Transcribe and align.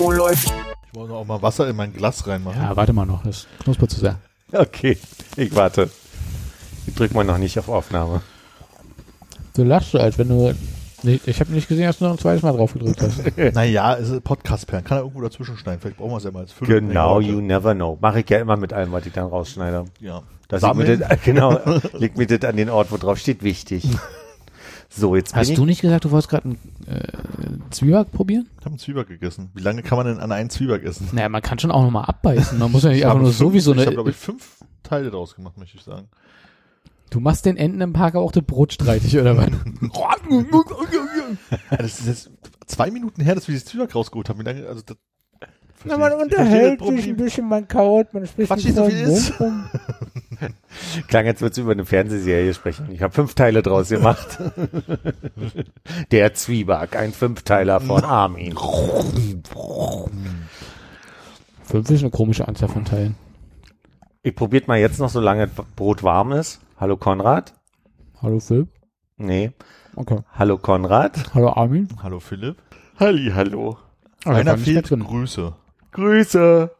Oh, 0.00 0.12
läuft. 0.12 0.52
Ich 0.86 0.94
wollte 0.98 1.14
auch 1.14 1.24
mal 1.24 1.42
Wasser 1.42 1.68
in 1.68 1.76
mein 1.76 1.92
Glas 1.92 2.26
reinmachen. 2.26 2.62
Ja, 2.62 2.76
warte 2.76 2.92
mal 2.92 3.06
noch, 3.06 3.24
das 3.24 3.46
knuspert 3.62 3.90
zu 3.90 4.00
sehr. 4.00 4.18
Okay, 4.52 4.96
ich 5.36 5.54
warte. 5.54 5.90
Ich 6.86 6.94
drück 6.94 7.12
mal 7.12 7.24
noch 7.24 7.38
nicht 7.38 7.58
auf 7.58 7.68
Aufnahme. 7.68 8.22
Du 9.54 9.64
lachst 9.64 9.90
so, 9.90 9.98
als 9.98 10.18
wenn 10.18 10.28
du. 10.28 10.54
Ich 11.02 11.40
habe 11.40 11.52
nicht 11.52 11.68
gesehen, 11.68 11.86
dass 11.86 11.98
du 11.98 12.04
noch 12.04 12.12
ein 12.12 12.18
zweites 12.18 12.42
Mal 12.42 12.52
drauf 12.52 12.72
gedrückt 12.72 13.00
hast. 13.00 13.20
Naja, 13.54 13.96
es 13.96 14.08
ist 14.08 14.24
Podcast-Perlen. 14.24 14.84
Kann 14.84 14.98
er 14.98 15.02
irgendwo 15.02 15.20
dazwischen 15.20 15.56
schneiden. 15.56 15.80
Vielleicht 15.80 15.96
brauchen 15.96 16.12
wir 16.12 16.16
es 16.16 16.24
ja 16.24 16.30
mal 16.30 16.40
als 16.40 16.52
Füllung. 16.52 16.88
Genau, 16.88 17.20
you 17.20 17.40
never 17.40 17.74
know. 17.74 17.98
Mache 18.00 18.20
ich 18.20 18.30
ja 18.30 18.38
immer 18.38 18.56
mit 18.56 18.72
allem, 18.72 18.90
was 18.92 19.06
ich 19.06 19.12
dann 19.12 19.26
rausschneide. 19.26 19.84
Ja. 20.00 20.22
Das 20.48 20.62
ich 20.62 20.74
mir 20.74 20.96
das, 20.96 21.20
genau, 21.24 21.60
leg 21.92 22.16
mir 22.16 22.26
das 22.26 22.48
an 22.48 22.56
den 22.56 22.70
Ort, 22.70 22.90
wo 22.90 22.96
drauf 22.96 23.18
steht, 23.18 23.42
wichtig. 23.42 23.86
So, 24.90 25.14
jetzt 25.16 25.32
bin 25.32 25.40
Hast 25.40 25.50
ich, 25.50 25.56
du 25.56 25.66
nicht 25.66 25.82
gesagt, 25.82 26.04
du 26.06 26.10
wolltest 26.10 26.30
gerade 26.30 26.44
einen 26.44 26.58
äh, 26.86 27.70
Zwieback 27.70 28.10
probieren? 28.10 28.48
Ich 28.54 28.60
habe 28.64 28.70
einen 28.70 28.78
Zwieback 28.78 29.08
gegessen. 29.08 29.50
Wie 29.54 29.60
lange 29.62 29.82
kann 29.82 29.98
man 29.98 30.06
denn 30.06 30.18
an 30.18 30.32
einen 30.32 30.48
Zwieback 30.50 30.82
essen? 30.84 31.08
Naja, 31.12 31.28
man 31.28 31.42
kann 31.42 31.58
schon 31.58 31.70
auch 31.70 31.82
nochmal 31.82 32.04
abbeißen. 32.06 32.58
Man 32.58 32.72
muss 32.72 32.84
ja 32.84 32.90
nicht 32.90 33.04
einfach 33.04 33.18
nur 33.18 33.26
fünf- 33.26 33.38
so 33.38 33.52
wie 33.52 33.60
so 33.60 33.72
Ich 33.72 33.78
habe, 33.78 33.86
eine. 33.88 33.94
glaube 33.96 34.10
ich, 34.10 34.16
fünf 34.16 34.58
Teile 34.82 35.10
draus 35.10 35.34
gemacht, 35.36 35.58
möchte 35.58 35.76
ich 35.76 35.82
sagen. 35.84 36.08
Du 37.10 37.20
machst 37.20 37.46
den 37.46 37.56
Enten 37.56 37.80
im 37.80 37.92
Park 37.92 38.16
auch 38.16 38.32
das 38.32 38.44
Brot 38.44 38.72
streitig, 38.72 39.16
oder 39.18 39.36
was? 39.36 39.48
das 41.70 42.00
ist 42.00 42.06
jetzt 42.06 42.30
zwei 42.66 42.90
Minuten 42.90 43.22
her, 43.22 43.34
dass 43.34 43.48
wir 43.48 43.52
dieses 43.54 43.66
Zwieback 43.68 43.94
rausgeholt 43.94 44.28
haben. 44.28 44.38
Wie 44.40 44.44
lange, 44.44 44.66
also 44.66 44.82
das, 44.84 44.96
Na, 45.84 45.96
man 45.96 46.12
unterhält 46.14 46.82
sich 46.84 47.08
ein 47.08 47.16
bisschen, 47.16 47.48
man 47.48 47.66
kaut, 47.68 48.12
man 48.12 48.26
spricht 48.26 48.48
Quatsch 48.48 48.64
nicht 48.64 48.76
so 48.76 48.84
viel 48.84 48.98
ist. 49.00 49.32
Klang 51.08 51.26
jetzt 51.26 51.42
wird's 51.42 51.58
über 51.58 51.72
eine 51.72 51.84
Fernsehserie 51.84 52.54
sprechen. 52.54 52.88
Ich 52.92 53.02
habe 53.02 53.12
fünf 53.12 53.34
Teile 53.34 53.62
draus 53.62 53.88
gemacht. 53.88 54.38
Der 56.10 56.34
Zwieback, 56.34 56.96
ein 56.96 57.12
Fünfteiler 57.12 57.80
von 57.80 58.04
Armin. 58.04 58.56
Fünf 61.62 61.90
ist 61.90 62.00
eine 62.02 62.10
komische 62.10 62.48
Anzahl 62.48 62.68
von 62.68 62.84
Teilen. 62.84 63.16
Ich 64.22 64.34
probiert 64.34 64.68
mal 64.68 64.78
jetzt 64.78 64.98
noch, 64.98 65.10
solange 65.10 65.48
das 65.48 65.66
Brot 65.76 66.02
warm 66.02 66.32
ist. 66.32 66.60
Hallo 66.76 66.96
Konrad? 66.96 67.54
Hallo 68.20 68.40
Philipp. 68.40 68.68
Nee. 69.16 69.52
Okay. 69.96 70.20
Hallo 70.32 70.58
Konrad? 70.58 71.34
Hallo 71.34 71.50
Armin. 71.50 71.88
Hallo 72.02 72.20
Philipp. 72.20 72.56
Halli, 72.98 73.30
hallo. 73.34 73.78
Einer 74.24 74.58
fehlt. 74.58 74.88
Grüße. 74.88 75.54
Grüße. 75.92 76.70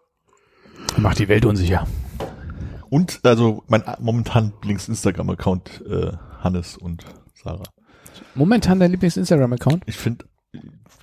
Macht 0.97 1.19
die 1.19 1.29
Welt 1.29 1.45
unsicher. 1.45 1.87
Und 2.91 3.21
also 3.25 3.63
mein 3.69 3.83
momentan 3.99 4.53
Lieblings-Instagram-Account 4.63 5.85
äh, 5.89 6.13
Hannes 6.41 6.77
und 6.77 7.05
Sarah. 7.35 7.65
Momentan 8.35 8.81
dein 8.81 8.91
Lieblings-Instagram-Account? 8.93 9.85
Ich 9.87 9.97
finde, 9.97 10.25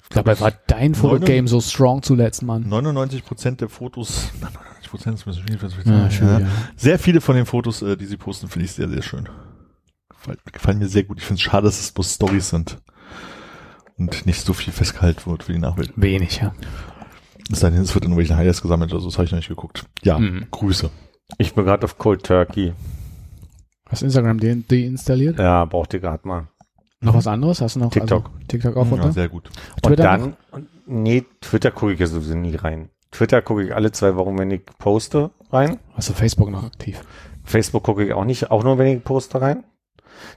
Dabei 0.09 0.39
war 0.39 0.51
dein 0.67 0.95
Fotogame 0.95 1.47
so 1.47 1.59
strong 1.59 2.01
zuletzt, 2.03 2.41
Mann. 2.43 2.67
99 2.67 3.25
Prozent 3.25 3.61
der 3.61 3.69
Fotos, 3.69 4.31
99 4.41 4.89
Prozent 4.89 5.15
ist 5.19 5.27
ein 5.27 5.31
bisschen 5.31 5.47
viel, 5.47 5.61
was 5.61 5.77
ich 5.77 5.85
Ja, 5.85 6.09
schön, 6.11 6.39
ja. 6.41 6.47
Sehr 6.75 6.99
viele 6.99 7.21
von 7.21 7.35
den 7.35 7.45
Fotos, 7.45 7.81
äh, 7.81 7.97
die 7.97 8.05
sie 8.05 8.17
posten, 8.17 8.47
finde 8.47 8.65
ich 8.65 8.71
sehr, 8.71 8.87
sehr 8.87 9.01
schön. 9.01 9.27
Gefallen, 10.09 10.37
gefallen 10.51 10.79
mir 10.79 10.87
sehr 10.87 11.03
gut. 11.03 11.17
Ich 11.19 11.25
finde 11.25 11.39
es 11.39 11.41
schade, 11.41 11.65
dass 11.65 11.79
es 11.79 11.91
bloß 11.91 12.13
Stories 12.15 12.49
sind 12.49 12.77
und 13.97 14.25
nicht 14.25 14.41
so 14.45 14.53
viel 14.53 14.71
festgehalten 14.73 15.29
wird 15.29 15.43
für 15.43 15.53
die 15.53 15.59
Nachwelt. 15.59 15.91
Wenig, 15.95 16.39
ja. 16.41 16.53
Es 17.51 17.59
sei 17.59 17.69
denn, 17.69 17.81
es 17.81 17.93
wird 17.93 18.05
in 18.05 18.11
irgendwelchen 18.11 18.37
Highlights 18.37 18.61
gesammelt, 18.61 18.93
also 18.93 19.07
das 19.07 19.17
habe 19.17 19.25
ich 19.25 19.31
noch 19.31 19.37
nicht 19.39 19.49
geguckt. 19.49 19.85
Ja, 20.03 20.17
Mhm. 20.17 20.47
Grüße. 20.51 20.89
Ich 21.37 21.53
bin 21.53 21.65
gerade 21.65 21.83
auf 21.85 21.97
Cold 21.97 22.23
Turkey. 22.23 22.73
Hast 23.89 24.01
du 24.01 24.05
Instagram 24.05 24.39
de 24.39 24.61
deinstalliert? 24.67 25.37
Ja, 25.39 25.65
braucht 25.65 25.93
ihr 25.93 25.99
gerade 25.99 26.27
mal. 26.27 26.47
Noch 27.01 27.13
was 27.13 27.27
anderes? 27.27 27.61
Hast 27.61 27.75
du 27.75 27.79
noch 27.81 27.91
TikTok. 27.91 28.25
Also, 28.25 28.47
TikTok 28.47 28.77
auch 28.77 28.85
Ja, 28.85 28.91
runter? 28.91 29.11
sehr 29.11 29.29
gut. 29.29 29.49
Und 29.75 29.83
Twitter 29.83 30.03
dann, 30.03 30.37
nee, 30.87 31.23
Twitter 31.41 31.71
gucke 31.71 31.93
ich 31.93 31.99
ja 31.99 32.07
sowieso 32.07 32.35
nie 32.35 32.55
rein. 32.55 32.89
Twitter 33.11 33.41
gucke 33.41 33.63
ich 33.63 33.75
alle 33.75 33.91
zwei 33.91 34.15
Wochen, 34.15 34.37
wenn 34.37 34.51
ich 34.51 34.65
poste, 34.79 35.31
rein. 35.51 35.79
Hast 35.93 36.09
du 36.09 36.13
Facebook 36.13 36.49
noch 36.49 36.63
aktiv? 36.63 37.01
Facebook 37.43 37.83
gucke 37.83 38.03
ich 38.05 38.13
auch 38.13 38.25
nicht, 38.25 38.49
auch 38.49 38.63
nur, 38.63 38.77
wenn 38.77 38.97
ich 38.97 39.03
poste, 39.03 39.39
rein. 39.41 39.63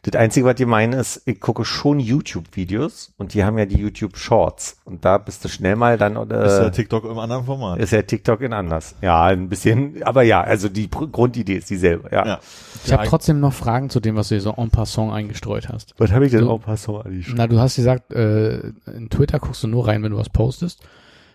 Das 0.03 0.15
Einzige, 0.21 0.47
was 0.47 0.55
die 0.57 0.65
meinen, 0.67 0.93
ist, 0.93 1.23
ich 1.27 1.41
gucke 1.41 1.65
schon 1.65 2.01
YouTube-Videos 2.01 3.13
und 3.17 3.35
die 3.35 3.45
haben 3.45 3.59
ja 3.59 3.67
die 3.67 3.79
YouTube-Shorts. 3.79 4.79
Und 4.85 5.05
da 5.05 5.19
bist 5.19 5.45
du 5.45 5.49
schnell 5.49 5.77
mal 5.77 5.99
dann, 5.99 6.17
ist 6.17 6.31
ja 6.33 6.67
äh, 6.67 6.71
TikTok 6.71 7.05
im 7.05 7.19
anderen 7.19 7.45
Format. 7.45 7.79
ist 7.79 7.93
ja 7.93 8.03
TikTok 8.03 8.41
in 8.41 8.53
anders. 8.53 8.95
Ja, 9.03 9.25
ein 9.25 9.49
bisschen, 9.49 10.03
aber 10.03 10.23
ja, 10.23 10.41
also 10.41 10.69
die 10.69 10.89
Pr- 10.89 11.11
Grundidee 11.11 11.55
ist 11.57 11.71
dieselbe, 11.71 12.09
ja. 12.13 12.27
Ja. 12.27 12.41
Ich 12.85 12.93
habe 12.93 13.07
trotzdem 13.07 13.41
noch 13.41 13.53
Fragen 13.53 13.91
zu 13.91 14.01
dem, 14.01 14.17
was 14.17 14.29
du 14.29 14.37
hier 14.37 14.43
so 14.43 14.55
en 14.57 14.71
passant 14.71 15.13
eingestreut 15.13 15.69
hast. 15.69 15.95
Was 15.99 16.13
habe 16.13 16.27
ich 16.27 16.33
denn 16.33 16.45
So. 16.45 16.51
auch 16.51 16.61
passant 16.63 17.05
Ali? 17.05 17.25
Na, 17.35 17.47
du 17.47 17.59
hast 17.59 17.77
gesagt, 17.77 18.13
äh, 18.13 18.69
in 18.95 19.09
Twitter 19.11 19.39
guckst 19.39 19.63
du 19.63 19.69
nur 19.69 19.87
rein, 19.89 20.03
wenn 20.03 20.13
du 20.13 20.19
was 20.19 20.29
postest. 20.31 20.81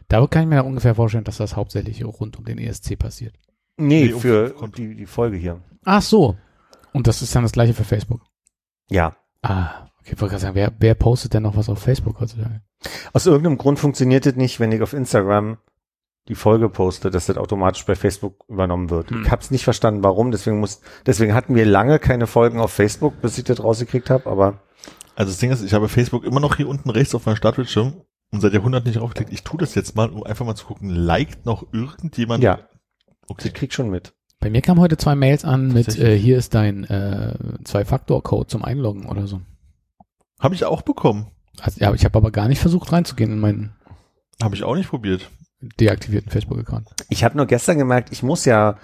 Da 0.10 0.26
kann 0.28 0.44
ich 0.44 0.48
mir 0.50 0.64
ungefähr 0.64 0.96
vorstellen, 0.96 1.24
dass 1.24 1.38
das 1.38 1.56
hauptsächlich 1.56 2.04
rund 2.06 2.38
um 2.38 2.46
den 2.46 2.58
ESC 2.58 2.98
passiert. 2.98 3.34
Nee, 3.78 4.06
Nee, 4.06 4.14
um- 4.14 4.22
für 4.22 4.50
kommt- 4.52 4.78
die, 4.78 4.96
die 4.96 5.06
Folge 5.06 5.38
hier. 5.38 5.60
Ach 5.86 6.02
so. 6.02 6.36
Und 6.92 7.08
das 7.08 7.22
ist 7.24 7.36
dann 7.36 7.44
das 7.44 7.54
gleiche 7.54 7.74
für 7.74 7.84
Facebook. 7.84 8.22
Ja. 8.90 9.16
Ah, 9.42 9.88
okay, 10.00 10.14
ich 10.14 10.22
wollte 10.22 10.32
gerade 10.34 10.42
sagen, 10.42 10.56
wer, 10.56 10.72
wer 10.80 10.96
postet 10.96 11.34
denn 11.34 11.44
noch 11.44 11.56
was 11.58 11.70
auf 11.70 11.80
Facebook 11.80 12.20
heutzutage? 12.20 12.62
Aus 13.14 13.26
irgendeinem 13.26 13.58
Grund 13.58 13.80
funktioniert 13.80 14.26
das 14.26 14.36
nicht, 14.36 14.60
wenn 14.60 14.72
ich 14.72 14.82
auf 14.82 14.94
Instagram 14.94 15.58
die 16.30 16.36
Folge 16.36 16.70
poste, 16.70 17.10
dass 17.12 17.26
das 17.26 17.38
automatisch 17.38 17.86
bei 17.86 17.96
Facebook 17.96 18.46
übernommen 18.48 18.90
wird. 18.90 19.10
Hm. 19.12 19.24
Ich 19.24 19.32
habe 19.32 19.42
es 19.42 19.52
nicht 19.52 19.64
verstanden, 19.66 20.04
warum. 20.04 20.32
Deswegen 20.32 20.60
muss, 20.60 20.82
deswegen 21.06 21.34
hatten 21.34 21.56
wir 21.56 21.66
lange 21.66 22.00
keine 22.00 22.28
Folgen 22.28 22.60
auf 22.62 22.72
Facebook, 22.72 23.22
bis 23.22 23.38
ich 23.38 23.44
das 23.44 23.62
rausgekriegt 23.62 24.10
habe. 24.10 24.30
Aber 24.30 24.62
Also 25.16 25.32
das 25.32 25.40
Ding 25.40 25.52
ist, 25.52 25.62
ich 25.64 25.74
habe 25.74 25.90
Facebook 25.90 26.24
immer 26.24 26.40
noch 26.40 26.56
hier 26.56 26.70
unten 26.70 26.90
rechts 26.90 27.14
auf 27.14 27.26
meinem 27.26 27.36
Startbildschirm 27.36 27.94
und 28.32 28.40
seit 28.42 28.54
Jahrhunderten 28.54 28.88
nicht 28.90 29.02
draufgeklickt. 29.02 29.34
Ich 29.34 29.44
tue 29.44 29.60
das 29.60 29.76
jetzt 29.76 29.96
mal, 29.98 30.10
um 30.10 30.24
einfach 30.24 30.46
mal 30.46 30.56
zu 30.56 30.66
gucken, 30.66 30.90
liked 30.90 31.46
noch 31.46 31.66
irgendjemand? 31.74 32.42
ja, 32.44 32.60
Okay. 33.28 33.48
ich 33.48 33.54
krieg 33.54 33.74
schon 33.74 33.90
mit. 33.90 34.14
Bei 34.44 34.50
mir 34.50 34.62
kamen 34.62 34.82
heute 34.82 34.98
zwei 34.98 35.16
Mails 35.16 35.46
an 35.46 35.72
mit, 35.72 35.98
äh, 35.98 36.20
hier 36.20 36.38
ist 36.38 36.54
dein 36.54 36.84
äh, 36.84 37.34
Zwei-Faktor-Code 37.64 38.48
zum 38.48 38.62
Einloggen 38.66 39.06
oder 39.06 39.26
so. 39.26 39.40
Habe 40.38 40.54
ich 40.54 40.66
auch 40.66 40.82
bekommen. 40.82 41.28
Also, 41.62 41.80
ja, 41.80 41.94
ich 41.94 42.04
habe 42.04 42.18
aber 42.18 42.30
gar 42.30 42.50
nicht 42.50 42.60
versucht 42.60 42.92
reinzugehen 42.92 43.32
in 43.32 43.40
meinen 43.40 43.74
Habe 44.42 44.56
ich 44.56 44.66
auch 44.66 44.76
nicht 44.76 44.90
probiert. 44.90 45.30
deaktivierten 45.62 46.30
Facebook-Account. 46.30 46.90
Ich 47.08 47.24
habe 47.24 47.38
nur 47.38 47.46
gestern 47.46 47.78
gemerkt, 47.78 48.12
ich 48.12 48.22
muss 48.22 48.44
ja 48.44 48.78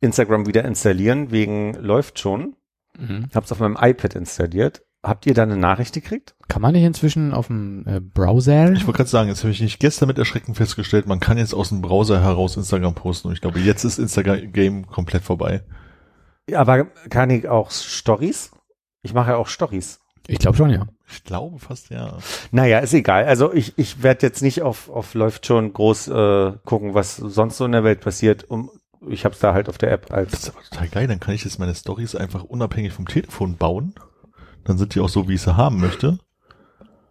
Instagram 0.00 0.46
wieder 0.46 0.64
installieren, 0.64 1.32
wegen 1.32 1.74
läuft 1.74 2.20
schon. 2.20 2.54
Mhm. 2.96 3.30
Hab's 3.34 3.50
auf 3.50 3.58
meinem 3.58 3.76
iPad 3.80 4.14
installiert. 4.14 4.82
Habt 5.04 5.26
ihr 5.26 5.34
da 5.34 5.42
eine 5.42 5.58
Nachricht 5.58 5.92
gekriegt? 5.92 6.34
Kann 6.48 6.62
man 6.62 6.72
nicht 6.72 6.82
inzwischen 6.82 7.34
auf 7.34 7.48
dem 7.48 7.84
äh, 7.86 8.00
Browser? 8.00 8.72
Ich 8.72 8.86
wollte 8.86 8.96
gerade 8.96 9.10
sagen, 9.10 9.28
jetzt 9.28 9.42
habe 9.42 9.52
ich 9.52 9.60
nicht 9.60 9.78
gestern 9.78 10.08
mit 10.08 10.16
Erschrecken 10.16 10.54
festgestellt, 10.54 11.06
man 11.06 11.20
kann 11.20 11.36
jetzt 11.36 11.54
aus 11.54 11.68
dem 11.68 11.82
Browser 11.82 12.22
heraus 12.22 12.56
Instagram 12.56 12.94
posten 12.94 13.28
und 13.28 13.34
ich 13.34 13.42
glaube, 13.42 13.60
jetzt 13.60 13.84
ist 13.84 13.98
Instagram-Game 13.98 14.86
komplett 14.86 15.22
vorbei. 15.22 15.62
Ja, 16.48 16.60
aber 16.60 16.86
kann 17.10 17.28
ich 17.28 17.48
auch 17.48 17.70
Stories? 17.70 18.50
Ich 19.02 19.12
mache 19.12 19.32
ja 19.32 19.36
auch 19.36 19.48
Stories. 19.48 20.00
Ich 20.26 20.38
glaube 20.38 20.56
schon, 20.56 20.70
ja. 20.70 20.86
Ich 21.06 21.22
glaube 21.22 21.58
fast 21.58 21.90
ja. 21.90 22.16
Naja, 22.50 22.78
ist 22.78 22.94
egal. 22.94 23.26
Also 23.26 23.52
ich, 23.52 23.74
ich 23.76 24.02
werde 24.02 24.26
jetzt 24.26 24.40
nicht 24.40 24.62
auf, 24.62 24.88
auf 24.88 25.12
läuft 25.12 25.44
schon 25.44 25.74
groß 25.74 26.08
äh, 26.08 26.52
gucken, 26.64 26.94
was 26.94 27.16
sonst 27.16 27.58
so 27.58 27.66
in 27.66 27.72
der 27.72 27.84
Welt 27.84 28.00
passiert. 28.00 28.50
Um, 28.50 28.70
ich 29.06 29.26
habe 29.26 29.34
es 29.34 29.40
da 29.40 29.52
halt 29.52 29.68
auf 29.68 29.76
der 29.76 29.92
App 29.92 30.06
Das 30.06 30.16
als. 30.16 30.32
ist 30.32 30.48
aber 30.48 30.62
total 30.62 30.88
geil, 30.88 31.06
dann 31.08 31.20
kann 31.20 31.34
ich 31.34 31.44
jetzt 31.44 31.58
meine 31.58 31.74
Stories 31.74 32.14
einfach 32.14 32.42
unabhängig 32.42 32.94
vom 32.94 33.06
Telefon 33.06 33.56
bauen. 33.56 33.94
Dann 34.64 34.78
sind 34.78 34.94
die 34.94 35.00
auch 35.00 35.08
so, 35.08 35.28
wie 35.28 35.34
ich 35.34 35.42
sie 35.42 35.56
haben 35.56 35.80
möchte. 35.80 36.18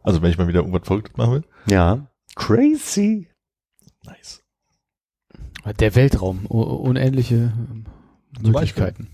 Also 0.02 0.22
wenn 0.22 0.32
ich 0.32 0.38
mal 0.38 0.48
wieder 0.48 0.60
irgendwas 0.60 0.86
Verrücktes 0.86 1.16
machen 1.18 1.34
will. 1.34 1.44
Ja. 1.68 2.08
Crazy. 2.36 3.30
Nice. 4.06 4.44
Der 5.80 5.96
Weltraum, 5.96 6.46
unendliche 6.48 7.36
ähm, 7.36 7.86
Möglichkeiten. 8.42 9.08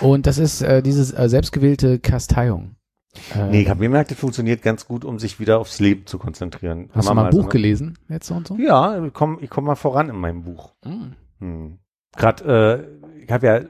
Und 0.00 0.26
das 0.26 0.38
ist 0.38 0.62
äh, 0.62 0.82
diese 0.82 1.16
äh, 1.16 1.28
selbstgewählte 1.28 2.00
Kasteiung. 2.00 2.74
Äh, 3.34 3.50
Nee, 3.50 3.62
ich 3.62 3.68
habe 3.68 3.80
gemerkt, 3.80 4.10
das 4.10 4.18
funktioniert 4.18 4.62
ganz 4.62 4.86
gut, 4.88 5.04
um 5.04 5.20
sich 5.20 5.38
wieder 5.38 5.60
aufs 5.60 5.78
Leben 5.78 6.06
zu 6.06 6.18
konzentrieren. 6.18 6.90
hast 6.92 7.04
du 7.04 7.10
Haben 7.10 7.16
mal 7.16 7.24
ein 7.26 7.30
Buch 7.30 7.42
so, 7.42 7.46
ne? 7.46 7.52
gelesen 7.52 7.98
jetzt 8.08 8.30
und 8.30 8.48
so? 8.48 8.56
Ja, 8.56 9.04
ich 9.04 9.12
komme 9.12 9.38
ich 9.40 9.50
komm 9.50 9.64
mal 9.64 9.76
voran 9.76 10.08
in 10.08 10.16
meinem 10.16 10.42
Buch. 10.42 10.72
Mhm. 10.84 11.12
Hm. 11.38 11.78
Gerade, 12.16 12.98
äh, 13.14 13.22
ich 13.22 13.30
habe 13.30 13.46
ja 13.46 13.60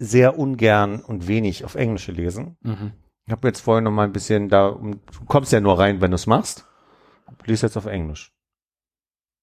sehr 0.00 0.38
ungern 0.38 1.00
und 1.00 1.28
wenig 1.28 1.64
auf 1.64 1.76
Englisch 1.76 2.06
gelesen. 2.06 2.56
Mhm. 2.62 2.92
Ich 3.26 3.32
habe 3.32 3.48
jetzt 3.48 3.60
vorhin 3.60 3.84
noch 3.84 3.92
mal 3.92 4.04
ein 4.04 4.12
bisschen 4.12 4.48
da, 4.48 4.68
um, 4.68 4.92
du 4.92 5.24
kommst 5.26 5.52
ja 5.52 5.60
nur 5.60 5.78
rein, 5.78 6.00
wenn 6.00 6.10
du 6.10 6.16
es 6.16 6.26
machst. 6.26 6.66
lese 7.44 7.66
jetzt 7.66 7.76
auf 7.76 7.86
Englisch. 7.86 8.32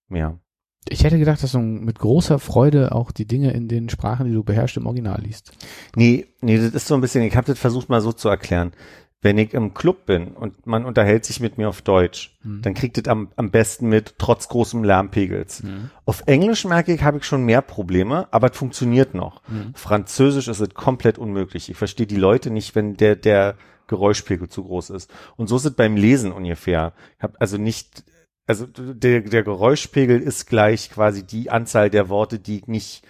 Mehr. 0.09 0.39
Ich 0.87 1.03
hätte 1.03 1.19
gedacht, 1.19 1.43
dass 1.43 1.51
du 1.51 1.59
mit 1.59 1.99
großer 1.99 2.39
Freude 2.39 2.93
auch 2.93 3.11
die 3.11 3.27
Dinge 3.27 3.51
in 3.51 3.67
den 3.67 3.89
Sprachen, 3.89 4.25
die 4.25 4.33
du 4.33 4.43
beherrschst, 4.43 4.77
im 4.77 4.87
Original 4.87 5.21
liest. 5.21 5.51
Nee, 5.95 6.27
nee, 6.41 6.57
das 6.57 6.73
ist 6.73 6.87
so 6.87 6.95
ein 6.95 7.01
bisschen, 7.01 7.23
ich 7.23 7.35
habe 7.35 7.47
das 7.47 7.59
versucht 7.59 7.89
mal 7.89 8.01
so 8.01 8.11
zu 8.11 8.29
erklären. 8.29 8.71
Wenn 9.21 9.37
ich 9.37 9.53
im 9.53 9.73
Club 9.73 10.05
bin 10.05 10.29
und 10.31 10.65
man 10.65 10.85
unterhält 10.85 11.25
sich 11.25 11.41
mit 11.41 11.57
mir 11.57 11.67
auf 11.67 11.81
Deutsch, 11.81 12.37
Mhm. 12.43 12.61
dann 12.61 12.73
kriegt 12.73 12.97
das 12.97 13.07
am, 13.07 13.29
am 13.35 13.51
besten 13.51 13.89
mit, 13.89 14.15
trotz 14.17 14.47
großem 14.47 14.83
Lärmpegels. 14.83 15.63
Mhm. 15.63 15.89
Auf 16.05 16.23
Englisch 16.25 16.63
merke 16.63 16.93
ich, 16.93 17.03
habe 17.03 17.17
ich 17.17 17.25
schon 17.25 17.43
mehr 17.43 17.61
Probleme, 17.61 18.29
aber 18.31 18.51
es 18.51 18.57
funktioniert 18.57 19.13
noch. 19.13 19.41
Mhm. 19.49 19.73
Französisch 19.75 20.47
ist 20.47 20.61
es 20.61 20.69
komplett 20.73 21.17
unmöglich. 21.17 21.69
Ich 21.69 21.75
verstehe 21.77 22.07
die 22.07 22.15
Leute 22.15 22.49
nicht, 22.49 22.75
wenn 22.75 22.95
der, 22.95 23.17
der 23.17 23.55
Geräuschpegel 23.87 24.47
zu 24.47 24.63
groß 24.63 24.91
ist. 24.91 25.11
Und 25.35 25.47
so 25.47 25.57
ist 25.57 25.65
es 25.65 25.73
beim 25.73 25.97
Lesen 25.97 26.31
ungefähr. 26.31 26.93
Ich 27.17 27.23
habe 27.23 27.41
also 27.41 27.57
nicht, 27.57 28.05
also 28.47 28.67
der, 28.67 29.21
der 29.21 29.43
Geräuschpegel 29.43 30.21
ist 30.21 30.47
gleich 30.47 30.91
quasi 30.91 31.23
die 31.23 31.49
Anzahl 31.49 31.89
der 31.89 32.07
Worte, 32.07 32.39
die 32.39 32.59
ich 32.59 32.67
nicht 32.67 33.03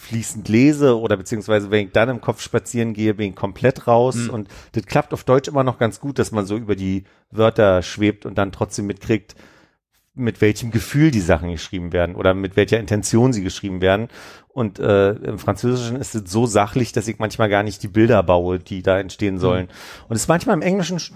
fließend 0.00 0.48
lese 0.48 0.98
oder 0.98 1.16
beziehungsweise 1.16 1.70
wenn 1.70 1.86
ich 1.86 1.92
dann 1.92 2.08
im 2.08 2.20
Kopf 2.20 2.40
spazieren 2.40 2.94
gehe, 2.94 3.14
bin 3.14 3.30
ich 3.30 3.36
komplett 3.36 3.86
raus 3.86 4.16
Mhm. 4.16 4.30
und 4.30 4.48
das 4.72 4.86
klappt 4.86 5.12
auf 5.12 5.24
Deutsch 5.24 5.48
immer 5.48 5.62
noch 5.64 5.78
ganz 5.78 6.00
gut, 6.00 6.18
dass 6.18 6.32
man 6.32 6.46
so 6.46 6.56
über 6.56 6.74
die 6.74 7.04
Wörter 7.30 7.82
schwebt 7.82 8.24
und 8.26 8.38
dann 8.38 8.50
trotzdem 8.52 8.86
mitkriegt, 8.86 9.34
mit 10.14 10.40
welchem 10.40 10.70
Gefühl 10.70 11.10
die 11.10 11.20
Sachen 11.20 11.50
geschrieben 11.52 11.92
werden 11.92 12.16
oder 12.16 12.34
mit 12.34 12.56
welcher 12.56 12.80
Intention 12.80 13.32
sie 13.32 13.44
geschrieben 13.44 13.80
werden. 13.80 14.08
Und 14.48 14.78
äh, 14.80 15.12
im 15.12 15.38
Französischen 15.38 15.96
ist 15.96 16.14
es 16.14 16.30
so 16.30 16.46
sachlich, 16.46 16.92
dass 16.92 17.06
ich 17.06 17.18
manchmal 17.20 17.48
gar 17.48 17.62
nicht 17.62 17.82
die 17.82 17.88
Bilder 17.88 18.22
baue, 18.22 18.58
die 18.58 18.82
da 18.82 18.98
entstehen 18.98 19.38
sollen. 19.38 19.68
Und 20.08 20.16
es 20.16 20.22
ist 20.22 20.28
manchmal 20.28 20.56
im 20.56 20.62
Englischen 20.62 20.98
sch- 20.98 21.12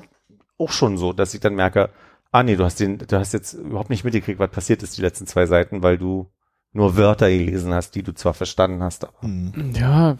auch 0.58 0.70
schon 0.70 0.96
so, 0.96 1.12
dass 1.12 1.34
ich 1.34 1.40
dann 1.40 1.56
merke, 1.56 1.90
ah 2.30 2.42
nee, 2.44 2.54
du 2.56 2.64
hast 2.64 2.78
den, 2.80 2.98
du 2.98 3.18
hast 3.18 3.32
jetzt 3.32 3.54
überhaupt 3.54 3.90
nicht 3.90 4.04
mitgekriegt, 4.04 4.38
was 4.38 4.50
passiert 4.50 4.82
ist 4.84 4.96
die 4.96 5.02
letzten 5.02 5.26
zwei 5.26 5.46
Seiten, 5.46 5.82
weil 5.82 5.98
du 5.98 6.28
nur 6.74 6.96
Wörter 6.96 7.30
gelesen 7.30 7.72
hast, 7.72 7.94
die 7.94 8.02
du 8.02 8.12
zwar 8.12 8.34
verstanden 8.34 8.82
hast, 8.82 9.04
aber 9.04 9.22
Hm. 9.22 9.72
Ja, 9.74 10.18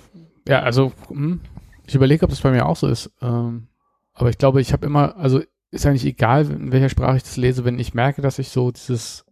ja, 0.49 0.61
also 0.61 0.93
hm, 1.09 1.41
ich 1.87 1.95
überlege, 1.95 2.25
ob 2.25 2.31
das 2.31 2.41
bei 2.41 2.51
mir 2.51 2.67
auch 2.67 2.77
so 2.77 2.87
ist. 2.87 3.11
Ähm, 3.21 3.69
aber 4.15 4.31
ich 4.31 4.39
glaube, 4.39 4.61
ich 4.61 4.73
habe 4.73 4.87
immer, 4.87 5.17
also 5.17 5.43
ist 5.71 5.85
eigentlich 5.85 6.06
egal, 6.06 6.49
in 6.51 6.73
welcher 6.73 6.89
Sprache 6.89 7.17
ich 7.17 7.25
das 7.25 7.37
lese, 7.37 7.65
wenn 7.65 7.79
ich 7.79 7.95
merke, 7.95 8.23
dass 8.23 8.39
ich 8.39 8.49
so 8.49 8.71
dieses 8.71 9.27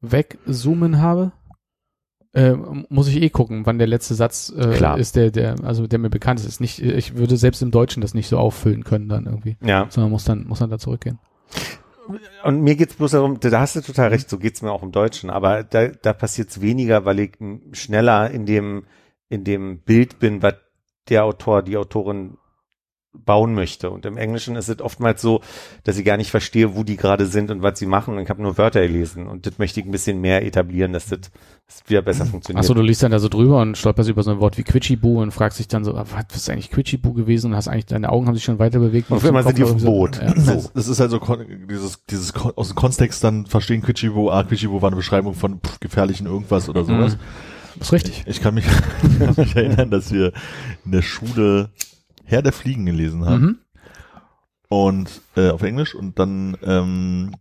Wegzoomen 0.00 1.00
habe, 1.00 1.32
äh, 2.34 2.52
muss 2.90 3.08
ich 3.08 3.22
eh 3.22 3.30
gucken, 3.30 3.64
wann 3.64 3.78
der 3.78 3.86
letzte 3.86 4.14
Satz 4.14 4.52
äh, 4.54 4.74
Klar. 4.74 4.98
ist, 4.98 5.16
der, 5.16 5.30
der, 5.30 5.56
also 5.64 5.86
der 5.86 5.98
mir 5.98 6.10
bekannt 6.10 6.40
ist. 6.40 6.46
ist 6.46 6.60
nicht, 6.60 6.80
ich 6.80 7.16
würde 7.16 7.38
selbst 7.38 7.62
im 7.62 7.70
Deutschen 7.70 8.02
das 8.02 8.12
nicht 8.12 8.28
so 8.28 8.36
auffüllen 8.38 8.84
können 8.84 9.08
dann 9.08 9.24
irgendwie, 9.24 9.56
ja. 9.62 9.86
sondern 9.88 10.10
muss 10.10 10.24
dann, 10.24 10.46
muss 10.46 10.58
dann 10.58 10.70
da 10.70 10.78
zurückgehen. 10.78 11.18
Und 12.44 12.62
mir 12.62 12.76
geht's 12.76 12.94
bloß 12.94 13.12
darum, 13.12 13.38
da 13.40 13.60
hast 13.60 13.76
du 13.76 13.80
total 13.80 14.08
recht, 14.08 14.30
so 14.30 14.38
geht's 14.38 14.62
mir 14.62 14.72
auch 14.72 14.82
im 14.82 14.92
Deutschen, 14.92 15.30
aber 15.30 15.62
da, 15.62 15.88
da 15.88 16.12
passiert's 16.12 16.60
weniger, 16.60 17.04
weil 17.04 17.18
ich 17.20 17.32
schneller 17.72 18.30
in 18.30 18.46
dem, 18.46 18.86
in 19.28 19.44
dem 19.44 19.80
Bild 19.80 20.18
bin, 20.18 20.42
was 20.42 20.54
der 21.08 21.24
Autor, 21.24 21.62
die 21.62 21.76
Autorin 21.76 22.38
bauen 23.12 23.54
möchte. 23.54 23.90
Und 23.90 24.04
im 24.06 24.16
Englischen 24.16 24.56
ist 24.56 24.68
es 24.68 24.80
oftmals 24.80 25.22
so, 25.22 25.40
dass 25.84 25.96
ich 25.98 26.04
gar 26.04 26.16
nicht 26.16 26.30
verstehe, 26.30 26.76
wo 26.76 26.84
die 26.84 26.96
gerade 26.96 27.26
sind 27.26 27.50
und 27.50 27.62
was 27.62 27.78
sie 27.78 27.86
machen. 27.86 28.16
Und 28.16 28.22
ich 28.22 28.28
habe 28.28 28.42
nur 28.42 28.58
Wörter 28.58 28.80
gelesen. 28.82 29.26
Und 29.26 29.46
das 29.46 29.58
möchte 29.58 29.80
ich 29.80 29.86
ein 29.86 29.92
bisschen 29.92 30.20
mehr 30.20 30.44
etablieren, 30.44 30.92
dass 30.92 31.06
das, 31.06 31.20
das 31.66 31.82
wieder 31.86 32.02
besser 32.02 32.26
funktioniert. 32.26 32.62
Achso, 32.62 32.74
du 32.74 32.82
liest 32.82 33.02
dann 33.02 33.10
da 33.10 33.18
so 33.18 33.28
drüber 33.28 33.60
und 33.60 33.78
stolperst 33.78 34.10
über 34.10 34.22
so 34.22 34.30
ein 34.30 34.40
Wort 34.40 34.58
wie 34.58 34.62
Quitschiboo 34.62 35.22
und 35.22 35.32
fragst 35.32 35.58
dich 35.58 35.68
dann 35.68 35.84
so, 35.84 35.94
ah, 35.94 36.04
was 36.10 36.36
ist 36.36 36.50
eigentlich 36.50 36.70
Quitschiboo 36.70 37.14
gewesen? 37.14 37.50
Und 37.50 37.56
hast 37.56 37.68
eigentlich, 37.68 37.86
deine 37.86 38.10
Augen 38.10 38.26
haben 38.26 38.34
sich 38.34 38.44
schon 38.44 38.58
weiter 38.58 38.78
bewegt. 38.78 39.10
Und 39.10 39.16
auf 39.16 39.24
einmal 39.24 39.42
sind 39.42 39.58
die 39.58 39.64
auf 39.64 39.76
dem 39.76 39.84
Boot. 39.84 40.20
Ja. 40.20 40.34
Das, 40.34 40.72
das 40.72 40.88
ist 40.88 41.00
halt 41.00 41.10
so 41.10 41.20
dieses, 41.68 42.04
dieses 42.06 42.34
aus 42.34 42.68
dem 42.68 42.74
Kontext 42.74 43.24
dann 43.24 43.46
verstehen 43.46 43.82
Quichibo, 43.82 44.30
ah, 44.30 44.44
Quichibo 44.44 44.82
war 44.82 44.88
eine 44.88 44.96
Beschreibung 44.96 45.34
von 45.34 45.60
pff, 45.60 45.80
gefährlichen 45.80 46.26
irgendwas 46.26 46.68
oder 46.68 46.84
sowas. 46.84 47.16
Mhm. 47.16 47.80
ist 47.80 47.92
richtig. 47.92 48.24
Ich 48.26 48.42
kann 48.42 48.54
mich, 48.54 48.66
kann 49.18 49.34
mich 49.36 49.56
erinnern, 49.56 49.90
dass 49.90 50.12
wir 50.12 50.32
in 50.84 50.92
der 50.92 51.02
Schule 51.02 51.70
Herr 52.28 52.42
der 52.42 52.52
Fliegen 52.52 52.86
gelesen 52.86 53.24
haben 53.24 53.42
Mhm. 53.42 53.58
und 54.68 55.22
äh, 55.36 55.50
auf 55.50 55.62
Englisch 55.62 55.94
und 55.94 56.18
dann 56.18 56.56
ähm, 56.62 57.32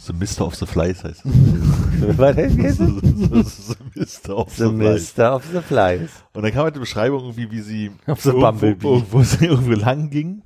The 0.00 0.12
Mister 0.12 0.46
of 0.46 0.54
the 0.54 0.64
Flies 0.66 1.02
heißt 1.02 1.24
es. 1.26 1.32
Was 2.18 2.36
heißt 2.36 2.58
das? 2.60 2.76
The 2.76 3.74
Mister 3.98 4.36
of 4.38 4.50
the, 4.54 4.64
The 4.64 4.68
Flies. 4.70 4.92
Mister 4.94 5.34
of 5.34 5.44
the 5.52 5.60
Flies. 5.60 6.10
Und 6.34 6.42
dann 6.44 6.52
kam 6.52 6.62
halt 6.64 6.76
die 6.76 6.80
Beschreibung 6.80 7.20
irgendwie, 7.24 7.50
wie 7.50 7.60
sie 7.60 7.90
the 8.06 8.28
irgendwo, 8.28 8.40
Bumblebee. 8.40 8.86
irgendwo, 8.86 9.22
sie 9.24 9.46
irgendwo 9.46 9.72
lang 9.72 10.10
ging. 10.10 10.42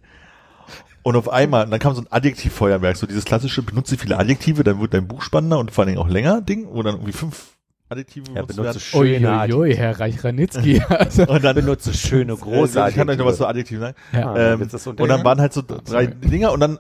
Und 1.03 1.17
auf 1.17 1.29
einmal, 1.29 1.65
und 1.65 1.71
dann 1.73 1.81
kam 1.81 1.95
so 1.95 2.01
ein 2.01 2.07
Adjektivfeuerwerk, 2.11 2.97
so 2.97 3.07
dieses 3.07 3.25
klassische, 3.27 3.63
benutze 3.63 3.99
viele 3.99 4.19
Adjektive, 4.19 4.63
dann 4.65 4.81
wird 4.81 4.95
dein 4.95 5.07
Buch 5.09 5.21
spannender 5.21 5.59
und 5.59 5.71
vor 5.71 5.83
allen 5.83 5.95
Dingen 5.95 5.99
auch 6.03 6.09
länger 6.09 6.41
Ding, 6.41 6.69
wo 6.71 6.83
dann 6.83 6.95
irgendwie 6.95 7.13
fünf 7.13 7.52
Adjektive 7.93 8.27
Ja, 8.35 8.43
benutzt 8.43 8.59
werden. 8.59 8.81
schöne 8.81 9.29
Uiuiui, 9.49 9.75
Herr 9.77 9.99
Reich-Ranitzky. 10.01 10.83
also, 10.89 11.23
Und 11.27 11.45
dann 11.45 11.55
benutze 11.55 11.95
schöne 11.95 12.37
große 12.37 12.81
äh, 12.85 12.89
Ich 12.91 12.95
kann 12.97 13.09
euch 13.09 13.17
noch 13.19 13.27
was 13.27 13.37
zu 13.37 13.47
Adjektive. 13.47 13.87
Adjektiven 13.87 13.95
sagen. 14.13 14.27
ja. 14.39 14.51
Ah, 14.51 14.53
Ähm, 14.55 14.63
ist 14.63 14.87
und 14.87 14.99
dann 15.09 15.25
waren 15.25 15.41
halt 15.41 15.53
so 15.53 15.63
drei 15.63 15.81
sorry. 15.85 16.07
Dinger 16.09 16.53
und 16.53 16.61
dann 16.61 16.79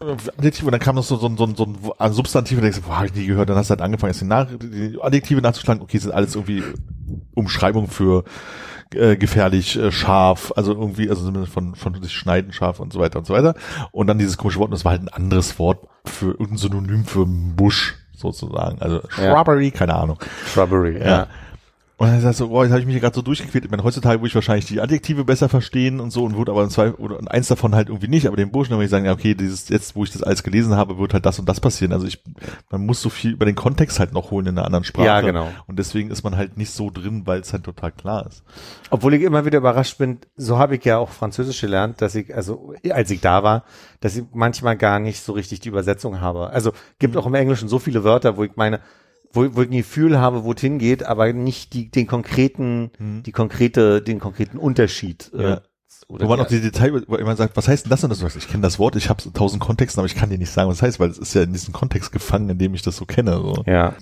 äh, 0.00 0.12
Adjektive 0.38 0.66
und 0.66 0.72
dann 0.72 0.80
kam 0.80 0.94
noch 0.94 1.04
so, 1.04 1.16
so, 1.16 1.26
ein- 1.26 1.36
so, 1.36 1.44
ein- 1.44 1.54
so 1.56 1.94
ein 1.98 2.12
Substantiv 2.12 2.58
und 2.58 2.62
denkst, 2.64 2.80
boah, 2.86 2.98
hab 3.00 3.06
ich 3.06 3.14
nie 3.14 3.26
gehört. 3.26 3.48
Dann 3.50 3.56
hast 3.56 3.68
du 3.68 3.72
halt 3.72 3.82
angefangen, 3.82 4.12
jetzt 4.12 4.20
die, 4.20 4.26
Nach 4.26 4.46
die 4.46 4.96
Adjektive 5.00 5.40
nachzuschlagen. 5.42 5.82
Okay, 5.82 5.98
sind 5.98 6.12
alles 6.12 6.34
irgendwie 6.34 6.62
Umschreibungen 7.34 7.90
für 7.90 8.24
äh, 8.94 9.16
gefährlich, 9.16 9.76
äh, 9.78 9.92
scharf, 9.92 10.52
also 10.56 10.72
irgendwie, 10.72 11.08
also 11.10 11.24
zumindest 11.24 11.52
von, 11.52 11.74
von 11.76 12.02
sich 12.02 12.12
schneiden, 12.12 12.52
scharf 12.52 12.80
und 12.80 12.92
so 12.92 12.98
weiter 12.98 13.18
und 13.20 13.26
so 13.26 13.34
weiter. 13.34 13.54
Und 13.92 14.08
dann 14.08 14.18
dieses 14.18 14.36
komische 14.36 14.58
Wort, 14.58 14.68
und 14.68 14.72
das 14.72 14.84
war 14.84 14.92
halt 14.92 15.02
ein 15.02 15.08
anderes 15.08 15.58
Wort 15.60 15.86
für 16.06 16.30
irgendein 16.32 16.56
Synonym 16.56 17.04
für 17.04 17.24
Busch 17.26 17.94
sozusagen. 18.20 18.80
Also 18.80 19.00
Shrubbery, 19.08 19.70
keine 19.70 19.94
Ahnung. 19.94 20.18
Shrubbery, 20.52 20.98
Ja. 21.00 21.06
ja. 21.08 21.26
Und 22.00 22.06
dann 22.06 22.22
sagst 22.22 22.40
du, 22.40 22.48
boah, 22.48 22.64
jetzt 22.64 22.70
habe 22.70 22.80
ich 22.80 22.86
mich 22.86 22.94
hier 22.94 23.02
gerade 23.02 23.14
so 23.14 23.20
durchgequält. 23.20 23.66
Ich 23.66 23.70
meine, 23.70 23.84
heutzutage 23.84 24.20
würde 24.20 24.28
ich 24.28 24.34
wahrscheinlich 24.34 24.64
die 24.64 24.80
Adjektive 24.80 25.22
besser 25.22 25.50
verstehen 25.50 26.00
und 26.00 26.10
so 26.10 26.24
und 26.24 26.34
würde 26.34 26.50
aber 26.50 26.66
zwei 26.70 26.92
oder 26.92 27.18
in 27.18 27.28
eins 27.28 27.48
davon 27.48 27.74
halt 27.74 27.90
irgendwie 27.90 28.08
nicht. 28.08 28.26
Aber 28.26 28.38
den 28.38 28.50
Burschen, 28.50 28.72
würde 28.72 28.84
ich 28.84 28.90
sagen, 28.90 29.04
ja, 29.04 29.12
okay, 29.12 29.34
dieses 29.34 29.68
jetzt, 29.68 29.94
wo 29.94 30.04
ich 30.04 30.10
das 30.10 30.22
alles 30.22 30.42
gelesen 30.42 30.74
habe, 30.74 30.96
wird 30.96 31.12
halt 31.12 31.26
das 31.26 31.38
und 31.38 31.46
das 31.46 31.60
passieren. 31.60 31.92
Also 31.92 32.06
ich, 32.06 32.22
man 32.70 32.86
muss 32.86 33.02
so 33.02 33.10
viel 33.10 33.32
über 33.32 33.44
den 33.44 33.54
Kontext 33.54 34.00
halt 34.00 34.14
noch 34.14 34.30
holen 34.30 34.46
in 34.46 34.56
einer 34.56 34.64
anderen 34.64 34.84
Sprache. 34.84 35.04
Ja, 35.04 35.20
genau. 35.20 35.50
Und 35.66 35.78
deswegen 35.78 36.10
ist 36.10 36.22
man 36.22 36.38
halt 36.38 36.56
nicht 36.56 36.70
so 36.70 36.88
drin, 36.88 37.26
weil 37.26 37.40
es 37.40 37.52
halt 37.52 37.64
total 37.64 37.92
klar 37.92 38.26
ist. 38.26 38.44
Obwohl 38.88 39.12
ich 39.12 39.20
immer 39.20 39.44
wieder 39.44 39.58
überrascht 39.58 39.98
bin, 39.98 40.20
so 40.36 40.56
habe 40.56 40.76
ich 40.76 40.84
ja 40.86 40.96
auch 40.96 41.10
Französisch 41.10 41.60
gelernt, 41.60 42.00
dass 42.00 42.14
ich, 42.14 42.34
also 42.34 42.72
als 42.88 43.10
ich 43.10 43.20
da 43.20 43.42
war, 43.42 43.64
dass 44.00 44.16
ich 44.16 44.24
manchmal 44.32 44.78
gar 44.78 45.00
nicht 45.00 45.22
so 45.22 45.32
richtig 45.32 45.60
die 45.60 45.68
Übersetzung 45.68 46.22
habe. 46.22 46.48
Also 46.48 46.72
gibt 46.98 47.18
auch 47.18 47.26
im 47.26 47.34
Englischen 47.34 47.68
so 47.68 47.78
viele 47.78 48.04
Wörter, 48.04 48.38
wo 48.38 48.44
ich 48.44 48.56
meine, 48.56 48.80
wo, 49.32 49.54
wo 49.54 49.62
ich 49.62 49.68
ein 49.68 49.76
Gefühl 49.76 50.18
habe, 50.18 50.44
wo 50.44 50.52
es 50.52 50.60
hingeht, 50.60 51.04
aber 51.04 51.32
nicht 51.32 51.72
die, 51.72 51.90
den 51.90 52.06
konkreten, 52.06 52.90
die 53.24 53.32
konkrete, 53.32 54.02
den 54.02 54.18
konkreten 54.18 54.58
Unterschied. 54.58 55.30
Ja. 55.36 55.54
Äh, 55.54 55.60
oder 56.08 56.24
Wo 56.24 56.30
man 56.30 56.38
die- 56.38 56.44
auch 56.44 56.48
die 56.48 56.60
Detail, 56.60 57.04
wo 57.06 57.16
jemand 57.18 57.38
sagt, 57.38 57.56
was 57.56 57.68
heißt 57.68 57.84
denn 57.84 57.90
das 57.90 58.02
und 58.02 58.10
das? 58.10 58.18
Du 58.18 58.24
sagst, 58.24 58.36
Ich 58.36 58.48
kenne 58.48 58.62
das 58.62 58.80
Wort, 58.80 58.96
ich 58.96 59.08
habe 59.08 59.22
tausend 59.32 59.62
Kontexten, 59.62 60.00
aber 60.00 60.06
ich 60.06 60.16
kann 60.16 60.28
dir 60.30 60.38
nicht 60.38 60.50
sagen, 60.50 60.68
was 60.68 60.78
das 60.78 60.86
heißt, 60.88 61.00
weil 61.00 61.10
es 61.10 61.18
ist 61.18 61.34
ja 61.34 61.42
in 61.42 61.52
diesem 61.52 61.72
Kontext 61.72 62.10
gefangen, 62.10 62.48
in 62.48 62.58
dem 62.58 62.74
ich 62.74 62.82
das 62.82 62.96
so 62.96 63.04
kenne. 63.04 63.32
So. 63.36 63.62
ja. 63.66 63.94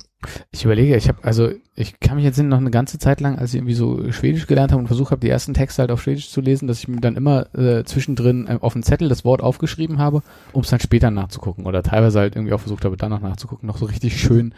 Ich 0.50 0.64
überlege, 0.64 0.96
ich 0.96 1.08
habe, 1.08 1.22
also 1.22 1.50
ich 1.74 2.00
kann 2.00 2.16
mich 2.16 2.24
jetzt 2.24 2.38
noch 2.38 2.56
eine 2.58 2.70
ganze 2.70 2.98
Zeit 2.98 3.20
lang, 3.20 3.38
als 3.38 3.50
ich 3.50 3.56
irgendwie 3.58 3.74
so 3.74 4.10
Schwedisch 4.10 4.46
gelernt 4.46 4.72
habe 4.72 4.80
und 4.80 4.86
versucht 4.86 5.10
habe, 5.10 5.20
die 5.20 5.28
ersten 5.28 5.52
Texte 5.54 5.82
halt 5.82 5.90
auf 5.90 6.02
Schwedisch 6.02 6.30
zu 6.30 6.40
lesen, 6.40 6.66
dass 6.66 6.78
ich 6.78 6.88
mir 6.88 7.00
dann 7.00 7.14
immer 7.16 7.54
äh, 7.54 7.84
zwischendrin 7.84 8.46
äh, 8.46 8.58
auf 8.60 8.74
einen 8.74 8.82
Zettel 8.84 9.08
das 9.08 9.24
Wort 9.24 9.42
aufgeschrieben 9.42 9.98
habe, 9.98 10.22
um 10.52 10.62
es 10.62 10.70
dann 10.70 10.80
später 10.80 11.10
nachzugucken. 11.10 11.66
Oder 11.66 11.82
teilweise 11.82 12.20
halt 12.20 12.36
irgendwie 12.36 12.54
auch 12.54 12.60
versucht 12.60 12.84
habe, 12.86 12.96
danach 12.96 13.20
nachzugucken. 13.20 13.66
Noch 13.66 13.76
so 13.76 13.84
richtig 13.86 14.18
schön 14.20 14.54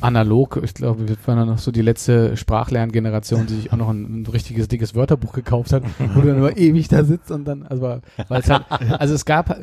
analog. 0.00 0.60
Ich 0.62 0.74
glaube, 0.74 1.08
wir 1.08 1.16
waren 1.26 1.38
dann 1.38 1.48
noch 1.48 1.58
so 1.58 1.70
die 1.70 1.82
letzte 1.82 2.36
Sprachlerngeneration, 2.36 3.46
die 3.46 3.54
sich 3.54 3.72
auch 3.72 3.76
noch 3.76 3.88
ein, 3.88 4.22
ein 4.22 4.26
richtiges 4.26 4.68
dickes 4.68 4.94
Wörterbuch 4.94 5.32
gekauft 5.32 5.72
hat, 5.72 5.82
wo 6.14 6.20
du 6.20 6.28
dann 6.28 6.38
immer 6.38 6.56
ewig 6.56 6.88
da 6.88 7.04
sitzt 7.04 7.30
und 7.30 7.44
dann, 7.44 7.62
also 7.64 7.82
weil 8.28 8.40
es 8.40 8.50
halt, 8.50 8.64
also 8.70 9.14
es 9.14 9.24
gab, 9.24 9.58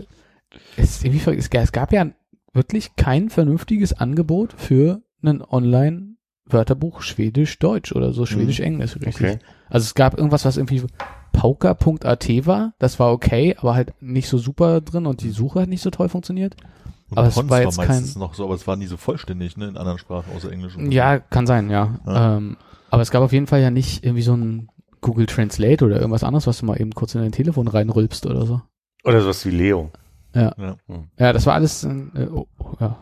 es, 0.77 1.03
irgendwie, 1.03 1.31
es, 1.37 1.49
gab- 1.71 1.91
ja 1.93 2.07
wirklich 2.53 2.95
kein 2.95 3.29
vernünftiges 3.29 3.93
Angebot 3.93 4.53
für 4.57 5.01
ein 5.23 5.41
Online-Wörterbuch 5.41 7.01
Schwedisch-Deutsch 7.01 7.93
oder 7.93 8.11
so 8.11 8.25
Schwedisch-Englisch, 8.25 8.95
richtig. 8.95 9.15
Okay. 9.15 9.39
Also 9.69 9.85
es 9.85 9.93
gab 9.95 10.17
irgendwas, 10.17 10.43
was 10.43 10.57
irgendwie 10.57 10.83
pauker.at 11.31 12.45
war, 12.45 12.73
das 12.79 12.99
war 12.99 13.11
okay, 13.13 13.55
aber 13.57 13.73
halt 13.75 13.93
nicht 14.01 14.27
so 14.27 14.37
super 14.37 14.81
drin 14.81 15.05
und 15.05 15.21
die 15.21 15.29
Suche 15.29 15.61
hat 15.61 15.69
nicht 15.69 15.81
so 15.81 15.89
toll 15.91 16.09
funktioniert. 16.09 16.55
Und 17.11 17.17
Aber 17.17 17.27
es 17.27 17.35
Pons 17.35 17.49
war 17.49 17.61
jetzt 17.61 17.77
meistens 17.77 18.15
noch 18.15 18.33
so, 18.33 18.45
aber 18.45 18.55
es 18.55 18.65
war 18.67 18.77
nie 18.77 18.87
so 18.87 18.95
vollständig, 18.97 19.57
ne, 19.57 19.67
in 19.67 19.77
anderen 19.77 19.97
Sprachen 19.99 20.33
außer 20.35 20.51
Englisch. 20.51 20.75
und 20.77 20.85
so. 20.85 20.91
Ja, 20.91 21.19
kann 21.19 21.45
sein, 21.45 21.69
ja. 21.69 21.99
Ja. 22.05 22.37
Ähm, 22.37 22.57
aber 22.89 23.01
es 23.01 23.11
gab 23.11 23.21
auf 23.21 23.33
jeden 23.33 23.47
Fall 23.47 23.61
ja 23.61 23.69
nicht 23.69 24.03
irgendwie 24.03 24.21
so 24.23 24.33
ein 24.33 24.69
Google 25.01 25.25
Translate 25.25 25.83
oder 25.85 25.97
irgendwas 25.97 26.23
anderes, 26.23 26.47
was 26.47 26.59
du 26.59 26.65
mal 26.65 26.79
eben 26.79 26.91
kurz 26.93 27.13
in 27.15 27.21
dein 27.21 27.31
Telefon 27.31 27.67
reinrülpst 27.67 28.25
oder 28.25 28.45
so. 28.45 28.61
Oder 29.03 29.21
sowas 29.21 29.45
wie 29.45 29.49
Leo. 29.51 29.91
Ja. 30.33 30.53
Ja. 30.57 30.77
Ja, 31.17 31.33
das 31.33 31.45
war 31.45 31.53
alles, 31.53 31.83
äh, 31.83 32.27
oh, 32.33 32.47
ja. 32.79 32.97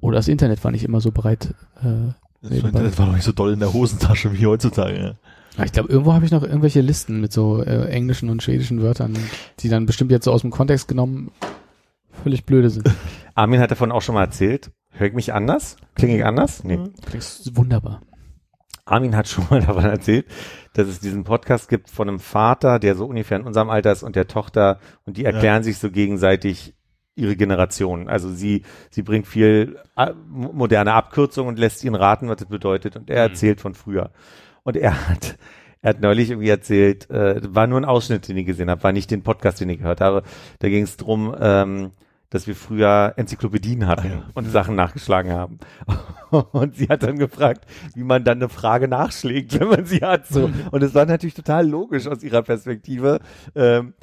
Oder 0.00 0.16
das 0.16 0.28
Internet 0.28 0.64
war 0.64 0.70
nicht 0.70 0.84
immer 0.84 1.00
so 1.02 1.10
bereit. 1.10 1.54
Äh, 1.82 2.12
Das 2.40 2.50
Internet 2.52 2.98
war 2.98 3.06
noch 3.06 3.14
nicht 3.14 3.24
so 3.24 3.32
doll 3.32 3.52
in 3.52 3.58
der 3.60 3.72
Hosentasche 3.74 4.32
wie 4.32 4.46
heutzutage. 4.46 4.96
Ja. 4.98 5.14
Ja, 5.58 5.64
Ich 5.64 5.72
glaube, 5.72 5.90
irgendwo 5.90 6.12
habe 6.14 6.24
ich 6.24 6.30
noch 6.30 6.42
irgendwelche 6.42 6.80
Listen 6.80 7.20
mit 7.20 7.32
so 7.32 7.62
äh, 7.62 7.86
englischen 7.90 8.30
und 8.30 8.42
schwedischen 8.42 8.80
Wörtern, 8.82 9.18
die 9.58 9.68
dann 9.68 9.84
bestimmt 9.84 10.10
jetzt 10.10 10.24
so 10.24 10.32
aus 10.32 10.40
dem 10.42 10.50
Kontext 10.50 10.88
genommen 10.88 11.32
völlig 12.22 12.44
blöde 12.44 12.70
sind. 12.70 12.88
Armin 13.34 13.60
hat 13.60 13.70
davon 13.70 13.92
auch 13.92 14.02
schon 14.02 14.14
mal 14.14 14.24
erzählt. 14.24 14.70
Höre 14.90 15.06
ich 15.08 15.14
mich 15.14 15.32
anders? 15.32 15.76
Klinge 15.94 16.16
ich 16.16 16.24
anders? 16.24 16.64
Nee. 16.64 16.78
Klingst 17.06 17.56
wunderbar. 17.56 18.02
Armin 18.84 19.16
hat 19.16 19.28
schon 19.28 19.44
mal 19.50 19.60
davon 19.66 19.84
erzählt, 19.84 20.26
dass 20.74 20.88
es 20.88 21.00
diesen 21.00 21.24
Podcast 21.24 21.68
gibt 21.68 21.88
von 21.90 22.08
einem 22.08 22.18
Vater, 22.18 22.78
der 22.78 22.94
so 22.96 23.06
ungefähr 23.06 23.38
in 23.38 23.46
unserem 23.46 23.70
Alter 23.70 23.92
ist 23.92 24.02
und 24.02 24.16
der 24.16 24.26
Tochter 24.26 24.78
und 25.04 25.16
die 25.16 25.24
erklären 25.24 25.62
sich 25.62 25.78
so 25.78 25.90
gegenseitig 25.90 26.74
ihre 27.14 27.36
Generation. 27.36 28.08
Also 28.08 28.30
sie, 28.30 28.62
sie 28.90 29.02
bringt 29.02 29.26
viel 29.26 29.78
äh, 29.96 30.12
mo- 30.28 30.52
moderne 30.52 30.92
Abkürzungen 30.94 31.48
und 31.50 31.58
lässt 31.58 31.84
ihn 31.84 31.94
raten, 31.94 32.28
was 32.28 32.38
das 32.38 32.48
bedeutet 32.48 32.96
und 32.96 33.10
er 33.10 33.22
erzählt 33.22 33.60
von 33.60 33.74
früher. 33.74 34.10
Und 34.62 34.76
er 34.76 35.08
hat, 35.08 35.36
er 35.82 35.90
hat 35.90 36.00
neulich 36.00 36.30
irgendwie 36.30 36.48
erzählt, 36.48 37.08
äh, 37.10 37.40
war 37.54 37.66
nur 37.66 37.78
ein 37.80 37.84
Ausschnitt, 37.84 38.26
den 38.28 38.36
ich 38.36 38.46
gesehen 38.46 38.70
habe, 38.70 38.82
war 38.82 38.92
nicht 38.92 39.10
den 39.10 39.22
Podcast, 39.22 39.60
den 39.60 39.68
ich 39.70 39.78
gehört 39.78 40.00
habe. 40.00 40.22
Da 40.60 40.68
ging 40.68 40.84
es 40.84 40.96
drum, 40.96 41.34
ähm, 41.38 41.92
dass 42.30 42.46
wir 42.46 42.54
früher 42.54 43.12
Enzyklopädien 43.16 43.86
hatten 43.86 44.22
und 44.34 44.48
Sachen 44.50 44.76
nachgeschlagen 44.76 45.32
haben. 45.32 45.58
Und 46.52 46.76
sie 46.76 46.86
hat 46.88 47.02
dann 47.02 47.18
gefragt, 47.18 47.66
wie 47.94 48.04
man 48.04 48.22
dann 48.22 48.38
eine 48.38 48.48
Frage 48.48 48.86
nachschlägt, 48.86 49.52
wenn 49.60 49.68
man 49.68 49.84
sie 49.84 49.98
hat. 49.98 50.28
So. 50.28 50.48
Und 50.70 50.82
es 50.82 50.94
war 50.94 51.04
natürlich 51.04 51.34
total 51.34 51.68
logisch 51.68 52.06
aus 52.06 52.22
ihrer 52.22 52.42
Perspektive. 52.42 53.18
Ähm, 53.56 53.94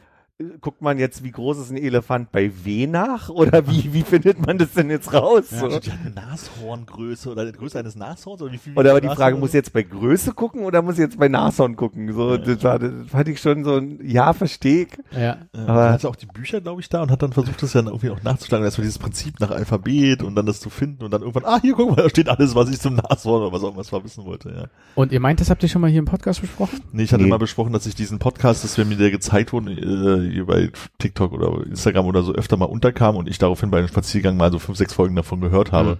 guckt 0.62 0.84
man 0.84 1.00
jetzt, 1.00 1.24
wie 1.24 1.32
groß 1.32 1.58
ist 1.58 1.72
ein 1.72 1.78
Elefant 1.78 2.32
bei 2.32 2.52
W 2.64 2.86
nach? 2.86 3.30
Oder 3.30 3.68
wie, 3.68 3.92
wie 3.92 4.04
findet 4.04 4.46
man 4.46 4.60
das 4.60 4.74
denn 4.74 4.92
jetzt 4.92 5.12
raus? 5.12 5.46
Ja, 5.50 5.58
so? 5.62 5.68
die 5.80 5.92
hat 5.92 6.00
eine 6.06 6.14
Nashorngröße 6.14 7.32
oder 7.32 7.46
die 7.46 7.54
Größe 7.58 7.80
eines 7.80 7.96
Nashorns 7.96 8.44
oder 8.44 8.52
wie 8.52 8.60
viel? 8.60 8.74
Oder 8.78 8.92
aber 8.92 9.02
die 9.02 9.08
Nashorn- 9.08 9.16
Frage, 9.18 9.38
muss 9.38 9.50
ich 9.50 9.56
jetzt 9.56 9.74
bei 9.74 9.82
Größe 9.82 10.34
gucken 10.34 10.64
oder 10.64 10.84
muss 10.84 10.94
ich 10.96 11.00
jetzt 11.00 11.18
bei 11.18 11.28
Nashorn 11.28 11.76
gucken? 11.76 12.14
So, 12.14 12.38
das, 12.38 12.64
war, 12.64 12.78
das 12.78 12.92
fand 13.08 13.28
ich 13.30 13.40
schon 13.40 13.64
so 13.64 13.78
ein, 13.78 14.00
ja, 14.08 14.32
verstehe 14.34 14.84
ich. 14.84 14.90
Ja. 15.18 15.20
Ja, 15.20 15.40
Aber- 15.66 15.90
hatte 15.92 16.08
auch 16.08 16.16
die 16.16 16.28
Bücher, 16.28 16.62
glaube 16.62 16.82
ich, 16.82 16.90
da 16.90 17.02
und 17.02 17.10
hat 17.10 17.24
dann 17.24 17.34
versucht, 17.34 17.64
das 17.64 17.74
ja 17.74 17.82
irgendwie 17.82 18.12
auch 18.12 18.22
nachzuschlagen. 18.22 18.64
Erstmal 18.64 18.86
dieses 18.86 19.00
Prinzip 19.00 19.40
nach 19.40 19.50
Alphabet 19.50 20.22
und 20.22 20.36
dann 20.36 20.46
das 20.46 20.60
zu 20.60 20.70
finden 20.70 21.04
und 21.04 21.10
dann 21.12 21.22
irgendwann, 21.22 21.46
ah, 21.46 21.60
hier, 21.60 21.74
guck 21.74 21.90
mal, 21.96 22.04
da 22.04 22.10
steht 22.10 22.30
alles, 22.30 22.54
was 22.54 22.70
ich 22.70 22.80
zum 22.80 22.94
Nashorn 22.96 23.42
oder 23.42 23.52
was 23.54 23.64
auch 23.64 23.74
immer 23.74 23.84
mal 23.92 24.04
wissen 24.04 24.24
wollte, 24.26 24.50
ja. 24.52 24.66
Und 24.94 25.12
ihr 25.12 25.20
meint, 25.20 25.40
das 25.42 25.50
habt 25.50 25.64
ihr 25.64 25.70
schon 25.70 25.82
mal 25.82 25.90
hier 25.90 26.00
im 26.00 26.06
Podcast 26.06 26.42
besprochen? 26.42 26.82
Nee, 26.92 27.04
ich 27.04 27.12
hatte 27.14 27.24
Nee. 27.24 27.30
mal 27.30 27.40
besprochen, 27.40 27.74
dass 27.74 27.88
ich 27.88 27.96
diesen 27.96 28.20
Podcast, 28.20 28.64
das 28.64 28.78
wäre 28.78 28.88
mir 28.88 28.98
der 28.98 29.10
gezeigt 29.10 29.52
wurde, 29.52 29.72
äh, 29.72 30.27
hier 30.30 30.46
bei 30.46 30.72
TikTok 31.00 31.34
oder 31.34 31.66
Instagram 31.66 32.06
oder 32.06 32.24
so 32.24 32.34
öfter 32.34 32.58
mal 32.58 32.66
unterkam 32.66 33.16
und 33.16 33.28
ich 33.28 33.38
daraufhin 33.38 33.72
bei 33.72 33.80
einem 33.80 33.88
Spaziergang 33.88 34.38
mal 34.38 34.52
so 34.52 34.60
fünf, 34.60 34.78
sechs 34.78 34.94
Folgen 34.94 35.16
davon 35.16 35.42
gehört 35.42 35.72
habe. 35.72 35.92
Mhm. 35.92 35.98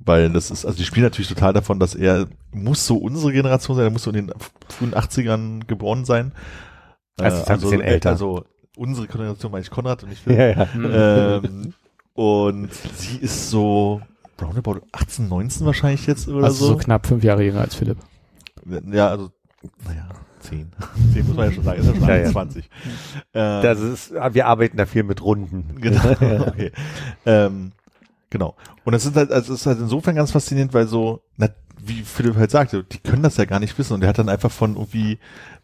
Weil 0.00 0.30
das 0.30 0.50
ist, 0.50 0.64
also 0.64 0.78
die 0.78 0.84
spielen 0.84 1.04
natürlich 1.04 1.28
total 1.28 1.52
davon, 1.52 1.80
dass 1.80 1.94
er 1.94 2.28
muss 2.52 2.86
so 2.86 2.96
unsere 2.96 3.32
Generation 3.32 3.76
sein, 3.76 3.86
er 3.86 3.90
muss 3.90 4.04
so 4.04 4.10
in 4.10 4.26
den 4.26 4.32
frühen 4.68 4.94
80ern 4.94 5.66
geboren 5.66 6.04
sein. 6.04 6.32
Also 7.18 7.38
ist 7.38 7.50
ein 7.50 7.60
bisschen 7.60 7.80
älter. 7.80 8.10
Also 8.10 8.44
unsere 8.76 9.08
Generation 9.08 9.50
meine 9.50 9.62
ich 9.62 9.70
Konrad 9.70 10.04
und 10.04 10.12
ich 10.12 10.20
Philipp. 10.20 10.38
Ja, 10.38 10.48
ja. 10.50 11.40
ähm, 11.42 11.74
und 12.14 12.72
sie 12.72 13.18
ist 13.18 13.50
so 13.50 14.00
roundabout 14.40 14.80
18, 14.92 15.28
19 15.28 15.66
wahrscheinlich 15.66 16.06
jetzt 16.06 16.28
oder 16.28 16.44
also 16.44 16.66
so. 16.66 16.72
so. 16.72 16.78
knapp 16.78 17.06
fünf 17.06 17.24
Jahre 17.24 17.42
jünger 17.42 17.60
als 17.60 17.74
Philipp. 17.74 17.98
Ja, 18.90 19.08
also, 19.08 19.30
naja, 19.84 20.08
10. 20.48 20.72
10 21.12 21.26
muss 21.26 21.36
man 21.36 21.48
ja 21.48 21.52
schon 21.52 21.64
sagen, 21.64 21.80
ist 21.80 21.86
ja 21.86 21.94
schon 21.94 22.02
Ja, 22.02 22.08
ja. 22.08 22.20
21. 22.22 22.70
Ähm, 23.34 23.62
Das 23.62 23.80
ist, 23.80 24.12
wir 24.12 24.46
arbeiten 24.46 24.76
da 24.76 24.86
viel 24.86 25.02
mit 25.02 25.22
Runden. 25.22 25.76
genau, 25.80 26.46
okay. 26.46 26.72
ähm, 27.26 27.72
genau. 28.30 28.56
Und 28.84 28.94
es 28.94 29.06
ist 29.06 29.16
halt, 29.16 29.32
also 29.32 29.54
ist 29.54 29.66
halt 29.66 29.78
insofern 29.80 30.16
ganz 30.16 30.32
faszinierend, 30.32 30.74
weil 30.74 30.86
so, 30.86 31.22
na, 31.36 31.48
wie 31.80 32.02
Philipp 32.02 32.36
halt 32.36 32.50
sagte, 32.50 32.84
die 32.84 32.98
können 32.98 33.22
das 33.22 33.36
ja 33.36 33.44
gar 33.44 33.60
nicht 33.60 33.78
wissen 33.78 33.94
und 33.94 34.02
er 34.02 34.08
hat 34.08 34.18
dann 34.18 34.28
einfach 34.28 34.50
von 34.50 34.74
irgendwie 34.74 35.18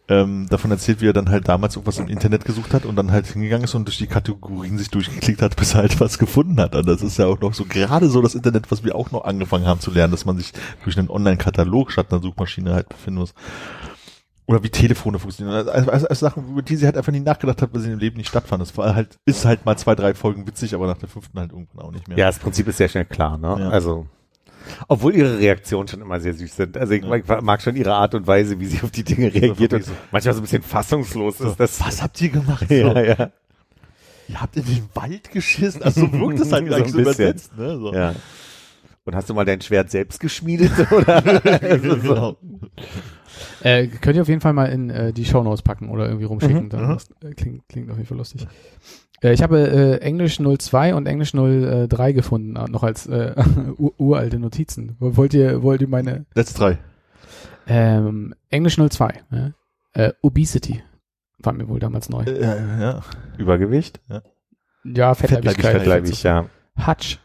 ähm, 0.06 0.46
davon 0.50 0.70
erzählt, 0.70 1.00
wie 1.00 1.08
er 1.08 1.14
dann 1.14 1.30
halt 1.30 1.48
damals 1.48 1.76
irgendwas 1.76 1.98
im 1.98 2.08
Internet 2.08 2.44
gesucht 2.44 2.74
hat 2.74 2.84
und 2.84 2.96
dann 2.96 3.10
halt 3.10 3.26
hingegangen 3.26 3.64
ist 3.64 3.74
und 3.74 3.86
durch 3.86 3.96
die 3.96 4.06
Kategorien 4.06 4.76
sich 4.76 4.90
durchgeklickt 4.90 5.40
hat, 5.40 5.56
bis 5.56 5.74
er 5.74 5.80
halt 5.80 5.98
was 5.98 6.18
gefunden 6.18 6.60
hat. 6.60 6.74
Und 6.74 6.86
das 6.86 7.02
ist 7.02 7.18
ja 7.18 7.26
auch 7.26 7.40
noch 7.40 7.54
so 7.54 7.64
gerade 7.64 8.10
so 8.10 8.20
das 8.20 8.34
Internet, 8.34 8.70
was 8.70 8.84
wir 8.84 8.94
auch 8.94 9.10
noch 9.12 9.24
angefangen 9.24 9.66
haben 9.66 9.80
zu 9.80 9.90
lernen, 9.90 10.10
dass 10.10 10.26
man 10.26 10.36
sich 10.36 10.52
durch 10.84 10.98
einen 10.98 11.08
Online-Katalog 11.08 11.90
statt 11.90 12.12
einer 12.12 12.20
Suchmaschine 12.20 12.74
halt 12.74 12.88
befinden 12.90 13.20
muss. 13.20 13.34
Oder 14.46 14.62
wie 14.62 14.68
Telefone 14.68 15.18
funktionieren. 15.18 15.56
Also, 15.68 15.70
also, 15.90 15.90
also 16.08 16.14
Sachen, 16.26 16.48
über 16.50 16.60
die 16.62 16.76
sie 16.76 16.84
halt 16.84 16.98
einfach 16.98 17.12
nie 17.12 17.20
nachgedacht 17.20 17.62
hat, 17.62 17.70
weil 17.72 17.80
sie 17.80 17.90
im 17.90 17.98
Leben 17.98 18.18
nicht 18.18 18.28
stattfanden. 18.28 18.66
Das 18.68 18.76
war 18.76 18.94
halt, 18.94 19.18
ist 19.24 19.44
halt 19.46 19.64
mal 19.64 19.76
zwei, 19.78 19.94
drei 19.94 20.12
Folgen 20.14 20.46
witzig, 20.46 20.74
aber 20.74 20.86
nach 20.86 20.98
der 20.98 21.08
fünften 21.08 21.38
halt 21.38 21.52
irgendwann 21.52 21.86
auch 21.86 21.92
nicht 21.92 22.06
mehr. 22.08 22.18
Ja, 22.18 22.26
das 22.26 22.38
Prinzip 22.38 22.68
ist 22.68 22.76
sehr 22.76 22.88
schnell 22.90 23.06
klar, 23.06 23.38
ne? 23.38 23.56
Ja. 23.58 23.68
Also, 23.70 24.06
obwohl 24.88 25.14
ihre 25.14 25.38
Reaktionen 25.38 25.88
schon 25.88 26.02
immer 26.02 26.20
sehr 26.20 26.34
süß 26.34 26.56
sind. 26.56 26.76
Also 26.76 26.92
ich 26.92 27.02
Ja. 27.04 27.40
mag, 27.40 27.62
schon 27.62 27.74
ihre 27.76 27.94
Art 27.94 28.14
und 28.14 28.26
Weise, 28.26 28.60
wie 28.60 28.66
sie 28.66 28.82
auf 28.82 28.90
die 28.90 29.04
Dinge 29.04 29.32
reagiert 29.32 29.72
und 29.72 29.84
so. 29.84 29.92
manchmal 30.12 30.34
so 30.34 30.40
ein 30.40 30.42
bisschen 30.42 30.62
fassungslos 30.62 31.40
ist. 31.40 31.58
Das, 31.58 31.80
Was 31.80 32.02
habt 32.02 32.20
ihr 32.20 32.28
gemacht? 32.30 32.66
ja, 32.70 32.92
So, 32.92 32.98
ja, 32.98 33.30
Ihr 34.26 34.40
habt 34.40 34.56
in 34.56 34.64
den 34.64 34.88
Wald 34.94 35.30
geschissen. 35.30 35.82
Also 35.82 36.00
so 36.02 36.12
wirkt 36.12 36.40
es 36.40 36.50
halt 36.52 36.66
So 36.68 36.74
ein 36.74 36.80
so 36.80 36.84
bisschen. 36.84 37.00
übersetzt. 37.00 37.56
Ne? 37.56 37.78
So. 37.78 37.92
ja. 37.94 38.14
Und 39.06 39.14
hast 39.14 39.28
du 39.28 39.34
mal 39.34 39.44
dein 39.44 39.60
Schwert 39.60 39.90
selbst 39.90 40.18
geschmiedet, 40.18 40.72
oder? 40.92 41.22
Also 41.62 41.96
so. 41.96 42.00
genau. 42.00 42.36
Äh, 43.62 43.88
könnt 43.88 44.16
ihr 44.16 44.22
auf 44.22 44.28
jeden 44.28 44.40
Fall 44.40 44.52
mal 44.52 44.66
in 44.66 44.90
äh, 44.90 45.12
die 45.12 45.24
Shownotes 45.24 45.62
packen 45.62 45.90
oder 45.90 46.06
irgendwie 46.06 46.24
rumschicken. 46.24 46.64
Mhm, 46.64 46.68
dann 46.70 46.84
mhm. 46.86 46.94
das, 46.94 47.10
äh, 47.22 47.34
klingt, 47.34 47.68
klingt 47.68 47.90
auf 47.90 47.96
jeden 47.96 48.08
Fall 48.08 48.16
lustig. 48.16 48.46
Äh, 49.22 49.32
ich 49.32 49.42
habe 49.42 49.58
äh, 49.58 49.98
Englisch 50.00 50.38
02 50.38 50.94
und 50.94 51.06
Englisch 51.06 51.32
03 51.32 52.12
gefunden, 52.12 52.56
äh, 52.56 52.68
noch 52.68 52.82
als 52.82 53.06
äh, 53.06 53.34
ur 53.76 53.92
uralte 53.98 54.38
Notizen. 54.38 54.96
Wollt 55.00 55.34
ihr, 55.34 55.62
wollt 55.62 55.82
ihr 55.82 55.88
meine 55.88 56.24
Letzte 56.34 56.58
drei. 56.58 56.78
ähm, 57.66 58.34
Englisch 58.50 58.76
02, 58.76 59.22
ja? 59.30 59.50
äh, 59.92 60.12
Obesity 60.22 60.82
war 61.38 61.52
mir 61.52 61.68
wohl 61.68 61.78
damals 61.78 62.08
neu. 62.08 62.22
Äh, 62.22 62.40
ja, 62.40 62.80
ja. 62.80 63.02
Übergewicht? 63.36 64.00
Ja, 64.84 65.14
Fettleibigkeit. 65.14 65.78
Fettleibig, 65.78 66.22
ja. 66.22 66.46
Hutch. 66.86 67.18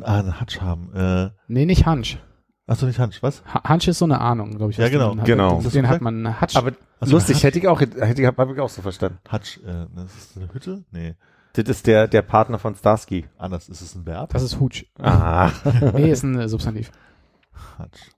Ah, 0.00 0.20
einen 0.20 0.40
Hutch 0.40 0.60
haben. 0.60 0.94
Äh, 0.94 1.30
Nee, 1.48 1.66
nicht 1.66 1.86
Hunch. 1.86 2.18
achso, 2.66 2.86
nicht 2.86 2.98
Hutch, 2.98 3.22
was? 3.22 3.42
Hunch 3.68 3.88
ist 3.88 3.98
so 3.98 4.06
eine 4.06 4.20
Ahnung, 4.20 4.56
glaube 4.56 4.70
ich. 4.72 4.78
Ja, 4.78 4.88
genau. 4.88 5.14
Genau. 5.16 5.60
Den, 5.60 5.70
den 5.70 5.88
hat 5.88 6.00
man 6.00 6.40
Hutch. 6.40 6.56
Aber 6.56 6.72
Also 7.00 7.12
lustig, 7.14 7.42
hätte 7.44 7.58
ich 7.58 7.68
auch, 7.68 7.80
hätte 7.80 8.22
ich, 8.22 8.26
habe 8.26 8.52
ich 8.54 8.60
auch 8.60 8.68
so 8.70 8.80
verstanden. 8.82 9.18
Hutch, 9.30 9.58
äh, 9.58 9.86
das 9.94 10.14
ist 10.16 10.36
eine 10.36 10.52
Hütte? 10.52 10.84
Nee. 10.90 11.14
Das 11.54 11.68
ist 11.68 11.86
der, 11.86 12.08
der 12.08 12.22
Partner 12.22 12.58
von 12.58 12.74
Starsky. 12.74 13.26
Anders 13.36 13.68
ist 13.68 13.82
es 13.82 13.94
ein 13.94 14.06
Verb. 14.06 14.30
das 14.32 14.42
ist 14.42 14.58
Hutch. 14.58 14.86
Ah. 14.98 15.50
Nee, 15.94 16.10
ist 16.10 16.22
ein 16.22 16.38
äh, 16.38 16.48
Substantiv. 16.48 16.90
Hutch. 17.78 18.10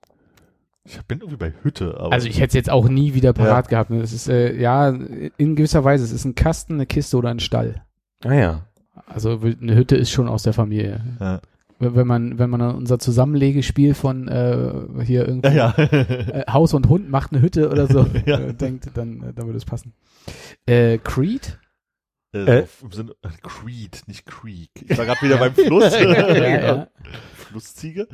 Ich 0.85 1.01
bin 1.07 1.19
irgendwie 1.21 1.39
bei 1.39 1.53
Hütte, 1.63 1.97
aber. 1.99 2.13
Also 2.13 2.29
ich 2.29 2.37
hätte 2.39 2.49
es 2.49 2.55
jetzt 2.55 2.71
auch 2.71 2.89
nie 2.89 3.15
wieder 3.15 3.33
parat 3.33 3.69
gehabt. 3.69 3.89
Ne? 3.91 4.01
Das 4.01 4.13
ist, 4.13 4.29
äh, 4.29 4.55
ja, 4.55 4.91
in 4.91 5.57
gewisser 5.57 5.83
Weise, 5.83 6.05
es 6.05 6.13
ist 6.13 6.27
ein 6.27 6.35
Kasten, 6.35 6.75
eine 6.75 6.87
Kiste 6.87 7.17
oder 7.17 7.31
ein 7.31 7.41
Stall. 7.41 7.83
Ah 8.23 8.35
ja. 8.35 8.61
Also 9.07 9.41
eine 9.41 9.75
Hütte 9.75 9.97
ist 9.97 10.11
schon 10.11 10.29
aus 10.29 10.43
der 10.45 10.53
Familie. 10.53 11.01
Ja. 11.19 11.41
Wenn 11.81 12.07
man, 12.07 12.39
wenn 12.39 12.51
man 12.51 12.61
an 12.61 12.75
unser 12.77 12.99
Zusammenlegespiel 12.99 13.95
von 13.95 14.29
äh, 14.29 15.05
hier 15.05 15.27
irgendwie 15.27 15.49
ja, 15.57 15.75
ja. 15.77 15.85
äh, 15.87 16.45
Haus 16.51 16.73
und 16.73 16.89
Hund 16.89 17.11
macht 17.11 17.33
eine 17.33 17.43
Hütte 17.43 17.69
oder 17.71 17.87
so 17.89 18.07
Ja. 18.27 18.39
äh, 18.39 18.55
denkt, 18.55 18.91
dann, 18.95 19.23
äh, 19.23 19.33
dann 19.35 19.47
würde 19.47 19.57
es 19.59 19.65
passen. 19.65 19.93
Äh, 20.67 20.99
Creed? 20.99 21.59
Äh, 22.33 22.39
Äh. 22.61 22.67
so 22.81 22.87
Im 22.87 22.93
Sinne, 22.93 23.13
äh, 23.23 23.29
Creed, 23.43 24.03
nicht 24.07 24.25
Creek. 24.25 24.71
Ich 24.89 24.97
war 24.97 25.05
gerade 25.05 25.21
wieder 25.23 25.37
beim 25.39 25.53
Fluss. 25.55 25.93
ja, 26.01 26.37
ja. 26.39 26.87
Flussziege? 27.35 28.07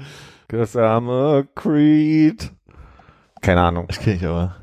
Das 0.48 0.74
arme 0.76 1.46
Creed. 1.54 2.50
Keine 3.42 3.60
Ahnung. 3.60 3.86
Das 3.88 3.98
kenne 4.00 4.16
ich 4.16 4.24
aber. 4.26 4.56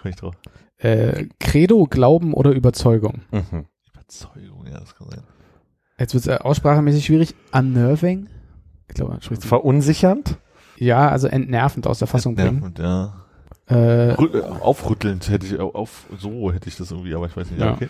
Komm 0.00 0.10
ich 0.10 0.16
drauf. 0.16 0.34
Äh, 0.78 1.26
Credo, 1.38 1.86
Glauben 1.86 2.34
oder 2.34 2.50
Überzeugung? 2.50 3.22
Mhm. 3.30 3.66
Überzeugung, 3.92 4.66
ja, 4.66 4.80
das 4.80 4.94
kann 4.96 5.08
sein. 5.10 5.22
Jetzt 6.02 6.14
wird 6.14 6.24
es 6.26 6.28
äh, 6.28 6.38
aussprachemäßig 6.42 7.04
schwierig. 7.06 7.34
Unnerving? 7.52 8.28
Ich 8.88 8.94
glaube, 8.96 9.12
man 9.12 9.22
spricht 9.22 9.44
Verunsichernd? 9.44 10.36
Ja, 10.76 11.08
also 11.08 11.28
entnervend 11.28 11.86
aus 11.86 12.00
der 12.00 12.08
Fassung 12.08 12.34
bringen. 12.34 12.56
Nervend, 12.56 12.78
ja. 12.80 13.14
Äh, 13.68 14.14
Rü- 14.14 14.36
äh, 14.36 14.42
Aufrüttelnd 14.42 15.28
hätte 15.30 15.46
ich, 15.46 15.60
au- 15.60 15.70
auf, 15.72 16.06
so 16.18 16.52
hätte 16.52 16.68
ich 16.68 16.74
das 16.76 16.90
irgendwie, 16.90 17.14
aber 17.14 17.26
ich 17.26 17.36
weiß 17.36 17.50
nicht. 17.52 17.60
Ja. 17.60 17.74
Okay. 17.74 17.86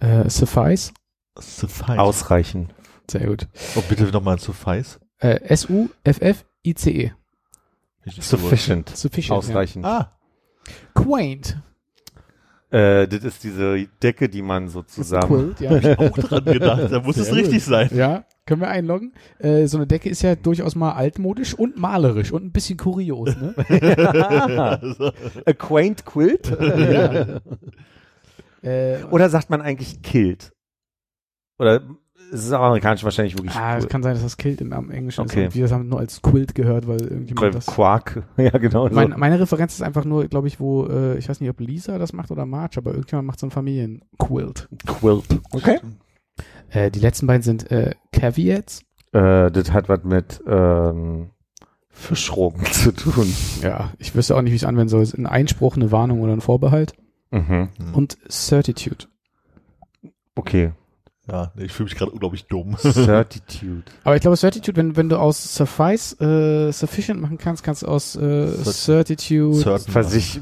äh, 0.00 0.28
Suffice? 0.28 0.92
Suffice. 1.38 1.96
Ausreichen. 1.98 2.70
Sehr 3.08 3.26
gut. 3.28 3.46
Oh, 3.76 3.82
bitte 3.88 4.02
nochmal 4.06 4.40
Suffice. 4.40 4.98
Äh, 5.18 5.40
S-U-F-F-I-C-E. 5.44 7.12
Sufficient. 8.20 8.90
Sufficient. 8.96 9.38
Ausreichend. 9.38 9.84
Ah, 9.84 10.10
Ja. 10.66 10.72
Quaint. 10.94 11.62
Äh, 12.70 13.08
das 13.08 13.24
ist 13.24 13.44
diese 13.44 13.86
Decke, 14.02 14.28
die 14.28 14.42
man 14.42 14.68
so 14.68 14.82
zusammen. 14.82 15.54
Quilt, 15.56 15.60
ja. 15.60 15.98
auch 15.98 16.10
dran 16.18 16.44
gedacht. 16.52 16.92
Da 16.92 17.00
muss 17.00 17.16
es 17.16 17.26
Sehr 17.26 17.36
richtig 17.36 17.64
sein. 17.64 17.88
ja, 17.94 18.24
können 18.44 18.60
wir 18.60 18.68
einloggen. 18.68 19.14
Äh, 19.38 19.66
so 19.66 19.78
eine 19.78 19.86
Decke 19.86 20.10
ist 20.10 20.20
ja 20.22 20.34
durchaus 20.34 20.74
mal 20.74 20.92
altmodisch 20.92 21.54
und 21.54 21.78
malerisch 21.78 22.30
und 22.30 22.44
ein 22.44 22.52
bisschen 22.52 22.76
kurios, 22.76 23.34
ne? 23.36 23.54
A 25.46 25.52
quaint 25.54 26.04
quilt? 26.04 26.50
ja. 26.60 27.40
äh, 28.62 29.02
Oder 29.10 29.30
sagt 29.30 29.48
man 29.48 29.62
eigentlich 29.62 30.02
kilt? 30.02 30.52
Oder 31.58 31.80
es 32.32 32.44
ist 32.44 32.52
am 32.52 32.62
amerikanischen 32.62 33.04
wahrscheinlich 33.04 33.36
wirklich 33.36 33.54
ah, 33.54 33.74
es 33.76 33.80
quilt. 33.80 33.90
kann 33.90 34.02
sein, 34.02 34.14
dass 34.14 34.22
das 34.22 34.36
Kilt 34.36 34.60
im, 34.60 34.72
Englischen 34.72 35.22
Okay. 35.22 35.42
ist 35.42 35.46
und 35.46 35.54
wir 35.54 35.62
das 35.62 35.72
haben 35.72 35.88
nur 35.88 35.98
als 35.98 36.22
Quilt 36.22 36.54
gehört, 36.54 36.86
weil 36.86 37.00
irgendjemand 37.00 37.40
Weil 37.40 37.50
das... 37.50 37.66
Quark. 37.66 38.22
Ja, 38.36 38.50
genau. 38.50 38.88
so. 38.88 38.94
Mein, 38.94 39.14
meine 39.16 39.40
Referenz 39.40 39.74
ist 39.74 39.82
einfach 39.82 40.04
nur, 40.04 40.26
glaube 40.28 40.48
ich, 40.48 40.60
wo, 40.60 40.86
äh, 40.86 41.18
ich 41.18 41.28
weiß 41.28 41.40
nicht, 41.40 41.50
ob 41.50 41.60
Lisa 41.60 41.98
das 41.98 42.12
macht 42.12 42.30
oder 42.30 42.46
Marge, 42.46 42.78
aber 42.78 42.92
irgendjemand 42.92 43.26
macht 43.26 43.40
so 43.40 43.46
ein 43.46 43.50
Familienquilt. 43.50 44.68
Quilt. 44.86 45.26
Okay. 45.52 45.80
Äh, 46.70 46.90
die 46.90 47.00
letzten 47.00 47.26
beiden 47.26 47.42
sind 47.42 47.70
äh, 47.70 47.94
Caveats. 48.12 48.82
Äh, 49.12 49.50
das 49.50 49.72
hat 49.72 49.88
was 49.88 50.04
mit 50.04 50.42
ähm, 50.46 51.30
Fischrogen 51.88 52.64
zu 52.72 52.92
tun. 52.92 53.32
Ja, 53.62 53.90
ich 53.98 54.14
wüsste 54.14 54.36
auch 54.36 54.42
nicht, 54.42 54.52
wie 54.52 54.56
ich 54.56 54.62
es 54.62 54.68
anwenden 54.68 54.88
soll. 54.88 55.02
Ist 55.02 55.16
ein 55.16 55.26
Einspruch, 55.26 55.76
eine 55.76 55.90
Warnung 55.90 56.20
oder 56.20 56.32
ein 56.32 56.40
Vorbehalt. 56.40 56.92
Mhm. 57.30 57.68
Hm. 57.76 57.94
Und 57.94 58.18
Certitude. 58.30 59.06
Okay. 60.34 60.72
Ja, 61.30 61.52
ich 61.56 61.72
fühle 61.72 61.84
mich 61.88 61.94
gerade 61.96 62.10
unglaublich 62.10 62.46
dumm. 62.46 62.76
Certitude. 62.78 63.82
Aber 64.04 64.16
ich 64.16 64.22
glaube, 64.22 64.36
Certitude, 64.36 64.76
wenn, 64.76 64.96
wenn 64.96 65.08
du 65.08 65.16
aus 65.18 65.54
Suffice 65.54 66.18
äh, 66.20 66.72
Sufficient 66.72 67.20
machen 67.20 67.38
kannst, 67.38 67.62
kannst 67.62 67.82
du 67.82 67.86
aus 67.86 68.16
äh, 68.16 68.48
Certitude. 68.64 69.58
Certain. 69.60 69.92
Versich 69.92 70.40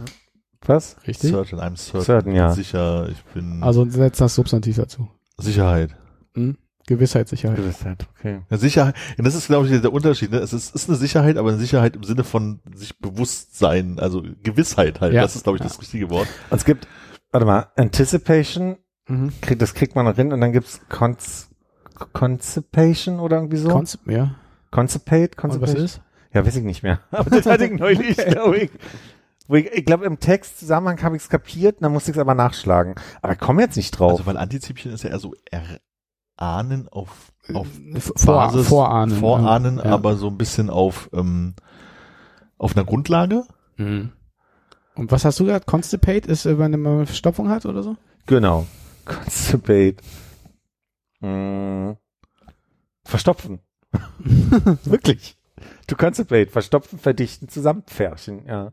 was? 0.64 0.96
richtig? 1.06 1.30
Certain, 1.30 1.60
I'm 1.60 1.76
certain. 1.76 2.04
Certain, 2.04 2.34
ja. 2.34 2.50
Sicher, 2.52 3.08
ich 3.08 3.22
bin 3.34 3.62
Also 3.62 3.84
setzt 3.88 4.20
das 4.20 4.34
Substantiv 4.34 4.76
dazu. 4.76 5.08
Sicherheit. 5.38 5.90
Hm? 6.34 6.56
Gewissheit, 6.88 7.28
Sicherheit. 7.28 7.56
Gewissheit, 7.56 8.06
okay. 8.16 8.42
Ja, 8.48 8.58
Sicherheit, 8.58 8.94
und 9.18 9.24
das 9.24 9.34
ist, 9.34 9.48
glaube 9.48 9.66
ich, 9.68 9.80
der 9.80 9.92
Unterschied. 9.92 10.30
Ne? 10.30 10.38
Es 10.38 10.52
ist, 10.52 10.72
ist 10.74 10.88
eine 10.88 10.96
Sicherheit, 10.96 11.36
aber 11.36 11.48
eine 11.50 11.58
Sicherheit 11.58 11.96
im 11.96 12.04
Sinne 12.04 12.22
von 12.22 12.60
sich 12.74 12.96
bewusst 12.98 13.58
sein, 13.58 13.98
also 13.98 14.22
Gewissheit 14.44 15.00
halt. 15.00 15.12
Ja. 15.12 15.22
Das 15.22 15.34
ist, 15.34 15.42
glaube 15.42 15.58
ich, 15.58 15.62
das 15.62 15.74
Ja. 15.74 15.80
richtige 15.80 16.10
Wort. 16.10 16.28
Und 16.50 16.56
es 16.58 16.64
gibt, 16.64 16.86
warte 17.32 17.44
mal, 17.46 17.66
Anticipation, 17.76 18.76
Mhm. 19.08 19.32
krieg, 19.40 19.58
das 19.58 19.74
kriegt 19.74 19.94
man 19.94 20.04
noch 20.04 20.16
hin 20.16 20.32
und 20.32 20.40
dann 20.40 20.52
gibt's 20.52 20.80
Cons 20.88 21.48
Concipation 22.12 23.20
oder 23.20 23.36
irgendwie 23.36 23.56
so? 23.56 23.68
Konzept, 23.68 24.06
ja. 24.06 24.34
Concipate? 24.70 25.30
Und 25.42 25.60
was 25.60 25.74
ist? 25.74 26.00
Ja, 26.32 26.44
weiß 26.44 26.56
ich 26.56 26.64
nicht 26.64 26.82
mehr. 26.82 27.00
Aber 27.10 27.30
das 27.30 27.46
hatte 27.46 27.66
ich 27.66 27.78
neulich, 27.78 28.16
glaube 28.28 28.58
ich. 28.58 28.70
Wo 29.48 29.54
ich. 29.54 29.72
Ich 29.72 29.84
glaube, 29.84 30.04
im 30.04 30.18
Textzusammenhang 30.20 31.02
habe 31.02 31.16
ich 31.16 31.22
es 31.22 31.28
kapiert, 31.28 31.76
dann 31.80 31.92
musste 31.92 32.10
ich 32.10 32.16
es 32.16 32.20
aber 32.20 32.34
nachschlagen. 32.34 32.96
Aber 33.22 33.32
ich 33.34 33.38
komme 33.38 33.62
jetzt 33.62 33.76
nicht 33.76 33.92
drauf. 33.92 34.12
Also, 34.12 34.26
weil 34.26 34.36
Antizipien 34.36 34.92
ist 34.92 35.04
ja 35.04 35.10
eher 35.10 35.18
so 35.20 35.34
erahnen 36.36 36.88
auf, 36.88 37.32
auf 37.54 37.68
Äh, 37.94 38.00
Vor, 38.00 38.34
Basis, 38.34 38.68
vorahnen. 38.68 39.16
Vorahnen, 39.18 39.76
ja. 39.78 39.84
aber 39.84 40.16
so 40.16 40.26
ein 40.28 40.36
bisschen 40.36 40.68
auf, 40.68 41.08
ähm, 41.14 41.54
auf 42.58 42.76
einer 42.76 42.84
Grundlage. 42.84 43.44
Mhm. 43.76 44.12
Und 44.96 45.12
was 45.12 45.24
hast 45.24 45.38
du 45.40 45.44
gesagt? 45.44 45.66
Constipate 45.66 46.28
ist, 46.28 46.44
äh, 46.44 46.58
wenn 46.58 46.72
man 46.72 46.86
eine 46.96 47.06
Verstopfung 47.06 47.48
hat 47.48 47.64
oder 47.66 47.82
so? 47.82 47.96
genau. 48.26 48.66
Constipate. 49.06 49.96
Mm. 51.20 51.92
Verstopfen. 53.04 53.60
Wirklich. 54.84 55.36
To 55.86 55.96
constipate. 55.96 56.50
Verstopfen, 56.50 56.98
verdichten, 56.98 57.48
zusammenpferchen, 57.48 58.44
ja. 58.46 58.72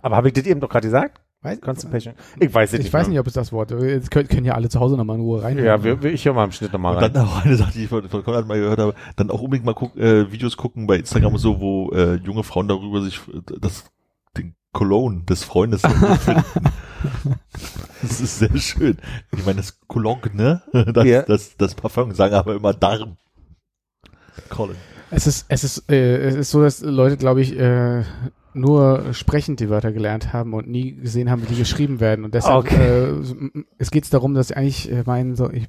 Aber 0.00 0.16
habe 0.16 0.28
ich 0.28 0.34
das 0.34 0.46
eben 0.46 0.60
doch 0.60 0.68
gerade 0.68 0.86
gesagt? 0.88 1.20
Weiß, 1.42 1.60
Constipation. 1.60 2.14
Ich 2.38 2.54
weiß 2.54 2.72
es 2.72 2.78
ich 2.78 2.84
nicht. 2.84 2.92
weiß 2.92 3.06
mehr. 3.06 3.10
nicht, 3.10 3.18
ob 3.20 3.26
es 3.26 3.32
das 3.32 3.52
Wort 3.52 3.72
ist. 3.72 3.82
Jetzt 3.82 4.10
können, 4.12 4.28
können 4.28 4.44
ja 4.44 4.54
alle 4.54 4.68
zu 4.68 4.78
Hause 4.78 4.96
nochmal 4.96 5.16
in 5.16 5.22
Ruhe 5.22 5.42
rein. 5.42 5.58
Ja, 5.58 5.82
wir, 5.82 6.00
wir, 6.02 6.12
ich 6.12 6.24
höre 6.24 6.34
mal 6.34 6.44
im 6.44 6.52
Schnitt 6.52 6.72
nochmal 6.72 6.94
Und 6.96 7.02
rein. 7.02 7.12
dann 7.12 7.26
auch 7.26 7.44
eine 7.44 7.56
Sache, 7.56 7.72
die 7.72 7.82
ich 7.84 7.88
von, 7.88 8.08
von 8.08 8.22
Konrad 8.22 8.46
mal 8.46 8.58
gehört 8.60 8.78
habe, 8.78 8.94
dann 9.16 9.30
auch 9.30 9.40
unbedingt 9.40 9.66
mal 9.66 9.74
guck, 9.74 9.96
äh, 9.96 10.30
Videos 10.30 10.56
gucken 10.56 10.86
bei 10.86 10.96
Instagram 10.98 11.32
und 11.32 11.38
so, 11.40 11.60
wo 11.60 11.90
äh, 11.90 12.14
junge 12.16 12.44
Frauen 12.44 12.68
darüber 12.68 13.02
sich 13.02 13.20
das 13.60 13.84
den 14.36 14.54
Cologne 14.72 15.24
des 15.24 15.42
Freundes 15.42 15.82
finden. 16.20 16.44
Das 18.02 18.20
ist 18.20 18.38
sehr 18.38 18.56
schön. 18.56 18.98
Ich 19.36 19.44
meine, 19.44 19.58
das 19.58 19.78
Cologne, 19.86 20.30
ne? 20.34 20.62
Das, 20.92 21.04
Ja. 21.06 21.22
das, 21.22 21.56
das 21.56 21.74
Parfum 21.74 22.12
sagen 22.14 22.34
aber 22.34 22.54
immer 22.56 22.74
Darm. 22.74 23.16
Colin. 24.48 24.76
Es 25.10 25.26
ist, 25.26 25.44
es 25.48 25.62
ist, 25.64 25.90
äh, 25.90 26.16
es 26.18 26.34
ist 26.34 26.50
so, 26.50 26.62
dass 26.62 26.80
Leute, 26.80 27.16
glaube 27.16 27.42
ich, 27.42 27.58
äh, 27.58 28.02
nur 28.54 29.12
sprechend 29.12 29.60
die 29.60 29.68
Wörter 29.70 29.92
gelernt 29.92 30.32
haben 30.32 30.54
und 30.54 30.68
nie 30.68 30.92
gesehen 30.96 31.30
haben, 31.30 31.42
wie 31.42 31.46
die 31.52 31.58
geschrieben 31.58 32.00
werden. 32.00 32.24
Und 32.24 32.34
deshalb, 32.34 32.64
Okay. 32.64 33.10
äh, 33.10 33.64
es 33.78 33.90
geht 33.90 34.12
darum, 34.12 34.34
dass 34.34 34.48
sie 34.48 34.56
eigentlich 34.56 34.90
äh, 34.90 35.02
meinen, 35.06 35.36
so, 35.36 35.50
ich, 35.50 35.68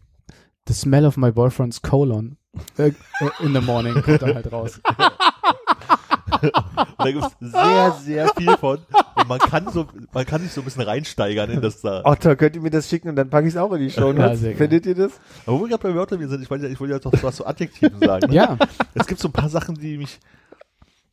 the 0.68 0.74
smell 0.74 1.06
of 1.06 1.18
my 1.18 1.32
boyfriend's 1.32 1.82
colon 1.82 2.38
äh, 2.78 2.88
äh, 2.90 2.94
in 3.42 3.54
the 3.54 3.60
morning 3.62 3.94
kommt 4.02 4.22
dann 4.22 4.36
halt 4.36 4.52
raus. 4.52 4.80
Und 6.42 6.54
da 6.98 7.12
gibt's 7.12 7.36
sehr, 7.40 7.92
sehr 8.04 8.28
viel 8.36 8.58
von. 8.58 8.80
Und 9.16 9.28
man 9.28 9.40
kann 9.40 9.70
so, 9.72 9.88
man 10.14 10.26
kann 10.26 10.42
sich 10.42 10.52
so 10.52 10.62
ein 10.62 10.66
bisschen 10.66 10.82
reinsteigern 10.84 11.50
in 11.50 11.62
das 11.62 11.82
da. 11.82 12.02
Otto, 12.04 12.36
könnt 12.36 12.56
ihr 12.56 12.62
mir 12.62 12.70
das 12.72 12.90
schicken 12.90 13.10
und 13.10 13.16
dann 13.16 13.30
packe 13.30 13.48
ich 13.48 13.54
es 13.54 13.58
auch 13.60 13.72
in 13.74 13.80
die 13.80 13.92
Show 13.92 14.12
Ja, 14.12 14.28
Notes. 14.28 14.42
gerne. 14.42 14.56
Findet 14.56 14.86
ihr 14.86 14.96
das? 14.96 15.12
Aber 15.46 15.58
wo 15.60 15.62
wir 15.62 15.70
gerade 15.70 15.84
bei 15.84 15.96
Wörtern 15.96 16.28
sind, 16.28 16.42
ich 16.42 16.50
wollte 16.50 16.66
ja, 16.66 16.72
ich 16.72 16.80
wollte 16.80 16.94
ja 16.94 17.00
doch 17.00 17.12
was 17.24 17.36
zu 17.36 17.46
Adjektiven 17.46 18.00
sagen. 18.00 18.30
Ne? 18.30 18.36
Ja, 18.36 18.58
Es 18.94 19.08
gibt 19.08 19.20
so 19.22 19.28
ein 19.30 19.34
paar 19.34 19.50
Sachen, 19.50 19.76
die 19.76 19.98
mich 19.98 20.20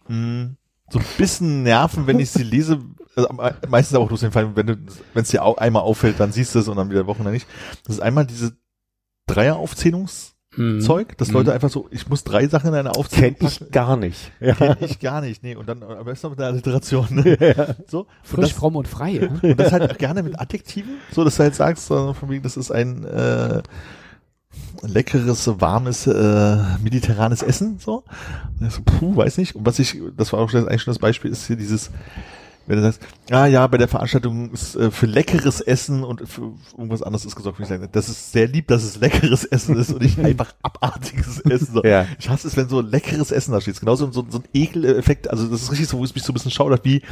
mh, 0.08 0.50
so 0.90 0.98
ein 0.98 1.04
bisschen 1.18 1.62
nerven, 1.62 2.06
wenn 2.06 2.18
ich 2.18 2.30
sie 2.30 2.42
lese. 2.42 2.80
Also, 3.16 3.28
meistens 3.68 3.94
aber 3.96 4.04
auch 4.04 4.08
durch 4.08 4.20
den 4.20 4.32
Fall, 4.32 4.54
wenn 4.56 4.66
du, 4.66 4.74
wenn 5.14 5.22
es 5.22 5.28
dir 5.28 5.44
au 5.44 5.54
einmal 5.56 5.82
auffällt, 5.82 6.18
dann 6.20 6.32
siehst 6.32 6.54
du 6.54 6.60
es 6.60 6.68
und 6.68 6.76
dann 6.76 6.90
wieder 6.90 7.06
Wochen 7.06 7.28
nicht. 7.30 7.46
Das 7.86 7.96
ist 7.96 8.00
einmal 8.02 8.26
diese 8.26 8.56
Dreieraufzählungszeug, 9.26 10.34
Mhm. 10.56 10.80
dass 11.16 11.28
Mhm. 11.28 11.34
Leute 11.34 11.52
einfach 11.52 11.70
so, 11.70 11.86
ich 11.90 12.08
muss 12.08 12.24
drei 12.24 12.48
Sachen 12.48 12.68
in 12.70 12.74
einer 12.74 12.96
Aufzählung 12.96 13.36
Kenn 13.36 13.46
ich 13.48 13.70
gar 13.70 13.96
nicht. 13.96 14.32
Ja. 14.40 14.54
Kenn 14.54 14.76
ich 14.80 14.98
gar 14.98 15.20
nicht, 15.20 15.42
nee. 15.42 15.54
Und 15.54 15.68
dann 15.68 15.82
am 15.82 16.04
besten 16.04 16.26
noch 16.26 16.30
mit 16.32 16.40
der 16.40 16.46
Alliteration. 16.48 17.06
Ne? 17.10 17.76
So. 17.86 18.00
Und 18.00 18.06
frisch, 18.22 18.48
das, 18.48 18.52
fromm 18.52 18.76
und 18.76 18.88
frei. 18.88 19.10
Ja? 19.12 19.28
und 19.48 19.58
das 19.60 19.72
halt 19.72 19.90
auch 19.90 19.98
gerne 19.98 20.22
mit 20.22 20.38
Adjektiven, 20.40 20.94
so 21.12 21.22
dass 21.24 21.36
du 21.36 21.44
halt 21.44 21.54
sagst, 21.54 21.86
so, 21.86 22.14
von 22.14 22.28
wegen, 22.30 22.42
das 22.42 22.56
ist 22.56 22.70
ein 22.72 23.04
äh, 23.04 23.62
leckeres, 24.82 25.48
warmes, 25.60 26.06
äh, 26.08 26.56
mediterranes 26.82 27.42
Essen, 27.42 27.78
so. 27.78 28.02
So, 28.68 28.82
puh, 28.84 29.14
weiß 29.16 29.38
nicht. 29.38 29.54
Und 29.54 29.66
was 29.66 29.78
ich, 29.78 30.00
das 30.16 30.32
war 30.32 30.40
auch 30.40 30.50
schon- 30.50 30.66
eigentlich 30.68 30.82
schon 30.82 30.92
das 30.92 30.98
Beispiel, 30.98 31.30
ist 31.30 31.46
hier 31.46 31.56
dieses, 31.56 31.90
wenn 32.70 32.76
du 32.76 32.84
sagst, 32.84 33.02
ah 33.32 33.46
ja, 33.46 33.66
bei 33.66 33.78
der 33.78 33.88
Veranstaltung 33.88 34.52
ist 34.52 34.76
äh, 34.76 34.92
für 34.92 35.06
leckeres 35.06 35.60
Essen 35.60 36.04
und 36.04 36.28
für 36.28 36.52
irgendwas 36.76 37.02
anderes 37.02 37.24
ist 37.24 37.34
gesorgt, 37.34 37.58
wenn 37.58 37.64
ich 37.64 37.68
sage, 37.68 37.88
das 37.90 38.08
ist 38.08 38.30
sehr 38.30 38.46
lieb, 38.46 38.68
dass 38.68 38.84
es 38.84 39.00
leckeres 39.00 39.44
Essen 39.44 39.76
ist 39.76 39.90
und 39.92 40.02
nicht 40.02 40.18
einfach 40.24 40.54
abartiges 40.62 41.40
Essen. 41.40 41.74
So. 41.74 41.82
Ja. 41.82 42.06
Ich 42.20 42.30
hasse 42.30 42.46
es, 42.46 42.56
wenn 42.56 42.68
so 42.68 42.80
leckeres 42.80 43.32
Essen 43.32 43.50
da 43.50 43.60
steht. 43.60 43.80
Genauso 43.80 44.10
so, 44.12 44.24
so 44.28 44.38
ein 44.38 44.44
Ekeleffekt, 44.54 45.28
also 45.28 45.48
das 45.48 45.62
ist 45.62 45.72
richtig 45.72 45.88
so, 45.88 45.98
wo 45.98 46.04
es 46.04 46.14
mich 46.14 46.22
so 46.22 46.30
ein 46.30 46.34
bisschen 46.34 46.52
schaudert, 46.52 46.84
wie 46.84 47.02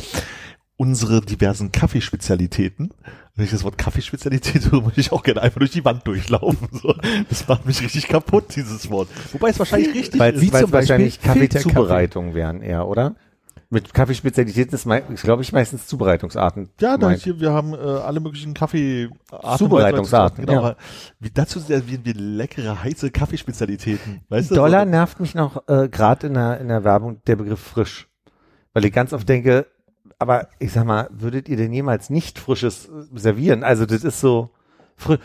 unsere 0.77 1.21
diversen 1.21 1.73
Kaffeespezialitäten. 1.73 2.91
Wenn 3.35 3.45
ich 3.45 3.51
das 3.51 3.65
Wort 3.65 3.79
Kaffeespezialität 3.79 4.71
höre, 4.71 4.85
würde 4.85 5.01
ich 5.01 5.11
auch 5.11 5.25
gerne 5.25 5.43
einfach 5.43 5.59
durch 5.59 5.73
die 5.73 5.85
Wand 5.85 6.07
durchlaufen. 6.07 6.69
So. 6.71 6.95
Das 7.29 7.49
macht 7.49 7.67
mich 7.67 7.83
richtig 7.83 8.07
kaputt, 8.07 8.55
dieses 8.55 8.89
Wort. 8.91 9.09
Wobei 9.33 9.51
es 9.51 9.59
wahrscheinlich 9.59 9.93
richtig 9.93 10.21
Weil 10.21 10.35
ist. 10.35 10.55
es 10.55 10.61
zum 10.61 10.73
wahrscheinlich. 10.73 11.21
Kaffeezubereitung 11.21 12.35
wären 12.35 12.63
eher, 12.63 12.87
oder? 12.87 13.17
Mit 13.71 13.93
Kaffeespezialitäten 13.93 14.75
ist, 14.75 15.23
glaube 15.23 15.43
ich, 15.43 15.53
meistens 15.53 15.87
Zubereitungsarten. 15.87 16.71
Ja, 16.81 16.97
da 16.97 17.11
hier, 17.11 17.39
wir 17.39 17.53
haben 17.53 17.75
äh, 17.75 17.77
alle 17.77 18.19
möglichen 18.19 18.55
Kaffeearten. 18.55 19.59
Zubereitungsarten, 19.59 20.47
Genau. 20.47 20.69
ja. 20.69 20.77
Wie 21.21 21.31
dazu 21.31 21.61
servieren 21.61 22.03
wir 22.03 22.15
leckere, 22.15 22.83
heiße 22.83 23.11
Kaffeespezialitäten. 23.11 24.23
Weißt 24.31 24.51
du? 24.51 24.55
Dollar 24.55 24.85
So, 24.85 24.91
nervt 24.91 25.21
mich 25.21 25.35
noch 25.35 25.69
äh, 25.69 25.89
gerade 25.91 26.29
in 26.29 26.35
der, 26.35 26.61
in 26.61 26.69
der 26.69 26.83
Werbung 26.83 27.21
der 27.27 27.37
Begriff 27.37 27.61
frisch. 27.61 28.09
Weil 28.73 28.87
ich 28.87 28.93
ganz 28.93 29.13
oft 29.13 29.29
denke, 29.29 29.67
aber 30.19 30.49
ich 30.59 30.73
sag 30.73 30.87
mal, 30.87 31.09
würdet 31.11 31.49
ihr 31.51 31.59
denn 31.59 31.73
jemals 31.73 32.09
nicht 32.09 32.39
frisches 32.39 32.87
äh, 32.87 33.19
servieren? 33.19 33.65
Also 33.65 33.85
das 33.85 34.03
ist 34.03 34.21
so 34.21 34.49
fri 34.99 35.19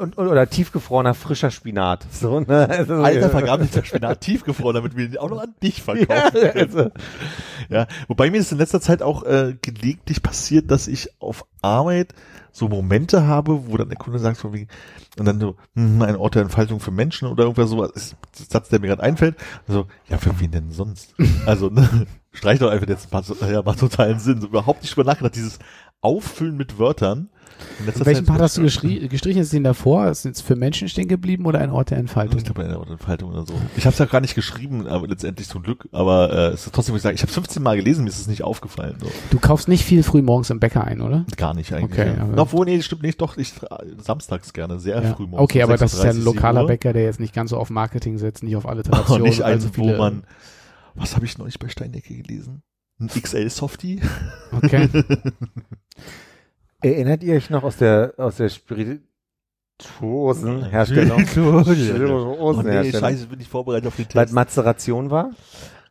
und, 0.00 0.16
oder 0.16 0.48
tiefgefrorener 0.48 1.14
frischer 1.14 1.50
Spinat. 1.50 2.06
So, 2.18 2.40
ne? 2.40 2.68
Also, 2.68 2.94
Alter 2.94 3.30
vergammelter 3.30 3.84
Spinat 3.84 4.20
tiefgefroren, 4.20 4.74
damit 4.74 4.96
wir 4.96 5.06
ihn 5.06 5.18
auch 5.18 5.30
noch 5.30 5.42
an 5.42 5.54
dich 5.62 5.78
ja, 5.78 5.84
verkaufen. 5.84 6.50
also, 6.54 6.90
Ja, 7.68 7.86
wobei 8.08 8.30
mir 8.30 8.38
das 8.38 8.50
in 8.50 8.58
letzter 8.58 8.80
Zeit 8.80 9.02
auch 9.02 9.24
äh, 9.24 9.54
gelegentlich 9.60 10.22
passiert, 10.22 10.70
dass 10.70 10.88
ich 10.88 11.10
auf 11.20 11.44
Arbeit 11.62 12.14
so 12.52 12.68
Momente 12.68 13.26
habe, 13.26 13.68
wo 13.68 13.76
dann 13.76 13.88
der 13.88 13.98
Kunde 13.98 14.18
sagt 14.18 14.38
von 14.38 14.52
wegen, 14.52 14.68
und 15.18 15.24
dann 15.26 15.40
so, 15.40 15.56
hm, 15.74 16.02
ein 16.02 16.16
Ort 16.16 16.34
der 16.34 16.42
Entfaltung 16.42 16.80
für 16.80 16.90
Menschen 16.90 17.28
oder 17.28 17.44
irgendwas 17.44 17.70
sowas, 17.70 17.90
ist 17.94 18.16
der 18.38 18.46
Satz, 18.46 18.68
der 18.68 18.80
mir 18.80 18.88
gerade 18.88 19.02
einfällt. 19.02 19.36
Also, 19.66 19.86
ja, 20.08 20.18
für 20.18 20.38
wen 20.40 20.50
denn 20.50 20.70
sonst? 20.70 21.14
also, 21.46 21.68
ne, 21.68 22.06
streich 22.32 22.58
doch 22.58 22.70
einfach 22.70 22.88
jetzt, 22.88 23.12
macht, 23.12 23.28
ja, 23.40 23.62
macht 23.62 23.80
totalen 23.80 24.18
Sinn. 24.18 24.40
So, 24.40 24.48
überhaupt 24.48 24.82
nicht 24.82 24.94
drüber 24.94 25.10
nachgedacht, 25.10 25.36
dieses 25.36 25.58
Auffüllen 26.00 26.56
mit 26.56 26.78
Wörtern. 26.78 27.30
In 27.78 28.06
Welchen 28.06 28.24
Part 28.26 28.40
hast 28.40 28.56
du 28.56 28.62
gestrichen? 28.62 29.40
Ist 29.40 29.52
den 29.52 29.64
davor? 29.64 30.08
Ist 30.08 30.24
jetzt 30.24 30.42
für 30.42 30.56
Menschen 30.56 30.88
stehen 30.88 31.08
geblieben 31.08 31.46
oder 31.46 31.58
ein 31.60 31.70
Ort 31.70 31.90
der 31.90 31.98
Entfaltung? 31.98 32.38
Ich 32.38 32.44
glaube, 32.44 32.64
eine 32.64 32.74
Entfaltung 32.74 33.30
oder 33.30 33.46
so. 33.46 33.54
Ich 33.76 33.84
habe 33.86 33.92
es 33.92 33.98
ja 33.98 34.04
gar 34.06 34.20
nicht 34.20 34.34
geschrieben, 34.34 34.86
aber 34.86 35.06
letztendlich 35.08 35.48
zum 35.48 35.62
Glück. 35.62 35.88
Aber 35.92 36.32
äh, 36.32 36.46
es 36.54 36.66
ist 36.66 36.74
trotzdem, 36.74 36.92
wo 36.92 36.96
ich 36.96 37.02
sage, 37.02 37.14
ich 37.14 37.22
habe 37.22 37.32
15 37.32 37.62
Mal 37.62 37.76
gelesen, 37.76 38.04
mir 38.04 38.10
ist 38.10 38.20
es 38.20 38.26
nicht 38.26 38.42
aufgefallen. 38.42 38.96
So. 39.00 39.08
Du 39.30 39.38
kaufst 39.38 39.68
nicht 39.68 39.84
viel 39.84 40.02
früh 40.02 40.22
morgens 40.22 40.50
im 40.50 40.60
Bäcker 40.60 40.84
ein, 40.84 41.00
oder? 41.00 41.24
Gar 41.36 41.54
nicht 41.54 41.72
eigentlich. 41.72 41.98
Okay, 41.98 42.14
ja. 42.16 42.22
aber- 42.24 42.42
Obwohl, 42.42 42.66
nee, 42.66 42.80
stimmt 42.82 43.02
nicht. 43.02 43.20
Doch, 43.20 43.36
ich 43.36 43.52
samstags 43.98 44.52
gerne, 44.52 44.78
sehr 44.80 45.02
Ja. 45.02 45.14
früh 45.14 45.26
morgens. 45.26 45.44
Okay, 45.44 45.62
aber 45.62 45.76
das 45.76 45.92
ist 45.94 46.02
ja 46.04 46.10
ein 46.10 46.16
6:30, 46.16 46.24
lokaler 46.24 46.60
7 46.60 46.62
Uhr. 46.62 46.66
Bäcker, 46.68 46.92
der 46.92 47.02
jetzt 47.04 47.20
nicht 47.20 47.34
ganz 47.34 47.50
so 47.50 47.56
auf 47.56 47.70
Marketing 47.70 48.18
setzt, 48.18 48.42
nicht 48.42 48.56
auf 48.56 48.64
Und 48.68 48.70
Alliteration. 48.70 49.22
nicht 49.22 49.42
einen, 49.42 49.54
also 49.54 49.68
wo 49.76 49.96
man, 49.96 50.24
was 50.94 51.14
habe 51.16 51.24
ich 51.26 51.38
neulich 51.38 51.58
bei 51.58 51.68
Steinecke 51.68 52.14
gelesen? 52.16 52.62
Ein 53.00 53.08
XL-Softie? 53.08 54.00
Okay. 54.52 54.88
erinnert 56.82 57.22
ihr 57.22 57.34
euch 57.34 57.50
noch 57.50 57.64
aus 57.64 57.76
der 57.76 58.14
aus 58.16 58.36
der 58.36 58.48
Spirituosenherstellung? 58.48 61.18
oh 61.18 61.20
nee, 61.20 61.26
Spirituosenherstellung. 61.26 63.08
scheiße, 63.08 63.26
bin 63.26 63.40
ich 63.40 63.48
vorbereitet 63.48 63.88
auf 63.88 63.96
den 63.96 64.06
Weil 64.12 64.24
Text. 64.24 64.34
Mazeration 64.34 65.10
war? 65.10 65.30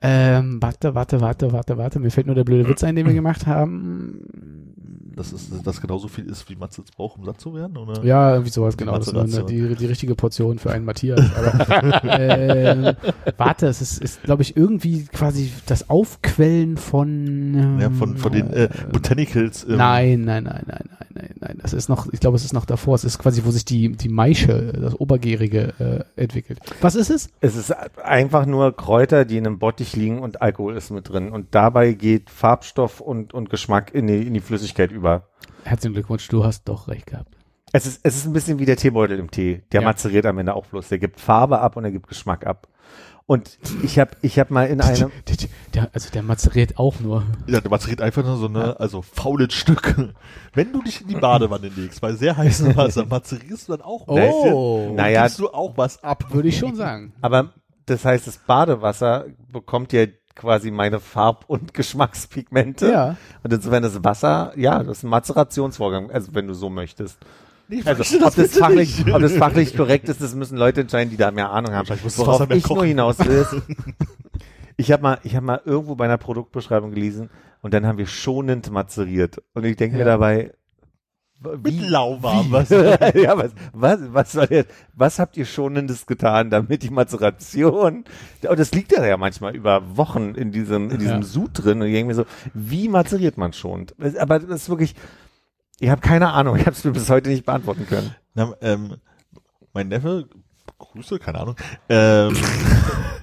ähm, 0.01 0.61
warte, 0.61 0.95
warte, 0.95 1.21
warte, 1.21 1.51
warte, 1.51 1.77
warte. 1.77 1.99
Mir 1.99 2.11
fällt 2.11 2.27
nur 2.27 2.35
der 2.35 2.43
blöde 2.43 2.67
Witz 2.69 2.83
ein, 2.83 2.95
den 2.95 3.07
wir 3.07 3.13
gemacht 3.13 3.47
haben. 3.47 4.75
Dass 5.17 5.31
es 5.33 5.49
das 5.63 5.81
genauso 5.81 6.07
viel 6.07 6.25
ist, 6.29 6.49
wie 6.49 6.55
Matze 6.55 6.81
jetzt 6.81 6.95
braucht, 6.95 7.17
um 7.17 7.25
satt 7.25 7.41
zu 7.41 7.53
werden? 7.53 7.75
Oder? 7.77 8.03
Ja, 8.03 8.31
irgendwie 8.33 8.51
sowas, 8.51 8.77
genau. 8.77 8.97
Das 8.97 9.07
ist 9.07 9.49
die, 9.49 9.75
die 9.75 9.85
richtige 9.85 10.15
Portion 10.15 10.59
für 10.59 10.71
einen 10.71 10.85
Matthias. 10.85 11.19
Aber, 11.35 12.19
äh, 12.19 12.95
warte, 13.37 13.67
es 13.67 13.81
ist, 13.81 14.01
ist 14.01 14.23
glaube 14.23 14.41
ich, 14.43 14.55
irgendwie 14.55 15.05
quasi 15.05 15.51
das 15.65 15.89
Aufquellen 15.89 16.77
von. 16.77 17.07
Ähm, 17.55 17.79
Ja, 17.79 17.89
von, 17.89 18.17
von 18.17 18.31
den 18.31 18.51
äh, 18.53 18.69
Botanicals. 18.91 19.65
ähm, 19.67 19.77
Nein, 19.77 20.21
nein, 20.21 20.43
nein, 20.43 20.63
nein, 20.67 20.83
nein, 20.89 21.07
nein, 21.13 21.29
nein. 21.39 21.59
Das 21.61 21.73
ist 21.73 21.89
noch, 21.89 22.11
ich 22.11 22.19
glaube, 22.19 22.37
es 22.37 22.45
ist 22.45 22.53
noch 22.53 22.65
davor. 22.65 22.95
Es 22.95 23.03
ist 23.03 23.17
quasi, 23.19 23.43
wo 23.45 23.51
sich 23.51 23.65
die, 23.65 23.91
die 23.91 24.09
Maische, 24.09 24.71
das 24.73 24.99
Obergärige, 24.99 26.05
äh, 26.15 26.21
entwickelt. 26.21 26.59
Was 26.81 26.95
ist 26.95 27.09
es? 27.09 27.29
Es 27.41 27.55
ist 27.55 27.71
einfach 28.03 28.45
nur 28.45 28.75
Kräuter, 28.75 29.25
die 29.25 29.37
in 29.37 29.45
einem 29.47 29.59
Bottich 29.59 29.95
liegen 29.95 30.19
und 30.19 30.41
Alkohol 30.41 30.75
ist 30.77 30.91
mit 30.91 31.09
drin. 31.09 31.29
Und 31.31 31.47
dabei 31.51 31.93
geht 31.93 32.29
Farbstoff 32.29 33.01
und, 33.01 33.33
und 33.33 33.49
Geschmack 33.49 33.93
in 33.93 34.07
die, 34.07 34.21
in 34.27 34.33
die 34.33 34.41
Flüssigkeit 34.41 34.91
über. 34.91 35.06
Herzlichen 35.63 35.93
Glückwunsch, 35.93 36.27
du 36.29 36.43
hast 36.43 36.63
doch 36.69 36.87
recht 36.87 37.07
gehabt. 37.07 37.35
Es 37.73 37.85
ist, 37.85 37.99
es 38.03 38.15
ist 38.15 38.25
ein 38.25 38.33
bisschen 38.33 38.59
wie 38.59 38.65
der 38.65 38.77
Teebeutel 38.77 39.19
im 39.19 39.29
Tee. 39.29 39.63
Der 39.73 39.81
Ja. 39.81 39.87
mazeriert 39.87 40.25
am 40.25 40.37
Ende 40.37 40.53
auch 40.55 40.65
bloß. 40.67 40.87
Der 40.89 40.99
gibt 40.99 41.19
Farbe 41.19 41.59
ab 41.59 41.75
und 41.75 41.83
er 41.83 41.91
gibt 41.91 42.07
Geschmack 42.07 42.45
ab. 42.47 42.67
Und 43.25 43.59
ich 43.83 43.99
habe 43.99 44.11
ich 44.21 44.39
hab 44.39 44.51
mal 44.51 44.67
in 44.67 44.79
einem, 44.81 45.11
Der, 45.73 45.89
also 45.93 46.09
der 46.11 46.23
mazeriert 46.23 46.79
auch 46.79 47.01
nur. 47.01 47.23
Ja, 47.47 47.59
der 47.59 47.69
mazeriert 47.69 47.99
einfach 48.01 48.23
nur 48.23 48.37
so 48.37 48.47
eine, 48.47 48.79
also 48.79 49.01
faules 49.01 49.53
Stück. 49.53 49.95
Wenn 50.53 50.71
du 50.71 50.81
dich 50.81 51.01
in 51.01 51.09
die 51.09 51.15
Badewanne 51.15 51.67
legst, 51.67 51.99
bei 51.99 52.13
sehr 52.13 52.37
heißem 52.37 52.73
Wasser, 52.77 53.05
mazerierst 53.05 53.67
du 53.67 53.73
dann 53.73 53.81
auch 53.81 54.07
ein 54.07 54.15
bisschen 54.15 54.53
Oh. 54.53 54.85
und 54.91 54.95
Naja. 54.95 55.23
gibst 55.23 55.39
du 55.39 55.49
auch 55.49 55.75
was 55.77 56.01
ab. 56.05 56.33
Würde 56.33 56.47
ich 56.47 56.57
schon 56.57 56.75
sagen. 56.75 57.11
aber 57.21 57.49
das 57.85 58.05
heißt, 58.05 58.27
das 58.27 58.37
Badewasser 58.37 59.25
bekommt 59.51 59.91
ja 59.91 60.05
quasi 60.37 60.71
meine 60.71 60.99
Farb- 60.99 61.43
und 61.47 61.73
Geschmackspigmente. 61.73 62.89
Ja. 62.91 63.15
Und 63.43 63.51
insofern 63.53 63.83
das 63.83 64.03
Wasser, 64.03 64.53
ja, 64.55 64.81
das 64.83 64.99
ist 64.99 65.03
ein 65.03 65.09
Mazerationsvorgang, 65.09 66.11
also 66.11 66.33
wenn 66.33 66.47
du 66.47 66.53
so 66.53 66.69
möchtest. 66.69 67.17
Ich 67.69 67.85
Also, 67.85 68.03
ob, 68.17 68.21
das 68.23 68.35
bitte 68.35 68.59
fachlich, 68.59 69.03
nicht. 69.05 69.13
ob 69.13 69.21
das 69.21 69.33
fachlich 69.33 69.75
korrekt 69.75 70.07
ist, 70.07 70.21
das 70.21 70.33
müssen 70.35 70.57
Leute 70.57 70.79
entscheiden, 70.81 71.09
die 71.09 71.17
da 71.17 71.31
mehr 71.31 71.49
Ahnung 71.51 71.71
haben. 71.73 71.79
Wahrscheinlich 71.79 72.05
muss 72.05 72.15
das 72.15 72.25
Worauf 72.25 72.41
ich 72.49 72.65
nur 72.69 72.77
kochen. 72.77 72.87
hinaus 72.87 73.19
will, 73.19 73.27
ist, 73.41 73.55
ich 74.77 74.91
habe 74.93 75.03
mal, 75.03 75.19
ich 75.23 75.35
habe 75.35 75.45
mal 75.45 75.61
irgendwo 75.65 75.95
bei 75.95 76.05
einer 76.05 76.17
Produktbeschreibung 76.17 76.91
gelesen 76.91 77.29
und 77.61 77.73
dann 77.73 77.85
haben 77.85 77.97
wir 77.97 78.07
schonend 78.07 78.71
mazeriert. 78.71 79.41
Und 79.53 79.65
ich 79.65 79.75
denke 79.75 79.97
mir 79.97 80.05
Ja. 80.05 80.17
Dabei, 81.41 81.57
Mit 81.57 81.89
lauwarm, 81.89 82.51
was? 82.51 82.69
ja, 82.69 83.37
was, 83.37 83.51
was, 83.73 83.99
was, 84.13 84.31
soll 84.31 84.47
jetzt, 84.49 84.71
was 84.93 85.19
habt 85.19 85.37
ihr 85.37 85.45
Schonendes 85.45 86.05
getan, 86.05 86.49
damit 86.49 86.83
die 86.83 86.89
Mazeration, 86.89 88.05
und 88.47 88.59
das 88.59 88.71
liegt 88.71 88.91
ja, 88.91 89.05
ja 89.05 89.17
manchmal 89.17 89.55
über 89.55 89.97
Wochen 89.97 90.35
in 90.35 90.51
diesem, 90.51 90.89
in 90.89 90.99
diesem 90.99 91.21
Ja. 91.21 91.27
Sud 91.27 91.51
drin, 91.53 91.81
und 91.81 91.87
ich 91.87 91.93
denke 91.93 92.07
mir 92.09 92.15
so, 92.15 92.25
wie 92.53 92.89
mazeriert 92.89 93.37
man 93.37 93.53
schonend? 93.53 93.95
Aber 94.19 94.39
das 94.39 94.63
ist 94.63 94.69
wirklich, 94.69 94.95
ich 95.79 95.89
habe 95.89 96.01
keine 96.01 96.31
Ahnung, 96.33 96.55
ich 96.55 96.65
habe 96.65 96.71
es 96.71 96.83
mir 96.83 96.91
bis 96.91 97.09
heute 97.09 97.29
nicht 97.29 97.45
beantworten 97.45 97.85
können. 97.87 98.15
Na, 98.33 98.53
ähm, 98.61 98.95
mein 99.73 99.89
Neffe, 99.89 100.27
Grüße, 100.79 101.19
keine 101.19 101.39
Ahnung, 101.39 101.55
ähm, 101.89 102.35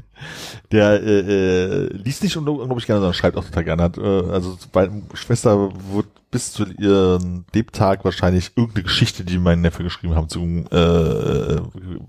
der 0.72 1.02
äh, 1.02 1.20
äh, 1.20 1.86
liest 1.92 2.22
nicht 2.22 2.36
unglaublich 2.36 2.86
gerne, 2.86 3.00
sondern 3.00 3.14
schreibt 3.14 3.36
auch 3.36 3.44
total 3.44 3.64
gerne. 3.64 3.82
Hat, 3.82 3.98
äh, 3.98 4.00
also 4.00 4.56
meine 4.72 5.02
Schwester 5.14 5.70
wird 5.92 6.06
bis 6.30 6.52
zu 6.52 6.66
ihrem 6.66 7.44
Lebtag 7.54 8.04
wahrscheinlich 8.04 8.52
irgendeine 8.56 8.82
Geschichte, 8.84 9.24
die 9.24 9.38
mein 9.38 9.60
Neffe 9.60 9.84
geschrieben 9.84 10.16
haben, 10.16 10.28
zu 10.28 10.40
äh, 10.40 11.60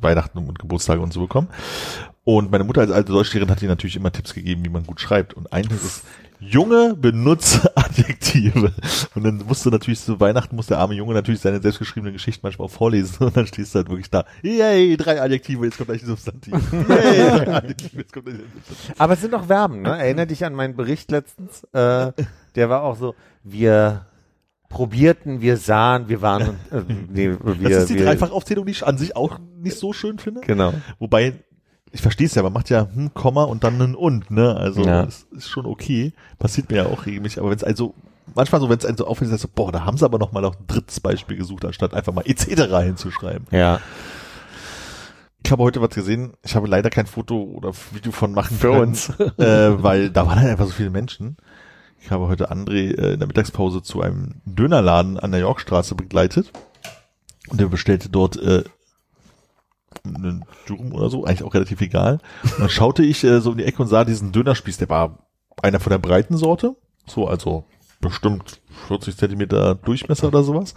Weihnachten 0.02 0.39
und 0.39 0.58
Geburtstage 0.58 1.02
und 1.02 1.13
so 1.13 1.22
bekommen. 1.22 1.50
Und 2.24 2.50
meine 2.50 2.63
Mutter 2.63 2.82
als 2.82 2.89
alte 2.89 3.12
Deutschlehrerin 3.12 3.52
hat 3.52 3.62
ihr 3.62 3.70
natürlich 3.70 3.96
immer 3.96 4.12
Tipps 4.12 4.34
gegeben, 4.34 4.65
wie 4.65 4.70
man 4.70 4.84
gut 4.84 5.00
schreibt. 5.00 5.36
Und 5.36 5.54
eines 5.54 5.84
ist, 5.84 6.04
Junge, 6.39 6.95
benutze 6.95 7.71
Adjektive. 7.76 8.74
Und 9.15 9.24
dann 9.24 9.43
musste 9.48 9.69
natürlich 9.69 10.02
zu 10.02 10.19
Weihnachten 10.19 10.56
muss 10.56 10.67
der 10.67 10.80
arme 10.80 10.93
Junge 10.93 11.13
natürlich 11.13 11.41
seine 11.41 11.62
selbstgeschriebene 11.62 12.12
Geschichte 12.13 12.41
manchmal 12.43 12.67
auch 12.67 12.71
vorlesen. 12.71 13.26
Und 13.26 13.38
dann 13.38 13.48
stehst 13.48 13.74
du 13.74 13.80
halt 13.80 13.89
wirklich 13.89 14.10
da, 14.10 14.26
yay, 14.41 14.98
drei 14.98 15.21
Adjektive, 15.21 15.65
jetzt 15.65 15.78
kommt 15.78 15.89
gleich 15.89 16.04
ein 16.04 16.08
Substantiv. 16.08 16.54
Yay, 16.71 17.45
drei 17.45 17.48
Adjektive, 17.56 17.98
jetzt 17.98 18.13
kommt 18.13 18.26
gleich 18.26 18.39
ein 18.39 18.62
Substantiv. 18.65 18.95
Aber 19.00 19.13
es 19.13 19.21
sind 19.21 19.34
doch 19.34 19.45
Verben, 19.45 19.82
ne? 19.82 19.98
Erinner 19.98 20.26
dich 20.26 20.45
an 20.45 20.54
meinen 20.54 20.76
Bericht 20.76 21.12
letztens, 21.12 21.63
äh, 21.74 22.12
der 22.56 22.69
war 22.69 22.84
auch 22.84 22.98
so, 22.98 23.15
wir 23.43 24.06
probierten, 24.69 25.41
wir 25.41 25.58
sahen, 25.58 26.10
wir 26.10 26.21
waren, 26.21 26.60
äh, 26.71 26.82
nee, 27.10 27.30
wir, 27.30 27.69
Das 27.69 27.84
ist 27.84 27.89
die 27.91 27.98
Dreifachaufzählung, 27.98 28.65
die 28.65 28.71
ich 28.71 28.86
an 28.86 28.98
sich 28.98 29.15
auch 29.15 29.39
nicht 29.58 29.78
so 29.78 29.93
schön 29.93 30.19
finde. 30.19 30.41
Genau. 30.41 30.74
Wobei, 31.00 31.34
ich 31.96 32.02
verstehe 32.02 32.28
es 32.28 32.36
ja, 32.36 32.44
man 32.44 32.52
macht 32.52 32.70
ja 32.70 32.90
hm, 32.94 33.14
Komma 33.14 33.46
und 33.46 33.64
dann 33.64 33.82
ein 33.82 33.96
und, 33.96 34.30
ne? 34.30 34.54
Also 34.58 34.84
Ja. 34.86 35.06
das 35.06 35.26
ist 35.32 35.48
schon 35.48 35.66
okay. 35.66 36.12
Passiert 36.38 36.70
mir 36.70 36.76
ja 36.76 36.86
auch 36.88 37.06
regelmäßig, 37.06 37.40
aber 37.40 37.50
wenn 37.50 37.56
es 37.56 37.64
also 37.64 37.96
manchmal 38.36 38.60
so, 38.60 38.70
wenn 38.70 38.78
es 38.78 38.86
einen 38.86 38.98
so 38.98 39.08
auffällt, 39.08 39.32
so, 39.40 39.48
boah, 39.48 39.72
da 39.72 39.86
haben 39.86 39.98
sie 39.98 40.04
aber 40.04 40.20
noch 40.20 40.34
mal 40.34 40.42
noch 40.42 40.60
ein 40.60 40.68
drittes 40.68 41.00
Beispiel 41.00 41.38
gesucht, 41.38 41.64
anstatt 41.64 41.94
einfach 41.94 42.12
mal 42.12 42.26
etc. 42.28 42.64
hinzuschreiben. 42.84 43.48
Ja. 43.50 43.80
Ich 45.46 45.52
habe 45.52 45.64
heute 45.64 45.80
was 45.82 45.92
gesehen, 45.92 46.34
ich 46.44 46.56
habe 46.56 46.68
leider 46.68 46.90
kein 46.90 47.06
Foto 47.06 47.42
oder 47.42 47.72
Video 47.94 48.12
von 48.12 48.34
machen 48.34 48.58
Für 48.58 48.72
können, 48.72 48.82
uns. 48.82 49.10
äh, 49.38 49.82
weil 49.82 50.10
da 50.10 50.28
waren 50.28 50.40
halt 50.42 50.50
einfach 50.50 50.66
so 50.66 50.74
viele 50.74 50.90
Menschen. 50.90 51.38
Ich 52.02 52.12
habe 52.12 52.28
heute 52.28 52.52
André 52.52 52.94
äh, 52.94 53.14
in 53.14 53.20
der 53.20 53.28
Mittagspause 53.28 53.82
zu 53.84 54.02
einem 54.02 54.42
Dönerladen 54.44 55.18
an 55.18 55.32
der 55.32 55.40
Yorkstraße 55.40 55.96
begleitet 55.96 56.52
und 57.48 57.62
der 57.62 57.68
bestellte 57.68 58.10
dort 58.10 58.36
äh, 58.36 58.66
einen 60.04 60.46
Dürüm 60.68 60.92
oder 60.94 61.10
so, 61.10 61.26
eigentlich 61.26 61.44
auch 61.44 61.54
relativ 61.54 61.82
egal. 61.82 62.20
Und 62.44 62.60
dann 62.60 62.70
schaute 62.70 63.04
ich 63.04 63.24
äh, 63.24 63.40
so 63.42 63.52
in 63.52 63.58
die 63.60 63.66
Ecke 63.66 63.82
und 63.82 63.88
sah 63.88 64.04
diesen 64.06 64.32
Dönerspieß, 64.32 64.78
der 64.78 64.90
war 64.90 65.20
einer 65.62 65.80
von 65.80 65.92
der 65.92 66.00
breiten 66.00 66.38
Sorte, 66.38 66.76
so 67.08 67.28
also 67.28 67.66
bestimmt 68.02 68.62
40 68.88 69.16
Zentimeter 69.18 69.76
Durchmesser 69.76 70.28
oder 70.28 70.44
sowas. 70.44 70.74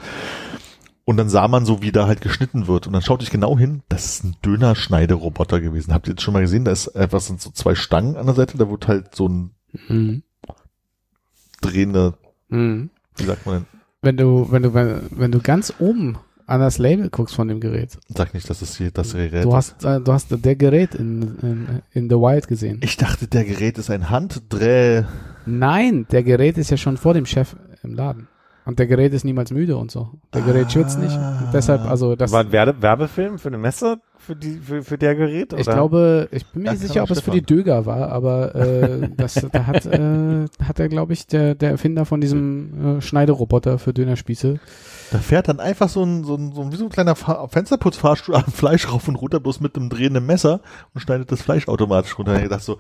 Und 1.05 1.17
dann 1.17 1.29
sah 1.31 1.49
man 1.49 1.65
so, 1.65 1.81
wie 1.81 1.91
da 1.91 2.07
halt 2.07 2.21
geschnitten 2.21 2.67
wird. 2.67 2.87
Und 2.87 2.93
dann 2.93 3.01
schaute 3.03 3.25
ich 3.25 3.31
genau 3.31 3.57
hin, 3.59 3.83
das 3.89 4.05
ist 4.05 4.25
ein 4.25 4.37
Dönerschneideroboter 4.45 5.59
gewesen. 5.61 5.95
Habt 5.95 6.07
ihr 6.07 6.11
jetzt 6.13 6.23
schon 6.23 6.35
mal 6.35 6.43
gesehen? 6.43 6.65
Da 6.67 6.71
ist 6.71 6.89
einfach 6.95 7.21
sind 7.21 7.41
so 7.41 7.51
zwei 7.51 7.75
Stangen 7.75 8.17
an 8.17 8.27
der 8.27 8.35
Seite, 8.35 8.59
da 8.59 8.69
wird 8.71 8.89
halt 8.89 9.15
so 9.15 9.27
ein 9.29 9.51
Mhm. 9.89 10.23
drehende, 11.61 12.15
Mhm. 12.49 12.91
wie 13.17 13.25
sagt 13.25 13.47
man 13.47 13.55
denn? 13.57 13.67
Wenn 14.01 14.17
du, 14.17 14.51
wenn 14.51 14.63
du, 14.63 14.75
wenn, 14.75 15.01
wenn 15.11 15.33
du 15.33 15.41
ganz 15.41 15.73
oben 15.79 16.19
an 16.49 16.61
das 16.61 16.79
Label 16.79 17.11
guckst 17.11 17.35
von 17.35 17.47
dem 17.47 17.61
Gerät, 17.61 17.99
Sag 18.09 18.33
nicht, 18.33 18.49
dass 18.49 18.63
es 18.63 18.77
hier 18.77 18.91
das 18.91 19.13
Gerät 19.13 19.45
du 19.45 19.51
ist. 19.51 19.55
hast, 19.55 19.85
äh, 19.85 20.01
du 20.01 20.13
hast 20.13 20.29
der 20.31 20.57
Gerät 20.57 20.95
in, 20.95 21.37
in, 21.43 21.83
in 21.93 22.09
The 22.09 22.17
Wild 22.17 22.49
gesehen. 22.49 22.81
Ich 22.83 22.97
dachte, 22.97 23.29
der 23.29 23.45
Gerät 23.45 23.77
ist 23.77 23.91
ein 23.91 24.09
Handdreh. 24.09 25.05
Nein, 25.45 26.07
der 26.11 26.23
Gerät 26.23 26.57
ist 26.57 26.71
ja 26.71 26.79
schon 26.79 26.97
vor 26.97 27.13
dem 27.13 27.27
Chef 27.27 27.55
im 27.83 27.95
Laden. 27.95 28.29
Und 28.65 28.79
der 28.79 28.87
Gerät 28.87 29.15
ist 29.15 29.25
niemals 29.25 29.51
müde 29.51 29.77
und 29.77 29.91
so. 29.91 30.11
Der 30.35 30.43
Gerät 30.43 30.73
schützt 30.73 30.99
nicht. 30.99 31.15
Und 31.15 31.51
deshalb, 31.55 31.83
also 31.83 32.17
das, 32.17 32.33
war 32.33 32.41
ein 32.41 32.53
Werbe 32.53 32.83
Werbefilm 32.83 33.39
für 33.39 33.49
eine 33.49 33.57
Messe 33.57 33.99
für 34.19 34.37
die 34.37 34.59
für, 34.59 34.83
für 34.83 34.99
der 34.99 35.15
Gerät? 35.15 35.55
ich 35.55 35.67
oder? 35.67 35.73
glaube, 35.73 36.29
ich 36.33 36.47
bin 36.47 36.65
mir 36.65 36.73
nicht 36.73 36.83
sicher, 36.83 37.03
ob 37.03 37.11
es 37.11 37.21
für 37.21 37.31
die 37.31 37.41
Döger 37.41 37.87
war, 37.87 38.11
aber 38.11 38.55
äh, 38.55 39.09
das, 39.17 39.35
da 39.53 39.67
hat, 39.67 39.87
äh, 39.87 40.47
hat 40.63 40.81
er, 40.81 40.89
glaube 40.89 41.15
ich, 41.15 41.27
der, 41.27 41.55
der 41.55 41.71
Erfinder 41.71 42.05
von 42.05 42.21
diesem 42.21 42.99
äh, 42.99 43.01
Schneideroboter 43.01 43.79
für 43.79 43.95
Dönerspieße. 43.95 44.61
Da 45.11 45.19
fährt 45.19 45.49
dann 45.49 45.61
einfach 45.61 45.89
so 45.89 46.03
ein, 46.03 46.25
so 46.25 46.35
ein, 46.35 46.53
so 46.53 46.63
ein 46.63 46.73
wie 46.73 46.77
so 46.77 46.85
ein 46.85 46.91
kleiner 46.91 47.17
Fa 47.17 47.49
Fensterputzfahrstuhl 47.49 48.35
am 48.35 48.45
Fleisch 48.45 48.91
rauf 48.91 49.09
und 49.09 49.17
runter, 49.17 49.41
bloß 49.41 49.61
mit 49.61 49.77
einem 49.77 49.89
drehenden 49.89 50.27
Messer 50.27 50.61
und 50.95 51.01
schneidet 51.01 51.33
das 51.33 51.43
Fleisch 51.43 51.69
automatisch 51.69 52.19
runter. 52.19 52.43
Ich 52.43 52.49
dachte 52.49 52.65
so, 52.65 52.79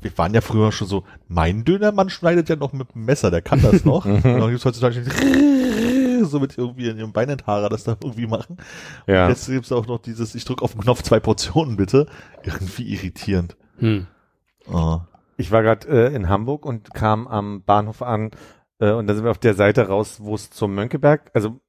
wir 0.00 0.16
waren 0.16 0.34
ja 0.34 0.40
früher 0.40 0.72
schon 0.72 0.88
so, 0.88 1.04
mein 1.28 1.64
Dönermann 1.64 2.10
schneidet 2.10 2.48
ja 2.48 2.56
noch 2.56 2.72
mit 2.72 2.94
dem 2.94 3.04
Messer, 3.04 3.30
der 3.30 3.42
kann 3.42 3.62
das 3.62 3.84
noch. 3.84 4.04
und 4.06 4.24
dann 4.24 4.48
gibt's 4.50 4.64
heutzutage 4.64 5.02
so 6.24 6.40
mit 6.40 6.56
irgendwie 6.58 6.88
in 6.88 6.98
ihrem 6.98 7.12
Beinentharer 7.12 7.68
das 7.68 7.84
da 7.84 7.96
irgendwie 8.02 8.26
machen. 8.26 8.58
Ja. 9.06 9.24
Und 9.24 9.30
jetzt 9.30 9.46
gibt's 9.46 9.72
auch 9.72 9.86
noch 9.86 9.98
dieses, 9.98 10.34
ich 10.34 10.44
drücke 10.44 10.62
auf 10.62 10.72
den 10.72 10.82
Knopf 10.82 11.02
zwei 11.02 11.20
Portionen 11.20 11.76
bitte. 11.76 12.06
Irgendwie 12.42 12.92
irritierend. 12.92 13.56
Hm. 13.78 14.06
Oh. 14.72 15.00
Ich 15.36 15.50
war 15.52 15.62
gerade 15.62 15.88
äh, 15.88 16.14
in 16.14 16.28
Hamburg 16.28 16.66
und 16.66 16.92
kam 16.92 17.28
am 17.28 17.62
Bahnhof 17.62 18.02
an 18.02 18.32
äh, 18.80 18.92
und 18.92 19.06
da 19.06 19.14
sind 19.14 19.24
wir 19.24 19.30
auf 19.30 19.38
der 19.38 19.54
Seite 19.54 19.88
raus, 19.88 20.18
wo 20.20 20.34
es 20.34 20.50
zum 20.50 20.74
Mönckeberg, 20.74 21.30
also 21.34 21.60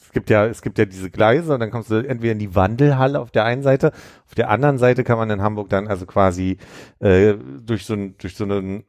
es 0.00 0.12
gibt 0.12 0.30
ja, 0.30 0.46
es 0.46 0.62
gibt 0.62 0.78
ja 0.78 0.84
diese 0.84 1.10
Gleise 1.10 1.52
und 1.52 1.60
dann 1.60 1.70
kommst 1.70 1.90
du 1.90 1.96
entweder 1.96 2.32
in 2.32 2.38
die 2.38 2.54
Wandelhalle 2.54 3.20
auf 3.20 3.30
der 3.30 3.44
einen 3.44 3.62
Seite, 3.62 3.92
auf 4.26 4.34
der 4.34 4.48
anderen 4.48 4.78
Seite 4.78 5.04
kann 5.04 5.18
man 5.18 5.30
in 5.30 5.42
Hamburg 5.42 5.68
dann 5.68 5.88
also 5.88 6.06
quasi 6.06 6.58
äh, 7.00 7.34
durch 7.60 7.84
so 7.84 7.94
ein, 7.94 8.16
durch 8.18 8.36
so 8.36 8.44
einen 8.44 8.84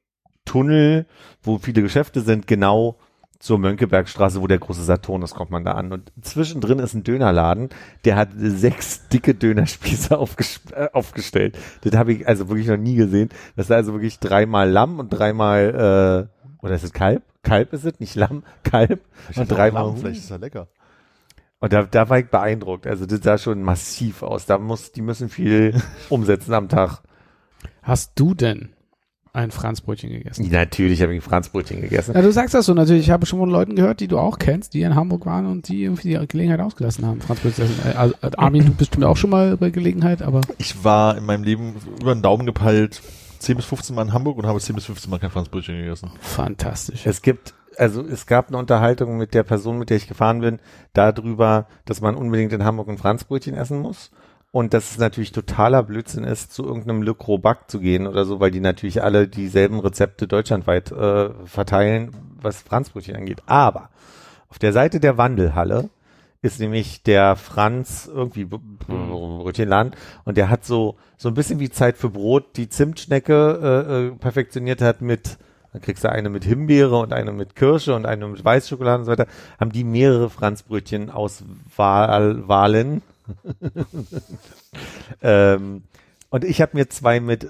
Tunnel, 0.46 1.06
wo 1.44 1.58
viele 1.58 1.82
Geschäfte 1.82 2.22
sind, 2.22 2.48
genau 2.48 2.98
zur 3.40 3.58
Mönckebergstraße, 3.58 4.42
wo 4.42 4.48
der 4.48 4.60
große 4.60 4.84
Saturn 4.84 5.22
ist, 5.22 5.34
kommt 5.34 5.50
man 5.50 5.64
da 5.64 5.72
an. 5.72 5.94
Und 5.94 6.12
zwischendrin 6.22 6.80
ist 6.80 6.94
ein 6.94 7.04
Dönerladen, 7.04 7.70
der 8.04 8.18
hat 8.18 8.30
sechs 8.36 9.08
dicke 9.08 9.34
Dönerspieße 9.34 10.18
aufges 10.18 10.62
äh, 10.74 10.90
aufgestellt. 10.92 11.58
Das 11.82 11.96
habe 11.96 12.14
ich 12.14 12.28
also 12.28 12.50
wirklich 12.50 12.68
noch 12.68 12.78
nie 12.78 12.96
gesehen. 12.96 13.30
Das 13.56 13.68
ist 13.68 13.72
also 13.72 13.94
wirklich 13.94 14.20
dreimal 14.20 14.70
Lamm 14.70 15.00
und 15.00 15.10
dreimal, 15.10 16.30
äh, 16.39 16.39
oder 16.62 16.76
ist 16.76 16.84
es 16.84 16.94
Kalb? 16.94 17.24
Kalb 17.44 17.74
ist 17.74 17.86
es, 17.86 18.00
nicht 18.00 18.16
Lamm, 18.16 18.44
Kalb. 18.64 19.02
Und 19.36 19.50
dreimal 19.50 19.86
Vielleicht 19.96 20.04
Huhn. 20.06 20.24
ist 20.24 20.32
er 20.32 20.40
lecker. 20.40 20.68
Und 21.60 21.74
da, 21.74 21.84
da 21.84 22.10
war 22.10 22.20
ich 22.20 22.28
beeindruckt. 22.28 22.88
Also 22.88 23.06
das 23.06 23.22
sah 23.22 23.38
schon 23.38 23.62
massiv 23.64 24.24
aus. 24.24 24.46
Da 24.46 24.58
muss, 24.58 24.92
die 24.92 25.02
müssen 25.02 25.30
viel 25.30 25.74
umsetzen 26.10 26.54
am 26.54 26.70
Tag. 26.70 27.02
Hast 27.82 28.14
du 28.16 28.34
denn 28.34 28.70
ein 29.32 29.52
Franzbrötchen 29.52 30.10
gegessen. 30.10 30.50
Natürlich 30.50 31.02
habe 31.04 31.16
ich 31.16 31.24
Franzbrötchen 31.24 31.82
gegessen. 31.82 32.16
Ja, 32.16 32.22
du 32.24 32.32
sagst 32.32 32.56
das 32.56 32.66
so 32.66 32.74
natürlich. 32.74 33.04
Ich 33.04 33.12
habe 33.12 33.26
schon 33.28 33.38
von 33.40 33.50
Leuten 33.50 33.76
gehört, 33.76 34.00
die 34.00 34.08
du 34.08 34.18
auch 34.18 34.40
kennst, 34.40 34.74
die 34.74 34.82
in 34.82 34.96
Hamburg 34.96 35.26
waren 35.28 35.46
und 35.46 35.68
die 35.68 35.84
irgendwie 35.84 36.18
die 36.18 36.28
Gelegenheit 36.28 36.60
ausgelassen 36.60 37.06
haben, 37.06 37.22
Franzbrötchen 37.22 37.68
zu 37.68 37.72
essen. 37.72 37.90
Äh, 37.92 37.96
Also, 37.96 38.16
Armin, 38.38 38.62
du 38.66 38.70
bist 38.70 38.78
bestimmt 38.92 39.06
auch 39.06 39.18
schon 39.18 39.30
mal 39.30 39.56
bei 39.56 39.70
Gelegenheit, 39.70 40.24
aber 40.24 40.42
Ich 40.58 40.84
war 40.84 41.16
in 41.16 41.26
meinem 41.26 41.44
Leben 41.44 41.76
über 42.02 42.14
den 42.16 42.24
Daumen 42.24 42.46
gepeilt 42.48 43.02
10 43.40 43.58
bis 43.58 43.66
15 43.66 43.96
Mal 43.96 44.04
in 44.04 44.14
Hamburg 44.14 44.38
und 44.38 44.46
habe 44.46 44.60
10 44.60 44.76
bis 44.76 44.86
15 44.86 45.10
Mal 45.10 45.20
kein 45.20 45.32
Franzbrötchen 45.32 45.78
gegessen. 45.78 46.12
fantastisch. 46.22 47.06
Es 47.06 47.22
gibt, 47.22 47.54
also 47.78 48.02
es 48.02 48.26
gab 48.26 48.50
eine 48.50 48.58
Unterhaltung 48.58 49.18
mit 49.18 49.34
der 49.34 49.44
Person, 49.44 49.80
mit 49.80 49.90
der 49.90 49.98
ich 49.98 50.08
gefahren 50.08 50.42
bin, 50.42 50.60
darüber, 50.94 51.68
dass 51.86 52.02
man 52.02 52.16
unbedingt 52.16 52.54
in 52.54 52.64
Hamburg 52.64 52.90
ein 52.90 52.98
Franzbrötchen 52.98 53.56
essen 53.56 53.80
muss. 53.80 54.12
Und 54.52 54.74
dass 54.74 54.92
es 54.92 54.98
natürlich 54.98 55.32
totaler 55.32 55.84
Blödsinn 55.84 56.24
ist, 56.24 56.54
zu 56.54 56.66
irgendeinem 56.66 57.04
Le 57.04 57.14
Crobac 57.14 57.70
zu 57.70 57.80
gehen 57.80 58.08
oder 58.08 58.26
so, 58.26 58.40
weil 58.40 58.50
die 58.50 58.60
natürlich 58.60 59.04
alle 59.04 59.28
dieselben 59.28 59.80
Rezepte 59.80 60.28
deutschlandweit 60.28 60.92
äh, 60.92 61.30
verteilen, 61.46 62.16
was 62.42 62.64
Franzbrötchen 62.64 63.16
angeht. 63.16 63.44
Aber 63.46 63.90
auf 64.50 64.58
der 64.58 64.74
Seite 64.74 65.00
der 65.00 65.20
Wandelhalle 65.20 65.90
ist 66.42 66.60
nämlich 66.60 67.04
der 67.04 67.36
Franz 67.36 68.10
irgendwie 68.12 68.46
B- 68.46 68.58
B- 68.58 68.86
Brötchenladen 68.88 69.94
und 70.26 70.38
der 70.38 70.50
hat 70.50 70.64
so 70.66 70.98
so 71.18 71.28
ein 71.28 71.34
bisschen 71.34 71.60
wie 71.60 71.70
Zeit 71.70 71.98
für 71.98 72.10
Brot 72.10 72.56
die 72.56 72.70
Zimtschnecke 72.70 73.60
äh, 73.62 74.08
äh, 74.08 74.12
perfektioniert 74.12 74.82
hat 74.82 75.02
mit 75.02 75.38
dann 75.72 75.82
kriegst 75.82 76.04
du 76.04 76.12
eine 76.12 76.30
mit 76.30 76.44
Himbeere 76.46 76.98
und 76.98 77.14
eine 77.14 77.32
mit 77.32 77.56
Kirsche 77.56 77.94
und 77.94 78.06
eine 78.08 78.28
mit 78.28 78.44
Weißschokolade 78.44 79.00
und 79.00 79.06
so 79.06 79.12
weiter. 79.12 79.28
Haben 79.60 79.72
die 79.72 79.84
mehrere 79.84 80.32
Franzbrötchen 80.32 81.12
aus 81.12 81.44
Wahl, 81.76 82.48
Wahlen. 82.48 83.04
ähm, 85.22 85.84
und 86.32 86.44
ich 86.44 86.62
habe 86.62 86.76
mir 86.76 86.90
zwei 86.90 87.20
mit 87.20 87.48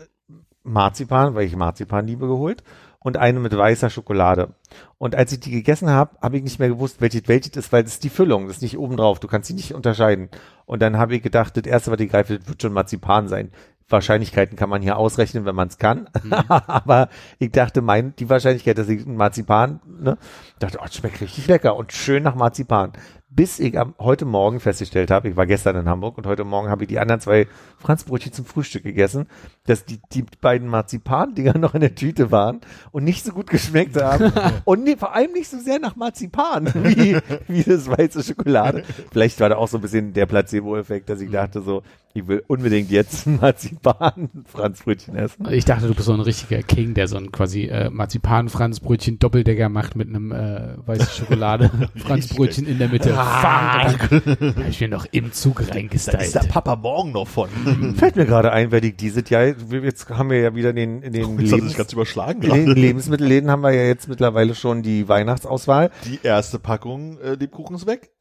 Marzipan, 0.64 1.34
weil 1.36 1.46
ich 1.46 1.56
Marzipan 1.56 2.08
liebe, 2.08 2.28
geholt 2.28 2.62
und 3.00 3.18
eine 3.18 3.40
mit 3.40 3.56
weißer 3.56 3.90
Schokolade. 3.90 4.56
Und 4.98 5.16
als 5.16 5.32
ich 5.32 5.40
die 5.40 5.52
gegessen 5.52 5.90
habe, 5.90 6.18
habe 6.22 6.38
ich 6.38 6.44
nicht 6.44 6.60
mehr 6.60 6.70
gewusst, 6.70 7.02
welches 7.02 7.28
welches 7.28 7.56
ist, 7.56 7.72
weil 7.72 7.84
das 7.84 7.94
ist 7.94 8.04
die 8.04 8.10
Füllung, 8.10 8.48
das 8.48 8.58
ist 8.58 8.62
nicht 8.62 8.78
oben 8.78 8.98
drauf. 8.98 9.20
Du 9.20 9.28
kannst 9.28 9.48
sie 9.48 9.54
nicht 9.54 9.74
unterscheiden. 9.74 10.30
Und 10.66 10.82
dann 10.82 10.98
habe 10.98 11.16
ich 11.16 11.24
gedacht, 11.24 11.56
das 11.56 11.66
erste, 11.66 11.92
was 11.92 12.00
ich 12.00 12.12
greife, 12.12 12.38
das 12.38 12.48
wird 12.48 12.62
schon 12.62 12.74
Marzipan 12.74 13.28
sein. 13.28 13.52
Wahrscheinlichkeiten 13.90 14.56
kann 14.56 14.70
man 14.70 14.82
hier 14.82 14.98
ausrechnen, 14.98 15.46
wenn 15.46 15.56
man 15.56 15.68
es 15.68 15.78
kann. 15.78 16.10
Aber 16.48 17.10
ich 17.40 17.52
dachte, 17.52 17.82
mein, 17.82 18.16
die 18.18 18.30
Wahrscheinlichkeit, 18.30 18.78
dass 18.78 18.90
ich 18.90 19.06
ein 19.06 19.16
Marzipan, 19.16 19.80
ne, 19.88 20.18
dachte, 20.60 20.80
oh, 20.82 20.88
schmeckt 20.90 21.22
richtig 21.22 21.48
lecker 21.48 21.76
und 21.76 21.92
schön 21.92 22.24
nach 22.24 22.36
Marzipan. 22.36 22.94
Bis 23.30 23.60
ich 23.60 23.78
am, 23.80 23.96
heute 24.00 24.26
Morgen 24.26 24.60
festgestellt 24.60 25.12
habe, 25.12 25.30
ich 25.30 25.36
war 25.36 25.46
gestern 25.46 25.76
in 25.76 25.90
Hamburg 25.90 26.18
und 26.18 26.26
heute 26.26 26.44
Morgen 26.44 26.70
habe 26.70 26.84
ich 26.84 26.88
die 26.88 27.00
anderen 27.00 27.22
zwei 27.22 27.48
Franzbrötchen 27.78 28.34
zum 28.34 28.46
Frühstück 28.46 28.84
gegessen, 28.84 29.28
dass 29.70 29.86
die, 29.86 30.00
die 30.12 30.26
beiden 30.42 30.68
Marzipan-Dinger 30.68 31.58
noch 31.58 31.76
in 31.76 31.82
der 31.82 31.96
Tüte 31.96 32.32
waren 32.32 32.62
und 32.92 33.04
nicht 33.04 33.24
so 33.24 33.32
gut 33.32 33.50
geschmeckt 33.50 34.02
haben 34.02 34.32
und 34.66 34.84
nee, 34.84 34.96
vor 34.98 35.14
allem 35.14 35.32
nicht 35.34 35.50
so 35.50 35.60
sehr 35.60 35.80
nach 35.80 35.96
Marzipan 35.96 36.68
wie, 36.74 37.18
wie 37.48 37.64
das 37.64 37.88
weiße 37.88 38.24
Schokolade. 38.24 38.84
Vielleicht 39.12 39.40
war 39.40 39.50
da 39.50 39.58
auch 39.58 39.68
so 39.68 39.78
ein 39.78 39.82
bisschen 39.82 40.14
der 40.14 40.26
Placebo-Effekt, 40.26 41.10
dass 41.10 41.22
ich 41.22 41.30
dachte 41.30 41.62
so, 41.62 41.84
ich 42.14 42.28
will 42.28 42.44
unbedingt 42.48 42.90
jetzt 42.90 43.28
ein 43.28 43.38
Marzipan-Franzbrötchen 43.40 45.16
essen. 45.16 45.48
Ich 45.52 45.66
dachte, 45.66 45.88
du 45.88 45.94
bist 45.94 46.08
so 46.08 46.14
ein 46.14 46.20
richtiger 46.20 46.64
King, 46.64 46.94
der 46.94 47.08
so 47.08 47.18
ein 47.18 47.32
quasi 47.32 47.66
äh, 47.66 47.90
Marzipan-Franzbrötchen 47.90 49.20
Doppeldecker 49.20 49.70
macht 49.70 49.96
mit 49.96 50.10
einem 50.10 50.32
äh, 50.32 50.76
weißen 50.86 51.08
Schokolade-Franzbrötchen 51.08 52.66
in 52.66 52.80
der 52.80 52.90
Mitte. 52.90 53.16
Ah. 53.16 53.90
Fuck, 53.90 54.10
dann 54.10 54.56
hab 54.56 54.68
ich 54.68 54.82
mir 54.82 54.90
noch 54.90 55.06
im 55.12 55.32
Zug 55.32 55.58
Da 55.58 55.62
ist 55.62 55.74
der 55.74 55.82
reingestylt. 55.82 56.50
Papa 56.50 56.76
morgen 56.76 57.12
noch 57.12 57.28
von. 57.28 57.50
Fällt 57.96 58.16
mir 58.16 58.26
gerade 58.26 58.52
ein, 58.52 58.72
weil 58.72 58.84
ich 58.86 58.96
dieses 58.96 59.30
Jahr, 59.30 59.54
jetzt 59.84 60.10
haben 60.10 60.30
wir 60.30 60.40
ja 60.40 60.56
wieder 60.56 60.74
den, 60.74 61.02
in 61.02 61.14
den, 61.14 61.22
Jetzt 61.40 61.52
hat 61.52 61.58
Lebens, 61.58 61.70
sich 61.70 61.78
ganz 61.78 61.94
überschlagen 61.94 62.42
in 62.42 62.66
den. 62.66 62.76
Lebensmittelläden 62.76 63.50
haben 63.52 63.62
wir 63.62 63.72
ja 63.72 63.84
jetzt 63.84 64.08
mittlerweile 64.08 64.56
schon 64.56 64.82
die 64.82 65.08
Weihnachtsauswahl. 65.08 65.92
Die 66.06 66.20
erste 66.24 66.60
Packung 66.60 67.20
äh, 67.20 67.36
Lebkuchen 67.36 67.76
ist 67.76 67.88
weg. 67.88 68.12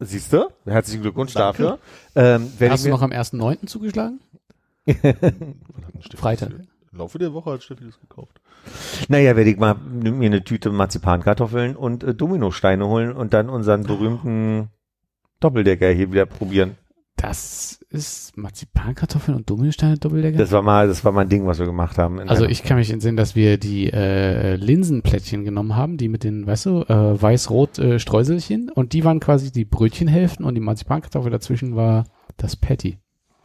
Siehst 0.00 0.32
du? 0.32 0.48
Herzlichen 0.64 1.02
Glückwunsch 1.02 1.34
Danke. 1.34 1.62
dafür. 1.62 1.78
Ähm, 2.14 2.52
Hast 2.70 2.84
du 2.84 2.90
noch 2.90 3.02
am 3.02 3.12
1.9. 3.12 3.66
zugeschlagen? 3.66 4.20
Freitag. 6.16 6.50
Im 6.92 6.98
Laufe 6.98 7.18
der 7.18 7.32
Woche 7.32 7.52
hat 7.52 7.62
Steffi 7.62 7.84
das 7.84 7.98
gekauft. 8.00 8.40
naja, 9.08 9.36
werde 9.36 9.50
ich 9.50 9.56
mal 9.56 9.74
mir 9.74 10.26
eine 10.26 10.44
Tüte 10.44 10.70
Marzipankartoffeln 10.70 11.74
und 11.76 12.04
äh, 12.04 12.14
Dominosteine 12.14 12.86
holen 12.86 13.12
und 13.12 13.34
dann 13.34 13.48
unseren 13.48 13.84
berühmten 13.84 14.68
Doppeldecker 15.40 15.90
hier 15.90 16.12
wieder 16.12 16.26
probieren. 16.26 16.76
Das 17.16 17.80
ist 17.90 18.36
Marzipankartoffeln 18.36 19.36
und 19.36 19.48
Dominosteine 19.48 19.96
Doppeldecker? 19.96 20.36
Das 20.36 20.50
war 20.50 20.62
mal, 20.62 20.88
das 20.88 21.04
war 21.04 21.12
mal 21.12 21.22
ein 21.22 21.28
Ding, 21.28 21.46
was 21.46 21.58
wir 21.58 21.66
gemacht 21.66 21.96
haben. 21.96 22.18
Also 22.20 22.44
ich 22.44 22.64
kann 22.64 22.76
mich 22.76 22.90
entsinnen, 22.90 23.16
dass 23.16 23.36
wir 23.36 23.56
die 23.56 23.92
äh, 23.92 24.56
Linsenplättchen 24.56 25.44
genommen 25.44 25.76
haben, 25.76 25.96
die 25.96 26.08
mit 26.08 26.24
den, 26.24 26.46
weißt 26.46 26.66
du, 26.66 26.82
äh, 26.82 27.22
weiß-rot 27.22 27.78
äh, 27.78 27.98
Streuselchen 27.98 28.68
und 28.68 28.92
die 28.92 29.04
waren 29.04 29.20
quasi 29.20 29.52
die 29.52 29.64
Brötchenhälften 29.64 30.44
und 30.44 30.54
die 30.56 30.60
Marzipankartoffel 30.60 31.30
dazwischen 31.30 31.76
war 31.76 32.04
das 32.36 32.56
Patty. 32.56 32.98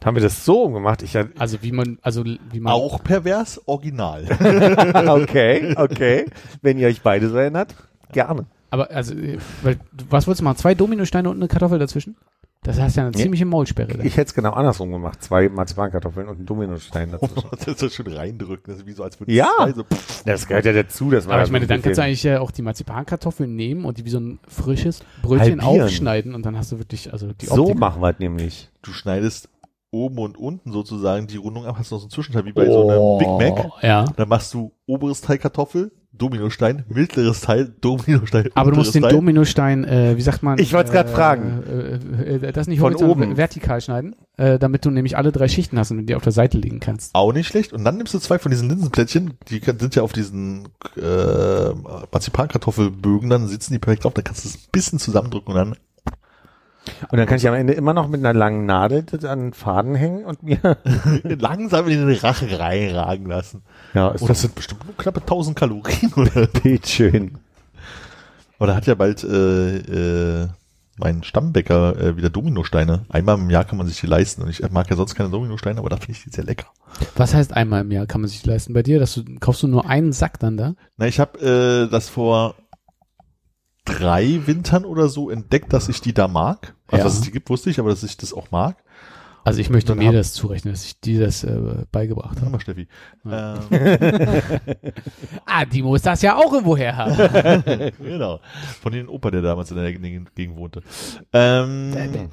haben 0.04 0.16
wir 0.16 0.22
das 0.22 0.44
so 0.44 0.68
gemacht? 0.70 1.02
Ich 1.02 1.16
Also 1.38 1.58
wie 1.62 1.72
man, 1.72 1.98
also 2.02 2.24
wie 2.24 2.60
man 2.60 2.72
Auch 2.72 3.04
pervers, 3.04 3.60
original. 3.66 4.24
okay, 5.22 5.74
okay. 5.76 6.26
Wenn 6.60 6.76
ihr 6.76 6.88
euch 6.88 7.02
beide 7.02 7.28
so 7.28 7.36
erinnert, 7.36 7.76
gerne. 8.12 8.46
Aber 8.70 8.90
also, 8.90 9.14
äh, 9.14 9.38
weil, 9.62 9.78
was 10.08 10.26
wolltest 10.26 10.40
du 10.40 10.44
machen? 10.44 10.56
Zwei 10.56 10.74
Dominosteine 10.74 11.28
und 11.30 11.36
eine 11.36 11.48
Kartoffel 11.48 11.78
dazwischen? 11.78 12.16
Das 12.62 12.78
heißt 12.78 12.96
ja 12.96 13.04
eine 13.04 13.12
ziemliche 13.12 13.46
Maulsperre. 13.46 13.96
Dann. 13.96 14.06
Ich 14.06 14.18
hätte 14.18 14.28
es 14.28 14.34
genau 14.34 14.50
andersrum 14.52 14.92
gemacht. 14.92 15.22
Zwei 15.22 15.48
Marzipankartoffeln 15.48 16.28
und 16.28 16.36
einen 16.36 16.46
Dominostein 16.46 17.10
dazwischen. 17.10 17.48
das 17.64 17.80
ist 17.82 17.94
schon 17.94 18.06
reindrücken. 18.06 18.64
Das 18.66 18.82
ist 18.82 18.86
wie 18.86 18.92
so, 18.92 19.02
als 19.02 19.18
würde 19.18 19.32
Ja. 19.32 19.48
so, 19.74 19.84
Das 20.26 20.46
gehört 20.46 20.66
ja 20.66 20.74
dazu, 20.74 21.10
dass 21.10 21.24
man 21.26 21.36
Aber 21.36 21.44
ich 21.44 21.50
meine, 21.50 21.64
so 21.64 21.68
dann 21.70 21.80
kannst 21.80 21.96
du 21.98 22.02
eigentlich 22.02 22.22
ja 22.22 22.40
auch 22.40 22.50
die 22.50 22.60
Marzipankartoffeln 22.60 23.54
nehmen 23.56 23.86
und 23.86 23.96
die 23.96 24.04
wie 24.04 24.10
so 24.10 24.20
ein 24.20 24.40
frisches 24.46 25.00
Brötchen 25.22 25.64
Halbieren. 25.64 25.84
aufschneiden 25.86 26.34
und 26.34 26.44
dann 26.44 26.58
hast 26.58 26.70
du 26.72 26.78
wirklich, 26.78 27.10
also 27.12 27.32
die 27.32 27.46
so 27.46 27.62
Optik. 27.62 27.78
machen 27.78 28.02
wir 28.02 28.10
es 28.10 28.18
nämlich. 28.18 28.68
du 28.82 28.92
schneidest 28.92 29.48
oben 29.90 30.18
und 30.18 30.36
unten 30.36 30.70
sozusagen 30.70 31.26
die 31.28 31.36
Rundung 31.38 31.64
ab, 31.64 31.76
hast 31.78 31.90
noch 31.90 31.98
so 31.98 32.04
einen 32.04 32.10
Zwischenteil 32.10 32.44
wie 32.44 32.52
bei 32.52 32.66
so 32.66 32.88
einem 32.88 33.18
Big 33.18 33.54
Mac. 33.56 33.70
Ja. 33.82 34.04
Dann 34.16 34.28
machst 34.28 34.52
du 34.52 34.70
oberes 34.86 35.22
Teil 35.22 35.38
Kartoffel, 35.38 35.92
Dominostein, 36.12 36.84
mittleres 36.88 37.40
Teil, 37.40 37.72
Dominostein, 37.80 38.50
Aber 38.54 38.72
du 38.72 38.76
musst 38.76 38.94
den 38.94 39.02
Teil. 39.02 39.12
Dominostein, 39.12 39.84
äh, 39.84 40.16
wie 40.16 40.22
sagt 40.22 40.42
man? 40.42 40.58
Ich 40.58 40.72
wollt's 40.72 40.90
grad 40.90 41.06
äh, 41.08 41.12
fragen. 41.12 41.62
Äh, 42.18 42.34
äh, 42.48 42.52
das 42.52 42.66
nicht 42.66 42.80
Von 42.80 42.92
horizontal, 42.92 43.28
oben. 43.28 43.36
vertikal 43.36 43.80
schneiden, 43.80 44.16
äh, 44.36 44.58
damit 44.58 44.84
du 44.84 44.90
nämlich 44.90 45.16
alle 45.16 45.32
drei 45.32 45.48
Schichten 45.48 45.78
hast 45.78 45.92
und 45.92 46.06
die 46.06 46.14
auf 46.14 46.22
der 46.22 46.32
Seite 46.32 46.58
legen 46.58 46.80
kannst. 46.80 47.14
Auch 47.14 47.32
nicht 47.32 47.48
schlecht. 47.48 47.72
Und 47.72 47.84
dann 47.84 47.96
nimmst 47.96 48.12
du 48.12 48.18
zwei 48.18 48.38
von 48.38 48.50
diesen 48.50 48.68
Linsenplättchen, 48.68 49.34
die 49.48 49.60
sind 49.60 49.94
ja 49.94 50.02
auf 50.02 50.12
diesen 50.12 50.68
äh, 50.96 51.70
Marzipankartoffelbögen, 52.12 53.30
dann 53.30 53.46
sitzen 53.48 53.72
die 53.72 53.78
perfekt 53.78 54.04
drauf, 54.04 54.12
dann 54.14 54.24
kannst 54.24 54.44
du 54.44 54.48
es 54.48 54.56
ein 54.56 54.68
bisschen 54.72 54.98
zusammendrücken 54.98 55.54
und 55.54 55.56
dann 55.56 55.76
Und 57.10 57.18
dann 57.18 57.26
kann 57.26 57.36
ich 57.36 57.46
am 57.46 57.54
Ende 57.54 57.72
immer 57.74 57.94
noch 57.94 58.08
mit 58.08 58.20
einer 58.20 58.36
langen 58.36 58.66
Nadel 58.66 59.04
das 59.04 59.24
an 59.24 59.38
den 59.40 59.52
Faden 59.52 59.94
hängen 59.94 60.24
und 60.24 60.42
mir. 60.42 60.58
langsam 61.22 61.86
in 61.88 62.06
den 62.06 62.16
Rachen 62.18 62.48
reinragen 62.52 63.26
lassen. 63.26 63.62
Ja, 63.94 64.08
ist 64.10 64.22
Oh, 64.22 64.26
das 64.28 64.40
sind 64.40 64.54
bestimmt 64.54 64.84
nur 64.84 64.96
knappe 64.96 65.20
1000 65.20 65.56
Kalorien, 65.56 66.12
oder? 66.14 66.46
bildschön. 66.62 67.38
Oder 68.58 68.76
hat 68.76 68.86
ja 68.86 68.94
bald 68.94 69.24
äh, 69.24 70.42
äh, 70.42 70.48
mein 70.98 71.22
Stammbäcker 71.22 71.96
äh, 71.98 72.16
wieder 72.16 72.28
Dominosteine. 72.28 73.06
Einmal 73.08 73.38
im 73.38 73.48
Jahr 73.48 73.64
kann 73.64 73.78
man 73.78 73.86
sich 73.86 73.98
die 74.00 74.06
leisten. 74.06 74.42
Und 74.42 74.50
ich 74.50 74.60
mag 74.70 74.88
ja 74.90 74.96
sonst 74.96 75.14
keine 75.14 75.30
Dominosteine, 75.30 75.78
aber 75.80 75.88
da 75.88 75.96
finde 75.96 76.12
ich 76.12 76.24
die 76.24 76.30
sehr 76.30 76.44
lecker. 76.44 76.66
Was 77.16 77.32
heißt 77.34 77.54
einmal 77.54 77.80
im 77.80 77.90
Jahr 77.90 78.06
kann 78.06 78.20
man 78.20 78.28
sich 78.28 78.44
leisten 78.44 78.74
bei 78.74 78.82
dir? 78.82 78.98
Dass 79.00 79.14
du 79.14 79.24
kaufst 79.40 79.62
du 79.62 79.66
nur 79.68 79.88
einen 79.88 80.12
Sack 80.12 80.38
dann 80.40 80.56
da? 80.58 80.74
Na, 80.98 81.06
ich 81.06 81.18
habe 81.18 81.38
äh, 81.86 81.90
das 81.90 82.10
vor 82.10 82.54
drei 83.84 84.40
Wintern 84.46 84.84
oder 84.84 85.08
so 85.08 85.30
entdeckt, 85.30 85.72
dass 85.72 85.88
ich 85.88 86.00
die 86.00 86.12
da 86.12 86.28
mag. 86.28 86.74
Also, 86.88 86.98
Ja. 86.98 87.04
dass 87.04 87.14
es 87.14 87.20
die 87.22 87.30
gibt, 87.30 87.48
wusste 87.50 87.70
ich, 87.70 87.80
aber 87.80 87.90
dass 87.90 88.02
ich 88.02 88.16
das 88.18 88.32
auch 88.34 88.50
mag. 88.50 88.76
Also 89.44 89.60
ich 89.60 89.70
möchte 89.70 89.94
mir 89.94 90.08
hab- 90.08 90.14
das 90.14 90.32
zurechnen, 90.32 90.74
dass 90.74 90.84
ich 90.84 91.00
dir 91.00 91.20
das 91.20 91.44
äh, 91.44 91.84
beigebracht 91.90 92.40
habe. 92.40 92.50
mal, 92.50 92.60
Steffi. 92.60 92.88
Ja. 93.24 93.58
Ähm, 93.70 94.60
Ah, 95.46 95.64
die 95.64 95.82
muss 95.82 96.02
das 96.02 96.22
ja 96.22 96.36
auch 96.36 96.52
irgendwo 96.52 96.76
her 96.76 96.96
haben. 96.96 97.16
genau. 97.98 98.40
Von 98.82 98.92
dem 98.92 99.08
Opa, 99.08 99.30
der 99.30 99.42
damals 99.42 99.70
in 99.70 99.76
der 99.78 99.92
Gegend 99.92 100.56
wohnte. 100.56 100.82
Ähm, 101.32 101.92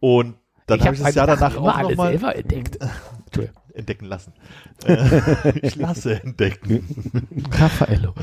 und 0.00 0.36
dann 0.66 0.80
habe 0.80 0.94
ich 0.94 1.02
das 1.02 1.14
Jahr 1.14 1.26
danach 1.26 1.56
auch 1.56 1.82
nochmal 1.82 2.12
selber 2.12 2.36
entdeckt. 2.36 2.78
Entdecken 3.74 4.04
lassen. 4.04 4.32
Äh, 4.84 5.58
ich 5.62 5.76
lasse 5.76 6.22
entdecken. 6.22 7.26
Raffaello. 7.52 8.14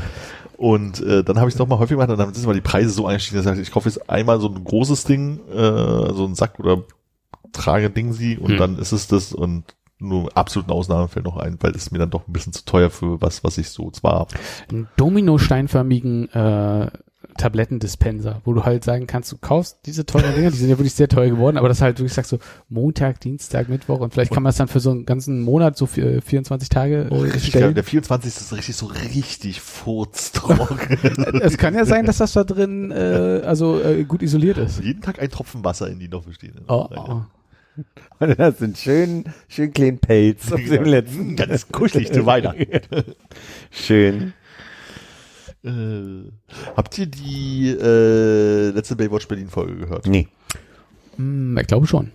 Und 0.58 1.02
äh, 1.02 1.24
dann 1.24 1.38
habe 1.38 1.48
ich 1.48 1.56
es 1.56 1.60
noch 1.60 1.68
mal 1.68 1.80
häufig 1.80 1.96
gemacht 1.96 2.10
und 2.10 2.18
dann 2.20 2.34
sind 2.34 2.46
mal 2.46 2.54
die 2.54 2.62
Preise 2.62 2.90
so 2.90 3.08
eingestiegen, 3.08 3.38
dass 3.38 3.46
ich 3.46 3.50
sagte, 3.50 3.62
ich 3.62 3.72
kaufe 3.72 3.88
jetzt 3.88 4.10
einmal 4.10 4.42
so 4.42 4.50
ein 4.50 4.62
großes 4.64 5.06
Ding, 5.06 5.40
äh, 5.50 6.14
so 6.14 6.26
ein 6.26 6.36
Sack 6.36 6.60
oder 6.60 6.84
trage 7.54 7.90
Ding 7.90 8.14
sie 8.14 8.38
und 8.38 8.52
Hm. 8.52 8.58
dann 8.58 8.78
ist 8.78 8.92
es 8.92 9.08
das 9.08 9.34
und 9.34 9.64
nur 10.00 10.36
absoluten 10.38 10.72
Ausnahmen 10.72 11.10
fällt 11.10 11.26
noch 11.26 11.38
ein, 11.38 11.58
weil 11.62 11.72
das 11.74 11.84
ist 11.84 11.92
mir 11.92 12.00
dann 12.00 12.10
doch 12.10 12.28
ein 12.28 12.34
bisschen 12.34 12.54
zu 12.54 12.64
teuer 12.66 12.90
für 12.90 13.22
was, 13.22 13.44
was 13.44 13.58
ich 13.58 13.70
so 13.70 13.92
zwar 13.92 14.28
Einen 14.70 14.88
Dominosteinförmigen 14.96 16.30
äh, 16.30 16.90
Tablettendispenser, 17.40 18.42
wo 18.46 18.54
du 18.54 18.64
halt 18.64 18.84
sagen 18.84 19.08
kannst, 19.08 19.32
du 19.32 19.38
kaufst 19.38 19.80
diese 19.86 20.06
teuren 20.06 20.36
Dinger, 20.36 20.52
die 20.52 20.58
sind 20.58 20.70
ja 20.70 20.78
wirklich 20.78 20.94
sehr 20.94 21.08
teuer 21.08 21.30
geworden, 21.30 21.58
aber 21.58 21.70
das 21.70 21.82
halt 21.82 21.98
wirklich 21.98 22.14
sagst 22.14 22.30
so 22.30 22.38
Montag, 22.68 23.20
Dienstag, 23.22 23.70
Mittwoch 23.70 24.00
und 24.00 24.14
vielleicht 24.14 24.32
kann 24.32 24.44
man 24.44 24.52
es 24.52 24.58
dann 24.58 24.68
für 24.68 24.80
so 24.80 24.92
einen 24.92 25.06
ganzen 25.06 25.42
Monat, 25.42 25.78
so 25.78 25.86
für 25.86 26.22
24 26.22 26.70
Tage 26.70 27.08
Oh, 27.10 27.16
äh, 27.24 27.30
richtig 27.32 27.54
geil. 27.54 27.62
stellen. 27.62 27.76
Der 27.76 27.84
24. 27.84 28.36
ist 28.36 28.54
richtig 28.54 28.76
so 28.76 28.86
richtig 28.88 29.62
furztrocken. 29.62 30.78
es 31.42 31.58
kann 31.58 31.74
ja 31.74 31.86
sein, 31.86 32.06
dass 32.06 32.18
das 32.18 32.34
da 32.34 32.44
drin 32.44 32.92
äh, 32.92 33.42
also 33.46 33.82
äh, 33.82 34.04
gut 34.04 34.22
isoliert 34.22 34.58
ist. 34.58 34.84
Jeden 34.84 35.02
Tag 35.02 35.20
ein 35.22 35.30
Tropfen 35.30 35.64
Wasser 35.64 35.90
in 35.90 36.00
die 36.00 36.10
noch 36.10 36.26
bestehenden. 36.26 36.66
Oh, 36.68 36.88
oh. 36.96 37.22
Und 38.20 38.38
das 38.40 38.60
sind 38.60 38.78
schön, 38.78 39.24
schön 39.48 39.72
kleinen 39.72 40.00
Pelz 40.00 40.52
auf 40.52 40.60
dem 40.62 40.84
letzten. 40.84 41.36
Ganz 41.38 41.68
kuschelig 41.70 42.12
zu 42.12 42.26
Weihnachten. 42.26 42.66
Schön. 43.72 44.34
Äh, 45.64 46.32
habt 46.76 46.98
ihr 46.98 47.06
die 47.06 47.70
äh, 47.70 48.70
letzte 48.70 48.96
Baywatch 48.96 49.28
Berlin 49.28 49.50
Folge 49.50 49.76
gehört? 49.78 50.06
Nee. 50.08 50.28
Hm, 51.18 51.58
ich 51.58 51.68
glaube 51.68 51.88
schon. 51.88 52.12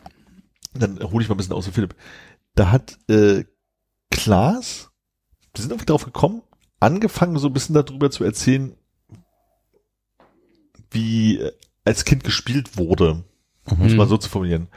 Dann 0.75 0.99
hole 1.01 1.23
ich 1.23 1.29
mal 1.29 1.35
ein 1.35 1.39
bisschen 1.39 1.53
aus, 1.53 1.69
Philipp. 1.69 1.95
Da 2.55 2.71
hat 2.71 2.99
äh, 3.09 3.45
Klaas, 4.11 4.91
wir 5.55 5.61
sind 5.63 5.71
irgendwie 5.71 5.87
drauf 5.87 6.05
gekommen, 6.05 6.43
angefangen 6.81 7.37
so 7.39 7.49
ein 7.49 7.53
bisschen 7.53 7.75
darüber 7.75 8.11
zu 8.11 8.25
erzählen, 8.25 8.75
wie 10.91 11.39
äh, 11.39 11.53
als 11.85 12.05
Kind 12.05 12.25
gespielt 12.25 12.77
wurde, 12.79 13.25
um 13.71 13.83
es 13.83 13.93
Mhm. 13.93 13.99
mal 13.99 14.09
so 14.09 14.17
zu 14.17 14.29
formulieren. 14.31 14.69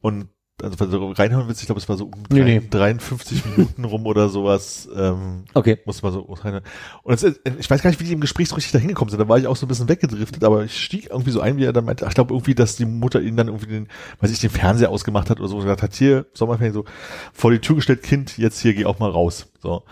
Und 0.00 0.28
also 0.62 1.12
reinhören 1.12 1.48
willst, 1.48 1.60
ich 1.60 1.66
glaube, 1.66 1.80
es 1.80 1.88
war 1.88 1.96
so 1.96 2.04
um 2.04 2.22
Nee, 2.30 2.42
nee. 2.44 2.62
53 2.70 3.44
Minuten 3.56 3.84
rum 3.84 4.06
oder 4.06 4.28
sowas. 4.28 4.88
Ähm, 4.94 5.44
Okay. 5.54 5.78
muss 5.84 6.02
man 6.02 6.12
so 6.12 6.20
rein. 6.42 6.60
Und 7.02 7.14
es, 7.14 7.22
ich 7.58 7.68
weiß 7.70 7.82
gar 7.82 7.90
nicht, 7.90 8.00
wie 8.00 8.04
die 8.04 8.12
im 8.12 8.20
Gespräch 8.20 8.48
so 8.48 8.54
richtig 8.54 8.72
da 8.72 8.78
hingekommen 8.78 9.10
sind. 9.10 9.18
Da 9.20 9.28
war 9.28 9.38
ich 9.38 9.46
auch 9.46 9.56
so 9.56 9.66
ein 9.66 9.68
bisschen 9.68 9.88
weggedriftet, 9.88 10.44
aber 10.44 10.64
ich 10.64 10.78
stieg 10.82 11.10
irgendwie 11.10 11.30
so 11.32 11.40
ein, 11.40 11.56
wie 11.56 11.64
er 11.64 11.72
dann 11.72 11.84
meinte, 11.84 12.06
ich 12.08 12.14
glaube 12.14 12.32
irgendwie, 12.34 12.54
dass 12.54 12.76
die 12.76 12.84
Mutter 12.86 13.20
ihn 13.20 13.36
dann 13.36 13.48
irgendwie 13.48 13.66
den, 13.66 13.88
weiß 14.20 14.30
ich, 14.30 14.38
den 14.40 14.50
Fernseher 14.50 14.90
ausgemacht 14.90 15.30
hat 15.30 15.40
oder 15.40 15.48
so 15.48 15.56
und 15.56 15.62
gesagt 15.62 15.82
hat, 15.82 15.94
hier, 15.94 16.26
Sommerferien 16.34 16.72
so, 16.74 16.84
vor 17.32 17.50
die 17.50 17.58
Tür 17.58 17.76
gestellt, 17.76 18.02
Kind, 18.02 18.38
jetzt 18.38 18.60
hier, 18.60 18.74
geh 18.74 18.84
auch 18.84 18.98
mal 18.98 19.10
raus. 19.10 19.48
So. 19.60 19.76
Und 19.76 19.84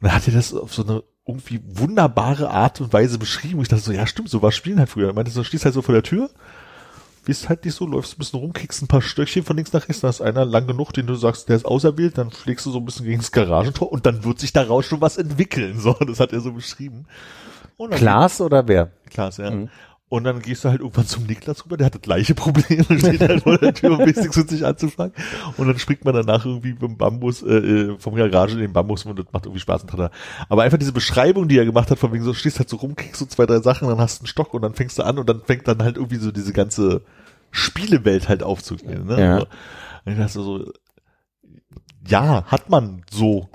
dann 0.00 0.14
hat 0.14 0.26
er 0.28 0.34
das 0.34 0.54
auf 0.54 0.74
so 0.74 0.82
eine 0.84 1.02
irgendwie 1.28 1.60
wunderbare 1.66 2.50
Art 2.50 2.80
und 2.80 2.92
Weise 2.92 3.18
beschrieben. 3.18 3.56
Und 3.56 3.62
ich 3.62 3.68
dachte 3.68 3.82
so, 3.82 3.92
ja 3.92 4.06
stimmt, 4.06 4.28
so 4.28 4.42
war 4.42 4.52
Spielen 4.52 4.78
halt 4.78 4.88
früher. 4.88 5.08
Er 5.08 5.12
meinte, 5.14 5.30
so 5.32 5.42
stehst 5.42 5.64
halt 5.64 5.74
so 5.74 5.82
vor 5.82 5.92
der 5.94 6.04
Tür, 6.04 6.30
bist 7.26 7.48
halt 7.48 7.64
nicht 7.64 7.74
so, 7.74 7.86
läufst 7.86 8.14
ein 8.14 8.18
bisschen 8.18 8.38
rum, 8.38 8.52
kriegst 8.52 8.80
ein 8.82 8.86
paar 8.86 9.02
Stöckchen 9.02 9.42
von 9.42 9.56
links 9.56 9.72
nach 9.72 9.88
rechts, 9.88 10.00
dann 10.00 10.10
ist 10.10 10.22
einer 10.22 10.44
lang 10.44 10.68
genug, 10.68 10.92
den 10.92 11.08
du 11.08 11.16
sagst, 11.16 11.48
der 11.48 11.56
ist 11.56 11.66
auserwählt, 11.66 12.16
dann 12.16 12.30
schlägst 12.30 12.64
du 12.64 12.70
so 12.70 12.78
ein 12.78 12.84
bisschen 12.84 13.04
gegen 13.04 13.18
das 13.18 13.32
Garagentor 13.32 13.90
und 13.90 14.06
dann 14.06 14.24
wird 14.24 14.38
sich 14.38 14.52
daraus 14.52 14.86
schon 14.86 15.00
was 15.00 15.18
entwickeln. 15.18 15.78
So, 15.78 15.92
das 15.92 16.20
hat 16.20 16.32
er 16.32 16.40
so 16.40 16.52
beschrieben. 16.52 17.06
Klaas 17.90 18.40
oder 18.40 18.66
wer? 18.68 18.92
Klaas, 19.10 19.38
ja. 19.38 19.50
Mhm. 19.50 19.68
Und 20.08 20.22
dann 20.22 20.40
gehst 20.40 20.64
du 20.64 20.68
halt 20.68 20.80
irgendwann 20.80 21.06
zum 21.06 21.24
Niklas 21.26 21.64
rüber, 21.64 21.76
der 21.76 21.86
hat 21.86 21.96
das 21.96 22.02
gleiche 22.02 22.36
Problem, 22.36 22.84
steht 22.98 23.20
halt 23.20 23.42
vor 23.42 23.58
der 23.58 23.74
Tür 23.74 23.90
und 23.90 23.98
wenigstens 23.98 24.36
sich 24.36 24.64
anzufangen. 24.64 25.12
Und 25.56 25.66
dann 25.66 25.80
springt 25.80 26.04
man 26.04 26.14
danach 26.14 26.46
irgendwie 26.46 26.74
vom 26.74 26.96
Bambus, 26.96 27.42
äh, 27.42 27.56
äh, 27.56 27.98
vom 27.98 28.14
Garage 28.14 28.54
in 28.54 28.60
den 28.60 28.72
Bambus 28.72 29.04
und 29.04 29.18
das 29.18 29.26
macht 29.32 29.46
irgendwie 29.46 29.60
Spaß 29.60 29.82
und. 29.82 30.10
Aber 30.48 30.62
einfach 30.62 30.78
diese 30.78 30.92
Beschreibung, 30.92 31.48
die 31.48 31.58
er 31.58 31.64
gemacht 31.64 31.90
hat, 31.90 31.98
von 31.98 32.12
wegen 32.12 32.22
so, 32.22 32.34
stehst 32.34 32.60
halt 32.60 32.68
so 32.68 32.76
rum, 32.76 32.94
kriegst 32.94 33.18
so 33.18 33.26
zwei, 33.26 33.46
drei 33.46 33.58
Sachen, 33.58 33.88
dann 33.88 33.98
hast 33.98 34.20
du 34.20 34.22
einen 34.22 34.28
Stock 34.28 34.54
und 34.54 34.62
dann 34.62 34.74
fängst 34.74 34.96
du 34.96 35.02
an 35.02 35.18
und 35.18 35.28
dann 35.28 35.42
fängt 35.44 35.66
dann 35.66 35.82
halt 35.82 35.96
irgendwie 35.96 36.18
so 36.18 36.30
diese 36.30 36.52
ganze 36.52 37.02
Spielewelt 37.50 38.28
halt 38.28 38.42
aufzugehen. 38.42 39.06
Ne? 39.06 39.20
Ja. 39.20 39.40
So. 39.40 39.46
Und 40.04 40.12
ich 40.12 40.18
dachte 40.18 40.32
so, 40.32 40.72
ja, 42.06 42.44
hat 42.44 42.70
man 42.70 43.02
so 43.10 43.48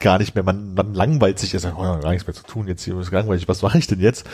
gar 0.00 0.18
nicht 0.18 0.34
mehr. 0.34 0.44
Man, 0.44 0.74
man 0.74 0.94
langweilt 0.94 1.38
sich, 1.38 1.54
er 1.54 1.60
sagt, 1.60 1.76
oh, 1.78 1.82
gar 1.82 2.10
nichts 2.10 2.26
mehr 2.26 2.34
zu 2.34 2.44
tun, 2.44 2.68
jetzt 2.68 2.84
hier 2.84 2.98
ist 2.98 3.10
langweilig, 3.10 3.48
was 3.48 3.62
mache 3.62 3.78
ich 3.78 3.86
denn 3.86 4.00
jetzt? 4.00 4.26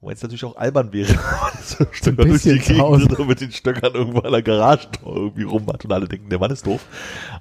Wo 0.00 0.10
jetzt 0.10 0.22
natürlich 0.22 0.44
auch 0.44 0.56
albern 0.56 0.92
wäre, 0.92 1.08
so 1.62 1.86
Stöcker 1.90 2.26
durch 2.26 2.42
die. 2.42 2.58
Gegend 2.58 3.26
mit 3.26 3.40
den 3.40 3.50
Stöckern 3.50 3.94
irgendwo 3.94 4.20
an 4.20 4.30
der 4.30 4.42
Garagentor 4.42 5.16
irgendwie 5.16 5.44
rum 5.44 5.66
hat 5.68 5.84
und 5.86 5.92
alle 5.92 6.06
denken, 6.06 6.28
der 6.28 6.38
Mann 6.38 6.50
ist 6.50 6.66
doof. 6.66 6.84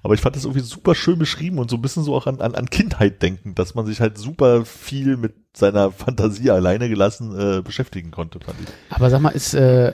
Aber 0.01 0.13
ich 0.13 0.21
fand 0.21 0.37
das 0.37 0.45
irgendwie 0.45 0.61
super 0.61 0.95
schön 0.95 1.19
beschrieben 1.19 1.59
und 1.59 1.69
so 1.69 1.75
ein 1.75 1.81
bisschen 1.81 2.03
so 2.03 2.15
auch 2.15 2.27
an, 2.27 2.39
an, 2.39 2.55
an 2.55 2.69
Kindheit 2.69 3.21
denken, 3.21 3.55
dass 3.55 3.75
man 3.75 3.85
sich 3.85 3.99
halt 3.99 4.17
super 4.17 4.63
viel 4.63 5.17
mit 5.17 5.35
seiner 5.53 5.91
Fantasie 5.91 6.49
alleine 6.49 6.87
gelassen 6.87 7.37
äh, 7.37 7.61
beschäftigen 7.61 8.11
konnte, 8.11 8.39
fand 8.39 8.57
ich. 8.61 8.67
Aber 8.89 9.09
sag 9.09 9.19
mal, 9.21 9.29
ist, 9.29 9.53
äh, 9.53 9.91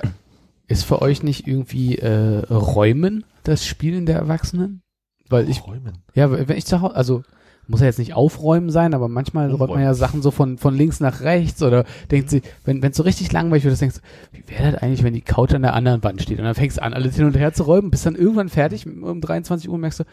ist 0.72 0.84
für 0.84 1.02
euch 1.02 1.22
nicht 1.22 1.48
irgendwie 1.48 1.98
äh, 1.98 2.44
Räumen 2.50 3.26
das 3.44 3.66
Spielen 3.66 4.06
der 4.06 4.18
Erwachsenen? 4.18 4.82
Weil 5.30 5.50
ich, 5.50 5.66
Räumen. 5.66 6.00
ja, 6.14 6.32
wenn 6.32 6.58
ich 6.58 6.66
zu 6.66 6.82
Hause, 6.82 6.96
also 6.96 7.24
muss 7.68 7.80
ja 7.80 7.86
jetzt 7.86 8.00
nicht 8.00 8.14
aufräumen 8.14 8.70
sein, 8.70 8.94
aber 8.94 9.08
manchmal 9.08 9.48
räumt 9.48 9.60
man 9.60 9.70
Umräumen. 9.70 9.86
ja 9.86 9.94
Sachen 9.94 10.22
so 10.22 10.32
von, 10.32 10.58
von 10.58 10.76
links 10.76 11.00
nach 11.00 11.22
rechts 11.22 11.62
oder 11.64 11.86
denkt 12.10 12.30
sie, 12.30 12.42
wenn 12.66 12.84
es 12.84 12.98
so 12.98 13.04
richtig 13.04 13.32
langweilig 13.32 13.64
wird, 13.64 13.80
denkst 13.80 13.98
du, 13.98 14.02
wie 14.38 14.44
wäre 14.50 14.74
das 14.74 14.82
eigentlich, 14.82 15.04
wenn 15.04 15.14
die 15.14 15.22
Couch 15.22 15.54
an 15.54 15.62
der 15.62 15.74
anderen 15.74 16.04
Wand 16.04 16.22
steht 16.22 16.40
und 16.40 16.46
dann 16.46 16.56
fängst 16.56 16.78
du 16.78 16.84
an, 16.84 16.94
alles 16.94 17.16
hin 17.16 17.26
und 17.26 17.38
her 17.38 17.54
zu 17.54 17.64
räumen, 17.64 17.92
bist 17.92 18.06
dann 18.06 18.16
irgendwann 18.16 18.50
fertig 18.50 18.86
um 18.86 19.22
23 19.22 19.70
Uhr 19.70 19.76
und 19.76 19.82
merkst 19.82 20.02
du, 20.02 20.04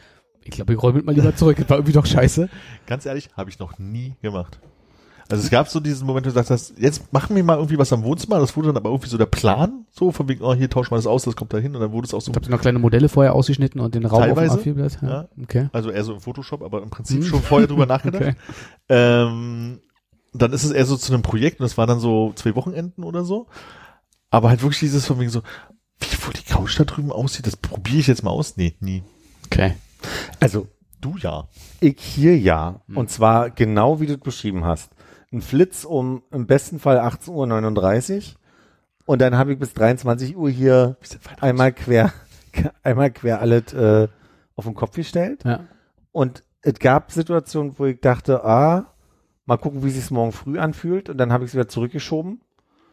ich 0.44 0.50
glaube, 0.50 0.72
ich 0.72 0.82
räume 0.82 1.02
mal 1.02 1.14
lieber 1.14 1.34
zurück, 1.34 1.56
das 1.58 1.68
war 1.68 1.78
irgendwie 1.78 1.92
doch 1.92 2.06
scheiße. 2.06 2.48
Ganz 2.86 3.06
ehrlich, 3.06 3.30
habe 3.36 3.50
ich 3.50 3.58
noch 3.58 3.78
nie 3.78 4.14
gemacht. 4.22 4.60
Also 5.30 5.44
es 5.44 5.50
gab 5.50 5.68
so 5.68 5.78
diesen 5.80 6.06
Moment, 6.06 6.24
wo 6.24 6.30
du 6.30 6.34
sagst, 6.34 6.50
hast, 6.50 6.78
jetzt 6.78 7.12
machen 7.12 7.36
wir 7.36 7.44
mal 7.44 7.56
irgendwie 7.56 7.76
was 7.78 7.92
am 7.92 8.02
Wohnzimmer. 8.02 8.38
Das 8.40 8.56
wurde 8.56 8.68
dann 8.68 8.76
aber 8.78 8.88
irgendwie 8.88 9.10
so 9.10 9.18
der 9.18 9.26
Plan, 9.26 9.84
so 9.90 10.10
von 10.10 10.26
wegen, 10.28 10.42
oh, 10.42 10.54
hier 10.54 10.70
tauschen 10.70 10.90
wir 10.92 10.96
das 10.96 11.06
aus, 11.06 11.24
das 11.24 11.36
kommt 11.36 11.52
da 11.52 11.58
hin 11.58 11.74
und 11.74 11.82
dann 11.82 11.92
wurde 11.92 12.06
es 12.06 12.14
auch 12.14 12.20
so, 12.22 12.32
Habt 12.32 12.46
ihr 12.46 12.50
noch 12.50 12.60
kleine 12.60 12.78
Modelle 12.78 13.08
vorher 13.10 13.34
ausgeschnitten 13.34 13.80
und 13.80 13.94
den 13.94 14.06
Raum 14.06 14.20
Teilweise, 14.22 14.54
auf 14.54 14.62
dem 14.62 14.74
A4-Blatt? 14.76 14.98
ja. 15.02 15.28
Okay. 15.42 15.68
also 15.72 15.90
eher 15.90 16.02
so 16.04 16.14
im 16.14 16.20
Photoshop, 16.20 16.62
aber 16.62 16.82
im 16.82 16.88
Prinzip 16.90 17.18
Hm. 17.22 17.26
schon 17.28 17.42
vorher 17.42 17.68
drüber 17.68 17.84
nachgedacht. 17.86 18.22
Okay. 18.22 18.34
Ähm, 18.88 19.80
dann 20.32 20.52
ist 20.52 20.64
es 20.64 20.70
eher 20.70 20.86
so 20.86 20.96
zu 20.96 21.12
einem 21.12 21.22
Projekt 21.22 21.60
und 21.60 21.64
das 21.64 21.76
war 21.76 21.86
dann 21.86 22.00
so 22.00 22.32
zwei 22.34 22.54
Wochenenden 22.54 23.04
oder 23.04 23.24
so. 23.24 23.48
Aber 24.30 24.48
halt 24.48 24.62
wirklich 24.62 24.80
dieses 24.80 25.06
von 25.06 25.18
wegen 25.20 25.30
so, 25.30 25.42
wie 26.00 26.06
wo 26.26 26.30
die 26.30 26.42
Couch 26.42 26.78
da 26.78 26.84
drüben 26.84 27.12
aussieht, 27.12 27.46
das 27.46 27.56
probiere 27.56 27.98
ich 27.98 28.06
jetzt 28.06 28.22
mal 28.22 28.30
aus. 28.30 28.56
Nee, 28.56 28.76
nie. 28.80 29.02
Okay. 29.46 29.74
Also, 30.40 30.68
Du 31.00 31.16
ja. 31.16 31.46
ich 31.80 32.00
hier 32.00 32.36
ja. 32.36 32.80
Und 32.92 33.08
zwar 33.08 33.50
genau 33.50 34.00
wie 34.00 34.06
du 34.06 34.14
es 34.14 34.20
beschrieben 34.20 34.64
hast. 34.64 34.90
Ein 35.32 35.42
Flitz 35.42 35.84
um 35.84 36.22
im 36.30 36.46
besten 36.46 36.78
Fall 36.78 36.98
18.39 36.98 38.16
Uhr 38.16 38.22
und 39.08 39.20
dann 39.20 39.36
habe 39.36 39.52
ich 39.52 39.58
bis 39.58 39.72
23 39.72 40.36
Uhr 40.36 40.50
hier 40.50 40.96
einmal 41.40 41.72
quer, 41.72 42.12
einmal 42.82 43.10
quer 43.10 43.40
alles 43.40 43.72
äh, 43.72 44.08
auf 44.54 44.64
den 44.64 44.74
Kopf 44.74 44.96
gestellt. 44.96 45.44
Ja. 45.44 45.60
Und 46.12 46.42
es 46.60 46.78
gab 46.78 47.10
Situationen, 47.10 47.78
wo 47.78 47.86
ich 47.86 48.00
dachte, 48.00 48.44
ah, 48.44 48.94
mal 49.46 49.56
gucken, 49.56 49.82
wie 49.82 49.90
sich 49.90 50.10
morgen 50.10 50.32
früh 50.32 50.58
anfühlt. 50.58 51.08
Und 51.08 51.16
dann 51.16 51.32
habe 51.32 51.44
ich 51.44 51.50
es 51.50 51.54
wieder 51.54 51.68
zurückgeschoben. 51.68 52.42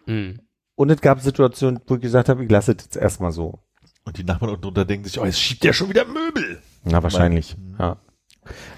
Mhm. 0.06 0.40
Und 0.76 0.90
es 0.90 1.02
gab 1.02 1.20
Situationen, 1.20 1.82
wo 1.88 1.96
ich 1.96 2.02
gesagt 2.02 2.30
habe, 2.30 2.44
ich 2.44 2.50
lasse 2.50 2.72
es 2.74 2.84
jetzt 2.84 2.96
erstmal 2.96 3.34
so. 3.34 3.60
Und 4.06 4.18
die 4.18 4.24
Nachbarn 4.24 4.52
unten 4.52 4.62
drunter 4.62 4.86
denken 4.86 5.06
sich, 5.06 5.20
oh, 5.20 5.26
jetzt 5.26 5.40
schiebt 5.40 5.64
der 5.64 5.74
schon 5.74 5.90
wieder 5.90 6.06
Möbel. 6.06 6.62
Na, 6.86 7.04
wahrscheinlich. 7.04 7.58
Mhm. 7.58 7.76
Ja. 7.78 7.98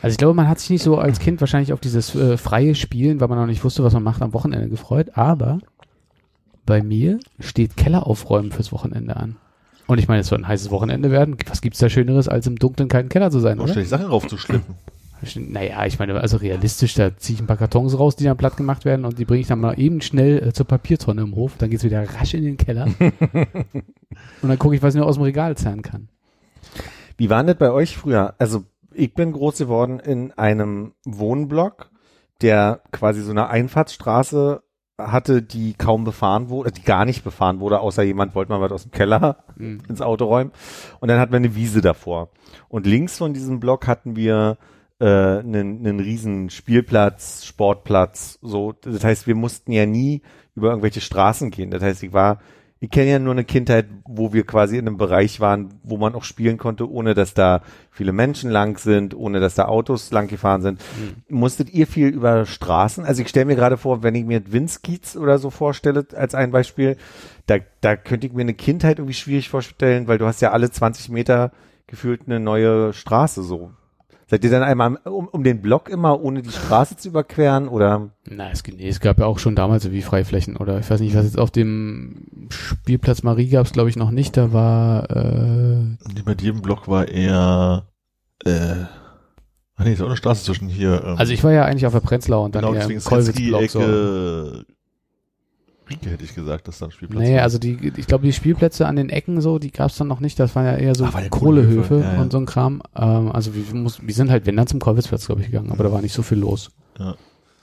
Also 0.01 0.13
ich 0.13 0.17
glaube, 0.17 0.33
man 0.33 0.47
hat 0.47 0.59
sich 0.59 0.69
nicht 0.69 0.83
so 0.83 0.97
als 0.97 1.19
Kind 1.19 1.39
wahrscheinlich 1.41 1.73
auf 1.73 1.79
dieses 1.79 2.15
äh, 2.15 2.37
freie 2.37 2.75
Spielen, 2.75 3.19
weil 3.19 3.27
man 3.27 3.37
noch 3.37 3.45
nicht 3.47 3.63
wusste, 3.63 3.83
was 3.83 3.93
man 3.93 4.03
macht, 4.03 4.21
am 4.21 4.33
Wochenende 4.33 4.69
gefreut. 4.69 5.11
Aber 5.13 5.59
bei 6.65 6.81
mir 6.81 7.19
steht 7.39 7.77
Kelleraufräumen 7.77 8.51
fürs 8.51 8.71
Wochenende 8.71 9.15
an. 9.15 9.37
Und 9.87 9.99
ich 9.99 10.07
meine, 10.07 10.21
es 10.21 10.27
soll 10.27 10.39
ein 10.39 10.47
heißes 10.47 10.69
Wochenende 10.69 11.11
werden. 11.11 11.37
Was 11.47 11.61
gibt's 11.61 11.79
da 11.79 11.89
Schöneres, 11.89 12.27
als 12.27 12.45
im 12.45 12.57
dunklen 12.57 12.89
kalten 12.89 13.09
Keller 13.09 13.31
zu 13.31 13.39
sein, 13.39 13.57
Noch 13.57 13.63
oder? 13.63 13.73
ständig 13.73 13.89
Sachen 13.89 14.07
raufzuschleppen. 14.07 14.75
Naja, 15.35 15.83
ich 15.85 15.97
meine, 15.97 16.19
also 16.19 16.37
realistisch, 16.37 16.93
da 16.93 17.15
ziehe 17.17 17.35
ich 17.35 17.41
ein 17.41 17.47
paar 17.47 17.57
Kartons 17.57 17.97
raus, 17.97 18.15
die 18.15 18.25
dann 18.25 18.37
platt 18.37 18.55
gemacht 18.55 18.85
werden 18.85 19.03
und 19.03 19.17
die 19.17 19.25
bringe 19.25 19.41
ich 19.41 19.47
dann 19.47 19.59
mal 19.59 19.79
eben 19.79 20.01
schnell 20.01 20.49
äh, 20.49 20.53
zur 20.53 20.67
Papiertonne 20.67 21.21
im 21.21 21.35
Hof. 21.35 21.53
Dann 21.57 21.71
geht's 21.71 21.83
wieder 21.83 22.03
rasch 22.07 22.35
in 22.35 22.43
den 22.43 22.57
Keller. 22.57 22.85
und 22.99 24.49
dann 24.49 24.59
gucke 24.59 24.75
ich, 24.75 24.83
was 24.83 24.93
ich 24.93 24.99
noch 24.99 25.07
aus 25.07 25.15
dem 25.15 25.23
Regal 25.23 25.57
zerren 25.57 25.81
kann. 25.81 26.09
Wie 27.17 27.31
war 27.31 27.39
denn 27.39 27.47
das 27.47 27.57
bei 27.57 27.71
euch 27.71 27.97
früher? 27.97 28.35
Also 28.37 28.65
ich 28.97 29.13
bin 29.13 29.31
groß 29.31 29.57
geworden 29.59 29.99
in 29.99 30.31
einem 30.33 30.93
Wohnblock, 31.05 31.91
der 32.41 32.81
quasi 32.91 33.21
so 33.21 33.31
eine 33.31 33.47
Einfahrtsstraße 33.49 34.63
hatte, 34.99 35.43
die 35.43 35.75
kaum 35.75 36.03
befahren 36.03 36.49
wurde, 36.49 36.71
die 36.71 36.81
gar 36.81 37.05
nicht 37.05 37.23
befahren 37.23 37.59
wurde, 37.59 37.79
außer 37.79 38.01
jemand 38.01 38.33
wollte 38.33 38.51
mal 38.51 38.61
was 38.61 38.71
aus 38.71 38.83
dem 38.83 38.91
Keller 38.91 39.43
Mhm. 39.55 39.81
ins 39.87 40.01
Auto 40.01 40.25
räumen. 40.25 40.51
Und 40.99 41.07
dann 41.09 41.19
hatten 41.19 41.31
wir 41.31 41.37
eine 41.37 41.55
Wiese 41.55 41.81
davor. 41.81 42.29
Und 42.67 42.87
links 42.87 43.17
von 43.17 43.33
diesem 43.33 43.59
Block 43.59 43.85
hatten 43.87 44.15
wir 44.15 44.57
äh, 44.99 45.05
einen, 45.05 45.85
einen 45.85 45.99
riesen 45.99 46.49
Spielplatz, 46.49 47.45
Sportplatz, 47.45 48.39
so. 48.41 48.71
Das 48.81 49.03
heißt, 49.03 49.27
wir 49.27 49.35
mussten 49.35 49.71
ja 49.71 49.85
nie 49.85 50.23
über 50.55 50.69
irgendwelche 50.69 51.01
Straßen 51.01 51.51
gehen. 51.51 51.69
Das 51.69 51.83
heißt, 51.83 52.01
ich 52.01 52.13
war, 52.13 52.39
ich 52.79 52.91
kenne 52.91 53.11
ja 53.11 53.19
nur 53.19 53.33
eine 53.33 53.43
Kindheit, 53.43 53.87
wo 54.05 54.33
wir 54.33 54.45
quasi 54.45 54.77
in 54.77 54.87
einem 54.87 54.97
Bereich 54.97 55.39
waren, 55.39 55.73
wo 55.83 55.97
man 55.97 56.13
auch 56.13 56.23
spielen 56.23 56.57
konnte, 56.57 56.89
ohne 56.89 57.15
dass 57.15 57.33
da 57.33 57.61
viele 57.89 58.11
Menschen 58.11 58.51
lang 58.51 58.77
sind, 58.77 59.15
ohne 59.15 59.39
dass 59.39 59.55
da 59.55 59.65
Autos 59.65 60.11
lang 60.11 60.27
gefahren 60.27 60.61
sind. 60.61 60.81
Musstet 61.27 61.71
ihr 61.73 61.87
viel 61.87 62.09
über 62.09 62.45
Straßen? 62.45 63.03
Also 63.03 63.23
ich 63.23 63.29
stelle 63.29 63.45
mir 63.45 63.55
gerade 63.55 63.77
vor, 63.77 64.03
wenn 64.03 64.13
ich 64.13 64.25
mir 64.25 64.51
Winskiez 64.51 65.15
oder 65.15 65.39
so 65.39 65.49
vorstelle, 65.49 66.05
als 66.15 66.35
ein 66.35 66.51
Beispiel, 66.51 66.97
da, 67.47 67.57
da 67.81 67.95
könnte 67.95 68.27
ich 68.27 68.33
mir 68.33 68.41
eine 68.41 68.53
Kindheit 68.53 68.99
irgendwie 68.99 69.15
schwierig 69.15 69.49
vorstellen, 69.49 70.07
weil 70.07 70.19
du 70.19 70.25
hast 70.25 70.41
ja 70.41 70.51
alle 70.51 70.69
20 70.69 71.09
Meter 71.09 71.51
gefühlt 71.87 72.21
eine 72.27 72.39
neue 72.39 72.93
Straße 72.93 73.41
so. 73.41 73.71
Seid 74.29 74.43
ihr 74.43 74.49
dann 74.49 74.63
einmal 74.63 74.97
um, 75.05 75.29
um 75.29 75.43
den 75.43 75.61
Block 75.61 75.87
immer, 75.87 76.21
ohne 76.21 76.41
die 76.41 76.51
Straße 76.51 76.97
zu 76.97 77.07
überqueren 77.07 77.69
oder? 77.69 78.09
Na, 78.29 78.51
es, 78.51 78.61
nee, 78.67 78.89
es 78.89 78.99
gab 78.99 79.19
ja 79.19 79.25
auch 79.25 79.39
schon 79.39 79.55
damals 79.55 79.83
so 79.83 79.93
wie 79.93 80.01
Freiflächen 80.01 80.57
oder 80.57 80.79
ich 80.79 80.89
weiß 80.89 80.99
nicht, 80.99 81.15
was 81.15 81.23
jetzt 81.23 81.39
auf 81.39 81.49
dem 81.49 82.49
Spielplatz 82.49 83.23
Marie 83.23 83.47
gab 83.47 83.65
es 83.65 83.71
glaube 83.71 83.89
ich 83.89 83.95
noch 83.95 84.11
nicht, 84.11 84.35
da 84.35 84.51
war 84.51 85.09
äh, 85.09 85.97
bei 86.25 86.35
im 86.43 86.61
Block 86.61 86.89
war 86.89 87.07
eher, 87.07 87.87
äh, 88.43 88.83
ach 89.77 89.85
nee, 89.85 89.93
ist 89.93 90.01
auch 90.01 90.07
eine 90.07 90.17
Straße 90.17 90.43
zwischen 90.43 90.67
hier. 90.67 91.01
Ähm, 91.05 91.17
also 91.17 91.31
ich 91.31 91.41
war 91.45 91.53
ja 91.53 91.63
eigentlich 91.63 91.85
auf 91.85 91.93
der 91.93 92.01
Prenzlauer 92.01 92.43
und 92.43 92.53
dann 92.53 92.65
genau, 92.65 92.73
eher 92.73 92.81
deswegen 92.87 92.99
die 93.33 93.67
so. 93.69 94.63
Rieke 95.89 96.09
hätte 96.09 96.23
ich 96.23 96.35
gesagt, 96.35 96.67
dass 96.67 96.79
da 96.79 96.85
ein 96.85 96.91
Spielplatz 96.91 97.21
Nee, 97.21 97.35
war. 97.35 97.43
also 97.43 97.57
die, 97.59 97.91
ich 97.97 98.07
glaube, 98.07 98.25
die 98.25 98.33
Spielplätze 98.33 98.87
an 98.87 98.95
den 98.95 99.09
Ecken 99.09 99.41
so, 99.41 99.59
die 99.59 99.71
gab's 99.71 99.97
dann 99.97 100.07
noch 100.07 100.19
nicht. 100.19 100.39
Das 100.39 100.55
waren 100.55 100.65
ja 100.65 100.75
eher 100.75 100.95
so 100.95 101.05
Ah, 101.05 101.13
waren 101.13 101.23
ja 101.23 101.29
Kohlehöfe 101.29 101.99
ja, 101.99 102.13
ja. 102.15 102.21
und 102.21 102.31
so 102.31 102.37
ein 102.37 102.45
Kram. 102.45 102.81
Ähm, 102.95 103.31
also 103.31 103.53
wir, 103.55 103.63
muss, 103.73 104.05
wir 104.05 104.13
sind 104.13 104.29
halt, 104.31 104.45
wenn 104.45 104.55
dann 104.57 104.67
zum 104.67 104.79
Kolwitzplatz, 104.79 105.25
glaube 105.25 105.41
ich, 105.41 105.47
gegangen, 105.47 105.71
aber 105.71 105.83
da 105.83 105.91
war 105.91 106.01
nicht 106.01 106.13
so 106.13 106.21
viel 106.23 106.39
los. 106.39 106.71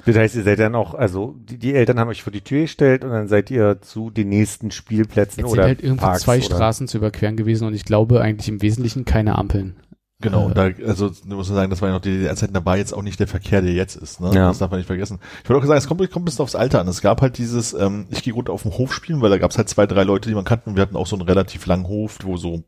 Das 0.06 0.16
heißt, 0.16 0.36
ihr 0.36 0.42
seid 0.42 0.58
dann 0.58 0.74
auch, 0.74 0.92
also 0.94 1.34
die, 1.48 1.56
die 1.56 1.72
Eltern 1.74 1.98
haben 1.98 2.08
euch 2.08 2.22
vor 2.22 2.32
die 2.32 2.42
Tür 2.42 2.62
gestellt 2.62 3.04
und 3.04 3.10
dann 3.10 3.26
seid 3.26 3.50
ihr 3.50 3.80
zu 3.80 4.10
den 4.10 4.28
nächsten 4.28 4.70
Spielplätzen 4.70 5.40
Jetzt 5.40 5.50
sind 5.50 5.58
oder 5.58 5.66
halt 5.68 5.82
irgendwie 5.82 6.04
Parks 6.04 6.22
zwei 6.22 6.36
oder? 6.36 6.44
Straßen 6.44 6.88
zu 6.88 6.98
überqueren 6.98 7.36
gewesen 7.36 7.66
und 7.66 7.72
ich 7.74 7.86
glaube 7.86 8.20
eigentlich 8.20 8.48
im 8.48 8.60
Wesentlichen 8.60 9.06
keine 9.06 9.38
Ampeln. 9.38 9.76
Genau, 10.24 10.42
Äh, 10.42 10.44
und 10.46 10.56
da, 10.56 10.62
also 10.86 11.10
du 11.10 11.36
musst 11.36 11.50
sagen, 11.50 11.70
das 11.70 11.82
war 11.82 11.90
ja 11.90 11.94
noch 11.94 12.00
die 12.00 12.10
DDR-Zeit, 12.10 12.50
da 12.52 12.64
war 12.64 12.76
jetzt 12.78 12.92
auch 12.94 13.02
nicht 13.02 13.20
der 13.20 13.28
Verkehr, 13.28 13.60
der 13.62 13.72
jetzt 13.72 13.94
ist, 13.94 14.20
ne? 14.20 14.32
Ja. 14.34 14.48
Das 14.48 14.58
darf 14.58 14.70
man 14.70 14.80
nicht 14.80 14.86
vergessen. 14.86 15.20
Ich 15.42 15.50
wollte 15.50 15.62
auch 15.62 15.66
sagen, 15.66 15.78
es 15.78 15.86
kommt, 15.86 16.00
kommt 16.10 16.22
ein 16.22 16.24
bisschen 16.24 16.42
aufs 16.42 16.54
Alter 16.54 16.80
an. 16.80 16.88
Es 16.88 17.02
gab 17.02 17.20
halt 17.20 17.38
dieses, 17.38 17.74
ähm, 17.74 18.06
ich 18.10 18.22
gehe 18.22 18.32
runter 18.32 18.52
auf 18.52 18.62
den 18.62 18.72
Hof 18.72 18.92
spielen, 18.92 19.20
weil 19.20 19.30
da 19.30 19.38
gab 19.38 19.50
es 19.50 19.58
halt 19.58 19.68
zwei, 19.68 19.86
drei 19.86 20.02
Leute, 20.02 20.28
die 20.28 20.34
man 20.34 20.44
kannten. 20.44 20.70
Und 20.70 20.76
wir 20.76 20.82
hatten 20.82 20.96
auch 20.96 21.06
so 21.06 21.14
einen 21.14 21.28
relativ 21.28 21.66
langen 21.66 21.86
Hof, 21.86 22.18
wo 22.22 22.36
so 22.38 22.64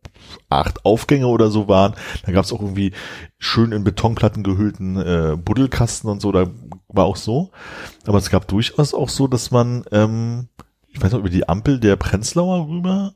acht 0.50 0.84
Aufgänge 0.84 1.26
oder 1.26 1.50
so 1.50 1.66
waren. 1.66 1.94
Da 2.24 2.32
gab 2.32 2.44
es 2.44 2.52
auch 2.52 2.60
irgendwie 2.60 2.92
schön 3.38 3.72
in 3.72 3.84
Betonplatten 3.84 4.42
gehüllten 4.42 4.96
äh, 4.96 5.36
Buddelkasten 5.42 6.10
und 6.10 6.20
so, 6.20 6.32
da 6.32 6.46
war 6.88 7.06
auch 7.06 7.16
so. 7.16 7.50
Aber 8.06 8.18
es 8.18 8.30
gab 8.30 8.46
durchaus 8.48 8.94
auch 8.94 9.08
so, 9.08 9.26
dass 9.28 9.50
man, 9.50 9.84
ähm, 9.92 10.48
ich 10.88 11.02
weiß 11.02 11.12
noch, 11.12 11.20
über 11.20 11.30
die 11.30 11.48
Ampel 11.48 11.80
der 11.80 11.96
Prenzlauer 11.96 12.68
rüber 12.68 13.14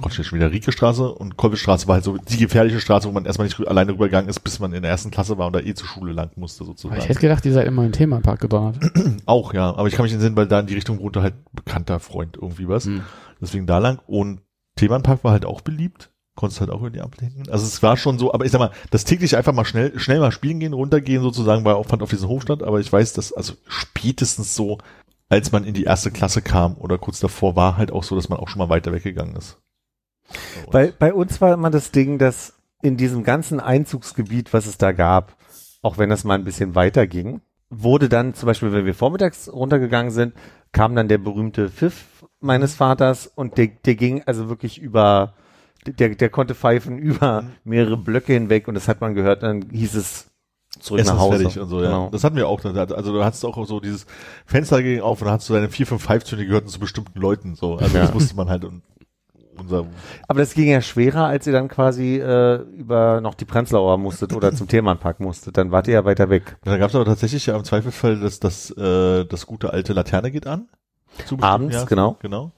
Gott, 0.00 0.12
schon 0.12 0.38
wieder 0.38 0.50
Rieke-Straße 0.50 1.12
und 1.12 1.36
Kolwitzstraße 1.36 1.86
war 1.88 1.96
halt 1.96 2.04
so 2.04 2.16
die 2.16 2.38
gefährliche 2.38 2.80
Straße, 2.80 3.08
wo 3.08 3.12
man 3.12 3.24
erstmal 3.24 3.46
nicht 3.46 3.60
alleine 3.66 3.92
rübergegangen 3.92 4.28
ist, 4.28 4.40
bis 4.40 4.58
man 4.60 4.72
in 4.72 4.82
der 4.82 4.90
ersten 4.90 5.10
Klasse 5.10 5.38
war 5.38 5.46
und 5.46 5.54
da 5.54 5.60
eh 5.60 5.74
zur 5.74 5.88
Schule 5.88 6.12
lang 6.12 6.30
musste 6.36 6.62
Aber 6.62 6.72
sozusagen. 6.72 7.00
ich 7.00 7.08
hätte 7.08 7.20
gedacht, 7.20 7.44
ihr 7.44 7.52
seid 7.52 7.66
immer 7.66 7.84
im 7.84 7.92
Themenpark 7.92 8.40
gedonnert. 8.40 8.76
Auch, 9.26 9.54
ja, 9.54 9.74
aber 9.74 9.88
ich 9.88 9.94
kann 9.94 10.04
mich 10.04 10.12
entsinnen, 10.12 10.36
weil 10.36 10.46
da 10.46 10.60
in 10.60 10.66
die 10.66 10.74
Richtung 10.74 11.00
wohnte 11.00 11.22
halt 11.22 11.34
bekannter 11.52 12.00
Freund 12.00 12.36
irgendwie 12.40 12.68
was. 12.68 12.86
Hm. 12.86 13.02
Deswegen 13.40 13.66
da 13.66 13.78
lang 13.78 13.98
und 14.06 14.40
Themenpark 14.76 15.24
war 15.24 15.32
halt 15.32 15.44
auch 15.44 15.60
beliebt. 15.60 16.10
Konntest 16.34 16.60
halt 16.60 16.70
auch 16.70 16.80
über 16.80 16.90
die 16.90 17.02
hingehen. 17.20 17.50
Also 17.50 17.66
es 17.66 17.82
war 17.82 17.98
schon 17.98 18.18
so, 18.18 18.32
aber 18.32 18.46
ich 18.46 18.52
sag 18.52 18.58
mal, 18.58 18.70
das 18.90 19.04
täglich 19.04 19.36
einfach 19.36 19.52
mal 19.52 19.66
schnell, 19.66 19.98
schnell 19.98 20.18
mal 20.18 20.32
spielen 20.32 20.60
gehen, 20.60 20.72
runtergehen 20.72 21.22
sozusagen, 21.22 21.64
war 21.66 21.76
Aufwand 21.76 22.02
auf 22.02 22.08
diesen 22.08 22.28
Hof 22.28 22.42
stand, 22.42 22.62
aber 22.62 22.80
ich 22.80 22.90
weiß, 22.90 23.12
dass 23.12 23.34
also 23.34 23.52
spätestens 23.68 24.56
so, 24.56 24.78
als 25.28 25.52
man 25.52 25.64
in 25.64 25.74
die 25.74 25.84
erste 25.84 26.10
Klasse 26.10 26.40
kam 26.40 26.76
oder 26.78 26.96
kurz 26.96 27.20
davor, 27.20 27.54
war 27.54 27.76
halt 27.76 27.92
auch 27.92 28.02
so, 28.02 28.14
dass 28.14 28.30
man 28.30 28.38
auch 28.38 28.48
schon 28.48 28.60
mal 28.60 28.70
weiter 28.70 28.92
weggegangen 28.92 29.36
ist. 29.36 29.58
Bei, 30.70 30.92
bei 30.98 31.12
uns 31.12 31.40
war 31.40 31.52
immer 31.54 31.70
das 31.70 31.90
Ding, 31.90 32.18
dass 32.18 32.54
in 32.82 32.96
diesem 32.96 33.22
ganzen 33.24 33.60
Einzugsgebiet, 33.60 34.52
was 34.52 34.66
es 34.66 34.78
da 34.78 34.92
gab, 34.92 35.36
auch 35.82 35.98
wenn 35.98 36.10
das 36.10 36.24
mal 36.24 36.34
ein 36.34 36.44
bisschen 36.44 36.74
weiter 36.74 37.06
ging, 37.06 37.40
wurde 37.70 38.08
dann 38.08 38.34
zum 38.34 38.46
Beispiel, 38.46 38.72
wenn 38.72 38.84
wir 38.86 38.94
vormittags 38.94 39.50
runtergegangen 39.52 40.10
sind, 40.12 40.34
kam 40.72 40.94
dann 40.94 41.08
der 41.08 41.18
berühmte 41.18 41.68
Pfiff 41.70 42.24
meines 42.40 42.74
Vaters 42.74 43.26
und 43.26 43.56
der, 43.58 43.68
der 43.68 43.94
ging 43.94 44.22
also 44.26 44.48
wirklich 44.48 44.80
über, 44.80 45.34
der, 45.86 46.10
der 46.10 46.28
konnte 46.28 46.54
pfeifen 46.54 46.98
über 46.98 47.44
mehrere 47.64 47.96
Blöcke 47.96 48.32
hinweg 48.32 48.68
und 48.68 48.74
das 48.74 48.88
hat 48.88 49.00
man 49.00 49.14
gehört, 49.14 49.42
dann 49.42 49.70
hieß 49.70 49.94
es 49.94 50.28
zurück 50.80 51.00
Essen 51.00 51.14
nach 51.14 51.20
Hause. 51.22 51.38
fertig 51.40 51.60
und 51.60 51.68
so, 51.68 51.80
ja. 51.82 51.86
Genau. 51.88 52.10
Das 52.10 52.24
hatten 52.24 52.36
wir 52.36 52.48
auch. 52.48 52.64
Also 52.64 53.12
du 53.12 53.24
hattest 53.24 53.44
auch 53.44 53.66
so 53.66 53.80
dieses 53.80 54.06
Fenster 54.46 54.82
ging 54.82 55.00
auf 55.00 55.20
und 55.20 55.26
dann 55.26 55.34
hattest 55.34 55.50
du 55.50 55.54
deine 55.54 55.68
vier, 55.68 55.86
fünf 55.86 56.02
Pfeiftöne, 56.02 56.46
gehörten 56.46 56.68
zu 56.68 56.80
bestimmten 56.80 57.18
Leuten, 57.20 57.54
so. 57.54 57.76
Also 57.76 57.96
Ja. 57.96 58.04
das 58.04 58.14
wusste 58.14 58.36
man 58.36 58.48
halt 58.48 58.64
und 58.64 58.82
unser, 59.58 59.86
Aber 60.28 60.40
das 60.40 60.54
ging 60.54 60.68
ja 60.68 60.80
schwerer, 60.80 61.26
als 61.26 61.46
ihr 61.46 61.52
dann 61.52 61.68
quasi 61.68 62.16
äh, 62.18 62.56
über 62.76 63.20
noch 63.20 63.34
die 63.34 63.44
Prenzlauer 63.44 63.98
musstet 63.98 64.32
oder 64.34 64.52
zum 64.54 64.68
Themenpark 64.68 65.20
musstet. 65.20 65.56
Dann 65.56 65.70
wart 65.70 65.88
ihr 65.88 65.94
ja 65.94 66.04
weiter 66.04 66.30
weg. 66.30 66.56
da 66.64 66.76
gab 66.78 66.88
es 66.90 66.94
aber 66.96 67.04
tatsächlich 67.04 67.46
ja 67.46 67.56
im 67.56 67.64
Zweifelsfall, 67.64 68.18
dass 68.20 68.40
das, 68.40 68.70
äh, 68.70 69.24
das 69.24 69.46
gute 69.46 69.72
alte 69.72 69.92
Laterne 69.92 70.30
geht 70.30 70.46
an. 70.46 70.68
Abends, 71.40 71.74
Jahreszeiten, 71.74 71.88
genau. 71.88 72.16
Genau. 72.22 72.52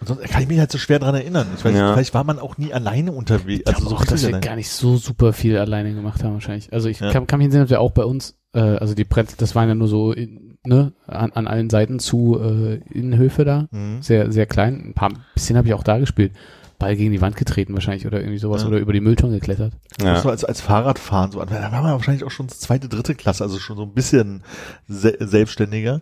Und 0.00 0.08
sonst 0.08 0.22
kann 0.24 0.42
ich 0.42 0.48
mich 0.48 0.58
halt 0.58 0.72
so 0.72 0.78
schwer 0.78 0.98
dran 0.98 1.14
erinnern. 1.14 1.46
Ich 1.56 1.64
weiß, 1.64 1.72
Ja. 1.76 1.92
vielleicht 1.92 2.12
war 2.12 2.24
man 2.24 2.40
auch 2.40 2.58
nie 2.58 2.72
alleine 2.74 3.12
unterwegs. 3.12 3.66
Also 3.68 3.76
Also 3.84 3.88
so 3.90 3.96
auch, 3.96 4.04
dass 4.04 4.22
wir 4.22 4.28
alleine. 4.30 4.44
gar 4.44 4.56
nicht 4.56 4.70
so 4.70 4.96
super 4.96 5.32
viel 5.32 5.56
alleine 5.56 5.94
gemacht 5.94 6.24
haben 6.24 6.32
wahrscheinlich. 6.34 6.72
Also 6.72 6.88
ich 6.88 6.98
Ja. 6.98 7.12
kann, 7.12 7.28
kann 7.28 7.38
mich 7.38 7.44
entsinnen, 7.46 7.64
dass 7.64 7.70
wir 7.70 7.80
auch 7.80 7.92
bei 7.92 8.04
uns, 8.04 8.36
äh, 8.52 8.58
also 8.60 8.94
die 8.94 9.04
Brenzel, 9.04 9.36
das 9.38 9.54
waren 9.54 9.68
ja 9.68 9.76
nur 9.76 9.86
so 9.86 10.10
in, 10.12 10.51
ne, 10.64 10.92
an, 11.06 11.32
an 11.32 11.46
allen 11.46 11.70
Seiten 11.70 11.98
zu 11.98 12.38
äh, 12.40 12.80
Innenhöfe 12.92 13.44
da, 13.44 13.66
Mhm. 13.70 14.02
sehr, 14.02 14.30
sehr 14.32 14.46
klein. 14.46 14.82
Ein 14.88 14.94
paar 14.94 15.10
bisschen 15.34 15.56
habe 15.56 15.68
ich 15.68 15.74
auch 15.74 15.82
da 15.84 15.98
gespielt. 15.98 16.32
Ball 16.78 16.96
gegen 16.96 17.12
die 17.12 17.20
Wand 17.20 17.36
getreten 17.36 17.74
wahrscheinlich 17.74 18.06
oder 18.06 18.18
irgendwie 18.20 18.38
sowas 18.38 18.62
Ja. 18.62 18.68
oder 18.68 18.78
über 18.78 18.92
die 18.92 19.00
Mülltonne 19.00 19.34
geklettert. 19.34 19.72
Ja. 20.02 20.16
So 20.20 20.30
als, 20.30 20.44
als 20.44 20.60
Fahrradfahren, 20.60 21.30
so, 21.30 21.38
da 21.44 21.50
war 21.72 21.82
man 21.82 21.92
wahrscheinlich 21.92 22.24
auch 22.24 22.30
schon 22.30 22.48
zweite, 22.48 22.88
dritte 22.88 23.14
Klasse, 23.14 23.44
also 23.44 23.58
schon 23.58 23.76
so 23.76 23.84
ein 23.84 23.92
bisschen 23.94 24.42
se 24.88 25.16
selbstständiger. 25.20 26.00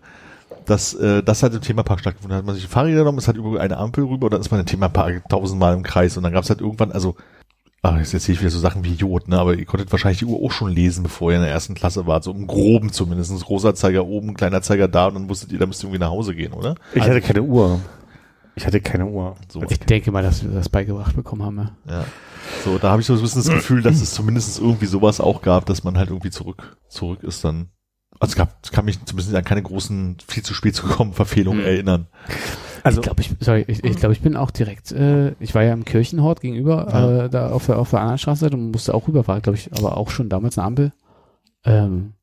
Dass 0.67 0.95
äh, 0.95 1.23
das 1.23 1.43
halt 1.43 1.55
im 1.55 1.61
Themapark 1.61 2.01
stattgefunden 2.01 2.37
hat. 2.37 2.45
Man 2.45 2.55
sich 2.55 2.65
ein 2.65 2.71
Fahrrad 2.71 2.91
genommen, 2.93 3.19
ist 3.19 3.29
halt 3.29 3.37
über 3.37 3.61
eine 3.61 3.77
Ampel 3.79 4.05
rüber 4.05 4.27
und 4.27 4.33
dann 4.35 4.41
ist 4.41 4.51
man 4.51 4.61
im 4.61 4.67
Themapark 4.67 5.29
tausendmal 5.29 5.75
im 5.75 5.83
Kreis 5.83 6.17
und 6.17 6.23
dann 6.23 6.33
gab 6.33 6.45
es 6.45 6.51
halt 6.51 6.61
irgendwann, 6.61 6.93
also 6.93 7.15
Ah, 7.83 7.97
jetzt 7.99 8.13
erzähle 8.13 8.35
ich 8.35 8.41
wieder 8.41 8.51
so 8.51 8.59
Sachen 8.59 8.85
wie 8.85 8.93
Jod, 8.93 9.29
ne? 9.29 9.39
Aber 9.39 9.55
ihr 9.55 9.65
konntet 9.65 9.91
wahrscheinlich 9.91 10.19
die 10.19 10.27
Uhr 10.27 10.45
auch 10.45 10.53
schon 10.53 10.71
lesen, 10.71 11.03
bevor 11.03 11.31
ihr 11.31 11.37
in 11.39 11.43
der 11.43 11.51
ersten 11.51 11.75
Klasse 11.75 12.07
wart. 12.07 12.25
So 12.25 12.33
im 12.33 12.47
Groben 12.47 12.93
zumindest. 12.93 13.33
Großer 13.45 13.75
Zeiger 13.75 14.05
oben, 14.05 14.35
kleiner 14.35 14.61
Zeiger 14.61 14.87
da 14.87 15.07
und 15.07 15.15
dann 15.15 15.29
wusstet 15.31 15.51
ihr, 15.53 15.59
da 15.59 15.65
müsst 15.67 15.83
ihr 15.83 15.87
irgendwie 15.87 16.01
nach 16.01 16.11
Hause 16.11 16.35
gehen, 16.35 16.53
oder? 16.53 16.75
Ich 16.95 17.03
hatte 17.03 17.23
keine 17.23 17.43
Uhr. 17.43 17.81
Ich 18.55 18.67
hatte 18.67 18.81
keine 18.83 19.07
Uhr. 19.07 19.37
So. 19.49 19.63
Ich 19.63 19.79
denke 19.79 20.11
mal, 20.13 20.23
dass 20.23 20.43
wir 20.43 20.51
das 20.51 20.69
beigebracht 20.69 21.17
bekommen 21.17 21.43
haben. 21.43 21.57
Ja. 21.89 21.93
Ja. 22.01 22.05
So, 22.65 22.77
da 22.79 22.91
habe 22.91 23.01
ich 23.01 23.07
so 23.07 23.15
ein 23.15 23.21
bisschen 23.21 23.43
das 23.43 23.51
Gefühl, 23.51 23.81
dass 23.81 24.01
es 24.03 24.13
zumindest 24.13 24.59
irgendwie 24.61 24.87
sowas 24.87 25.21
auch 25.21 25.41
gab, 25.41 25.65
dass 25.67 25.83
man 25.85 25.97
halt 25.97 26.11
irgendwie 26.11 26.31
zurück, 26.31 26.77
zurück 26.89 27.23
ist 27.23 27.45
dann. 27.45 27.71
Also 28.19 28.33
es 28.33 28.37
gab, 28.37 28.59
es 28.63 28.73
kann 28.73 28.85
mich 28.85 29.03
zumindest 29.07 29.35
an 29.35 29.45
keine 29.45 29.63
großen, 29.63 30.19
viel 30.27 30.43
zu 30.43 30.53
spät 30.53 30.75
zu 30.75 30.87
kommen 30.87 31.15
Verfehlungen 31.15 31.61
Hm. 31.61 31.67
erinnern. 31.67 32.07
Also 32.83 33.01
ich 33.01 33.05
glaube, 33.05 33.21
ich, 33.21 33.31
sorry, 33.41 33.65
ich, 33.67 33.85
ich, 33.85 33.97
glaub, 33.97 34.13
ich 34.13 34.21
bin 34.23 34.37
auch 34.37 34.51
direkt, 34.51 34.93
äh, 34.93 35.33
ich 35.41 35.55
war 35.55 35.63
ja 35.63 35.73
im 35.73 35.85
Kirchenhort 35.85 36.41
gegenüber, 36.41 36.87
Ja. 36.91 37.25
äh, 37.25 37.31
da 37.31 37.51
auf 37.51 37.67
der, 37.67 37.79
auf 37.79 37.91
der 37.91 38.01
anderen 38.01 38.19
Straße 38.19 38.49
und 38.51 38.71
musste 38.71 38.95
auch 38.95 39.07
rüber, 39.09 39.27
war, 39.27 39.41
glaube 39.41 39.59
ich, 39.59 39.73
aber 39.73 39.97
auch 39.97 40.11
schon 40.11 40.29
damals 40.29 40.57
eine 40.59 40.67
Ampel. 40.67 40.93
Ähm, 41.65 42.15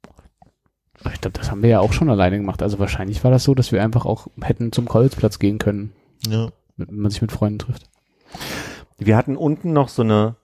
ich 1.14 1.22
glaube, 1.22 1.38
das 1.38 1.52
haben 1.52 1.62
wir 1.62 1.70
ja 1.70 1.80
auch 1.80 1.94
schon 1.94 2.10
alleine 2.10 2.38
gemacht. 2.38 2.64
Also 2.64 2.80
wahrscheinlich 2.80 3.24
war 3.24 3.30
das 3.32 3.44
so, 3.44 3.54
dass 3.54 3.72
wir 3.72 3.84
einfach 3.84 4.06
auch 4.06 4.28
hätten 4.42 4.72
zum 4.72 4.88
Kolzplatz 4.88 5.38
gehen 5.40 5.60
können, 5.60 5.94
Ja. 6.28 6.50
wenn 6.76 6.96
man 7.02 7.12
sich 7.12 7.22
mit 7.22 7.32
Freunden 7.32 7.60
trifft. 7.60 7.90
wir 8.98 9.16
hatten 9.16 9.38
unten 9.38 9.74
noch 9.74 9.90
so 9.90 10.02
eine, 10.02 10.36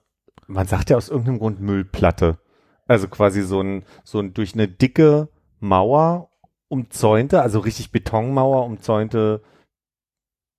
man 0.46 0.66
sagt 0.68 0.90
ja 0.90 0.96
aus 0.96 1.08
irgendeinem 1.08 1.38
Grund 1.40 1.60
Müllplatte. 1.60 2.38
Also 2.86 3.08
quasi 3.08 3.42
so 3.42 3.60
ein, 3.62 3.84
so 4.04 4.20
ein 4.20 4.32
durch 4.34 4.54
eine 4.54 4.68
dicke 4.68 5.28
Mauer 5.58 6.30
umzäunte, 6.68 7.42
also 7.42 7.58
richtig 7.60 7.90
Betonmauer 7.90 8.64
umzäunte 8.64 9.42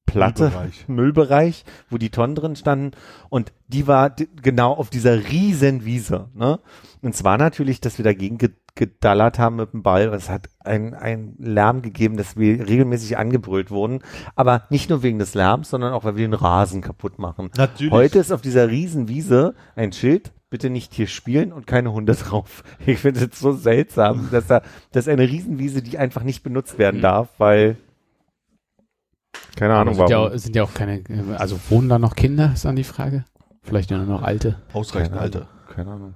Platte. 0.06 0.44
Müllbereich. 0.44 0.86
Müllbereich, 0.88 1.66
wo 1.90 1.98
die 1.98 2.10
Tonnen 2.10 2.36
drin 2.36 2.56
standen. 2.56 2.92
Und 3.30 3.52
die 3.68 3.88
war 3.88 4.16
genau 4.42 4.74
auf 4.74 4.90
dieser 4.90 5.30
riesen 5.30 5.86
Wiese. 5.86 6.30
Ne? 6.34 6.60
Und 7.02 7.16
zwar 7.16 7.38
natürlich, 7.38 7.82
dass 7.82 7.98
wir 7.98 8.06
dagegen 8.06 8.38
ge 8.38 8.52
gedallert 8.78 9.40
haben 9.40 9.56
mit 9.56 9.72
dem 9.72 9.84
Ball. 9.84 10.14
Es 10.14 10.30
hat 10.30 10.50
einen 10.66 11.36
Lärm 11.40 11.82
gegeben, 11.82 12.18
dass 12.18 12.36
wir 12.36 12.68
regelmäßig 12.68 13.18
angebrüllt 13.18 13.72
wurden. 13.72 14.00
Aber 14.36 14.64
nicht 14.70 14.90
nur 14.90 15.02
wegen 15.02 15.18
des 15.18 15.34
Lärms, 15.34 15.70
sondern 15.70 15.94
auch, 15.94 16.04
weil 16.04 16.18
wir 16.18 16.28
den 16.28 16.34
Rasen 16.34 16.82
kaputt 16.82 17.18
machen. 17.18 17.52
Natürlich. 17.56 17.94
Heute 17.94 18.20
ist 18.20 18.34
auf 18.34 18.42
dieser 18.42 18.68
riesen 18.70 19.08
Wiese 19.08 19.56
ein 19.78 19.94
Schild, 19.94 20.34
bitte 20.50 20.70
nicht 20.70 20.94
hier 20.94 21.08
spielen 21.08 21.54
und 21.54 21.68
keine 21.68 21.94
Hunde 21.94 22.16
drauf. 22.16 22.64
Ich 22.86 23.00
finde 23.00 23.30
es 23.32 23.40
so 23.40 23.54
seltsam, 23.54 24.28
dass 24.30 24.48
da, 24.48 24.62
das 24.92 25.08
ist 25.08 25.14
eine 25.14 25.24
Riesenwiese, 25.30 25.82
die 25.82 25.98
einfach 25.98 26.24
nicht 26.24 26.44
benutzt 26.44 26.78
werden 26.78 26.98
Mhm. 26.98 27.02
darf, 27.04 27.30
weil 27.38 27.78
keine 29.56 29.76
Ahnung 29.76 29.96
sind 29.96 30.10
ja, 30.10 30.18
warum. 30.18 30.34
auch, 30.34 30.38
sind 30.38 30.56
ja 30.56 30.64
auch 30.64 30.74
keine, 30.74 31.04
also 31.38 31.60
wohnen 31.70 31.90
da 31.90 32.00
noch 32.00 32.16
Kinder, 32.16 32.52
ist 32.54 32.66
dann 32.66 32.76
die 32.76 32.84
Frage. 32.84 33.26
Vielleicht 33.62 33.90
nur 33.90 34.00
noch 34.00 34.22
alte. 34.22 34.62
Ausreichend, 34.74 35.16
Keine. 35.16 35.36
Ahnung. 35.36 35.48
Keine 35.74 35.92
Ahnung. 35.92 36.14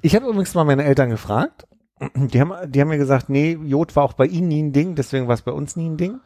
Ich 0.00 0.14
habe 0.14 0.26
übrigens 0.26 0.54
mal 0.54 0.64
meine 0.64 0.84
Eltern 0.84 1.10
gefragt. 1.10 1.66
Die 2.14 2.40
haben, 2.40 2.52
die 2.70 2.80
haben 2.80 2.88
mir 2.88 2.98
gesagt, 2.98 3.28
nee, 3.28 3.52
Jod 3.52 3.96
war 3.96 4.04
auch 4.04 4.12
bei 4.14 4.26
ihnen 4.26 4.48
nie 4.48 4.62
ein 4.62 4.72
Ding, 4.72 4.94
deswegen 4.94 5.26
war 5.26 5.34
es 5.34 5.42
bei 5.42 5.52
uns 5.52 5.76
nie 5.76 5.88
ein 5.88 5.96
Ding. 5.96 6.20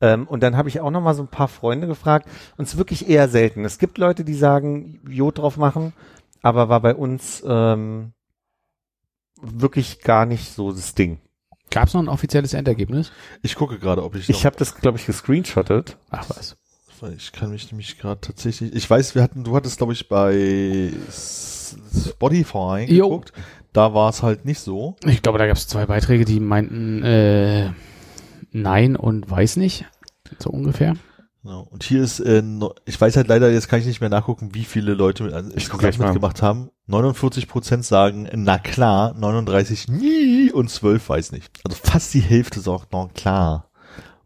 Ähm, 0.00 0.26
und 0.26 0.42
dann 0.42 0.56
habe 0.56 0.68
ich 0.68 0.80
auch 0.80 0.90
noch 0.90 1.00
mal 1.00 1.14
so 1.14 1.22
ein 1.22 1.28
paar 1.28 1.48
Freunde 1.48 1.86
gefragt 1.86 2.28
und 2.56 2.64
es 2.64 2.74
ist 2.74 2.78
wirklich 2.78 3.08
eher 3.08 3.28
selten. 3.28 3.64
Es 3.64 3.78
gibt 3.78 3.98
Leute, 3.98 4.24
die 4.24 4.34
sagen, 4.34 5.00
Jod 5.08 5.38
drauf 5.38 5.56
machen, 5.56 5.92
aber 6.42 6.68
war 6.68 6.80
bei 6.80 6.94
uns 6.94 7.42
ähm, 7.46 8.12
wirklich 9.40 10.00
gar 10.00 10.26
nicht 10.26 10.52
so 10.52 10.72
das 10.72 10.94
Ding. 10.94 11.18
Gab 11.70 11.88
es 11.88 11.94
noch 11.94 12.02
ein 12.02 12.08
offizielles 12.08 12.54
Endergebnis? 12.54 13.12
Ich 13.42 13.54
gucke 13.54 13.78
gerade, 13.78 14.02
ob 14.02 14.14
ich 14.14 14.28
Ich 14.28 14.46
habe 14.46 14.56
das, 14.56 14.76
glaube 14.76 14.98
ich, 14.98 15.06
gescreenshottet. 15.06 15.96
Ach 16.10 16.28
was. 16.30 16.56
Ich 17.16 17.30
kann 17.30 17.50
mich 17.50 17.70
nämlich 17.70 17.98
gerade 17.98 18.20
tatsächlich. 18.20 18.74
Ich 18.74 18.88
weiß, 18.90 19.14
wir 19.14 19.22
hatten, 19.22 19.44
du 19.44 19.54
hattest, 19.54 19.78
glaube 19.78 19.92
ich, 19.92 20.08
bei 20.08 20.90
Spotify 21.10 22.86
Jo. 22.88 23.08
geguckt. 23.08 23.32
Da 23.72 23.94
war 23.94 24.10
es 24.10 24.22
halt 24.22 24.44
nicht 24.44 24.58
so. 24.58 24.96
Ich 25.04 25.22
glaube, 25.22 25.38
da 25.38 25.46
gab 25.46 25.56
es 25.56 25.68
zwei 25.68 25.86
Beiträge, 25.86 26.24
die 26.24 26.40
meinten 26.40 27.02
äh, 27.04 27.70
nein 28.50 28.96
und 28.96 29.30
weiß 29.30 29.56
nicht. 29.56 29.84
So 30.38 30.50
ungefähr. 30.50 30.96
Genau. 31.44 31.66
Und 31.70 31.82
hier 31.84 32.02
ist, 32.02 32.20
äh, 32.20 32.42
ich 32.84 33.00
weiß 33.00 33.16
halt 33.16 33.28
leider, 33.28 33.50
jetzt 33.50 33.68
kann 33.68 33.78
ich 33.80 33.86
nicht 33.86 34.00
mehr 34.00 34.10
nachgucken, 34.10 34.50
wie 34.54 34.64
viele 34.64 34.94
Leute 34.94 35.22
mit, 35.22 35.32
also 35.32 35.50
Ich 35.54 35.68
guck 35.68 35.80
gleich 35.80 35.98
mal. 35.98 36.06
mitgemacht 36.06 36.42
haben. 36.42 36.70
49 36.86 37.46
Prozent 37.48 37.84
sagen, 37.84 38.28
na 38.34 38.58
klar, 38.58 39.14
39 39.14 39.88
nie 39.88 40.50
und 40.52 40.68
12 40.68 41.08
weiß 41.08 41.32
nicht. 41.32 41.50
Also 41.64 41.78
fast 41.82 42.12
die 42.14 42.20
Hälfte 42.20 42.60
sagt, 42.60 42.88
na 42.92 43.08
klar. 43.14 43.70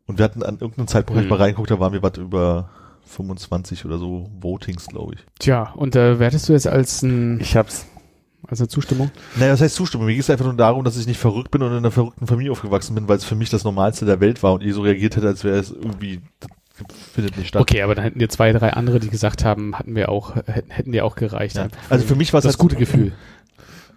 Und 0.07 0.19
wir 0.19 0.25
hatten 0.25 0.43
an 0.43 0.55
irgendeinem 0.59 0.89
Zeitpunkt 0.89 1.19
hab 1.19 1.25
ich 1.25 1.31
Hm. 1.31 1.39
mal 1.39 1.43
reingeguckt, 1.45 1.71
da 1.71 1.79
waren 1.81 1.93
wir 1.93 2.03
was 2.03 2.17
über 2.19 2.71
25 3.07 3.85
oder 3.85 3.99
so 3.99 4.31
Votings, 4.41 4.87
glaube 4.87 5.15
ich. 5.15 5.21
Tja, 5.39 5.73
und 5.77 5.95
äh, 5.97 6.19
wertest 6.19 6.49
du 6.49 6.53
jetzt 6.55 6.67
als, 6.67 7.03
ein, 7.03 7.41
Ich 7.41 7.57
hab's. 7.57 7.87
als 8.47 8.61
eine 8.61 8.69
Zustimmung? 8.69 9.11
Naja, 9.37 9.53
das 9.53 9.61
heißt 9.61 9.75
Zustimmung. 9.75 10.07
Mir 10.07 10.15
geht 10.15 10.23
es 10.23 10.31
einfach 10.31 10.45
nur 10.47 10.55
darum, 10.55 10.85
dass 10.85 10.97
ich 10.97 11.07
nicht 11.07 11.19
verrückt 11.21 11.51
bin 11.51 11.63
und 11.63 11.71
in 11.73 11.77
einer 11.79 11.91
verrückten 11.91 12.27
Familie 12.27 12.53
aufgewachsen 12.53 12.95
bin, 12.95 13.07
weil 13.09 13.19
es 13.19 13.25
für 13.25 13.35
mich 13.37 13.51
das 13.51 13.65
Normalste 13.65 14.07
der 14.07 14.21
Welt 14.21 14.43
war 14.43 14.55
und 14.55 14.63
ich 14.63 14.73
so 14.75 14.83
reagiert 14.83 15.17
hätte, 15.17 15.27
als 15.29 15.45
wäre 15.45 15.59
es 15.59 15.71
irgendwie, 15.71 16.21
findet 17.13 17.37
nicht 17.37 17.49
statt. 17.49 17.63
Okay, 17.63 17.83
aber 17.83 17.95
dann 17.95 18.05
hätten 18.05 18.19
dir 18.19 18.29
zwei, 18.29 18.53
drei 18.53 18.73
andere, 18.73 19.01
die 19.01 19.11
gesagt 19.11 19.45
haben, 19.45 19.79
hatten 19.79 19.95
wir 19.95 20.09
auch, 20.09 20.37
hätten, 20.47 20.71
hätten 20.71 20.93
dir 20.93 21.05
auch 21.05 21.17
gereicht. 21.17 21.57
Ja. 21.57 21.69
Also 21.89 22.07
für 22.07 22.15
mich 22.15 22.33
war 22.33 22.39
es 22.39 22.45
das 22.45 22.55
halt 22.55 22.61
gute 22.61 22.77
Gefühl. 22.77 23.13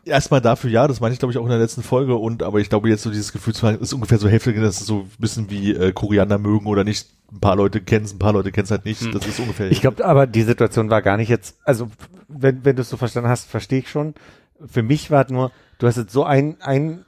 Erstmal 0.04 0.40
dafür, 0.40 0.70
ja, 0.70 0.88
das 0.88 1.00
meine 1.00 1.14
ich 1.14 1.20
glaube 1.20 1.32
ich 1.32 1.40
auch 1.40 1.44
in 1.44 1.50
der 1.50 1.58
letzten 1.58 1.82
Folge 1.82 2.16
und 2.16 2.44
aber 2.44 2.60
ich 2.60 2.70
glaube 2.70 2.90
jetzt 2.90 3.02
so 3.02 3.10
dieses 3.10 3.34
Gefühl 3.34 3.56
zu 3.56 3.66
haben, 3.66 3.80
ist 3.80 3.92
ungefähr 3.92 4.20
so 4.20 4.30
Hälfte, 4.30 4.54
das 4.54 4.82
ist 4.82 4.86
so 4.86 5.00
ein 5.00 5.12
bisschen 5.18 5.50
wie 5.50 5.74
äh, 5.74 5.94
Koriander 5.94 6.38
mögen 6.38 6.68
oder 6.68 6.84
nicht. 6.84 7.08
Ein 7.32 7.40
paar 7.40 7.56
Leute 7.56 7.82
kennen 7.82 8.06
es, 8.06 8.14
ein 8.14 8.20
paar 8.20 8.34
Leute 8.34 8.52
kennen 8.52 8.66
es 8.66 8.72
halt 8.72 8.86
nicht. 8.86 9.02
Hm. 9.02 9.14
Das 9.14 9.26
ist 9.26 9.40
ungefähr. 9.40 9.72
Ich 9.72 9.82
glaube 9.82 10.06
aber, 10.06 10.28
die 10.28 10.44
Situation 10.44 10.92
war 10.92 11.02
gar 11.02 11.18
nicht 11.18 11.30
jetzt, 11.30 11.58
also 11.64 11.90
wenn, 12.28 12.64
wenn 12.64 12.76
du 12.76 12.84
es 12.84 12.90
so 12.90 12.98
verstanden 12.98 13.30
hast, 13.30 13.50
verstehe 13.50 13.80
ich 13.80 13.90
schon. 13.90 14.14
Für 14.64 14.84
mich 14.84 15.10
war 15.10 15.26
es 15.26 15.32
nur, 15.32 15.52
du 15.80 15.88
hast 15.88 15.98
jetzt 15.98 16.14
so 16.14 16.24
ein, 16.24 16.58
ein, 16.62 17.04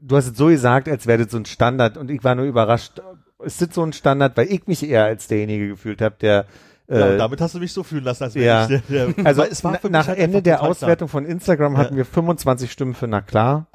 du 0.00 0.16
hast 0.16 0.26
es 0.26 0.36
so 0.36 0.46
gesagt, 0.46 0.88
als 0.88 1.06
wäre 1.06 1.22
das 1.22 1.30
so 1.30 1.38
ein 1.38 1.46
Standard 1.46 1.96
und 1.96 2.10
ich 2.10 2.24
war 2.24 2.34
nur 2.34 2.46
überrascht, 2.46 3.00
ist 3.44 3.60
das 3.62 3.68
so 3.74 3.82
ein 3.82 3.92
Standard, 3.92 4.36
weil 4.36 4.50
ich 4.50 4.66
mich 4.66 4.88
eher 4.88 5.04
als 5.04 5.28
derjenige 5.28 5.68
gefühlt 5.68 6.00
habe, 6.00 6.16
der 6.20 6.46
ja, 6.88 7.08
äh, 7.08 7.12
und 7.12 7.18
damit 7.18 7.40
hast 7.40 7.54
du 7.54 7.58
mich 7.58 7.72
so 7.72 7.82
fühlen 7.82 8.04
lassen, 8.04 8.24
als 8.24 8.34
wäre 8.36 8.46
ja. 8.46 8.62
ich 8.68 8.82
der, 8.88 9.08
der 9.08 9.26
Also 9.26 9.42
es 9.42 9.64
war 9.64 9.76
für 9.78 9.90
nach 9.90 10.06
halt 10.06 10.18
Ende 10.18 10.40
der. 10.40 10.62
Auswertung 10.62 11.08
von 11.08 11.24
Instagram 11.26 11.72
Ja. 11.72 11.78
hatten 11.80 11.96
wir 11.96 12.04
25 12.04 12.70
Stimmen 12.70 12.94
für 12.94 13.08
na 13.08 13.20
klar, 13.20 13.66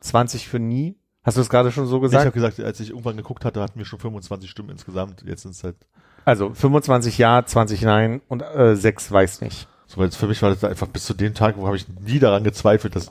20 0.00 0.48
für 0.48 0.58
nie. 0.58 0.96
Hast 1.22 1.36
du 1.36 1.40
es 1.42 1.48
gerade 1.48 1.70
schon 1.72 1.86
so 1.86 1.96
Ich 1.98 2.02
gesagt? 2.02 2.24
habe 2.26 2.32
gesagt, 2.34 2.58
als 2.60 2.80
ich 2.80 2.90
irgendwann 2.90 3.16
geguckt 3.16 3.44
hatte, 3.44 3.60
hatten 3.60 3.78
wir 3.78 3.84
schon 3.86 3.98
25 4.00 4.50
Stimmen 4.50 4.70
insgesamt. 4.70 5.22
Jetzt 5.26 5.42
sind 5.42 5.52
es 5.52 5.62
halt, 5.64 5.76
also 6.24 6.52
25 6.54 7.18
ja, 7.18 7.44
20 7.46 7.82
nein 7.82 8.20
und 8.28 8.42
äh, 8.42 8.74
6 8.76 9.12
weiß 9.12 9.40
nicht. 9.42 9.68
so 9.86 9.98
weil 10.00 10.10
für 10.10 10.26
mich 10.26 10.42
war 10.42 10.50
das 10.50 10.64
einfach 10.64 10.88
bis 10.88 11.04
zu 11.04 11.14
dem 11.14 11.34
Tag, 11.34 11.56
wo 11.56 11.66
habe 11.66 11.76
ich 11.76 11.86
nie 11.88 12.18
daran 12.18 12.42
gezweifelt, 12.42 12.96
dass 12.96 13.10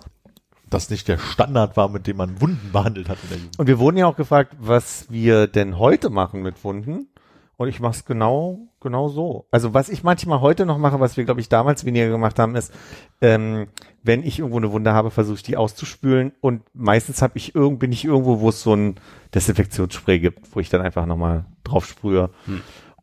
das 0.69 0.89
nicht 0.89 1.07
der 1.07 1.17
Standard 1.17 1.77
war, 1.77 1.89
mit 1.89 2.07
dem 2.07 2.17
man 2.17 2.41
Wunden 2.41 2.71
behandelt 2.71 3.09
hat 3.09 3.17
in 3.23 3.29
der 3.29 3.37
Jugend. 3.37 3.59
Und 3.59 3.67
wir 3.67 3.79
wurden 3.79 3.97
ja 3.97 4.07
auch 4.07 4.15
gefragt, 4.15 4.55
was 4.59 5.05
wir 5.09 5.47
denn 5.47 5.77
heute 5.77 6.09
machen 6.09 6.41
mit 6.41 6.63
Wunden. 6.63 7.07
Und 7.57 7.69
ich 7.69 7.79
mache 7.79 7.93
es 7.93 8.05
genau, 8.05 8.67
genau 8.81 9.07
so. 9.07 9.45
Also 9.49 9.73
was 9.73 9.87
ich 9.87 10.03
manchmal 10.03 10.41
heute 10.41 10.65
noch 10.65 10.77
mache, 10.77 10.99
was 10.99 11.15
wir, 11.15 11.23
glaube 11.23 11.39
ich, 11.39 11.47
damals 11.47 11.85
weniger 11.85 12.09
gemacht 12.09 12.37
haben, 12.37 12.55
ist, 12.55 12.73
ähm, 13.21 13.67
wenn 14.03 14.23
ich 14.23 14.39
irgendwo 14.39 14.57
eine 14.57 14.71
Wunde 14.71 14.91
habe, 14.91 15.09
versuche 15.09 15.37
ich 15.37 15.43
die 15.43 15.55
auszuspülen. 15.55 16.33
Und 16.41 16.63
meistens 16.73 17.21
habe 17.21 17.37
ich 17.37 17.55
irgend, 17.55 17.79
bin 17.79 17.93
ich 17.93 18.03
irgendwo, 18.03 18.41
wo 18.41 18.49
es 18.49 18.61
so 18.61 18.75
ein 18.75 18.95
Desinfektionsspray 19.33 20.19
gibt, 20.19 20.53
wo 20.53 20.59
ich 20.59 20.69
dann 20.69 20.81
einfach 20.81 21.05
nochmal 21.05 21.45
drauf 21.63 21.85
sprühe. 21.85 22.29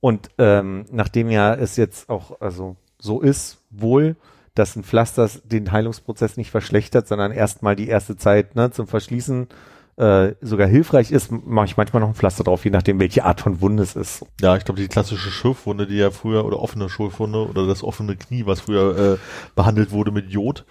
Und 0.01 0.31
ähm, 0.37 0.85
nachdem 0.91 1.31
ja 1.31 1.55
es 1.55 1.77
jetzt 1.77 2.11
auch 2.11 2.41
also 2.41 2.77
so 2.99 3.21
ist, 3.21 3.59
wohl, 3.71 4.17
dass 4.55 4.77
ein 4.77 4.85
Pflaster 4.85 5.29
den 5.45 5.73
Heilungsprozess 5.73 6.37
nicht 6.37 6.51
verschlechtert, 6.51 7.09
sondern 7.09 7.33
erstmal 7.33 7.77
die 7.77 7.89
erste 7.89 8.17
Zeit 8.17 8.55
ne, 8.55 8.71
zum 8.71 8.87
Verschließen 8.87 9.49
äh, 9.97 10.35
sogar 10.41 10.69
hilfreich 10.69 11.11
ist, 11.11 11.31
mache 11.31 11.67
ich 11.67 11.77
manchmal 11.77 12.01
noch 12.01 12.09
ein 12.09 12.15
Pflaster 12.15 12.45
drauf, 12.45 12.65
je 12.65 12.71
nachdem, 12.71 12.99
welche 12.99 13.25
Art 13.25 13.41
von 13.41 13.61
Wunde 13.61 13.83
es 13.83 13.95
ist. 13.95 14.25
Ja, 14.41 14.57
ich 14.57 14.65
glaube, 14.65 14.81
die 14.81 14.89
klassische 14.89 15.31
Schürfwunde, 15.31 15.87
die 15.87 15.97
ja 15.97 16.11
früher, 16.11 16.45
oder 16.45 16.61
offene 16.61 16.89
Schürfwunde, 16.89 17.47
oder 17.47 17.67
das 17.67 17.85
offene 17.85 18.17
Knie, 18.17 18.47
was 18.47 18.61
früher 18.61 19.15
äh, 19.15 19.19
behandelt 19.55 19.93
wurde 19.93 20.11
mit 20.11 20.31
Jod, 20.31 20.65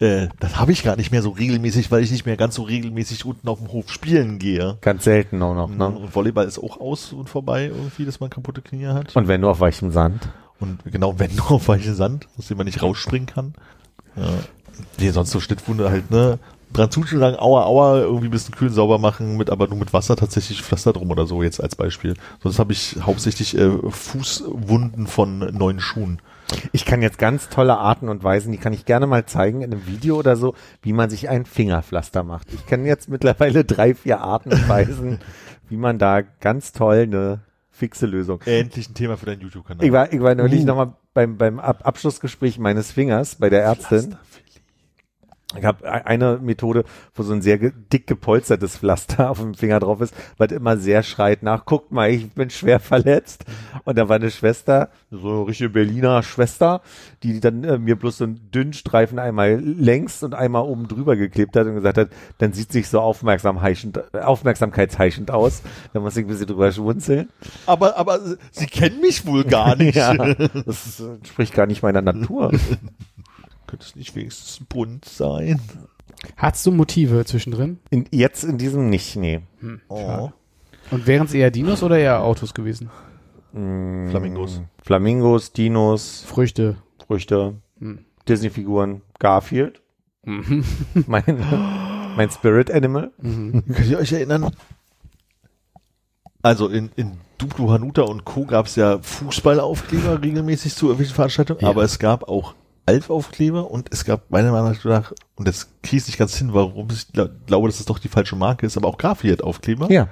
äh, 0.00 0.28
das 0.38 0.58
habe 0.58 0.70
ich 0.70 0.84
gar 0.84 0.96
nicht 0.96 1.10
mehr 1.10 1.22
so 1.22 1.30
regelmäßig, 1.30 1.90
weil 1.90 2.04
ich 2.04 2.12
nicht 2.12 2.24
mehr 2.24 2.36
ganz 2.36 2.54
so 2.54 2.62
regelmäßig 2.62 3.24
unten 3.24 3.48
auf 3.48 3.58
dem 3.58 3.72
Hof 3.72 3.90
spielen 3.90 4.38
gehe. 4.38 4.78
Ganz 4.80 5.04
selten 5.04 5.42
auch 5.42 5.54
noch. 5.54 5.68
Ne? 5.68 5.88
Und 5.88 6.14
Volleyball 6.14 6.46
ist 6.46 6.58
auch 6.58 6.80
aus 6.80 7.12
und 7.12 7.28
vorbei 7.28 7.66
irgendwie, 7.66 8.04
dass 8.04 8.20
man 8.20 8.30
kaputte 8.30 8.62
Knie 8.62 8.86
hat. 8.86 9.16
Und 9.16 9.26
wenn 9.26 9.40
nur 9.40 9.50
auf 9.50 9.60
weichem 9.60 9.90
Sand. 9.90 10.28
Und 10.60 10.80
genau, 10.84 11.18
wenn 11.18 11.34
nur 11.34 11.52
auf 11.52 11.68
weichen 11.68 11.94
Sand, 11.94 12.28
aus 12.38 12.48
dem 12.48 12.56
man 12.56 12.66
nicht 12.66 12.82
rausspringen 12.82 13.26
kann. 13.26 13.54
Ja. 14.16 14.28
Nee, 14.98 15.10
sonst 15.10 15.30
so 15.30 15.40
Schnittwunde 15.40 15.90
halt, 15.90 16.10
ne? 16.10 16.38
Dran 16.72 16.90
zuschlagen, 16.90 17.38
aua, 17.38 17.64
aua, 17.64 17.98
irgendwie 18.00 18.28
ein 18.28 18.30
bisschen 18.30 18.54
kühl 18.54 18.70
sauber 18.70 18.98
machen, 18.98 19.38
mit 19.38 19.48
aber 19.48 19.68
nur 19.68 19.78
mit 19.78 19.94
Wasser 19.94 20.16
tatsächlich 20.16 20.62
Pflaster 20.62 20.92
drum 20.92 21.10
oder 21.10 21.24
so, 21.24 21.42
jetzt 21.42 21.62
als 21.62 21.76
Beispiel. 21.76 22.14
Sonst 22.42 22.58
habe 22.58 22.72
ich 22.72 22.96
hauptsächlich 23.00 23.56
äh, 23.56 23.70
Fußwunden 23.88 25.06
von 25.06 25.38
neuen 25.56 25.80
Schuhen. 25.80 26.20
Ich 26.72 26.84
kann 26.84 27.00
jetzt 27.00 27.18
ganz 27.18 27.48
tolle 27.48 27.78
Arten 27.78 28.08
und 28.10 28.22
Weisen, 28.22 28.52
die 28.52 28.58
kann 28.58 28.74
ich 28.74 28.84
gerne 28.84 29.06
mal 29.06 29.24
zeigen 29.24 29.62
in 29.62 29.72
einem 29.72 29.86
Video 29.86 30.16
oder 30.16 30.36
so, 30.36 30.54
wie 30.82 30.92
man 30.92 31.08
sich 31.08 31.28
ein 31.30 31.46
Fingerpflaster 31.46 32.22
macht. 32.22 32.52
Ich 32.52 32.66
kenne 32.66 32.86
jetzt 32.86 33.08
mittlerweile 33.08 33.64
drei, 33.64 33.94
vier 33.94 34.20
Arten 34.20 34.52
und 34.52 34.68
Weisen, 34.68 35.20
wie 35.70 35.76
man 35.76 35.98
da 35.98 36.20
ganz 36.20 36.72
toll 36.72 37.02
eine 37.04 37.40
fixe 37.78 38.06
Lösung. 38.06 38.40
Endlich 38.44 38.90
ein 38.90 38.94
Thema 38.94 39.16
für 39.16 39.26
deinen 39.26 39.40
YouTube-Kanal. 39.40 39.84
Ich 39.86 39.92
war, 39.92 40.12
ich 40.12 40.20
war 40.20 40.34
neulich 40.34 40.62
Uh. 40.62 40.66
nochmal 40.66 40.92
beim, 41.14 41.36
beim 41.38 41.58
Ab 41.60 41.86
Abschlussgespräch 41.86 42.58
meines 42.58 42.92
Fingers 42.92 43.36
bei 43.36 43.48
der 43.48 43.62
Ärztin. 43.62 44.16
Ich 45.56 45.64
habe 45.64 45.90
eine 45.90 46.38
Methode, 46.42 46.84
wo 47.14 47.22
so 47.22 47.32
ein 47.32 47.40
sehr 47.40 47.56
dick 47.56 48.06
gepolstertes 48.06 48.76
Pflaster 48.76 49.30
auf 49.30 49.38
dem 49.38 49.54
Finger 49.54 49.80
drauf 49.80 50.02
ist, 50.02 50.14
was 50.36 50.52
immer 50.52 50.76
sehr 50.76 51.02
schreit 51.02 51.42
nach, 51.42 51.64
guckt 51.64 51.90
mal, 51.90 52.10
ich 52.10 52.30
bin 52.32 52.50
schwer 52.50 52.80
verletzt. 52.80 53.46
Und 53.84 53.96
da 53.96 54.10
war 54.10 54.16
eine 54.16 54.30
Schwester, 54.30 54.90
so 55.10 55.30
eine 55.30 55.46
richtige 55.46 55.70
Berliner 55.70 56.22
Schwester, 56.22 56.82
die 57.22 57.40
dann 57.40 57.64
äh, 57.64 57.78
mir 57.78 57.96
bloß 57.96 58.18
so 58.18 58.24
einen 58.24 58.50
dünnen 58.50 58.74
Streifen 58.74 59.18
einmal 59.18 59.58
längs 59.58 60.22
und 60.22 60.34
einmal 60.34 60.64
oben 60.64 60.86
drüber 60.86 61.16
geklebt 61.16 61.56
hat 61.56 61.66
und 61.66 61.76
gesagt 61.76 61.96
hat, 61.96 62.10
dann 62.36 62.52
sieht 62.52 62.70
sich 62.70 62.88
so 62.88 63.00
aufmerksam 63.00 63.62
heischend, 63.62 64.14
aufmerksamkeitsheischend 64.14 65.30
aus. 65.30 65.62
Da 65.94 66.00
muss 66.00 66.14
ich 66.18 66.26
ein 66.26 66.28
bisschen 66.28 66.46
drüber 66.46 66.70
schmunzeln. 66.72 67.30
aber, 67.64 67.96
aber 67.96 68.20
sie 68.50 68.66
kennen 68.66 69.00
mich 69.00 69.24
wohl 69.24 69.44
gar 69.44 69.76
nicht. 69.78 69.96
Ja, 69.96 70.12
das 70.14 71.00
äh, 71.00 71.14
entspricht 71.14 71.54
gar 71.54 71.66
nicht 71.66 71.82
meiner 71.82 72.02
Natur. 72.02 72.52
Könnte 73.68 73.84
es 73.86 73.94
nicht 73.94 74.16
wenigstens 74.16 74.60
bunt 74.68 75.04
sein? 75.04 75.60
Hattest 76.36 76.66
du 76.66 76.72
Motive 76.72 77.24
zwischendrin? 77.24 77.78
In, 77.90 78.06
jetzt 78.10 78.42
in 78.42 78.58
diesem 78.58 78.88
nicht, 78.90 79.14
nee. 79.16 79.42
Oh. 79.88 80.30
Und 80.90 81.06
wären 81.06 81.26
es 81.26 81.34
eher 81.34 81.50
Dinos 81.52 81.82
oder 81.84 81.98
eher 81.98 82.22
Autos 82.24 82.54
gewesen? 82.54 82.90
Mm, 83.52 84.08
Flamingos. 84.08 84.62
Flamingos, 84.82 85.52
Dinos, 85.52 86.24
Früchte. 86.26 86.76
Früchte, 87.06 87.54
Hm. 87.78 88.00
Disney-Figuren, 88.28 89.02
Garfield, 89.20 89.80
Mhm. 90.24 90.64
mein, 91.06 91.22
mein 92.16 92.30
Spirit 92.30 92.70
Animal. 92.70 93.12
Mhm. 93.22 93.64
Könnt 93.72 93.88
ihr 93.88 93.98
euch 93.98 94.12
erinnern? 94.12 94.50
Also 96.42 96.68
in, 96.68 96.90
in 96.96 97.12
Duplo 97.38 97.70
Hanuta 97.70 98.02
und 98.02 98.24
Co. 98.24 98.44
gab 98.44 98.66
es 98.66 98.76
ja 98.76 98.98
Fußballaufkleber 99.00 100.22
regelmäßig 100.22 100.74
zu 100.74 100.86
irgendwelchen 100.86 101.14
Veranstaltungen, 101.14 101.60
Ja. 101.62 101.68
aber 101.68 101.82
es 101.82 101.98
gab 101.98 102.24
auch 102.28 102.54
Alf-Aufkleber 102.88 103.70
und 103.70 103.88
es 103.92 104.04
gab 104.04 104.30
meiner 104.30 104.50
Meinung 104.52 104.74
nach, 104.84 105.12
und 105.36 105.46
das 105.46 105.68
kriege 105.82 105.98
ich 105.98 106.06
nicht 106.06 106.18
ganz 106.18 106.36
hin, 106.36 106.54
warum 106.54 106.88
ich 106.90 107.06
gla- 107.14 107.30
glaube, 107.46 107.68
dass 107.68 107.78
es 107.80 107.86
doch 107.86 107.98
die 107.98 108.08
falsche 108.08 108.34
Marke 108.36 108.66
ist, 108.66 108.76
aber 108.76 108.88
auch 108.88 108.98
Garfield-Aufkleber, 108.98 109.90
Ja. 109.92 110.08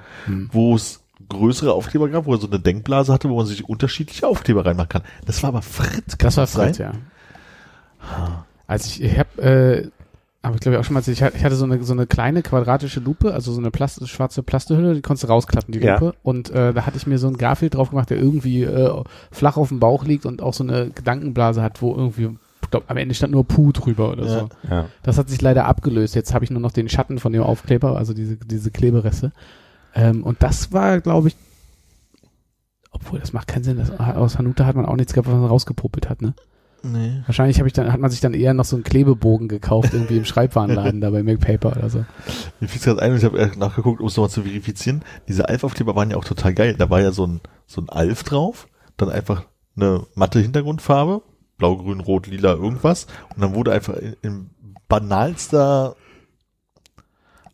wo 0.51 0.75
es 0.75 1.01
größere 1.29 1.73
Aufkleber 1.73 2.07
gab, 2.09 2.25
wo 2.25 2.33
er 2.33 2.39
so 2.39 2.47
eine 2.47 2.59
Denkblase 2.59 3.11
hatte, 3.11 3.29
wo 3.29 3.37
man 3.37 3.45
sich 3.47 3.67
unterschiedliche 3.67 4.27
Aufkleber 4.27 4.65
reinmachen 4.65 4.89
kann. 4.89 5.01
Das 5.25 5.41
war 5.43 5.49
aber 5.49 5.61
Fritz. 5.61 6.17
kann 6.17 6.27
Das 6.27 6.37
war 6.37 6.45
sein? 6.47 6.67
Fritz, 6.67 6.77
ja. 6.77 6.91
Also 8.67 8.87
ich, 8.89 9.01
ich 9.03 9.17
habe, 9.17 9.41
äh, 9.41 9.89
aber 10.41 10.55
ich 10.55 10.61
glaube 10.61 10.79
auch 10.79 10.83
schon 10.83 10.93
mal, 10.93 11.03
ich 11.05 11.21
hatte- 11.23 11.55
so 11.55 11.65
eine 11.65 11.83
so 11.83 11.93
eine 11.93 12.05
kleine 12.07 12.41
quadratische 12.43 12.99
Lupe, 12.99 13.33
also 13.33 13.51
so 13.51 13.59
eine 13.59 13.71
Plast 13.71 14.07
schwarze 14.07 14.43
Plastehülle, 14.43 14.93
die 14.93 15.01
konntest 15.01 15.23
du 15.23 15.27
rausklappen, 15.27 15.71
die 15.73 15.79
Ja. 15.79 15.95
Lupe. 15.95 16.13
Und 16.23 16.49
äh, 16.51 16.73
da 16.73 16.85
hatte 16.85 16.97
ich 16.97 17.07
mir 17.07 17.17
so 17.17 17.27
ein 17.27 17.37
Garfield 17.37 17.75
drauf 17.75 17.89
gemacht, 17.89 18.09
der 18.09 18.17
irgendwie 18.17 18.63
äh, 18.63 19.03
flach 19.31 19.57
auf 19.57 19.69
dem 19.69 19.79
Bauch 19.79 20.05
liegt 20.05 20.25
und 20.25 20.41
auch 20.41 20.53
so 20.53 20.63
eine 20.63 20.89
Gedankenblase 20.91 21.61
hat, 21.61 21.81
wo 21.81 21.95
irgendwie, 21.95 22.37
ich 22.67 22.71
glaub, 22.71 22.89
am 22.89 22.97
Ende 22.97 23.15
stand 23.15 23.31
nur 23.31 23.45
Puh 23.45 23.71
drüber 23.71 24.11
oder 24.11 24.25
Ja. 24.25 24.39
so. 24.39 24.49
ja. 24.69 24.85
Das 25.03 25.17
hat 25.17 25.29
sich 25.29 25.41
leider 25.41 25.65
abgelöst. 25.65 26.15
Jetzt 26.15 26.33
habe 26.33 26.43
ich 26.45 26.51
nur 26.51 26.59
noch 26.61 26.71
den 26.71 26.89
Schatten 26.89 27.17
von 27.19 27.31
dem 27.33 27.43
Aufkleber, 27.43 27.97
also 27.97 28.13
diese, 28.13 28.35
diese 28.37 28.71
Klebereste. 28.71 29.31
Ähm, 29.95 30.23
und 30.23 30.43
das 30.43 30.73
war, 30.73 30.99
glaube 31.01 31.29
ich, 31.29 31.35
obwohl 32.91 33.19
das 33.19 33.33
macht 33.33 33.47
keinen 33.47 33.63
Sinn. 33.63 33.77
Das, 33.77 33.91
aus 33.91 34.37
Hanuta 34.37 34.65
hat 34.65 34.75
man 34.75 34.85
auch 34.85 34.95
nichts 34.95 35.13
gehabt, 35.13 35.27
was 35.27 35.35
man 35.35 35.45
rausgepuppelt 35.45 36.09
hat, 36.09 36.21
ne? 36.21 36.33
Nee. 36.83 37.21
Wahrscheinlich 37.25 37.59
ich 37.59 37.73
dann, 37.73 37.91
hat 37.91 37.99
man 37.99 38.11
sich 38.11 38.21
dann 38.21 38.33
eher 38.33 38.53
noch 38.53 38.65
so 38.65 38.75
einen 38.75 38.83
Klebebogen 38.83 39.47
gekauft, 39.47 39.93
irgendwie 39.93 40.17
im 40.17 40.25
Schreibwarenladen 40.25 41.01
da 41.01 41.09
bei 41.09 41.23
MacPaper 41.23 41.75
oder 41.75 41.89
so. 41.89 42.05
Mir 42.59 42.67
fiel 42.67 42.81
gerade 42.81 43.01
ein, 43.01 43.11
und 43.11 43.17
ich 43.17 43.23
habe 43.23 43.51
nachgeguckt, 43.57 43.99
um 43.99 44.07
es 44.07 44.15
nochmal 44.15 44.29
zu 44.29 44.43
verifizieren. 44.43 45.03
Diese 45.27 45.49
Alf-Aufkleber 45.49 45.95
waren 45.95 46.11
ja 46.11 46.17
auch 46.17 46.25
total 46.25 46.53
geil. 46.53 46.75
Da 46.77 46.89
war 46.89 47.01
ja 47.01 47.11
so 47.11 47.25
ein, 47.25 47.41
so 47.65 47.81
ein 47.81 47.89
Alf 47.89 48.23
drauf, 48.23 48.67
dann 48.95 49.09
einfach 49.09 49.43
eine 49.75 50.05
matte 50.15 50.39
Hintergrundfarbe, 50.39 51.21
blau, 51.57 51.75
grün, 51.77 51.99
rot, 51.99 52.27
lila, 52.27 52.53
irgendwas. 52.53 53.07
Und 53.35 53.41
dann 53.41 53.53
wurde 53.55 53.71
einfach 53.71 53.95
in, 53.95 54.15
in 54.21 54.49
banalster 54.87 55.95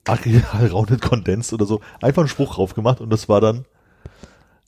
Arial 0.05 0.67
Rounded 0.71 1.01
Condensed 1.01 1.53
oder 1.53 1.65
so 1.65 1.79
einfach 2.01 2.23
ein 2.23 2.27
Spruch 2.27 2.55
drauf 2.55 2.73
gemacht 2.75 2.99
und 3.01 3.09
das 3.09 3.29
war 3.29 3.39
dann 3.39 3.65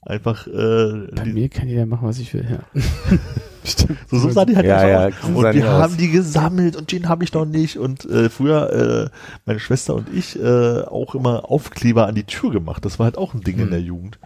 einfach 0.01 0.47
äh, 0.47 1.07
Bei 1.13 1.25
mir 1.25 1.49
kann 1.49 1.67
jeder 1.67 1.85
machen, 1.85 2.07
was 2.07 2.19
ich 2.19 2.33
will. 2.33 2.45
Ja. 2.49 2.81
Stimmt. 3.65 3.97
so, 4.07 4.19
so 4.19 4.29
sah 4.29 4.45
die 4.45 4.55
halt 4.55 4.65
Ja, 4.65 4.77
einfach 4.77 4.89
ja, 4.89 5.07
aus. 5.07 5.35
Und 5.35 5.53
wir 5.53 5.65
aus. 5.73 5.81
haben 5.83 5.97
die 5.97 6.09
gesammelt 6.11 6.75
und 6.75 6.91
den 6.91 7.09
habe 7.09 7.23
ich 7.23 7.33
noch 7.33 7.45
nicht. 7.45 7.77
Und 7.77 8.05
äh, 8.05 8.29
früher 8.29 9.09
äh, 9.11 9.17
meine 9.45 9.59
Schwester 9.59 9.95
und 9.95 10.07
ich 10.13 10.39
äh, 10.39 10.81
auch 10.83 11.15
immer 11.15 11.49
Aufkleber 11.51 12.05
an 12.07 12.15
die 12.15 12.23
Tür 12.25 12.51
gemacht. 12.51 12.85
Das 12.85 12.99
war 12.99 13.05
halt 13.05 13.17
auch 13.17 13.33
ein 13.33 13.41
Ding 13.41 13.55
in 13.55 13.63
Hm. 13.63 13.71
der 13.71 13.81
Jugend. 13.81 14.19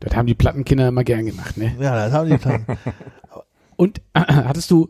Das 0.00 0.14
haben 0.14 0.26
die 0.26 0.34
Plattenkinder 0.34 0.88
immer 0.88 1.04
gern 1.04 1.26
gemacht, 1.26 1.56
ne? 1.56 1.74
Ja, 1.80 1.96
das 1.96 2.12
haben 2.12 2.28
die 2.28 2.36
getan. 2.36 2.64
Und 3.76 4.00
hattest 4.14 4.70
du, 4.70 4.88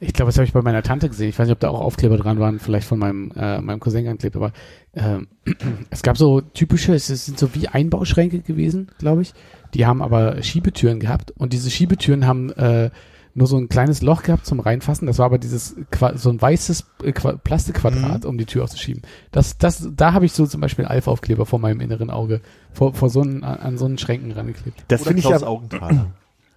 ich 0.00 0.12
glaube, 0.12 0.30
das 0.30 0.36
habe 0.36 0.46
ich 0.46 0.52
bei 0.52 0.62
meiner 0.62 0.82
Tante 0.82 1.08
gesehen, 1.08 1.28
ich 1.28 1.38
weiß 1.38 1.46
nicht, 1.46 1.54
ob 1.54 1.60
da 1.60 1.68
auch 1.68 1.80
Aufkleber 1.80 2.16
dran 2.16 2.40
waren, 2.40 2.58
vielleicht 2.58 2.88
von 2.88 2.98
meinem, 2.98 3.30
äh, 3.36 3.60
meinem 3.60 3.78
Cousin 3.80 4.08
anklebt, 4.08 4.34
aber 4.36 4.52
ähm, 4.94 5.28
es 5.90 6.02
gab 6.02 6.18
so 6.18 6.40
typische, 6.40 6.94
es 6.94 7.06
sind 7.06 7.38
so 7.38 7.54
wie 7.54 7.68
Einbauschränke 7.68 8.40
gewesen, 8.40 8.90
glaube 8.98 9.22
ich. 9.22 9.32
Die 9.74 9.86
haben 9.86 10.02
aber 10.02 10.42
Schiebetüren 10.42 10.98
gehabt 11.00 11.30
und 11.38 11.52
diese 11.52 11.70
Schiebetüren 11.70 12.26
haben 12.26 12.50
äh, 12.50 12.90
nur 13.34 13.46
so 13.46 13.56
ein 13.56 13.70
kleines 13.70 14.02
Loch 14.02 14.24
gehabt 14.24 14.44
zum 14.44 14.60
Reinfassen. 14.60 15.06
Das 15.06 15.18
war 15.18 15.24
aber 15.26 15.38
dieses 15.38 15.76
Qua 15.90 16.18
so 16.18 16.28
ein 16.28 16.42
weißes 16.42 16.84
äh, 17.02 17.12
Qua 17.12 17.32
Plastikquadrat, 17.36 18.24
Mhm. 18.24 18.28
um 18.28 18.36
die 18.38 18.44
Tür 18.44 18.64
aufzuschieben. 18.64 19.02
Das, 19.30 19.56
das, 19.56 19.88
da 19.96 20.12
habe 20.12 20.26
ich 20.26 20.32
so 20.32 20.46
zum 20.46 20.60
Beispiel 20.60 20.84
einen 20.84 20.92
Alpha-Aufkleber 20.96 21.46
vor 21.46 21.58
meinem 21.58 21.80
inneren 21.80 22.10
Auge, 22.10 22.40
vor, 22.72 22.92
vor 22.92 23.08
so 23.08 23.22
einen, 23.22 23.44
an, 23.44 23.58
an 23.60 23.78
so 23.78 23.86
einen 23.86 23.96
Schränken 23.98 24.32
rangeklebt. 24.32 24.84
Das 24.88 25.04
finde 25.04 25.20
ich 25.20 25.24
Klaus 25.24 25.42
aber, 25.42 25.52
Augenthaler. 25.52 26.10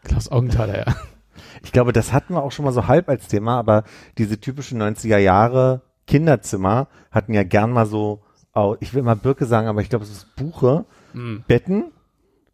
Klaus 0.04 0.30
Augenthaler, 0.30 0.78
ja. 0.88 0.96
Ich 1.64 1.72
glaube, 1.72 1.94
das 1.94 2.14
hatten 2.14 2.34
wir 2.34 2.44
auch 2.44 2.52
schon 2.52 2.66
mal 2.66 2.72
so 2.72 2.88
halb 2.88 3.10
als 3.10 3.28
Thema, 3.28 3.58
aber 3.60 3.84
diese 4.18 4.40
typischen 4.40 4.82
90er 4.82 5.18
Jahre 5.18 5.82
Kinderzimmer 6.08 6.88
hatten 7.12 7.34
ja 7.34 7.44
gern 7.44 7.72
mal 7.72 7.86
so, 7.86 8.22
ich 8.80 8.94
will 8.94 9.04
mal 9.04 9.16
Birke 9.16 9.46
sagen, 9.46 9.68
aber 9.68 9.82
ich 9.82 9.90
glaube, 9.90 10.06
es 10.06 10.12
ist 10.12 10.36
Buche, 10.36 10.86
Mhm. 11.16 11.44
Betten, 11.48 11.86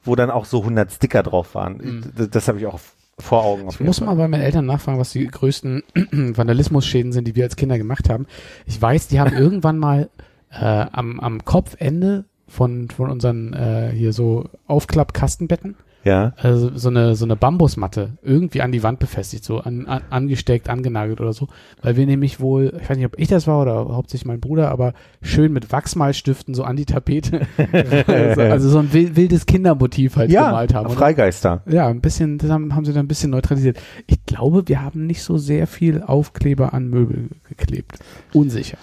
wo 0.04 0.16
dann 0.16 0.30
auch 0.30 0.46
so 0.46 0.60
100 0.60 0.92
Sticker 0.92 1.24
drauf 1.24 1.56
waren. 1.56 1.78
Mhm. 1.78 2.04
Das, 2.16 2.30
das 2.30 2.48
habe 2.48 2.60
ich 2.60 2.68
auch 2.68 2.80
vor 3.18 3.44
Augen. 3.44 3.68
auf 3.68 3.80
Ich 3.80 3.86
muss 3.86 3.98
Fall. 4.00 4.08
mal 4.08 4.16
bei 4.16 4.28
meinen 4.28 4.42
Eltern 4.44 4.66
nachfragen, 4.66 5.00
was 5.00 5.12
die 5.12 5.26
größten 5.28 5.84
Vandalismusschäden 6.12 7.12
sind, 7.12 7.28
die 7.28 7.36
wir 7.36 7.44
als 7.44 7.56
Kinder 7.56 7.78
gemacht 7.78 8.10
haben. 8.10 8.28
Ich 8.66 8.80
weiß, 8.82 9.08
die 9.08 9.20
haben 9.20 9.34
irgendwann 9.38 9.78
mal 9.80 10.10
äh, 10.52 10.86
am, 10.92 11.20
am 11.20 11.44
Kopfende 11.44 12.26
von, 12.48 12.90
von 12.90 13.10
unseren 13.10 13.54
äh, 13.54 13.92
hier 13.94 14.14
so 14.14 14.50
Aufklappkastenbetten 14.68 15.76
Ja. 16.04 16.34
also 16.38 16.72
so 16.76 16.90
eine 16.90 17.16
so 17.16 17.26
eine 17.26 17.36
Bambusmatte 17.36 18.14
irgendwie 18.24 18.62
an 18.62 18.72
die 18.72 18.82
Wand 18.84 19.00
befestigt, 19.00 19.44
so 19.44 19.60
an, 19.60 19.86
an, 19.86 20.02
angesteckt, 20.10 20.70
angenagelt 20.70 21.22
oder 21.22 21.34
so, 21.34 21.48
weil 21.82 21.96
wir 21.96 22.06
nämlich 22.06 22.40
wohl, 22.40 22.74
ich 22.82 22.90
weiß 22.90 22.98
nicht, 22.98 23.06
ob 23.06 23.20
ich 23.20 23.28
das 23.28 23.46
war 23.48 23.62
oder 23.62 23.76
hauptsächlich 23.96 24.26
mein 24.26 24.40
Bruder, 24.40 24.70
aber 24.72 24.94
schön 25.22 25.54
mit 25.54 25.72
Wachsmalstiften 25.72 26.54
so 26.56 26.64
an 26.64 26.76
die 26.76 26.86
Tapete, 26.86 27.42
also, 28.08 28.42
also 28.42 28.70
so 28.70 28.80
ein 28.80 28.94
wil- 28.94 29.16
wildes 29.16 29.46
Kindermotiv 29.46 30.16
halt 30.16 30.32
Ja, 30.32 30.48
gemalt 30.48 30.74
haben. 30.74 30.88
Und 30.90 30.96
Freigeister. 30.96 31.62
ja, 31.68 31.88
ein 31.88 32.02
bisschen, 32.02 32.38
das 32.40 32.50
haben, 32.50 32.74
haben 32.76 32.86
sie 32.86 32.94
dann 32.94 33.06
ein 33.06 33.08
bisschen 33.08 33.30
neutralisiert. 33.32 33.78
Ich 34.08 34.26
glaube, 34.26 34.68
wir 34.68 34.82
haben 34.82 35.06
nicht 35.06 35.22
so 35.24 35.38
sehr 35.38 35.68
viel 35.68 36.02
Aufkleber 36.02 36.74
an 36.74 36.88
Möbel 36.90 37.30
geklebt. 37.48 38.00
Unsicher. 38.34 38.78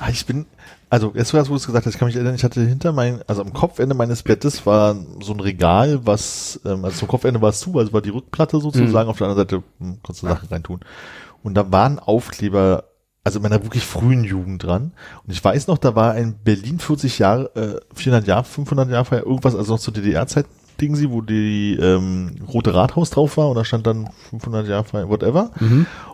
Ah, 0.00 0.08
Ich 0.10 0.26
bin, 0.26 0.46
also 0.88 1.12
jetzt 1.14 1.34
wo 1.34 1.38
du 1.42 1.54
es 1.54 1.66
gesagt 1.66 1.86
hast, 1.86 1.94
ich 1.94 1.98
kann 1.98 2.06
mich 2.06 2.14
erinnern, 2.14 2.34
ich 2.34 2.44
hatte 2.44 2.60
hinter 2.60 2.92
mein, 2.92 3.20
also 3.26 3.42
am 3.42 3.52
Kopfende 3.52 3.94
meines 3.94 4.22
Bettes 4.22 4.66
war 4.66 4.96
so 5.20 5.32
ein 5.32 5.40
Regal, 5.40 6.06
was, 6.06 6.60
ähm, 6.64 6.84
also 6.84 6.98
zum 6.98 7.08
Kopfende 7.08 7.42
war 7.42 7.50
es 7.50 7.60
zu, 7.60 7.76
also 7.78 7.92
war 7.92 8.02
die 8.02 8.10
Rückplatte 8.10 8.60
sozusagen, 8.60 9.08
auf 9.08 9.18
der 9.18 9.26
anderen 9.26 9.48
Seite 9.48 9.62
hm, 9.80 9.98
konntest 10.02 10.22
du 10.22 10.28
Sachen 10.28 10.48
reintun. 10.48 10.80
Und 11.42 11.54
da 11.54 11.70
waren 11.72 11.98
Aufkleber, 11.98 12.84
also 13.24 13.38
in 13.38 13.42
meiner 13.42 13.62
wirklich 13.62 13.84
frühen 13.84 14.22
Jugend 14.22 14.62
dran. 14.62 14.92
Und 15.26 15.32
ich 15.32 15.42
weiß 15.42 15.66
noch, 15.66 15.78
da 15.78 15.96
war 15.96 16.12
ein 16.12 16.38
Berlin 16.44 16.78
40 16.78 17.18
Jahre, 17.18 17.50
äh, 17.56 17.94
400 17.94 18.26
Jahre, 18.26 18.44
500 18.44 18.88
Jahre 18.88 19.18
irgendwas, 19.18 19.56
also 19.56 19.74
noch 19.74 19.80
zur 19.80 19.92
DDR-Zeit, 19.92 20.46
Ding 20.80 20.94
sie, 20.94 21.10
wo 21.10 21.20
die 21.20 21.74
ähm, 21.80 22.36
rote 22.52 22.74
Rathaus 22.74 23.10
drauf 23.10 23.36
war 23.36 23.48
und 23.48 23.56
da 23.56 23.64
stand 23.64 23.86
dann 23.86 24.10
500 24.30 24.68
Jahre 24.68 24.84
Feier, 24.84 25.08
whatever. 25.08 25.50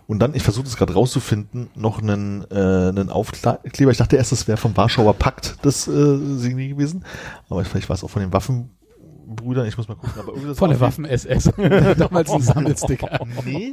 Und 0.06 0.18
dann, 0.18 0.34
ich 0.34 0.42
versuche 0.42 0.66
es 0.66 0.76
gerade 0.76 0.94
rauszufinden, 0.94 1.70
noch 1.74 2.00
einen, 2.02 2.44
äh, 2.50 2.54
einen 2.54 3.08
Aufkleber. 3.10 3.90
Ich 3.90 3.98
dachte 3.98 4.16
erst, 4.16 4.32
das 4.32 4.48
wäre 4.48 4.56
vom 4.58 4.76
Warschauer 4.76 5.14
Pakt 5.14 5.56
das 5.62 5.88
äh, 5.88 6.16
Signet 6.36 6.70
gewesen. 6.70 7.04
Aber 7.48 7.64
vielleicht 7.64 7.88
war 7.88 7.94
es 7.94 8.04
auch 8.04 8.10
von 8.10 8.22
den 8.22 8.32
Waffenbrüdern. 8.32 9.66
Ich 9.66 9.76
muss 9.76 9.88
mal 9.88 9.94
gucken. 9.94 10.12
Aber 10.18 10.54
Von 10.54 10.70
der 10.70 10.80
Waffen-SS. 10.80 11.50
Damals 11.98 12.30
ein 12.30 12.42
Sammelsticker. 12.42 13.20
Nee. 13.44 13.72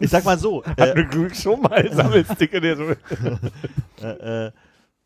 Ich 0.00 0.10
sag 0.10 0.24
mal 0.24 0.38
so. 0.38 0.62
Äh, 0.76 1.04
schon 1.34 1.60
mal 1.62 1.90
Sammelsticker, 1.92 2.60
der 2.60 2.76
so. 2.76 2.84
äh, 4.02 4.46
äh, 4.46 4.52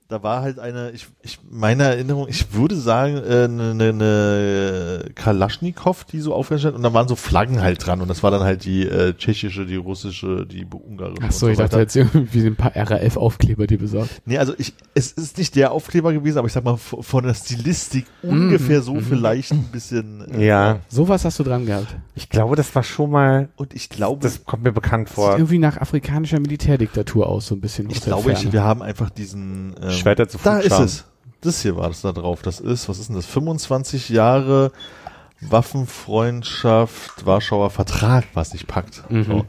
da 0.09 0.23
war 0.23 0.41
halt 0.41 0.59
eine, 0.59 0.91
ich, 0.93 1.07
ich 1.23 1.39
meine 1.51 1.83
Erinnerung, 1.85 2.29
ich 2.29 2.55
würde 2.55 2.77
sagen, 2.77 3.17
äh, 3.19 3.45
eine, 3.45 3.71
eine, 3.73 3.89
eine 3.91 5.05
Kalaschnikow, 5.15 6.05
die 6.05 6.21
so 6.21 6.35
aufgestellt 6.35 6.75
und 6.75 6.83
da 6.83 6.95
waren 6.95 7.09
so 7.09 7.15
Flaggen 7.15 7.61
halt 7.61 7.85
dran 7.87 8.01
und 8.01 8.09
das 8.09 8.23
war 8.23 8.31
dann 8.31 8.43
halt 8.43 8.65
die 8.65 8.87
äh, 8.87 9.13
tschechische, 9.13 9.67
die 9.67 9.77
russische, 9.77 10.47
die 10.47 10.65
ungarische. 10.65 11.23
Ach 11.23 11.31
so, 11.33 11.47
und 11.47 11.53
ich 11.53 11.59
dachte 11.59 11.79
jetzt 11.79 11.95
irgendwie 11.95 12.47
ein 12.47 12.57
paar 12.57 12.73
RAF-Aufkleber, 12.75 13.67
die 13.67 13.77
besorgt. 13.77 14.23
Nee, 14.25 14.39
also 14.39 14.55
ich, 14.57 14.73
es 14.95 15.13
ist 15.13 15.37
nicht 15.37 15.55
der 15.57 15.73
Aufkleber 15.73 16.13
gewesen, 16.15 16.39
aber 16.39 16.47
ich 16.47 16.55
sag 16.55 16.65
mal, 16.65 16.79
von 16.79 17.25
der 17.25 17.35
Stilistik 17.35 18.07
ungefähr 18.23 18.81
so 18.81 18.99
vielleicht 19.01 19.53
ein 19.53 19.65
bisschen. 19.65 20.25
äh, 20.33 20.47
Ja, 20.47 20.79
Sowas 20.89 21.25
hast 21.27 21.39
du 21.39 21.45
dran 21.45 21.67
gehabt. 21.67 21.95
ich 22.15 22.31
glaube, 22.31 22.57
das 22.57 22.75
war 22.75 22.83
schon 22.83 23.11
mal, 23.11 23.51
Und 23.57 23.75
ich 23.75 23.91
glaube, 23.91 24.23
das 24.23 24.45
kommt 24.45 24.63
mir 24.65 24.73
bekannt 24.73 25.09
Sieht 25.09 25.15
vor. 25.17 25.33
irgendwie 25.33 25.59
nach 25.59 25.77
afrikanischer 25.77 26.41
Militärdiktatur 26.41 27.27
aus, 27.29 27.49
so 27.49 27.55
ein 27.55 27.61
bisschen. 27.61 27.91
ich 27.91 28.01
glaube, 28.01 28.33
ich, 28.33 28.51
wir 28.53 28.63
haben 28.63 28.81
einfach 28.83 29.11
diesen. 29.11 29.75
Ähm, 29.83 29.98
Schwerter 29.99 30.29
zu 30.29 30.39
Da 30.43 30.59
ist 30.59 30.79
es. 30.79 31.05
Das 31.41 31.63
hier 31.63 31.77
war 31.77 31.89
das 31.89 32.01
da 32.01 32.13
drauf. 32.13 32.43
Das 32.43 32.61
ist, 32.61 32.89
was 32.89 32.99
ist 32.99 33.09
denn 33.09 33.17
das? 33.17 33.27
25 33.27 34.09
Jahre 34.09 34.73
Waffenfreundschaft, 35.41 37.25
Warschauer 37.25 37.71
Vertrag, 37.71 38.25
was 38.35 38.53
nicht 38.53 38.67
packt. 38.67 39.09
Mhm. 39.09 39.25
So. 39.25 39.45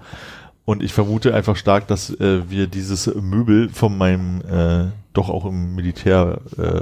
Und 0.66 0.84
ich 0.84 0.94
vermute 0.94 1.34
einfach 1.34 1.56
stark, 1.56 1.88
dass 1.88 2.12
äh, 2.12 2.48
wir 2.50 2.68
dieses 2.68 3.08
Möbel 3.16 3.70
von 3.70 3.98
meinem 3.98 4.42
äh, 4.42 4.92
doch 5.14 5.30
auch 5.30 5.46
im 5.46 5.74
Militär 5.74 6.42
äh, 6.58 6.82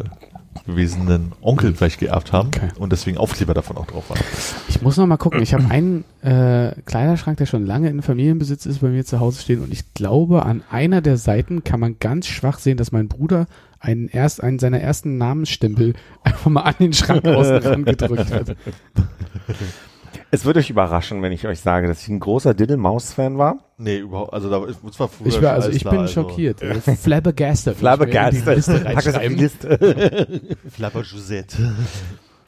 gewesenen 0.66 1.32
Onkel 1.42 1.74
vielleicht 1.76 2.00
geerbt 2.00 2.32
haben 2.34 2.48
Okay. 2.48 2.70
und 2.80 2.92
deswegen 2.92 3.18
Aufkleber 3.18 3.54
davon 3.54 3.78
auch 3.78 3.86
drauf 3.88 4.10
waren. 4.10 4.20
Ich 4.68 4.82
muss 4.82 4.98
noch 4.98 5.06
mal 5.08 5.18
gucken. 5.18 5.42
Ich 5.42 5.54
habe 5.54 5.70
einen 5.70 6.04
äh, 6.22 6.72
Kleiderschrank, 6.86 7.38
der 7.38 7.46
schon 7.46 7.66
lange 7.66 7.90
in 7.90 8.02
Familienbesitz 8.02 8.66
ist, 8.66 8.80
bei 8.80 8.90
mir 8.90 9.06
zu 9.06 9.20
Hause 9.20 9.42
stehen 9.42 9.62
und 9.62 9.72
ich 9.72 9.94
glaube, 9.94 10.46
an 10.46 10.64
einer 10.70 11.02
der 11.02 11.18
Seiten 11.18 11.64
kann 11.64 11.80
man 11.80 11.98
ganz 12.00 12.28
schwach 12.28 12.60
sehen, 12.60 12.78
dass 12.78 12.92
mein 12.92 13.08
Bruder 13.08 13.48
einen 13.80 14.08
erst 14.08 14.42
einen 14.42 14.58
seiner 14.60 14.80
ersten 14.82 15.18
Namensstempel 15.18 15.94
einfach 16.24 16.50
mal 16.50 16.62
an 16.62 16.76
den 16.80 16.94
Schrank 16.94 17.26
außen 17.26 17.58
ran 17.58 17.86
gedrückt 17.86 18.32
hat. 18.32 18.56
Es 20.30 20.44
wird 20.44 20.58
euch 20.58 20.70
überraschen, 20.70 21.22
wenn 21.22 21.32
ich 21.32 21.48
euch 21.48 21.62
sage, 21.62 21.88
dass 21.88 22.02
ich 22.02 22.10
ein 22.10 22.20
großer 22.20 22.54
Diddle-Maus-Fan 22.54 23.38
war. 23.38 23.60
Nee, 23.78 24.00
überhaupt, 24.00 24.34
also 24.34 24.50
da 24.50 24.66
das 24.66 25.00
war 25.00 25.08
früher 25.08 25.28
Ich 25.28 25.42
war, 25.42 25.54
also 25.54 25.70
ich 25.70 25.84
bin 25.84 26.00
also 26.00 26.14
schockiert. 26.14 26.60
Flabbergasted. 27.02 27.78
Flabbergasted. 27.78 28.40
Ich 28.40 28.46
Pack 28.46 28.56
das 28.56 28.70
auf 28.70 28.82
die 28.82 28.88
reinschreiben. 28.88 29.38
Liste. 29.38 30.42
Flapper 30.70 31.02
Josette. 31.04 31.76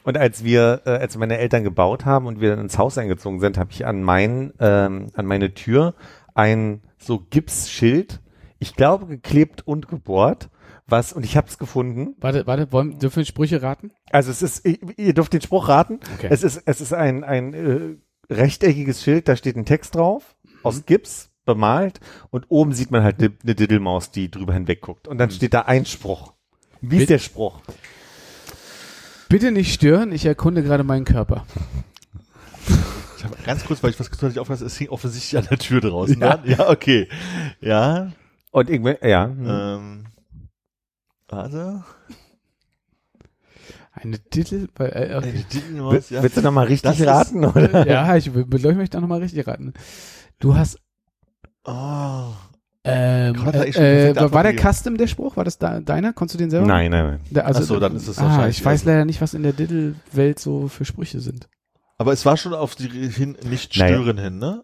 Und 0.04 0.18
als 0.18 0.44
wir, 0.44 0.82
äh, 0.86 0.90
als 0.92 1.18
meine 1.18 1.38
Eltern 1.38 1.64
gebaut 1.64 2.06
haben 2.06 2.26
und 2.26 2.42
wir 2.42 2.50
dann 2.50 2.60
ins 2.60 2.78
Haus 2.78 2.98
eingezogen 2.98 3.40
sind, 3.40 3.58
habe 3.58 3.72
ich 3.72 3.86
an 3.86 4.04
mein, 4.04 4.54
ähm, 4.60 5.08
an 5.14 5.26
meine 5.26 5.54
Tür 5.54 5.94
ein 6.34 6.82
so 6.98 7.20
Gipsschild, 7.30 8.20
ich 8.60 8.76
glaube 8.76 9.08
geklebt 9.08 9.66
und 9.66 9.88
gebohrt, 9.88 10.50
was 10.88 11.14
und 11.14 11.24
ich 11.24 11.38
habe 11.38 11.48
es 11.48 11.58
gefunden. 11.58 12.16
Warte, 12.20 12.46
warte, 12.48 12.72
wollen, 12.72 13.00
dürfen 13.00 13.18
wir 13.18 13.26
Sprüche 13.26 13.62
raten? 13.62 13.92
Also 14.12 14.32
es 14.32 14.42
ist, 14.42 14.66
ihr 14.66 15.14
dürft 15.14 15.34
den 15.34 15.42
Spruch 15.42 15.68
raten. 15.68 16.00
Okay. 16.18 16.28
Es 16.30 16.44
ist, 16.44 16.62
es 16.66 16.82
ist 16.82 16.94
ein 16.94 17.24
ein 17.24 17.54
äh, 17.54 18.34
rechteckiges 18.34 19.04
Schild, 19.04 19.28
da 19.28 19.36
steht 19.36 19.56
ein 19.56 19.66
Text 19.66 19.96
drauf 19.96 20.36
aus 20.64 20.86
Gips 20.86 21.32
bemalt 21.46 22.00
und 22.30 22.46
oben 22.50 22.74
sieht 22.74 22.92
man 22.92 23.04
halt 23.04 23.20
eine 23.20 23.32
ne 23.44 23.56
Diddelmaus, 23.56 24.12
die 24.12 24.30
drüber 24.30 24.54
hinweg 24.54 24.82
guckt 24.82 25.08
und 25.08 25.18
dann 25.18 25.32
steht 25.32 25.54
da 25.54 25.62
ein 25.62 25.86
Spruch. 25.86 26.34
Wie 26.82 26.98
ist 26.98 27.10
der 27.10 27.20
Spruch? 27.20 27.62
Bitte 29.30 29.52
nicht 29.52 29.74
stören, 29.74 30.12
ich 30.12 30.26
erkunde 30.26 30.64
gerade 30.64 30.84
meinen 30.84 31.06
Körper. 31.06 31.46
Ich 33.18 33.24
habe 33.26 33.36
ganz 33.46 33.66
kurz, 33.66 33.84
weil 33.84 33.90
ich 33.90 34.00
was 34.00 34.10
nicht 34.10 34.40
aufgepasst, 34.40 34.62
es 34.62 34.78
hing 34.78 34.90
offensichtlich 34.90 35.38
an 35.38 35.48
der 35.50 35.58
Tür 35.58 35.82
draußen. 35.82 36.20
Ja. 36.20 36.40
Ja, 36.46 36.56
ja 36.58 36.70
okay. 36.70 37.10
Ja, 37.60 38.12
Und 38.52 38.70
irgendwie, 38.70 38.96
ja. 39.08 39.26
hm. 39.26 39.46
ähm, 39.48 40.06
warte. 41.28 41.84
Eine 43.92 44.20
Titel, 44.20 44.68
weil, 44.76 44.90
äh, 44.90 45.16
okay. 45.16 45.30
Eine 45.30 45.44
Diddelmaus, 45.44 46.10
ja. 46.10 46.24
Willst 46.24 46.38
du 46.38 46.42
nochmal 46.42 46.68
richtig 46.68 46.90
Das 46.92 47.00
ist- 47.00 47.08
raten? 47.08 47.44
Oder? 47.46 47.88
ja, 47.88 48.16
ich 48.16 48.28
ich 48.28 48.76
möchte 48.76 48.98
auch 48.98 49.02
nochmal 49.02 49.20
richtig 49.20 49.46
raten. 49.48 49.74
Du 50.40 50.56
hast, 50.56 50.80
Oh, 51.66 52.30
ähm, 52.86 53.36
Gott, 53.36 53.54
äh, 53.54 54.12
äh, 54.12 54.32
war 54.32 54.44
der. 54.44 54.56
Custom 54.56 54.98
der 54.98 55.08
Spruch? 55.08 55.36
War 55.36 55.44
das 55.44 55.58
da, 55.58 55.82
deiner? 55.82 56.14
Konntest 56.14 56.36
du 56.36 56.38
den 56.40 56.50
selber? 56.50 56.66
Nein, 56.66 56.90
nein, 56.92 57.06
nein. 57.06 57.20
Der, 57.30 57.46
also, 57.46 57.60
Ach 57.62 57.66
so, 57.66 57.80
dann 57.80 57.96
ist 57.96 58.08
es 58.08 58.18
ah, 58.18 58.24
wahrscheinlich- 58.24 58.58
ich 58.60 58.66
weiß 58.66 58.86
leider 58.86 59.04
nicht, 59.06 59.20
was 59.22 59.34
in 59.34 59.44
der 59.44 59.54
Diddle-Welt 59.54 60.40
so 60.40 60.68
für 60.70 60.86
Sprüche 60.86 61.20
sind. 61.20 61.50
aber 61.98 62.14
es 62.14 62.26
war 62.26 62.38
schon 62.38 62.54
auf 62.54 62.76
die 62.76 62.88
hin, 62.88 63.38
nicht 63.44 63.76
Naja. 63.76 63.96
stören 64.02 64.18
hin, 64.18 64.40
ne? 64.40 64.64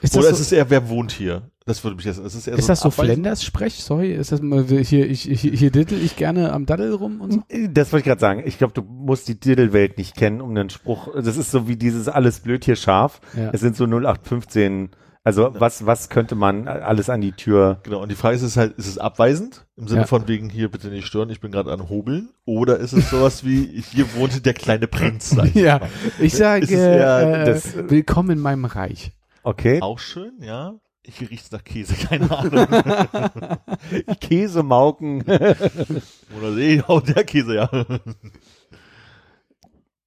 Ist 0.00 0.16
Oder 0.16 0.30
das, 0.30 0.40
ist 0.40 0.50
so, 0.50 0.54
es 0.54 0.58
eher, 0.58 0.70
wer 0.70 0.88
wohnt 0.88 1.10
hier? 1.10 1.50
Das 1.68 1.84
würde 1.84 1.96
mich 1.96 2.06
jetzt, 2.06 2.18
es 2.18 2.34
ist 2.34 2.46
eher 2.48 2.54
ist 2.58 2.64
so 2.66 2.72
das 2.72 2.80
so 2.80 2.90
Flenders-Sprech? 2.90 3.74
Sorry, 3.84 4.12
ist 4.12 4.32
das 4.32 4.40
mal 4.42 4.64
hier, 4.64 5.08
ich, 5.08 5.22
hier, 5.22 5.52
hier 5.52 5.70
diddle 5.70 5.98
ich 5.98 6.16
gerne 6.16 6.52
am 6.52 6.64
Daddel 6.66 6.94
rum 6.94 7.20
und 7.20 7.32
so? 7.32 7.42
Das 7.70 7.92
wollte 7.92 8.00
ich 8.00 8.06
gerade 8.06 8.20
sagen. 8.20 8.42
Ich 8.46 8.58
glaube, 8.58 8.72
du 8.72 8.82
musst 8.82 9.28
die 9.28 9.38
Diddle-Welt 9.38 9.98
nicht 9.98 10.16
kennen, 10.16 10.40
um 10.40 10.50
einen 10.50 10.70
Spruch. 10.70 11.08
Das 11.14 11.36
ist 11.36 11.50
so 11.50 11.68
wie 11.68 11.76
dieses 11.76 12.08
alles 12.08 12.40
blöd 12.40 12.64
hier 12.64 12.76
scharf. 12.76 13.20
Ja. 13.36 13.50
Es 13.52 13.60
sind 13.60 13.76
so 13.76 13.84
0815. 13.84 14.90
Also 15.24 15.50
was, 15.58 15.84
was 15.84 16.08
könnte 16.08 16.36
man 16.36 16.66
alles 16.68 17.10
an 17.10 17.20
die 17.20 17.32
Tür? 17.32 17.80
Genau, 17.82 18.00
und 18.02 18.08
die 18.10 18.14
Frage 18.14 18.36
ist, 18.36 18.42
ist 18.42 18.56
halt, 18.56 18.78
ist 18.78 18.86
es 18.86 18.96
abweisend? 18.96 19.66
Im 19.76 19.86
Sinne 19.86 20.02
Ja. 20.02 20.06
von 20.06 20.26
wegen 20.26 20.48
hier 20.48 20.70
bitte 20.70 20.88
nicht 20.88 21.06
stören, 21.06 21.28
ich 21.28 21.40
bin 21.40 21.52
gerade 21.52 21.70
an 21.70 21.90
Hobeln? 21.90 22.30
Oder 22.46 22.78
ist 22.78 22.94
es 22.94 23.10
sowas 23.10 23.44
wie, 23.44 23.82
hier 23.92 24.06
wohnte 24.14 24.40
der 24.40 24.54
kleine 24.54 24.86
Prinz? 24.86 25.30
Sag 25.30 25.46
ich 25.48 25.54
Ja, 25.56 25.80
mal. 25.80 25.88
ich 26.18 26.34
sage, 26.34 26.64
äh, 26.74 27.44
das- 27.44 27.74
willkommen 27.76 28.30
in 28.30 28.38
meinem 28.38 28.64
Reich. 28.64 29.12
Okay. 29.42 29.82
Auch 29.82 29.98
schön, 29.98 30.32
ja. 30.40 30.76
Hier 31.10 31.30
riecht's 31.30 31.50
nach 31.50 31.64
Käse, 31.64 31.94
keine 31.94 32.30
Ahnung. 32.30 32.66
Käsemauken. 34.20 35.22
Oder 36.36 36.50
nee, 36.54 36.82
auch 36.86 37.00
der 37.00 37.24
Käse, 37.24 37.54
ja. 37.56 37.70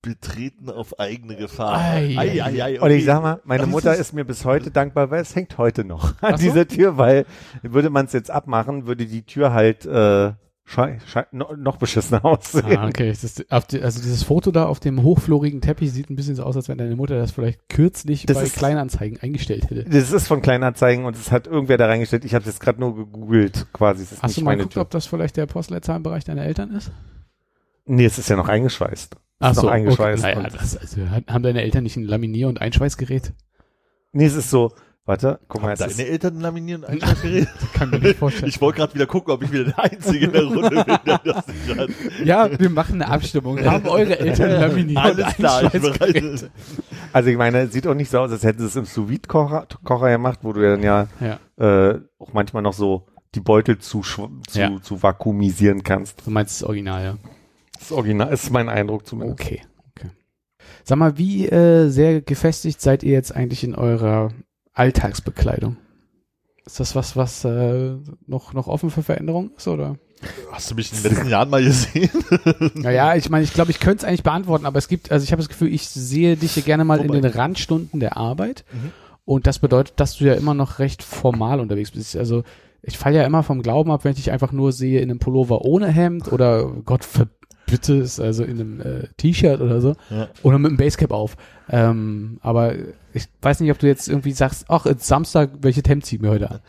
Betreten 0.04 0.70
auf 0.70 1.00
eigene 1.00 1.36
Gefahr. 1.36 1.78
Ei, 1.78 2.16
ei, 2.18 2.64
ei, 2.64 2.82
Und 2.82 2.90
ich 2.90 3.06
sag 3.06 3.22
mal, 3.22 3.40
meine 3.44 3.64
Das 3.64 3.70
Mutter 3.70 3.94
ist- 3.94 4.00
ist 4.00 4.14
mir 4.14 4.26
bis 4.26 4.46
heute 4.46 4.72
dankbar, 4.72 5.12
weil 5.12 5.22
es 5.22 5.36
hängt 5.36 5.60
heute 5.60 5.84
noch 5.84 6.20
an 6.24 6.38
so? 6.38 6.44
dieser 6.44 6.68
Tür, 6.68 6.98
weil 6.98 7.26
würde 7.62 7.92
man 7.92 8.06
es 8.08 8.14
jetzt 8.14 8.32
abmachen, 8.32 8.88
würde 8.88 9.06
die 9.06 9.24
Tür 9.24 9.54
halt 9.54 9.86
äh, 9.86 10.34
no 11.32 11.56
noch 11.58 11.78
beschissener 11.78 12.24
aussehen. 12.26 12.78
Ah, 12.78 12.88
okay. 12.88 13.10
Das, 13.10 13.34
die, 13.68 13.82
also 13.82 14.02
dieses 14.02 14.24
Foto 14.24 14.52
da 14.52 14.66
auf 14.66 14.80
dem 14.80 15.04
hochflorigen 15.04 15.62
Teppich 15.62 15.92
sieht 15.92 16.10
ein 16.10 16.16
bisschen 16.16 16.36
so 16.36 16.44
aus, 16.44 16.56
als 16.56 16.70
wenn 16.70 16.78
deine 16.78 16.96
Mutter 16.96 17.18
das 17.18 17.32
vielleicht 17.32 17.68
kürzlich 17.70 18.26
Das 18.26 18.38
bei 18.38 18.44
ist- 18.44 18.56
Kleinanzeigen 18.56 19.20
eingestellt 19.22 19.70
hätte. 19.70 19.84
Das 19.86 20.12
ist 20.12 20.28
von 20.28 20.42
Kleinanzeigen 20.42 21.06
und 21.06 21.16
es 21.16 21.32
hat 21.32 21.48
irgendwer 21.48 21.78
da 21.78 21.88
reingestellt. 21.88 22.26
Ich 22.26 22.34
habe 22.36 22.46
jetzt 22.46 22.60
gerade 22.60 22.80
nur 22.80 22.96
gegoogelt, 22.96 23.68
quasi. 23.74 24.04
Ist 24.04 24.22
Hast 24.22 24.38
du 24.38 24.42
mal 24.44 24.56
geguckt, 24.56 24.74
Tür. 24.74 24.82
ob 24.84 24.90
das 24.92 25.06
vielleicht 25.06 25.38
der 25.38 25.46
Postleitzahlenbereich 25.46 26.24
deiner 26.24 26.44
Eltern 26.46 26.72
ist? 26.72 26.92
Nee, 27.86 28.06
es 28.06 28.18
ist 28.18 28.30
ja 28.30 28.36
noch 28.36 28.48
eingeschweißt. 28.48 29.16
Es 29.40 29.58
ist 29.58 29.64
noch 29.64 29.72
eingeschweißt. 29.72 30.24
Okay. 30.24 30.36
Naja, 30.36 30.50
das, 30.50 30.78
also, 30.78 30.98
haben 31.10 31.44
deine 31.44 31.64
Eltern 31.64 31.84
nicht 31.84 31.98
ein 31.98 32.04
Laminier- 32.06 32.48
und 32.48 32.62
Einschweißgerät? 32.62 33.34
Nee, 34.14 34.26
es 34.26 34.36
ist 34.36 34.50
so, 34.52 34.72
warte, 35.06 35.40
guck 35.48 35.62
mal, 35.62 35.74
es 35.74 35.80
Deine 35.80 35.92
ist, 35.92 36.00
Eltern 36.00 36.40
laminieren 36.40 36.84
ein 36.86 37.00
Scheißgerät? 37.00 37.48
Kann 37.74 37.90
mir 37.90 38.00
nicht 38.00 38.18
vorstellen. 38.20 38.50
Ich 38.50 38.62
wollte 38.62 38.80
gerade 38.80 38.94
wieder 38.94 39.06
gucken, 39.08 39.34
ob 39.34 39.44
ich 39.44 39.52
wieder 39.52 39.66
der 39.66 39.80
Einzige 39.80 40.26
in 40.26 40.32
der 40.32 40.44
Runde 40.44 40.70
bin, 40.70 40.96
der 41.06 41.18
das 41.24 41.48
nicht 41.48 41.78
hat. 41.78 41.90
ja, 42.26 42.60
wir 42.60 42.70
machen 42.70 43.02
eine 43.02 43.12
Abstimmung. 43.12 43.64
Haben 43.64 43.88
eure 43.88 44.20
Eltern 44.20 44.52
Laminier- 44.52 44.98
und 44.98 45.04
Alles 45.24 45.36
klar, 45.36 45.74
ich 45.74 46.46
also 47.14 47.30
ich 47.30 47.38
meine, 47.38 47.60
es 47.62 47.74
sieht 47.74 47.88
auch 47.88 47.94
nicht 47.94 48.10
so 48.10 48.20
aus, 48.20 48.32
als 48.32 48.44
hätten 48.44 48.60
sie 48.60 48.66
es 48.68 48.76
im 48.76 48.86
Sous-Vide-Kocher 48.86 49.68
Kocher 49.84 50.10
gemacht, 50.10 50.40
wo 50.44 50.54
du 50.54 50.62
ja 50.64 50.72
dann 50.72 50.84
ja 50.84 51.08
Ja. 51.20 51.90
äh, 51.92 52.00
auch 52.20 52.34
manchmal 52.34 52.62
noch 52.64 52.74
so 52.74 53.08
die 53.36 53.40
Beutel 53.42 53.78
zu, 53.80 54.02
zu, 54.02 54.30
Ja. 54.54 54.82
zu 54.82 55.02
vakuumisieren 55.02 55.84
kannst. 55.84 56.26
Du 56.26 56.32
meinst 56.32 56.62
das 56.62 56.68
Original, 56.68 57.04
ja. 57.04 57.18
Das 57.74 57.84
ist 57.84 57.92
original, 57.94 58.32
ist 58.32 58.52
mein 58.52 58.70
Eindruck 58.70 59.08
zumindest. 59.08 59.42
Okay, 59.42 59.62
okay. 59.90 60.10
Sag 60.84 60.98
mal, 61.00 61.18
wie 61.18 61.48
äh, 61.48 61.90
sehr 61.90 62.22
gefestigt 62.22 62.80
seid 62.80 63.04
ihr 63.04 63.14
jetzt 63.14 63.36
eigentlich 63.36 63.64
in 63.64 63.74
eurer 63.74 64.30
Alltagsbekleidung? 64.74 65.78
Ist 66.66 66.80
das 66.80 66.96
was, 66.96 67.16
was 67.16 67.44
äh, 67.44 67.96
noch, 68.28 68.54
noch 68.54 68.68
offen 68.68 68.90
für 68.92 69.04
Veränderung 69.04 69.52
ist, 69.58 69.68
oder? 69.68 69.98
Hast 70.52 70.70
du 70.70 70.76
mich 70.76 70.92
in 70.94 71.02
den 71.02 71.12
letzten 71.12 71.30
Jahren 71.30 71.50
mal 71.50 71.64
gesehen? 71.64 72.10
Naja, 72.76 73.16
ich 73.16 73.30
meine, 73.30 73.44
ich 73.44 73.54
glaube, 73.54 73.72
ich 73.72 73.80
könnte 73.80 73.98
es 73.98 74.04
eigentlich 74.04 74.24
beantworten, 74.24 74.66
aber 74.68 74.78
es 74.78 74.88
gibt, 74.88 75.12
also 75.12 75.24
ich 75.24 75.32
habe 75.32 75.42
das 75.42 75.50
Gefühl, 75.50 75.74
ich 75.74 75.90
sehe 75.90 76.38
dich 76.38 76.54
hier 76.54 76.64
gerne 76.64 76.86
mal 76.86 77.00
in 77.00 77.10
Wobei- 77.10 77.22
den 77.22 77.32
Randstunden 77.32 78.00
der 78.00 78.18
Arbeit. 78.18 78.64
Mhm. 78.72 78.92
Und 79.26 79.48
das 79.48 79.60
bedeutet, 79.60 80.00
dass 80.00 80.18
du 80.18 80.26
ja 80.26 80.34
immer 80.34 80.54
noch 80.54 80.80
recht 80.80 81.02
formal 81.04 81.60
unterwegs 81.60 81.92
bist. 81.92 82.16
Also 82.16 82.44
ich 82.84 82.98
falle 82.98 83.18
ja 83.18 83.26
immer 83.26 83.44
vom 83.44 83.62
Glauben 83.64 83.92
ab, 83.92 84.04
wenn 84.04 84.12
ich 84.12 84.18
dich 84.18 84.32
einfach 84.32 84.52
nur 84.52 84.72
sehe 84.72 85.00
in 85.02 85.10
einem 85.10 85.20
Pullover 85.20 85.62
ohne 85.62 85.88
Hemd 85.88 86.32
oder 86.32 86.66
Gott 86.86 87.04
verbitte 87.06 87.41
es, 87.72 88.20
also 88.20 88.44
in 88.44 88.60
einem 88.60 88.82
äh, 88.82 89.08
T-Shirt 89.18 89.62
oder 89.62 89.82
so. 89.82 89.96
Ja. 90.10 90.28
Oder 90.44 90.58
mit 90.60 90.70
einem 90.70 90.78
Basecap 90.78 91.12
auf. 91.12 91.36
Ähm, 91.70 92.40
aber 92.42 92.76
ich 93.14 93.26
weiß 93.42 93.60
nicht, 93.60 93.72
ob 93.72 93.80
du 93.80 93.88
jetzt 93.88 94.08
irgendwie 94.08 94.32
sagst, 94.34 94.66
ach, 94.68 94.86
jetzt 94.86 95.08
Samstag, 95.08 95.52
welche 95.62 95.82
Hemd 95.88 96.06
zieh 96.06 96.16
ich 96.18 96.22
mir 96.22 96.30
heute 96.30 96.52
an? 96.52 96.60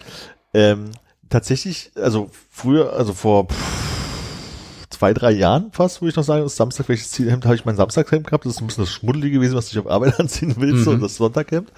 Ähm, 0.55 0.91
tatsächlich, 1.29 1.91
also 1.97 2.31
früher, 2.51 2.93
also 2.93 3.13
vor 3.15 3.49
pff, 3.49 4.87
zwei, 4.91 5.15
drei 5.15 5.33
Jahren 5.33 5.73
fast, 5.73 6.01
würde 6.01 6.11
ich 6.11 6.17
noch 6.17 6.25
sagen, 6.25 6.43
das 6.45 6.57
Samstag, 6.57 6.89
welches 6.89 7.11
Zielhemd 7.11 7.45
habe 7.45 7.55
ich 7.55 7.65
mein 7.65 7.77
Samstagshemd 7.77 8.27
gehabt. 8.27 8.45
Das 8.45 8.55
ist 8.55 8.61
ein 8.61 8.67
bisschen 8.67 8.85
das 8.85 8.93
Schmuddelige 8.93 9.37
gewesen, 9.39 9.57
was 9.57 9.69
du 9.71 9.77
nicht 9.79 9.87
auf 9.87 9.93
Arbeit 9.93 10.21
anziehen 10.21 10.55
willst, 10.59 10.87
Mhm. 10.87 10.95
und 10.95 11.01
das 11.03 11.17
Sonntaghemd. 11.17 11.73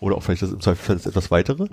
Oder 0.00 0.16
auch 0.16 0.22
vielleicht 0.22 0.42
das 0.42 0.52
im 0.52 0.60
Zweifelsfall 0.60 0.96
das 0.96 1.06
etwas 1.06 1.30
weitere. 1.32 1.66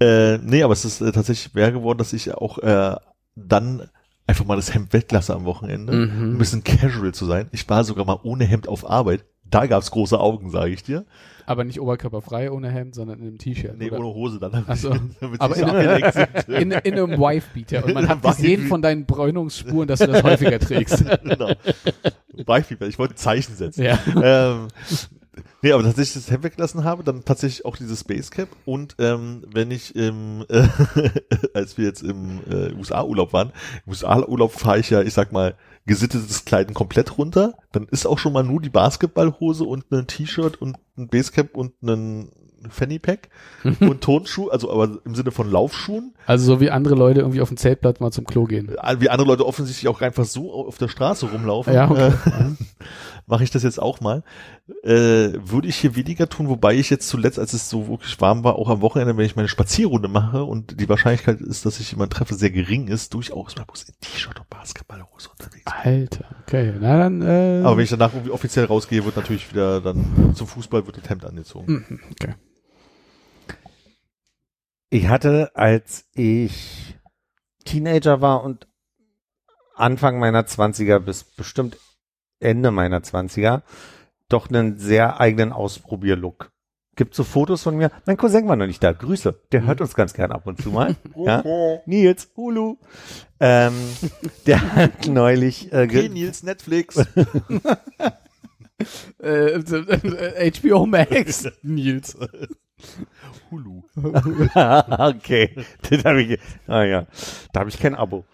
Äh, 0.00 0.38
nee, 0.38 0.62
aber 0.62 0.72
es 0.72 0.86
ist 0.86 1.02
äh, 1.02 1.12
tatsächlich 1.12 1.52
mehr 1.54 1.70
geworden, 1.70 1.98
dass 1.98 2.14
ich 2.14 2.32
auch 2.32 2.58
äh, 2.58 2.96
dann 3.36 3.90
einfach 4.28 4.44
mal 4.44 4.54
das 4.56 4.72
Hemd 4.72 4.92
weglasse 4.92 5.34
am 5.34 5.44
Wochenende, 5.44 5.92
Mhm. 5.92 6.34
ein 6.34 6.38
bisschen 6.38 6.62
casual 6.62 7.12
zu 7.12 7.26
sein. 7.26 7.48
Ich 7.50 7.68
war 7.68 7.82
sogar 7.82 8.04
mal 8.04 8.20
ohne 8.22 8.44
Hemd 8.44 8.68
auf 8.68 8.88
Arbeit. 8.88 9.24
Da 9.50 9.66
gab's 9.66 9.90
große 9.90 10.20
Augen, 10.20 10.50
sage 10.50 10.70
ich 10.72 10.82
dir. 10.82 11.06
Aber 11.46 11.64
nicht 11.64 11.80
oberkörperfrei 11.80 12.50
ohne 12.52 12.70
Hemd, 12.70 12.94
sondern 12.94 13.20
in 13.20 13.26
einem 13.28 13.38
T-Shirt. 13.38 13.78
Nee, 13.78 13.90
oder? 13.90 14.00
ohne 14.00 14.08
Hose 14.14 14.38
dann. 14.38 14.64
Ach 14.68 14.76
so. 14.76 14.90
damit 15.20 15.40
Aber 15.40 15.56
in- 15.56 16.54
in, 16.54 16.70
in 16.72 16.92
einem 16.92 17.18
Wife-Beater. 17.18 17.86
Und 17.86 17.94
man 17.94 18.06
hat 18.06 18.20
gesehen 18.22 18.66
von 18.68 18.82
deinen 18.82 19.06
Bräunungsspuren, 19.06 19.88
dass 19.88 20.00
du 20.00 20.08
das 20.08 20.22
häufiger 20.22 20.58
trägst. 20.58 21.02
genau. 21.24 21.52
Beispiel, 22.44 22.76
ich 22.86 22.98
wollte 22.98 23.14
ein 23.14 23.16
Zeichen 23.16 23.54
setzen. 23.56 23.82
Ja. 23.84 23.98
Ähm, 24.22 24.68
nee, 25.62 25.72
aber 25.72 25.82
tatsächlich 25.82 26.24
das 26.24 26.30
Hemd 26.30 26.44
weggelassen 26.44 26.84
habe, 26.84 27.04
dann 27.04 27.24
tatsächlich 27.24 27.64
auch 27.64 27.76
dieses 27.76 28.04
Basecap 28.04 28.48
und 28.64 28.96
ähm, 28.98 29.44
wenn 29.52 29.70
ich 29.70 29.94
im, 29.96 30.44
äh, 30.48 30.66
als 31.54 31.78
wir 31.78 31.84
jetzt 31.84 32.02
im 32.02 32.40
äh, 32.48 32.72
USA-Urlaub 32.72 33.32
waren, 33.32 33.52
im 33.86 33.90
USA-Urlaub 33.90 34.52
fahre 34.52 34.78
ich 34.78 34.90
ja, 34.90 35.02
ich 35.02 35.14
sag 35.14 35.32
mal, 35.32 35.54
gesittetes 35.86 36.44
Kleiden 36.44 36.74
komplett 36.74 37.18
runter, 37.18 37.54
dann 37.72 37.86
ist 37.90 38.06
auch 38.06 38.18
schon 38.18 38.32
mal 38.32 38.44
nur 38.44 38.60
die 38.60 38.68
Basketballhose 38.68 39.64
und 39.64 39.90
ein 39.90 40.06
T-Shirt 40.06 40.60
und 40.60 40.76
ein 40.96 41.08
Basecap 41.08 41.56
und 41.56 41.82
ein 41.82 42.30
Fanny 42.70 42.98
Pack 42.98 43.28
und 43.80 44.00
Turnschuh, 44.00 44.48
also 44.48 44.70
aber 44.70 44.98
im 45.04 45.14
Sinne 45.14 45.30
von 45.30 45.50
Laufschuhen, 45.50 46.14
Also 46.26 46.44
so 46.44 46.60
wie 46.60 46.70
andere 46.70 46.94
Leute 46.94 47.20
irgendwie 47.20 47.40
auf 47.40 47.48
dem 47.48 47.56
Zeltplatz 47.56 48.00
mal 48.00 48.10
zum 48.10 48.24
Klo 48.24 48.44
gehen. 48.44 48.74
wie 48.98 49.08
andere 49.08 49.28
Leute 49.28 49.46
offensichtlich 49.46 49.88
auch 49.88 50.00
einfach 50.00 50.24
so 50.24 50.52
auf 50.52 50.78
der 50.78 50.88
Straße 50.88 51.26
rumlaufen. 51.26 51.72
Ja, 51.72 51.90
okay. 51.90 52.08
Äh, 52.08 52.64
mache 53.26 53.44
ich 53.44 53.50
das 53.50 53.62
jetzt 53.62 53.80
auch 53.80 54.00
mal. 54.00 54.22
Äh, 54.82 55.32
würde 55.50 55.66
ich 55.66 55.76
hier 55.76 55.96
weniger 55.96 56.28
tun, 56.28 56.48
wobei 56.48 56.74
ich 56.74 56.90
jetzt 56.90 57.08
zuletzt, 57.08 57.38
als 57.38 57.54
es 57.54 57.70
so 57.70 57.88
wirklich 57.88 58.20
warm 58.20 58.44
war, 58.44 58.56
auch 58.56 58.68
am 58.68 58.82
Wochenende, 58.82 59.16
wenn 59.16 59.24
ich 59.24 59.34
meine 59.34 59.48
Spazierrunde 59.48 60.08
mache 60.08 60.44
und 60.44 60.78
die 60.78 60.88
Wahrscheinlichkeit 60.90 61.40
ist, 61.40 61.64
dass 61.64 61.80
ich 61.80 61.90
jemanden 61.90 62.14
treffe, 62.14 62.34
sehr 62.34 62.50
gering 62.50 62.88
ist, 62.88 63.14
durchaus 63.14 63.56
mal 63.56 63.64
bloß 63.64 63.84
in 63.84 63.94
T-Shirt 63.98 64.38
und 64.38 64.50
Basketballhose 64.50 65.30
unterwegs. 65.30 65.64
bin. 65.64 65.72
Alter, 65.72 66.24
okay. 66.42 66.74
Na 66.78 66.98
dann, 66.98 67.22
äh, 67.22 67.62
Aber 67.64 67.78
wenn 67.78 67.84
ich 67.84 67.90
danach 67.90 68.12
irgendwie 68.12 68.30
offiziell 68.30 68.66
rausgehe, 68.66 69.06
wird 69.06 69.16
natürlich 69.16 69.50
wieder 69.50 69.80
dann 69.80 70.34
zum 70.34 70.46
Fußball 70.46 70.84
wird 70.86 70.98
das 70.98 71.08
Hemd 71.08 71.24
angezogen. 71.24 71.86
Mhm, 71.88 72.00
okay. 72.12 72.34
Ich 74.90 75.08
hatte, 75.08 75.50
als 75.54 76.06
ich 76.14 76.98
Teenager 77.64 78.20
war 78.20 78.42
und 78.42 78.66
Anfang 79.74 80.18
meiner 80.18 80.44
Zwanziger 80.44 81.00
bis 81.00 81.24
bestimmt 81.24 81.78
Ende 82.38 82.70
meiner 82.70 83.02
Zwanziger 83.02 83.62
doch 84.28 84.48
einen 84.48 84.78
sehr 84.78 85.20
eigenen 85.20 85.52
Ausprobierlook. 85.52 86.50
Gibt 86.96 87.14
so 87.14 87.22
Fotos 87.22 87.62
von 87.62 87.76
mir. 87.76 87.92
Mein 88.06 88.16
Cousin 88.16 88.48
war 88.48 88.56
noch 88.56 88.66
nicht 88.66 88.82
da. 88.82 88.90
Grüße. 88.90 89.40
Der 89.52 89.64
hört 89.64 89.80
uns 89.80 89.94
ganz 89.94 90.14
gern 90.14 90.32
ab 90.32 90.46
und 90.48 90.60
zu 90.60 90.70
mal. 90.70 90.96
ja? 91.16 91.44
Nils, 91.86 92.28
Hulu. 92.36 92.76
Ähm, 93.38 93.72
der 94.46 94.74
hat 94.74 95.06
neulich 95.06 95.72
äh, 95.72 95.84
Okay, 95.84 96.08
Nils, 96.08 96.42
Netflix. 96.42 96.96
Äh, 99.22 99.28
äh, 99.60 100.50
HBO 100.52 100.86
Max. 100.86 101.48
Nils. 101.62 102.16
Hulu. 103.50 103.82
okay, 103.96 105.50
das 105.90 106.04
hab 106.04 106.16
ich, 106.16 106.38
ah 106.68 106.84
ja, 106.84 107.06
da 107.52 107.60
habe 107.60 107.70
ich 107.70 107.78
kein 107.80 107.96
Abo. 107.96 108.24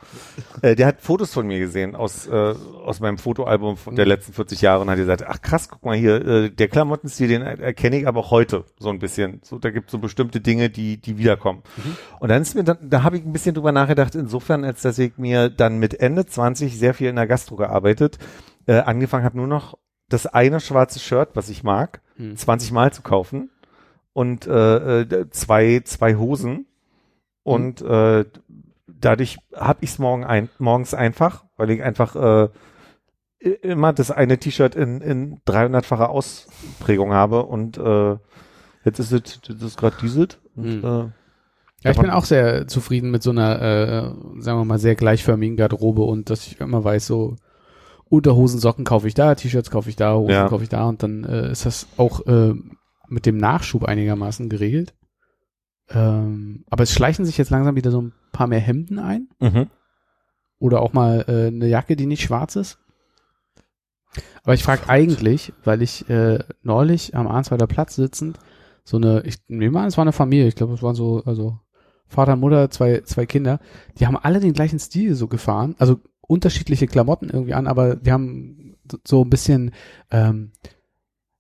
Äh, 0.60 0.74
der 0.76 0.86
hat 0.88 1.00
Fotos 1.00 1.32
von 1.32 1.46
mir 1.46 1.58
gesehen 1.58 1.94
aus 1.96 2.26
äh, 2.26 2.54
aus 2.84 3.00
meinem 3.00 3.16
Fotoalbum 3.16 3.78
von 3.78 3.96
der 3.96 4.04
letzten 4.04 4.34
40 4.34 4.60
Jahre 4.60 4.82
und 4.82 4.90
hat 4.90 4.98
gesagt, 4.98 5.24
ach 5.26 5.40
krass, 5.40 5.70
guck 5.70 5.82
mal 5.84 5.96
hier, 5.96 6.16
äh, 6.26 6.50
der 6.50 6.68
Klamottenstil, 6.68 7.28
den 7.28 7.40
er- 7.40 7.58
erkenne 7.58 7.96
ich 7.98 8.06
aber 8.06 8.20
auch 8.20 8.30
heute 8.30 8.64
so 8.78 8.90
ein 8.90 8.98
bisschen. 8.98 9.40
So, 9.44 9.58
da 9.58 9.70
gibt 9.70 9.90
so 9.90 9.98
bestimmte 9.98 10.40
Dinge, 10.42 10.68
die 10.68 10.98
die 10.98 11.16
wiederkommen. 11.16 11.62
Und 12.20 12.28
dann 12.28 12.42
ist 12.42 12.54
mir 12.54 12.64
dann, 12.64 12.78
da 12.82 13.02
habe 13.02 13.16
ich 13.16 13.24
ein 13.24 13.32
bisschen 13.32 13.54
drüber 13.54 13.72
nachgedacht, 13.72 14.14
insofern, 14.14 14.62
als 14.64 14.82
dass 14.82 14.98
ich 14.98 15.16
mir 15.16 15.48
dann 15.48 15.78
mit 15.78 15.94
Ende 16.00 16.26
20 16.26 16.78
sehr 16.78 16.92
viel 16.92 17.08
in 17.08 17.16
der 17.16 17.26
Gastro 17.26 17.56
gearbeitet, 17.56 18.18
äh, 18.66 18.74
angefangen 18.74 19.24
habe 19.24 19.38
nur 19.38 19.46
noch 19.46 19.78
das 20.08 20.26
eine 20.26 20.60
schwarze 20.60 20.98
Shirt, 20.98 21.30
was 21.34 21.48
ich 21.48 21.62
mag, 21.62 22.00
Hm. 22.16 22.36
20 22.36 22.70
Mal 22.72 22.92
zu 22.92 23.02
kaufen 23.02 23.50
und 24.12 24.46
äh, 24.46 25.00
äh, 25.00 25.30
zwei 25.30 25.80
zwei 25.84 26.14
Hosen 26.16 26.66
und 27.42 27.82
äh, 27.82 28.24
dadurch 28.86 29.38
habe 29.54 29.78
ich 29.82 29.90
es 29.90 29.98
morgen 29.98 30.24
ein, 30.24 30.48
morgens 30.58 30.94
einfach, 30.94 31.44
weil 31.56 31.70
ich 31.70 31.82
einfach 31.82 32.14
äh, 32.16 32.48
immer 33.62 33.92
das 33.92 34.10
eine 34.10 34.38
T-Shirt 34.38 34.74
in, 34.74 35.00
in 35.00 35.40
300-facher 35.46 36.08
Ausprägung 36.08 37.12
habe 37.12 37.44
und 37.44 37.78
äh, 37.78 38.16
Jetzt 38.86 38.98
ist 38.98 39.12
es, 39.12 39.40
jetzt 39.48 39.62
ist 39.62 39.78
gerade 39.78 39.96
dieselt. 40.02 40.40
Und, 40.54 40.82
Hm. 40.82 40.84
äh, 40.84 41.10
Ja, 41.84 41.90
ich 41.92 41.98
bin 41.98 42.10
auch 42.10 42.26
sehr 42.26 42.66
zufrieden 42.68 43.10
mit 43.10 43.22
so 43.22 43.30
einer, 43.30 43.62
äh, 43.62 44.40
sagen 44.42 44.58
wir 44.58 44.64
mal, 44.66 44.78
sehr 44.78 44.94
gleichförmigen 44.94 45.56
Garderobe 45.56 46.02
und 46.02 46.28
dass 46.28 46.46
ich 46.46 46.60
immer 46.60 46.84
weiß, 46.84 47.06
so 47.06 47.36
Unterhosen, 48.08 48.60
Socken 48.60 48.84
kaufe 48.84 49.08
ich 49.08 49.14
da, 49.14 49.34
T-Shirts 49.34 49.70
kaufe 49.70 49.88
ich 49.88 49.96
da, 49.96 50.14
Hosen 50.14 50.30
Ja. 50.30 50.48
kaufe 50.48 50.62
ich 50.62 50.68
da 50.68 50.88
und 50.88 51.02
dann 51.02 51.24
äh, 51.24 51.50
ist 51.50 51.66
das 51.66 51.86
auch 51.96 52.26
äh, 52.26 52.54
mit 53.08 53.26
dem 53.26 53.36
Nachschub 53.36 53.84
einigermaßen 53.84 54.48
geregelt. 54.48 54.94
Ähm, 55.90 56.64
aber 56.70 56.84
es 56.84 56.92
schleichen 56.92 57.24
sich 57.24 57.36
jetzt 57.36 57.50
langsam 57.50 57.76
wieder 57.76 57.90
so 57.90 58.00
ein 58.00 58.12
paar 58.32 58.46
mehr 58.46 58.60
Hemden 58.60 58.98
ein 58.98 59.28
mhm. 59.40 59.68
oder 60.58 60.80
auch 60.80 60.92
mal 60.92 61.24
äh, 61.28 61.48
eine 61.48 61.66
Jacke, 61.68 61.96
die 61.96 62.06
nicht 62.06 62.22
schwarz 62.22 62.56
ist. 62.56 62.78
Aber 64.44 64.54
ich 64.54 64.62
frage 64.62 64.88
eigentlich, 64.88 65.52
weil 65.64 65.82
ich 65.82 66.08
äh, 66.08 66.38
neulich 66.62 67.16
am 67.16 67.26
Arnsweiler 67.26 67.66
Platz 67.66 67.96
sitzend 67.96 68.38
so 68.84 68.96
eine, 68.98 69.22
ich 69.24 69.38
nehme 69.48 69.80
an, 69.80 69.88
es 69.88 69.96
war 69.96 70.02
eine 70.02 70.12
Familie, 70.12 70.46
ich 70.46 70.54
glaube, 70.54 70.74
es 70.74 70.82
waren 70.82 70.94
so, 70.94 71.22
also 71.24 71.58
Vater, 72.06 72.36
Mutter, 72.36 72.70
zwei, 72.70 73.00
zwei 73.00 73.26
Kinder, 73.26 73.58
die 73.98 74.06
haben 74.06 74.16
alle 74.16 74.40
den 74.40 74.52
gleichen 74.52 74.78
Stil 74.78 75.14
so 75.14 75.26
gefahren, 75.26 75.74
also 75.78 76.00
unterschiedliche 76.26 76.86
Klamotten 76.86 77.28
irgendwie 77.30 77.54
an, 77.54 77.66
aber 77.66 77.96
die 77.96 78.12
haben 78.12 78.76
so- 79.06 79.22
ein 79.22 79.30
bisschen 79.30 79.72
ähm, 80.10 80.52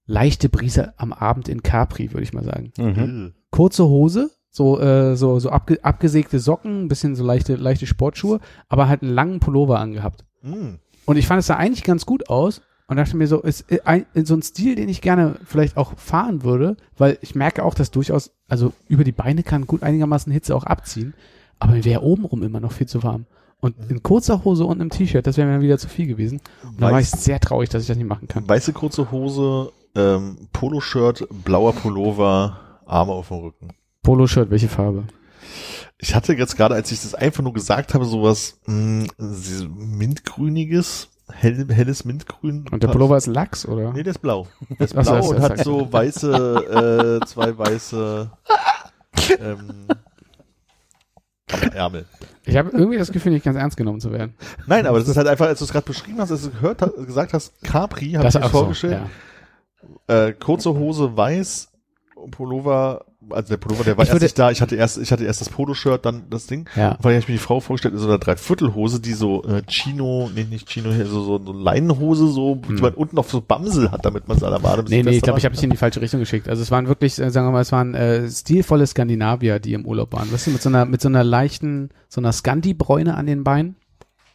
leichte 0.06 0.48
Brise 0.48 0.92
am 0.98 1.12
Abend 1.12 1.48
in 1.48 1.62
Capri, 1.62 2.12
würde 2.12 2.22
ich 2.24 2.32
mal 2.32 2.44
sagen 2.44 2.72
Mhm. 2.78 3.34
kurze 3.50 3.84
Hose, 3.86 4.30
so 4.50 4.78
äh, 4.80 5.16
so 5.16 5.38
so 5.38 5.50
abge 5.50 5.82
abgesägte 5.82 6.38
Socken, 6.38 6.84
ein 6.84 6.88
bisschen 6.88 7.14
so 7.16 7.24
leichte 7.24 7.56
leichte 7.56 7.86
Sportschuhe, 7.86 8.40
aber 8.68 8.88
halt 8.88 9.02
einen 9.02 9.14
langen 9.14 9.40
Pullover 9.40 9.78
angehabt. 9.80 10.24
Hm. 10.42 10.78
Und 11.06 11.16
ich 11.16 11.26
fand 11.26 11.40
es 11.40 11.46
sah 11.46 11.56
eigentlich 11.56 11.84
ganz 11.84 12.06
gut 12.06 12.28
aus 12.28 12.60
und 12.86 12.96
dachte 12.98 13.16
mir 13.16 13.26
so, 13.26 13.40
ist 13.40 13.70
äh, 13.72 13.80
ein, 13.84 14.04
so 14.24 14.34
ein 14.34 14.42
Stil, 14.42 14.74
den 14.74 14.88
ich 14.90 15.00
gerne 15.00 15.36
vielleicht 15.44 15.76
auch 15.78 15.96
fahren 15.98 16.42
würde, 16.42 16.76
weil 16.96 17.18
ich 17.22 17.34
merke 17.34 17.64
auch, 17.64 17.74
dass 17.74 17.90
durchaus 17.90 18.32
also 18.46 18.72
über 18.88 19.04
die 19.04 19.12
Beine 19.12 19.42
kann 19.42 19.66
gut 19.66 19.82
einigermaßen 19.82 20.32
Hitze 20.32 20.54
auch 20.54 20.64
abziehen, 20.64 21.14
aber 21.58 21.72
mir 21.72 21.84
wäre 21.84 22.02
obenrum 22.02 22.42
immer 22.42 22.60
noch 22.60 22.72
viel 22.72 22.86
zu 22.88 23.02
warm. 23.02 23.24
Und 23.64 23.90
in 23.90 24.02
kurzer 24.02 24.44
Hose 24.44 24.66
und 24.66 24.78
einem 24.78 24.90
T-Shirt, 24.90 25.26
das 25.26 25.38
wäre 25.38 25.48
mir 25.48 25.62
wieder 25.62 25.78
zu 25.78 25.88
viel 25.88 26.06
gewesen. 26.06 26.42
Und 26.64 26.82
da 26.82 26.92
war 26.92 27.00
ich 27.00 27.08
sehr 27.08 27.40
traurig, 27.40 27.70
dass 27.70 27.80
ich 27.80 27.88
das 27.88 27.96
nicht 27.96 28.06
machen 28.06 28.28
kann. 28.28 28.46
Weiße 28.46 28.74
kurze 28.74 29.10
Hose, 29.10 29.72
ähm, 29.94 30.36
Poloshirt, 30.52 31.26
blauer 31.30 31.72
Pullover, 31.72 32.58
Arme 32.84 33.12
auf 33.12 33.28
dem 33.28 33.38
Rücken. 33.38 33.68
Poloshirt, 34.02 34.50
welche 34.50 34.68
Farbe? 34.68 35.04
Ich 35.96 36.14
hatte 36.14 36.34
jetzt 36.34 36.58
gerade, 36.58 36.74
als 36.74 36.92
ich 36.92 37.00
das 37.00 37.14
einfach 37.14 37.42
nur 37.42 37.54
gesagt 37.54 37.94
habe, 37.94 38.04
sowas 38.04 38.60
mh, 38.66 39.06
so 39.16 39.66
mintgrüniges, 39.70 41.08
hell, 41.32 41.66
helles 41.70 42.04
Mintgrün. 42.04 42.66
Und 42.70 42.82
der 42.82 42.88
Pullover 42.88 43.16
ist 43.16 43.28
Lachs, 43.28 43.64
oder? 43.64 43.94
Nee, 43.94 44.02
der 44.02 44.10
ist 44.10 44.20
blau. 44.20 44.46
Der 44.78 44.80
ist 44.82 44.92
blau 44.92 45.02
das- 45.04 45.28
und 45.28 45.40
hat 45.40 45.58
so 45.64 45.90
weiße, 45.90 47.20
äh, 47.22 47.26
zwei 47.26 47.56
weiße 47.56 48.30
ähm, 49.40 49.86
am 51.52 51.62
Ärmel. 51.70 52.06
Ich 52.46 52.56
habe 52.56 52.70
irgendwie 52.70 52.98
das 52.98 53.12
Gefühl, 53.12 53.32
nicht 53.32 53.44
ganz 53.44 53.56
ernst 53.56 53.76
genommen 53.76 54.00
zu 54.00 54.12
werden. 54.12 54.34
Nein, 54.66 54.86
aber 54.86 54.98
das 54.98 55.08
ist 55.08 55.16
halt 55.16 55.26
einfach, 55.28 55.46
als 55.46 55.58
du 55.58 55.64
es 55.64 55.72
gerade 55.72 55.86
beschrieben 55.86 56.18
hast, 56.20 56.30
als 56.30 56.42
du 56.42 56.50
gehört 56.50 56.82
hast, 56.82 56.94
gesagt 57.06 57.32
hast, 57.34 57.62
Capri, 57.62 58.12
habe 58.12 58.28
ich 58.28 58.34
mir 58.34 58.40
ach 58.42 58.50
so, 58.50 58.58
vorgestellt. 58.58 59.00
ja. 60.08 60.26
Äh, 60.26 60.32
kurze 60.32 60.74
Hose 60.74 61.16
weiß, 61.16 61.70
Pullover, 62.30 63.04
also 63.30 63.48
der 63.48 63.56
Pullover, 63.56 63.84
der 63.84 63.96
war 63.96 64.04
Ich 64.04 64.10
erst 64.10 64.22
nicht 64.22 64.38
da. 64.38 64.50
Ich 64.50 64.60
hatte 64.60 64.76
erst, 64.76 64.98
ich 64.98 65.12
hatte 65.12 65.24
erst 65.24 65.40
das 65.40 65.48
Poloshirt, 65.48 66.04
dann 66.04 66.24
das 66.30 66.46
Ding. 66.46 66.68
Ja. 66.76 66.96
Weil 67.00 67.18
ich 67.18 67.28
mir 67.28 67.34
die 67.34 67.38
Frau 67.38 67.60
vorgestellt, 67.60 67.94
in 67.94 68.00
so 68.00 68.08
einer 68.08 68.18
Dreiviertelhose, 68.18 69.00
die 69.00 69.12
so 69.12 69.42
äh, 69.44 69.62
Chino, 69.68 70.30
nee, 70.34 70.44
nicht 70.44 70.68
Chino, 70.68 70.92
hier, 70.92 71.06
so, 71.06 71.22
so, 71.22 71.44
so 71.44 71.52
Leinenhose, 71.52 72.28
so, 72.28 72.56
die 72.56 72.80
man 72.80 72.94
unten 72.94 73.18
auf 73.18 73.30
so 73.30 73.40
Bamsel 73.40 73.90
hat, 73.90 74.04
damit 74.04 74.28
man 74.28 74.36
es 74.36 74.42
an 74.42 74.50
der 74.50 74.62
Wade 74.62 74.82
Hm. 74.82 74.88
Nee, 74.88 75.02
nee, 75.02 75.16
ich 75.16 75.22
glaube, 75.22 75.38
ich 75.38 75.44
habe 75.44 75.54
dich 75.54 75.64
in 75.64 75.70
die 75.70 75.76
falsche 75.76 76.00
Richtung 76.00 76.20
geschickt. 76.20 76.48
Also 76.48 76.62
es 76.62 76.70
waren 76.70 76.88
wirklich, 76.88 77.18
äh, 77.18 77.30
sagen 77.30 77.46
wir 77.46 77.52
mal, 77.52 77.62
es 77.62 77.72
waren 77.72 77.94
äh, 77.94 78.28
stilvolle 78.28 78.86
Skandinavier, 78.86 79.58
die 79.58 79.72
im 79.72 79.86
Urlaub 79.86 80.12
waren. 80.12 80.30
Weißt 80.32 80.46
du, 80.46 80.50
mit 80.50 80.62
so 80.62 80.68
einer, 80.68 80.84
mit 80.84 81.00
so 81.00 81.08
einer 81.08 81.24
leichten, 81.24 81.90
so 82.08 82.20
einer 82.20 82.32
Scandi-Bräune 82.32 83.14
an 83.14 83.26
den 83.26 83.44
Beinen. 83.44 83.76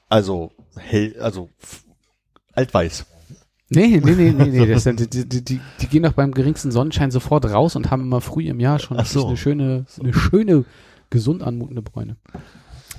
Also, 0.10 0.52
hell, 0.76 1.16
also, 1.20 1.50
altweiß. 2.54 3.06
Nee, 3.70 4.02
nee, 4.04 4.16
nee, 4.16 4.32
nee, 4.32 4.46
nee. 4.46 4.66
Das, 4.74 4.84
sind- 4.84 5.14
die, 5.14 5.28
die, 5.30 5.44
die, 5.44 5.60
die 5.82 5.88
gehen 5.88 6.04
doch 6.04 6.14
beim 6.14 6.32
geringsten 6.32 6.72
Sonnenschein 6.72 7.12
sofort 7.12 7.46
raus 7.46 7.76
und 7.76 7.92
haben 7.92 8.02
immer 8.04 8.22
früh 8.22 8.48
im 8.48 8.60
Jahr 8.60 8.80
schon 8.80 8.98
Ach 9.00 9.06
so. 9.06 9.28
eine 9.28 9.38
schöne, 9.38 9.86
eine 10.00 10.14
schöne, 10.14 10.66
gesund 11.12 11.44
anmutende 11.44 11.82
Bräune. 11.82 12.18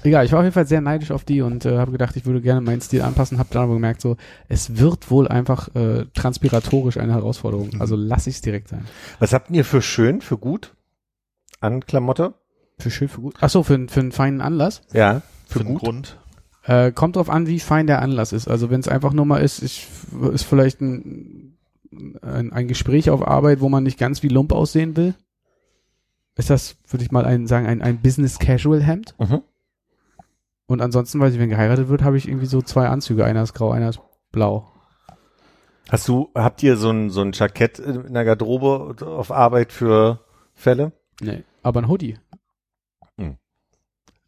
Egal, 0.02 0.24
ich 0.24 0.32
war 0.32 0.38
auf 0.38 0.44
jeden 0.44 0.54
Fall 0.54 0.66
sehr 0.66 0.80
neidisch 0.80 1.10
auf 1.10 1.24
die 1.24 1.42
und 1.42 1.66
äh, 1.66 1.76
habe 1.76 1.92
gedacht, 1.92 2.16
ich 2.16 2.24
würde 2.24 2.40
gerne 2.40 2.60
meinen 2.62 2.80
Stil 2.80 3.02
anpassen, 3.02 3.38
habe 3.38 3.50
dann 3.52 3.64
aber 3.64 3.74
gemerkt, 3.74 4.00
so, 4.00 4.16
es 4.48 4.78
wird 4.78 5.10
wohl 5.10 5.28
einfach 5.28 5.74
äh, 5.74 6.06
transpiratorisch 6.14 6.96
eine 6.96 7.12
Herausforderung. 7.12 7.80
Also 7.80 7.96
lass 7.96 8.26
ich 8.26 8.36
es 8.36 8.40
direkt 8.40 8.68
sein. 8.68 8.86
Was 9.18 9.32
habt 9.34 9.50
ihr 9.50 9.64
für 9.64 9.82
schön, 9.82 10.22
für 10.22 10.38
gut 10.38 10.74
an 11.60 11.84
Klamotte? 11.84 12.32
Für 12.78 12.90
schön, 12.90 13.08
für 13.08 13.20
gut. 13.20 13.34
Ach 13.40 13.50
so, 13.50 13.62
für, 13.62 13.74
einen- 13.74 13.88
für 13.90 14.00
einen 14.00 14.12
feinen 14.12 14.40
Anlass. 14.40 14.80
Ja, 14.94 15.20
Für 15.46 15.58
für 15.58 15.64
den 15.64 15.74
gut. 15.74 15.82
Grund. 15.82 16.18
Äh, 16.64 16.92
kommt 16.92 17.16
drauf 17.16 17.30
an, 17.30 17.46
wie 17.46 17.61
fein 17.61 17.86
der 17.86 18.02
Anlass 18.02 18.32
ist. 18.32 18.48
Also 18.48 18.70
wenn 18.70 18.80
es 18.80 18.88
einfach 18.88 19.12
nur 19.12 19.24
mal 19.24 19.38
ist, 19.38 19.62
ich, 19.62 19.88
ist 20.32 20.44
vielleicht 20.44 20.80
ein, 20.80 21.56
ein, 22.22 22.52
ein 22.52 22.68
Gespräch 22.68 23.11
auf 23.11 23.26
Arbeit, 23.26 23.61
wo 23.61 23.68
man 23.68 23.82
nicht 23.82 23.98
ganz 23.98 24.22
wie 24.22 24.28
Lump 24.28 24.52
aussehen 24.52 24.96
will. 24.96 25.14
Ist 26.36 26.50
das, 26.50 26.76
würde 26.88 27.04
ich 27.04 27.11
mal 27.11 27.24
ein, 27.24 27.46
sagen, 27.46 27.66
ein, 27.66 27.82
ein 27.82 28.00
Business 28.00 28.38
Casual 28.38 28.82
Hemd. 28.82 29.14
Mhm. 29.18 29.42
Und 30.66 30.80
ansonsten, 30.80 31.18
weil 31.18 31.32
ich, 31.32 31.38
wenn 31.38 31.48
geheiratet 31.48 31.88
wird, 31.88 32.02
habe 32.02 32.16
ich 32.16 32.28
irgendwie 32.28 32.46
so 32.46 32.62
zwei 32.62 32.88
Anzüge. 32.88 33.24
Einer 33.24 33.42
ist 33.42 33.54
grau, 33.54 33.72
einer 33.72 33.88
ist 33.88 34.00
blau. 34.30 34.70
Hast 35.90 36.06
du, 36.06 36.30
habt 36.36 36.62
ihr 36.62 36.76
so 36.76 36.90
ein, 36.90 37.11
so 37.11 37.22
ein 37.22 37.32
Jackett 37.32 37.80
in 37.80 38.14
der 38.14 38.24
Garderobe 38.24 38.94
auf 39.04 39.32
Arbeit 39.32 39.72
für 39.72 40.20
Fälle? 40.54 40.92
Nee. 41.20 41.42
Aber 41.62 41.80
ein 41.80 41.88
Hoodie. 41.88 42.18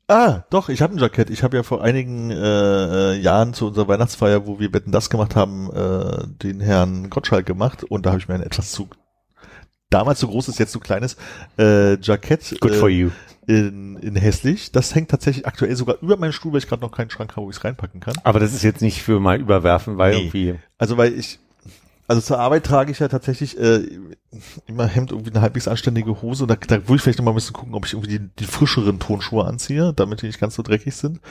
Ah, 0.08 0.42
doch, 0.50 0.68
ich 0.68 0.82
habe 0.82 0.94
ein 0.94 0.98
Jackett. 0.98 1.30
Ich 1.30 1.42
habe 1.42 1.56
ja 1.56 1.62
vor 1.62 1.82
einigen 1.82 2.30
äh, 2.30 2.34
äh, 3.14 3.20
Jahren 3.20 3.54
zu 3.54 3.68
unserer 3.68 3.88
Weihnachtsfeier, 3.88 4.46
wo 4.46 4.58
wir 4.58 4.70
Betten 4.70 4.92
das 4.92 5.08
gemacht 5.10 5.36
haben, 5.36 5.70
äh, 5.72 6.26
den 6.42 6.60
Herrn 6.60 7.08
Gottschalk 7.08 7.46
gemacht 7.46 7.84
und 7.84 8.04
da 8.04 8.10
habe 8.10 8.18
ich 8.20 8.28
mir 8.28 8.34
ein 8.34 8.42
etwas 8.42 8.72
zu 8.72 8.88
damals 9.90 10.20
zu 10.20 10.26
großes, 10.28 10.58
jetzt 10.58 10.72
zu 10.72 10.80
kleines 10.80 11.16
äh, 11.58 11.98
Jackett 12.00 12.56
Good 12.60 12.72
äh, 12.72 12.74
for 12.74 12.88
you. 12.88 13.10
in, 13.46 13.96
in 13.98 14.16
hässlich. 14.16 14.72
Das 14.72 14.94
hängt 14.94 15.10
tatsächlich 15.10 15.46
aktuell 15.46 15.76
sogar 15.76 15.96
über 16.00 16.16
meinen 16.16 16.32
Stuhl, 16.32 16.52
weil 16.52 16.58
ich 16.60 16.66
gerade 16.68 16.80
noch 16.82 16.92
keinen 16.92 17.10
Schrank 17.10 17.32
habe, 17.36 17.46
wo 17.46 17.50
ich 17.50 17.56
es 17.56 17.64
reinpacken 17.64 18.00
kann. 18.00 18.14
Aber 18.24 18.40
das 18.40 18.54
ist 18.54 18.62
jetzt 18.62 18.80
nicht 18.80 19.02
für 19.02 19.20
mal 19.20 19.38
überwerfen, 19.38 19.98
weil 19.98 20.14
Nee. 20.14 20.20
irgendwie. 20.22 20.54
Also 20.78 20.96
weil 20.96 21.12
ich, 21.12 21.38
also 22.12 22.20
zur 22.20 22.38
Arbeit 22.38 22.66
trage 22.66 22.92
ich 22.92 22.98
ja 22.98 23.08
tatsächlich 23.08 23.58
äh, 23.58 23.88
immer 24.66 24.86
Hemd, 24.86 25.12
irgendwie 25.12 25.30
eine 25.30 25.40
halbwegs 25.40 25.66
anständige 25.66 26.20
Hose. 26.20 26.44
Und 26.44 26.50
da, 26.50 26.56
da 26.56 26.76
würde 26.86 26.96
ich 26.96 27.00
vielleicht 27.00 27.18
noch 27.18 27.24
mal 27.24 27.30
ein 27.30 27.36
bisschen 27.36 27.54
gucken, 27.54 27.74
ob 27.74 27.86
ich 27.86 27.94
irgendwie 27.94 28.18
die, 28.18 28.28
die 28.38 28.44
frischeren 28.44 28.98
Tonschuhe 28.98 29.46
anziehe, 29.46 29.94
damit 29.94 30.20
die 30.20 30.26
nicht 30.26 30.38
ganz 30.38 30.54
so 30.54 30.62
dreckig 30.62 30.94
sind. 30.94 31.22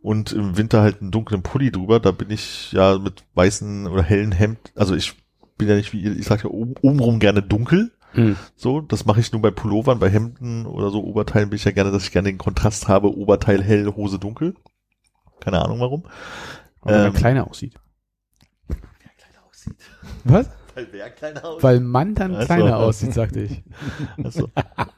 Und 0.00 0.32
im 0.32 0.56
Winter 0.56 0.80
halt 0.80 1.02
einen 1.02 1.10
dunklen 1.10 1.42
Pulli 1.42 1.70
drüber. 1.70 2.00
Da 2.00 2.12
bin 2.12 2.30
ich 2.30 2.72
ja 2.72 2.96
mit 2.96 3.24
weißen 3.34 3.86
oder 3.86 4.02
hellen 4.02 4.32
Hemd, 4.32 4.72
also 4.74 4.94
ich 4.94 5.14
bin 5.58 5.68
ja 5.68 5.74
nicht 5.74 5.92
wie 5.92 6.00
ihr, 6.00 6.16
ich 6.16 6.24
sage 6.24 6.44
ja 6.44 6.50
oben, 6.50 6.76
obenrum 6.80 7.18
gerne 7.18 7.42
dunkel. 7.42 7.92
Hm. 8.12 8.36
So, 8.56 8.80
das 8.80 9.04
mache 9.04 9.20
ich 9.20 9.32
nur 9.32 9.42
bei 9.42 9.50
Pullovern, 9.50 9.98
bei 9.98 10.08
Hemden 10.08 10.64
oder 10.64 10.88
so 10.88 11.04
Oberteilen 11.04 11.50
bin 11.50 11.56
ich 11.56 11.64
ja 11.64 11.72
gerne, 11.72 11.90
dass 11.90 12.04
ich 12.04 12.12
gerne 12.12 12.30
den 12.30 12.38
Kontrast 12.38 12.88
habe, 12.88 13.14
Oberteil 13.14 13.62
hell, 13.62 13.92
Hose 13.94 14.18
dunkel. 14.18 14.54
Keine 15.40 15.62
Ahnung 15.62 15.78
warum. 15.80 16.04
Weil 16.80 16.96
man 16.96 17.06
Ähm, 17.08 17.12
kleiner 17.12 17.46
aussieht. 17.50 17.74
Was? 20.24 20.48
Weil 20.74 20.86
wer 20.90 21.10
kleiner 21.10 21.44
aussieht. 21.44 21.62
Weil 21.62 21.80
man 21.80 22.14
dann 22.14 22.34
Ach 22.34 22.40
so. 22.40 22.46
kleiner 22.46 22.76
aussieht, 22.78 23.12
sagte 23.12 23.40
ich. 23.42 23.62
Achso. 24.24 24.48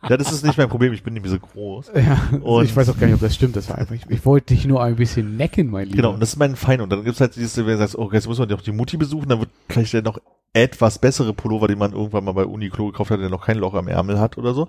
Ja, 0.08 0.16
das 0.16 0.30
ist 0.30 0.44
nicht 0.44 0.56
mein 0.56 0.68
Problem, 0.68 0.92
ich 0.92 1.02
bin 1.02 1.14
nicht 1.14 1.22
mehr 1.24 1.32
so 1.32 1.40
groß. 1.40 1.90
Ja, 1.96 2.20
Und- 2.40 2.64
ich 2.64 2.76
weiß 2.76 2.88
auch 2.90 2.98
gar 2.98 3.06
nicht, 3.08 3.14
ob 3.14 3.20
das 3.20 3.34
stimmt. 3.34 3.56
Das 3.56 3.68
war 3.70 3.78
einfach, 3.78 3.94
ich, 3.94 4.08
ich 4.08 4.24
wollte 4.24 4.54
dich 4.54 4.66
nur 4.66 4.82
ein 4.84 4.94
bisschen 4.96 5.36
necken, 5.36 5.70
mein 5.70 5.86
Lieber. 5.86 5.96
Genau, 5.96 6.12
und 6.12 6.20
das 6.20 6.28
ist 6.30 6.36
mein 6.36 6.54
Feind. 6.54 6.80
Und 6.80 6.90
dann 6.90 7.02
gibt's 7.02 7.20
halt 7.20 7.34
dieses, 7.34 7.56
wenn 7.56 7.66
du 7.66 7.76
sagst, 7.78 7.96
oh, 7.98 8.08
jetzt 8.12 8.28
muss 8.28 8.38
man 8.38 8.48
doch 8.48 8.60
die 8.60 8.70
Mutti 8.70 8.96
besuchen, 8.96 9.28
dann 9.28 9.40
wird 9.40 9.50
vielleicht 9.68 9.92
der 9.94 10.02
noch 10.02 10.18
etwas 10.54 10.98
bessere 10.98 11.34
Pullover, 11.34 11.66
den 11.68 11.78
man 11.78 11.92
irgendwann 11.92 12.24
mal 12.24 12.32
bei 12.32 12.46
Uniqlo 12.46 12.86
gekauft 12.86 13.10
hat, 13.10 13.20
der 13.20 13.28
noch 13.28 13.44
kein 13.44 13.58
Loch 13.58 13.74
am 13.74 13.88
Ärmel 13.88 14.18
hat 14.20 14.38
oder 14.38 14.54
so, 14.54 14.68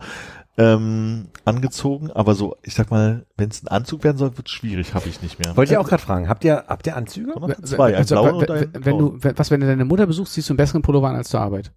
ähm, 0.58 1.28
angezogen. 1.46 2.10
Aber 2.12 2.34
so, 2.36 2.58
ich 2.64 2.74
sag 2.74 2.90
mal, 2.92 3.26
wenn 3.38 3.50
es 3.50 3.64
ein 3.64 3.68
Anzug 3.68 4.04
werden 4.04 4.18
soll, 4.18 4.36
wird's 4.36 4.52
schwierig, 4.52 4.94
habe 4.96 5.08
ich 5.08 5.22
nicht 5.22 5.38
mehr. 5.40 5.56
Wollte 5.56 5.74
ich 5.74 5.78
auch 5.78 5.88
gerade 5.88 6.02
fragen, 6.02 6.28
habt 6.28 6.44
ihr, 6.44 6.66
habt 6.68 6.88
ihr 6.88 6.96
Anzüge? 6.98 7.34
Zwei, 7.64 7.90
ein 7.94 7.96
Also, 7.96 8.16
blauer 8.16 8.42
wenn- 8.42 8.50
und 8.50 8.52
ein 8.76 8.86
wenn, 8.86 8.98
du, 8.98 9.18
was, 9.22 9.52
wenn 9.52 9.62
du 9.62 9.68
deine 9.68 9.86
Mutter 9.86 10.08
besuchst, 10.08 10.34
ziehst 10.34 10.50
du 10.50 10.54
einen 10.54 10.58
besseren 10.58 10.82
Pullover 10.82 11.10
an 11.10 11.16
als 11.16 11.30
zur 11.30 11.40
Arbeit? 11.42 11.72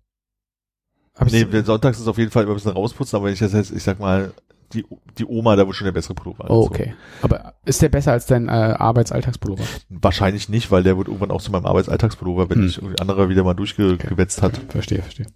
Hab 1.14 1.30
Nee, 1.30 1.46
sonntags 1.62 1.98
ist 2.00 2.08
auf 2.08 2.16
jeden 2.16 2.30
Fall 2.30 2.44
immer 2.44 2.52
ein 2.52 2.56
bisschen 2.56 2.72
rausputzen, 2.72 3.16
aber 3.16 3.26
wenn 3.26 3.32
ich 3.34 3.40
das 3.40 3.52
heißt, 3.52 3.72
ich 3.72 3.82
sag 3.82 3.98
mal, 4.00 4.32
die, 4.72 4.84
die 5.18 5.24
Oma, 5.24 5.56
da 5.56 5.66
wird 5.66 5.76
schon 5.76 5.86
der 5.86 5.92
bessere 5.92 6.14
Pullover 6.14 6.50
oh, 6.50 6.64
okay. 6.66 6.94
Aber 7.22 7.54
ist 7.64 7.80
der 7.82 7.88
besser 7.88 8.12
als 8.12 8.26
dein 8.26 8.48
äh, 8.48 8.52
Arbeitsalltagspullover? 8.52 9.64
Wahrscheinlich 9.88 10.48
nicht, 10.48 10.70
weil 10.70 10.82
der 10.82 10.96
wird 10.98 11.08
irgendwann 11.08 11.30
auch 11.30 11.40
zu 11.42 11.50
meinem 11.50 11.66
Arbeitsalltagspullover, 11.66 12.50
wenn 12.50 12.58
Hm. 12.58 12.66
ich 12.66 12.78
irgendwie 12.78 13.00
anderer 13.00 13.28
wieder 13.28 13.44
mal 13.44 13.54
durchgewetzt 13.54 14.42
hat. 14.42 14.60
Verstehe, 14.68 15.02
verstehe. 15.02 15.26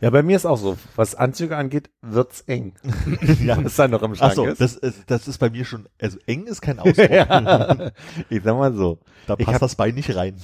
Ja, 0.00 0.08
bei 0.08 0.22
mir 0.22 0.34
ist 0.36 0.46
auch 0.46 0.56
so. 0.56 0.78
Was 0.96 1.14
Anzüge 1.14 1.58
angeht, 1.58 1.90
wird's 2.00 2.40
eng. 2.42 2.72
ja. 3.44 3.62
Was 3.62 3.76
da 3.76 3.86
noch 3.86 4.02
im 4.02 4.14
Schrank 4.14 4.32
Ach 4.32 4.34
so, 4.36 4.46
ist. 4.46 4.58
das, 4.60 4.76
ist- 4.76 5.02
das 5.10 5.28
ist 5.28 5.36
bei 5.36 5.50
mir 5.50 5.66
schon, 5.66 5.86
also 6.00 6.16
eng 6.26 6.44
ist 6.46 6.62
kein 6.62 6.78
Ausdruck. 6.78 7.10
ja. 7.10 7.90
Ich 8.30 8.42
sag 8.42 8.56
mal 8.56 8.72
so. 8.74 9.00
Da 9.26 9.34
Ich 9.36 9.44
passt 9.44 9.56
hab- 9.56 9.60
das 9.60 9.74
Bein 9.74 9.94
nicht 9.94 10.16
rein. 10.16 10.36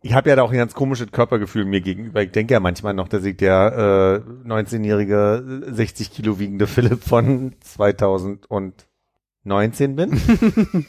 Ich 0.00 0.14
habe 0.14 0.30
ja 0.30 0.36
da 0.36 0.42
auch 0.42 0.52
ein 0.52 0.58
ganz 0.58 0.74
komisches 0.74 1.10
Körpergefühl 1.10 1.64
mir 1.64 1.80
gegenüber. 1.80 2.22
Ich 2.22 2.30
denke 2.30 2.54
ja 2.54 2.60
manchmal 2.60 2.94
noch, 2.94 3.08
dass 3.08 3.24
ich 3.24 3.36
der 3.36 4.22
äh, 4.46 4.48
19-jährige, 4.48 5.64
60 5.66 6.12
Kilo 6.12 6.38
wiegende 6.38 6.68
Philipp 6.68 7.02
von 7.02 7.56
2019 7.60 9.96
bin. 9.96 10.86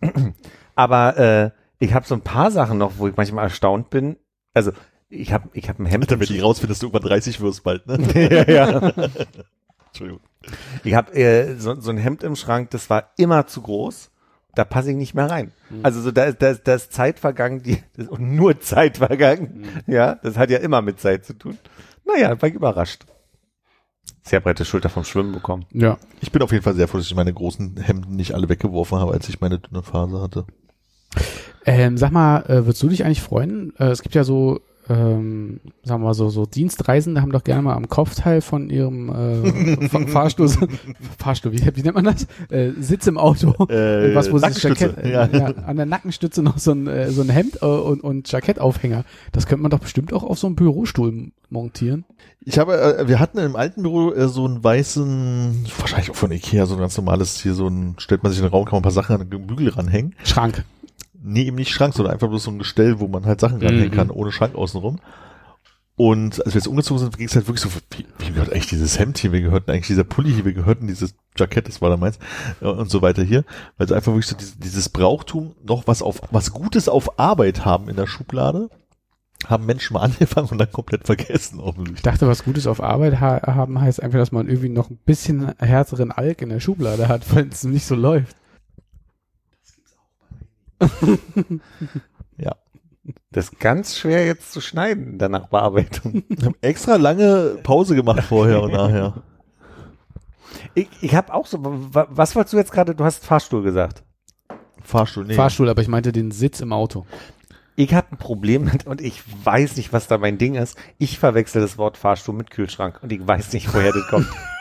Aber 0.76 1.18
äh, 1.18 1.50
ich 1.80 1.94
habe 1.94 2.06
so 2.06 2.14
ein 2.14 2.20
paar 2.20 2.52
Sachen 2.52 2.78
noch, 2.78 2.98
wo 2.98 3.08
ich 3.08 3.16
manchmal 3.16 3.44
erstaunt 3.44 3.90
bin. 3.90 4.16
Also 4.54 4.70
ich 5.08 5.32
habe 5.32 5.48
ich 5.52 5.68
hab 5.68 5.80
ein 5.80 5.86
Hemd. 5.86 6.10
Damit 6.10 6.30
ich 6.30 6.42
rausfinde, 6.42 6.72
dass 6.72 6.78
du 6.78 6.86
über 6.86 7.00
30 7.00 7.40
wirst 7.40 7.64
bald, 7.64 7.86
ne? 7.86 7.98
ja, 8.30 8.50
ja. 8.50 8.92
Entschuldigung. 9.88 10.20
Ich 10.84 10.94
habe 10.94 11.12
äh, 11.14 11.56
so, 11.56 11.80
so 11.80 11.90
ein 11.90 11.98
Hemd 11.98 12.22
im 12.22 12.36
Schrank, 12.36 12.70
das 12.70 12.88
war 12.88 13.10
immer 13.16 13.46
zu 13.46 13.62
groß. 13.62 14.10
Da 14.56 14.64
passe 14.64 14.90
ich 14.90 14.96
nicht 14.96 15.14
mehr 15.14 15.30
rein. 15.30 15.52
Also 15.82 16.00
so 16.00 16.10
da 16.10 16.24
ist, 16.24 16.40
da, 16.40 16.48
ist, 16.48 16.66
da 16.66 16.74
ist 16.74 16.90
Zeit 16.92 17.18
vergangen, 17.18 17.62
die 17.62 17.78
das 17.96 18.06
ist 18.06 18.18
nur 18.18 18.58
Zeit 18.58 18.96
vergangen. 18.96 19.68
Ja, 19.86 20.14
das 20.14 20.38
hat 20.38 20.50
ja 20.50 20.58
immer 20.58 20.80
mit 20.80 20.98
Zeit 20.98 21.26
zu 21.26 21.34
tun. 21.34 21.58
Naja, 22.06 22.40
war 22.40 22.48
ich 22.48 22.54
überrascht. 22.54 23.04
Sehr 24.22 24.40
breite 24.40 24.64
Schulter 24.64 24.88
vom 24.88 25.04
Schwimmen 25.04 25.32
bekommen. 25.32 25.66
Ja. 25.72 25.98
Ich 26.22 26.32
bin 26.32 26.40
auf 26.40 26.52
jeden 26.52 26.64
Fall 26.64 26.74
sehr 26.74 26.88
froh, 26.88 26.96
dass 26.96 27.06
ich 27.06 27.14
meine 27.14 27.34
großen 27.34 27.76
Hemden 27.76 28.16
nicht 28.16 28.34
alle 28.34 28.48
weggeworfen 28.48 28.98
habe, 28.98 29.12
als 29.12 29.28
ich 29.28 29.40
meine 29.42 29.58
dünne 29.58 29.82
Phase 29.82 30.22
hatte. 30.22 30.46
Ähm, 31.66 31.98
sag 31.98 32.10
mal, 32.10 32.40
äh, 32.46 32.64
würdest 32.64 32.82
du 32.82 32.88
dich 32.88 33.04
eigentlich 33.04 33.22
freuen? 33.22 33.74
Äh, 33.78 33.88
es 33.88 34.02
gibt 34.02 34.14
ja 34.14 34.24
so, 34.24 34.60
ähm, 34.88 35.60
sagen 35.82 36.02
wir 36.02 36.06
mal 36.08 36.14
so, 36.14 36.28
so 36.28 36.46
Dienstreisende 36.46 37.20
haben 37.20 37.32
doch 37.32 37.42
gerne 37.44 37.62
mal 37.62 37.74
am 37.74 37.88
Kopfteil 37.88 38.40
von 38.40 38.70
ihrem 38.70 39.08
äh, 39.08 39.88
Fa- 39.88 40.06
Fahrstuhl, 40.06 40.48
Fahrstuhl, 41.18 41.52
wie, 41.52 41.60
wie 41.74 41.82
nennt 41.82 41.94
man 41.94 42.04
das? 42.04 42.26
Äh, 42.50 42.70
Sitz 42.78 43.06
im 43.06 43.18
Auto. 43.18 43.52
Äh, 43.68 44.14
was, 44.14 44.30
wo 44.30 44.38
sie 44.38 44.46
das 44.46 44.62
Jackett, 44.62 44.98
äh, 44.98 45.12
ja. 45.12 45.26
ja. 45.26 45.46
an 45.66 45.76
der 45.76 45.86
Nackenstütze 45.86 46.42
noch 46.42 46.58
so 46.58 46.72
ein, 46.72 46.86
äh, 46.86 47.10
so 47.10 47.22
ein 47.22 47.28
Hemd 47.28 47.62
äh, 47.62 47.66
und, 47.66 48.02
und 48.02 48.30
Jackettaufhänger. 48.30 49.04
Das 49.32 49.46
könnte 49.46 49.62
man 49.62 49.70
doch 49.70 49.80
bestimmt 49.80 50.12
auch 50.12 50.22
auf 50.22 50.38
so 50.38 50.46
einem 50.46 50.56
Bürostuhl 50.56 51.32
montieren. 51.50 52.04
Ich 52.44 52.58
habe, 52.58 52.80
äh, 52.98 53.08
wir 53.08 53.18
hatten 53.18 53.38
im 53.38 53.56
alten 53.56 53.82
Büro 53.82 54.12
äh, 54.12 54.28
so 54.28 54.44
einen 54.44 54.62
weißen, 54.62 55.66
wahrscheinlich 55.78 56.10
auch 56.10 56.16
von 56.16 56.30
Ikea, 56.30 56.66
so 56.66 56.74
ein 56.74 56.80
ganz 56.80 56.96
normales 56.96 57.40
hier, 57.40 57.54
so 57.54 57.66
ein, 57.66 57.94
stellt 57.98 58.22
man 58.22 58.30
sich 58.30 58.40
in 58.40 58.46
den 58.46 58.52
Raum, 58.52 58.64
kann 58.64 58.72
man 58.74 58.80
ein 58.80 58.82
paar 58.82 58.92
Sachen 58.92 59.20
an 59.20 59.28
den 59.28 59.46
Bügel 59.46 59.68
ranhängen. 59.70 60.14
Schrank. 60.22 60.64
Nee, 61.26 61.42
eben 61.44 61.56
nicht 61.56 61.70
Schrank, 61.72 61.94
sondern 61.94 62.14
einfach 62.14 62.28
bloß 62.28 62.44
so 62.44 62.50
ein 62.50 62.58
Gestell, 62.58 63.00
wo 63.00 63.08
man 63.08 63.26
halt 63.26 63.40
Sachen 63.40 63.60
ranhängen 63.60 63.90
Mhm. 63.90 63.96
kann, 63.96 64.10
ohne 64.10 64.32
Schrank 64.32 64.54
außenrum. 64.54 64.98
Und 65.98 66.44
als 66.44 66.54
wir 66.54 66.58
jetzt 66.60 66.66
umgezogen 66.68 66.98
sind, 66.98 67.16
ging 67.16 67.26
es 67.26 67.34
halt 67.34 67.48
wirklich 67.48 67.62
so, 67.62 67.70
wie, 67.96 68.04
wie 68.18 68.30
gehört 68.32 68.52
eigentlich 68.52 68.66
dieses 68.66 68.98
Hemd 68.98 69.16
hier, 69.16 69.32
wie 69.32 69.40
gehört 69.40 69.70
eigentlich 69.70 69.86
dieser 69.86 70.04
Pulli 70.04 70.30
hier, 70.32 70.44
wie 70.44 70.52
gehört 70.52 70.80
denn 70.80 70.88
dieses 70.88 71.14
Jackett, 71.38 71.68
das 71.68 71.80
war 71.80 71.88
da 71.88 71.96
meins, 71.96 72.18
äh, 72.60 72.66
und 72.66 72.90
so 72.90 73.00
weiter 73.00 73.22
hier. 73.22 73.44
Weil 73.78 73.86
es 73.86 73.92
einfach 73.92 74.12
wirklich 74.12 74.26
so 74.26 74.36
dieses, 74.36 74.58
dieses 74.58 74.88
Brauchtum, 74.90 75.54
noch 75.64 75.86
was 75.86 76.02
auf, 76.02 76.20
was 76.30 76.52
Gutes 76.52 76.88
auf 76.90 77.18
Arbeit 77.18 77.64
haben 77.64 77.88
in 77.88 77.96
der 77.96 78.06
Schublade, 78.06 78.68
haben 79.46 79.64
Menschen 79.64 79.94
mal 79.94 80.00
angefangen 80.04 80.48
und 80.50 80.58
dann 80.58 80.70
komplett 80.70 81.06
vergessen, 81.06 81.60
offensichtlich. 81.60 81.96
Ich 81.96 82.02
dachte, 82.02 82.28
was 82.28 82.44
Gutes 82.44 82.66
auf 82.66 82.82
Arbeit 82.82 83.18
ha 83.20 83.40
haben 83.54 83.80
heißt 83.80 84.02
einfach, 84.02 84.18
dass 84.18 84.32
man 84.32 84.48
irgendwie 84.48 84.68
noch 84.68 84.90
ein 84.90 84.98
bisschen 85.06 85.54
härteren 85.58 86.12
Alk 86.12 86.42
in 86.42 86.50
der 86.50 86.60
Schublade 86.60 87.08
hat, 87.08 87.22
wenn 87.34 87.48
es 87.48 87.64
nicht 87.64 87.86
so 87.86 87.94
läuft. 87.94 88.36
Ja. 92.38 92.54
Das 93.30 93.46
ist 93.46 93.60
ganz 93.60 93.96
schwer 93.96 94.26
jetzt 94.26 94.52
zu 94.52 94.60
schneiden 94.60 95.12
in 95.12 95.18
der 95.18 95.28
Nachbearbeitung. 95.28 96.24
Ich 96.28 96.44
habe 96.44 96.56
extra 96.60 96.96
lange 96.96 97.58
Pause 97.62 97.94
gemacht 97.94 98.22
vorher 98.24 98.60
und 98.62 98.72
nachher. 98.72 99.22
Ich, 100.74 100.88
ich 101.00 101.14
habe 101.14 101.32
auch 101.32 101.46
so, 101.46 101.58
wa- 101.62 102.08
was 102.10 102.34
wolltest 102.34 102.52
du 102.54 102.56
jetzt 102.58 102.72
gerade? 102.72 102.94
Du 102.94 103.04
hast 103.04 103.24
Fahrstuhl 103.24 103.62
gesagt. 103.62 104.02
Fahrstuhl, 104.82 105.24
nee. 105.24 105.34
Fahrstuhl, 105.34 105.68
aber 105.68 105.82
ich 105.82 105.88
meinte 105.88 106.12
den 106.12 106.30
Sitz 106.32 106.60
im 106.60 106.72
Auto. 106.72 107.06
Ich 107.76 107.94
habe 107.94 108.08
ein 108.12 108.18
Problem 108.18 108.64
mit 108.64 108.86
und 108.86 109.00
ich 109.00 109.22
weiß 109.44 109.76
nicht, 109.76 109.92
was 109.92 110.08
da 110.08 110.18
mein 110.18 110.38
Ding 110.38 110.54
ist. 110.54 110.76
Ich 110.98 111.18
verwechsel 111.18 111.60
das 111.62 111.78
Wort 111.78 111.96
Fahrstuhl 111.96 112.34
mit 112.34 112.50
Kühlschrank 112.50 113.00
und 113.02 113.12
ich 113.12 113.24
weiß 113.26 113.52
nicht, 113.52 113.72
woher 113.72 113.92
das 113.92 114.06
kommt. 114.08 114.28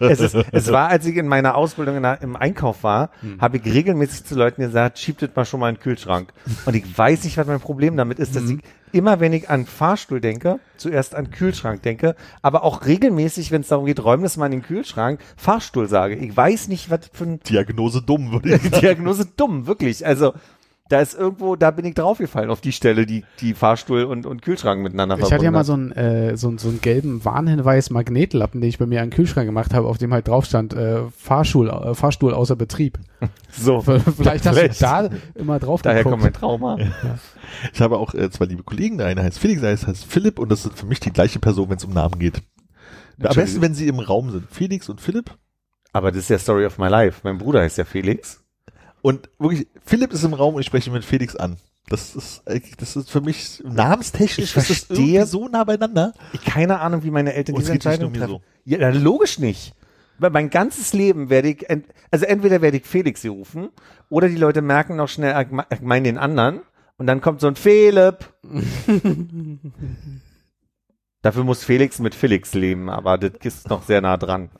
es, 0.00 0.20
ist, 0.20 0.36
es 0.52 0.72
war, 0.72 0.88
als 0.88 1.06
ich 1.06 1.16
in 1.16 1.26
meiner 1.26 1.56
Ausbildung 1.56 1.96
in 1.96 2.04
im 2.04 2.36
Einkauf 2.36 2.82
war, 2.82 3.10
habe 3.40 3.58
ich 3.58 3.64
regelmäßig 3.64 4.24
zu 4.24 4.34
Leuten 4.34 4.62
gesagt, 4.62 4.98
schiebt 4.98 5.22
das 5.22 5.30
mal 5.34 5.44
schon 5.44 5.60
mal 5.60 5.68
in 5.68 5.76
den 5.76 5.80
Kühlschrank. 5.80 6.32
Und 6.66 6.74
ich 6.74 6.98
weiß 6.98 7.24
nicht, 7.24 7.36
was 7.36 7.46
mein 7.46 7.60
Problem 7.60 7.96
damit 7.96 8.18
ist, 8.18 8.36
dass 8.36 8.48
ich 8.48 8.58
immer, 8.92 9.20
wenn 9.20 9.32
ich 9.32 9.48
an 9.48 9.66
Fahrstuhl 9.66 10.20
denke, 10.20 10.60
zuerst 10.76 11.14
an 11.14 11.30
Kühlschrank 11.30 11.82
denke, 11.82 12.14
aber 12.42 12.62
auch 12.64 12.86
regelmäßig, 12.86 13.50
wenn 13.50 13.62
es 13.62 13.68
darum 13.68 13.86
geht, 13.86 14.02
räum 14.04 14.22
das 14.22 14.36
mal 14.36 14.46
in 14.46 14.52
den 14.52 14.62
Kühlschrank, 14.62 15.20
Fahrstuhl 15.36 15.88
sage. 15.88 16.14
Ich 16.16 16.36
weiß 16.36 16.68
nicht, 16.68 16.90
was 16.90 17.10
für 17.12 17.24
ein 17.24 17.40
Diagnose 17.40 18.02
dumm, 18.02 18.32
würde 18.32 18.54
ich 18.54 18.62
die 18.70 18.70
Diagnose 18.70 19.26
dumm, 19.36 19.66
wirklich. 19.66 20.06
Also 20.06 20.34
da 20.92 21.00
ist 21.00 21.14
irgendwo, 21.14 21.56
da 21.56 21.70
bin 21.70 21.86
ich 21.86 21.94
draufgefallen 21.94 22.50
auf 22.50 22.60
die 22.60 22.72
Stelle, 22.72 23.06
die 23.06 23.24
die 23.40 23.54
Fahrstuhl 23.54 24.04
und, 24.04 24.26
und 24.26 24.42
Kühlschrank 24.42 24.82
miteinander 24.82 25.18
Ich 25.18 25.32
hatte 25.32 25.42
ja 25.42 25.50
mal 25.50 25.64
verbunden 25.64 25.94
so 25.94 26.00
einen, 26.04 26.30
äh, 26.30 26.36
so, 26.36 26.52
so 26.58 26.68
einen 26.68 26.82
gelben 26.82 27.24
Warnhinweis 27.24 27.88
Magnetlappen, 27.88 28.60
den 28.60 28.68
ich 28.68 28.78
bei 28.78 28.84
mir 28.84 29.00
an 29.00 29.08
den 29.08 29.16
Kühlschrank 29.16 29.46
gemacht 29.46 29.72
habe, 29.72 29.86
auf 29.86 29.96
dem 29.96 30.12
halt 30.12 30.28
drauf 30.28 30.44
stand, 30.44 30.74
äh, 30.74 31.00
Fahrstuhl, 31.16 31.70
äh, 31.70 31.94
Fahrstuhl 31.94 32.34
außer 32.34 32.56
Betrieb. 32.56 32.98
So, 33.54 33.80
Vielleicht 34.16 34.46
hast 34.46 34.56
Vielleicht. 34.56 34.80
du 34.80 34.86
da 34.86 35.10
immer 35.34 35.58
drauf 35.58 35.82
daher 35.82 36.04
geguckt. 36.04 36.12
kommt 36.12 36.22
mein 36.22 36.32
Trauma. 36.32 36.78
Ich 37.74 37.82
habe 37.82 37.98
auch 37.98 38.14
äh, 38.14 38.30
zwei 38.30 38.46
liebe 38.46 38.62
Kollegen, 38.62 38.96
der 38.96 39.08
eine 39.08 39.22
heißt 39.22 39.38
Felix, 39.38 39.60
der 39.60 39.70
andere 39.70 39.88
heißt 39.88 40.06
Philipp 40.06 40.38
und 40.38 40.50
das 40.50 40.62
sind 40.62 40.74
für 40.74 40.86
mich 40.86 41.00
die 41.00 41.12
gleiche 41.12 41.38
Person, 41.38 41.68
wenn 41.68 41.76
es 41.76 41.84
um 41.84 41.92
Namen 41.92 42.18
geht. 42.18 42.42
Am 43.22 43.34
besten, 43.34 43.60
wenn 43.60 43.74
sie 43.74 43.88
im 43.88 43.98
Raum 43.98 44.30
sind. 44.30 44.50
Felix 44.50 44.88
und 44.88 45.02
Philipp. 45.02 45.36
Aber 45.92 46.10
das 46.10 46.20
ist 46.20 46.30
ja 46.30 46.38
Story 46.38 46.64
of 46.64 46.78
my 46.78 46.88
life. 46.88 47.20
Mein 47.24 47.36
Bruder 47.36 47.60
heißt 47.60 47.76
ja 47.76 47.84
Felix. 47.84 48.41
Und 49.02 49.28
wirklich, 49.38 49.66
Philipp 49.84 50.12
ist 50.12 50.24
im 50.24 50.32
Raum 50.32 50.54
und 50.54 50.60
ich 50.60 50.66
spreche 50.66 50.90
mit 50.90 51.04
Felix 51.04 51.36
an. 51.36 51.56
Das 51.88 52.14
ist, 52.14 52.42
das 52.78 52.96
ist 52.96 53.10
für 53.10 53.20
mich 53.20 53.62
namenstechnisch 53.64 54.56
Ich 54.56 54.70
ist 54.70 54.90
das 54.90 54.98
irgendwie 54.98 55.26
so 55.26 55.48
nah 55.48 55.64
beieinander. 55.64 56.14
Ich 56.32 56.42
keine 56.42 56.78
Ahnung, 56.80 57.02
wie 57.02 57.10
meine 57.10 57.34
Eltern 57.34 57.56
es 57.56 57.62
diese 57.62 57.72
Entscheidung 57.72 58.14
treffen. 58.14 58.38
Ja, 58.64 58.78
na, 58.80 58.90
logisch 58.90 59.40
nicht. 59.40 59.74
Weil 60.18 60.30
mein 60.30 60.50
ganzes 60.50 60.92
Leben 60.92 61.28
werde 61.28 61.48
ich, 61.48 61.68
ent, 61.68 61.86
also 62.12 62.24
entweder 62.26 62.62
werde 62.62 62.76
ich 62.76 62.86
Felix 62.86 63.22
hier 63.22 63.32
rufen, 63.32 63.70
oder 64.08 64.28
die 64.28 64.36
Leute 64.36 64.62
merken 64.62 64.94
noch 64.94 65.08
schnell, 65.08 65.46
ich 65.70 65.80
meine 65.80 66.04
den 66.04 66.18
anderen, 66.18 66.60
und 66.96 67.08
dann 67.08 67.20
kommt 67.20 67.40
so 67.40 67.48
ein 67.48 67.56
Philipp. 67.56 68.32
Dafür 71.22 71.44
muss 71.44 71.64
Felix 71.64 71.98
mit 71.98 72.14
Felix 72.14 72.54
leben, 72.54 72.88
aber 72.88 73.18
das 73.18 73.32
ist 73.42 73.68
noch 73.68 73.82
sehr 73.84 74.00
nah 74.00 74.16
dran. 74.16 74.50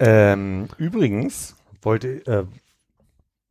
Ähm, 0.00 0.68
übrigens 0.78 1.56
wollte, 1.82 2.26
äh, 2.26 2.44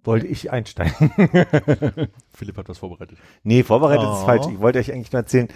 wollte 0.03 0.27
ich 0.27 0.51
einsteigen. 0.51 1.11
Philipp 2.33 2.57
hat 2.57 2.69
was 2.69 2.77
vorbereitet. 2.77 3.17
nee, 3.43 3.63
vorbereitet 3.63 4.03
ist 4.05 4.21
Oh. 4.21 4.25
falsch. 4.25 4.47
Ich 4.51 4.59
wollte 4.59 4.79
euch 4.79 4.91
eigentlich 4.93 5.11
nur 5.11 5.21
erzählen. 5.21 5.47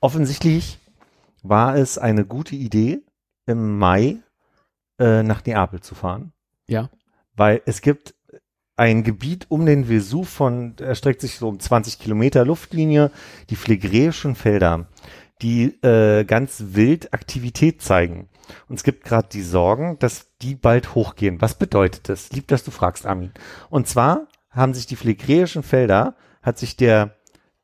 Offensichtlich 0.00 0.78
war 1.42 1.76
es 1.76 1.98
eine 1.98 2.24
gute 2.24 2.56
Idee, 2.56 3.00
im 3.46 3.78
Mai 3.78 4.16
äh, 4.98 5.22
nach 5.22 5.44
Neapel 5.44 5.80
zu 5.80 5.94
fahren. 5.94 6.32
Ja. 6.68 6.90
Weil 7.34 7.62
es 7.66 7.80
gibt 7.80 8.14
ein 8.76 9.04
Gebiet 9.04 9.46
um 9.48 9.66
den 9.66 9.88
Vesuv 9.88 10.28
von, 10.28 10.74
erstreckt 10.78 11.20
sich 11.20 11.36
so 11.36 11.48
um 11.48 11.60
20 11.60 11.98
Kilometer 11.98 12.44
Luftlinie, 12.44 13.10
die 13.50 13.56
Phlegräischen 13.56 14.34
Felder, 14.34 14.86
die 15.42 15.82
äh, 15.82 16.24
ganz 16.24 16.62
wild 16.68 17.12
Aktivität 17.12 17.82
zeigen. 17.82 18.28
Und 18.68 18.76
es 18.76 18.84
gibt 18.84 19.04
gerade 19.04 19.28
die 19.30 19.42
Sorgen, 19.42 19.98
dass 19.98 20.28
die 20.40 20.54
bald 20.54 20.94
hochgehen. 20.94 21.40
Was 21.40 21.54
bedeutet 21.54 22.08
das? 22.08 22.32
Lieb, 22.32 22.48
dass 22.48 22.64
du 22.64 22.70
fragst, 22.70 23.06
Armin. 23.06 23.32
Und 23.70 23.88
zwar 23.88 24.26
haben 24.50 24.74
sich 24.74 24.86
die 24.86 24.96
Phlegräischen 24.96 25.62
Felder, 25.62 26.14
hat 26.42 26.58
sich 26.58 26.76
der 26.76 27.16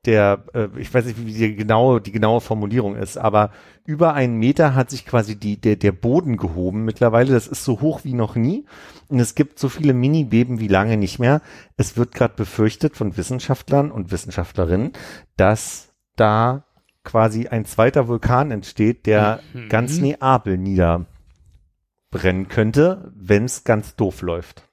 der, 0.07 0.45
äh, 0.55 0.69
ich 0.79 0.93
weiß 0.93 1.05
nicht, 1.07 1.19
wie 1.25 1.33
die 1.33 1.57
genaue, 1.57 2.01
die 2.01 2.13
genaue 2.13 2.41
Formulierung 2.41 2.97
ist, 2.97 3.17
aber 3.19 3.51
über 3.85 4.15
einen 4.15 4.37
Meter 4.39 4.75
hat 4.75 4.91
sich 4.91 5.05
quasi 5.07 5.37
die, 5.37 5.61
der, 5.61 5.77
der 5.77 5.93
Boden 5.93 6.37
gehoben 6.37 6.85
mittlerweile. 6.85 7.33
Das 7.33 7.47
ist 7.47 7.65
so 7.65 7.81
hoch 7.81 8.01
wie 8.05 8.15
noch 8.15 8.37
nie. 8.37 8.65
Und 9.09 9.19
es 9.19 9.35
gibt 9.35 9.59
so 9.59 9.69
viele 9.69 9.95
Mini-Beben 9.95 10.61
wie 10.61 10.69
lange 10.69 10.97
nicht 10.97 11.19
mehr. 11.19 11.41
Es 11.77 11.97
wird 11.97 12.15
gerade 12.15 12.35
befürchtet 12.35 12.97
von 12.97 13.17
Wissenschaftlern 13.17 13.91
und 13.91 14.13
Wissenschaftlerinnen, 14.13 14.93
dass 15.37 15.89
da 16.17 16.65
quasi 17.05 17.49
ein 17.49 17.65
zweiter 17.65 18.07
Vulkan 18.09 18.51
entsteht, 18.51 19.07
der 19.07 19.41
Mhm. 19.55 19.69
ganz 19.71 19.99
Neapel 19.99 20.59
niederbrennen 20.59 22.49
könnte, 22.49 23.11
wenn 23.17 23.45
es 23.47 23.65
ganz 23.65 23.97
doof 23.97 24.21
läuft. 24.23 24.68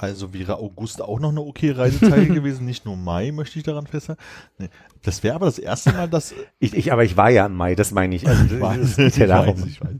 Also 0.00 0.32
wäre 0.32 0.58
August 0.58 1.02
auch 1.02 1.18
noch 1.18 1.30
eine 1.30 1.40
okay 1.40 1.72
Reisetage 1.72 2.26
gewesen, 2.34 2.64
nicht 2.64 2.84
nur 2.86 2.96
Mai, 2.96 3.32
möchte 3.32 3.58
ich 3.58 3.64
daran 3.64 3.86
festhalten. 3.88 4.22
Nee. 4.58 4.68
Das 5.02 5.24
wäre 5.24 5.34
aber 5.34 5.46
das 5.46 5.58
erste 5.58 5.92
Mal, 5.92 6.08
dass 6.08 6.32
Ich, 6.60 6.72
ich, 6.74 6.92
aber 6.92 7.02
ich 7.02 7.16
war 7.16 7.30
ja 7.30 7.46
im 7.46 7.54
Mai, 7.56 7.74
das 7.74 7.90
meine 7.90 8.14
ich. 8.14 8.26
Also, 8.28 8.44
Ich 8.44 8.60
weiß, 8.60 8.96
ja 8.96 9.06
ich 9.08 9.16
darum. 9.16 9.60
weiß, 9.60 9.66
ich 9.66 9.80
weiß. 9.80 9.90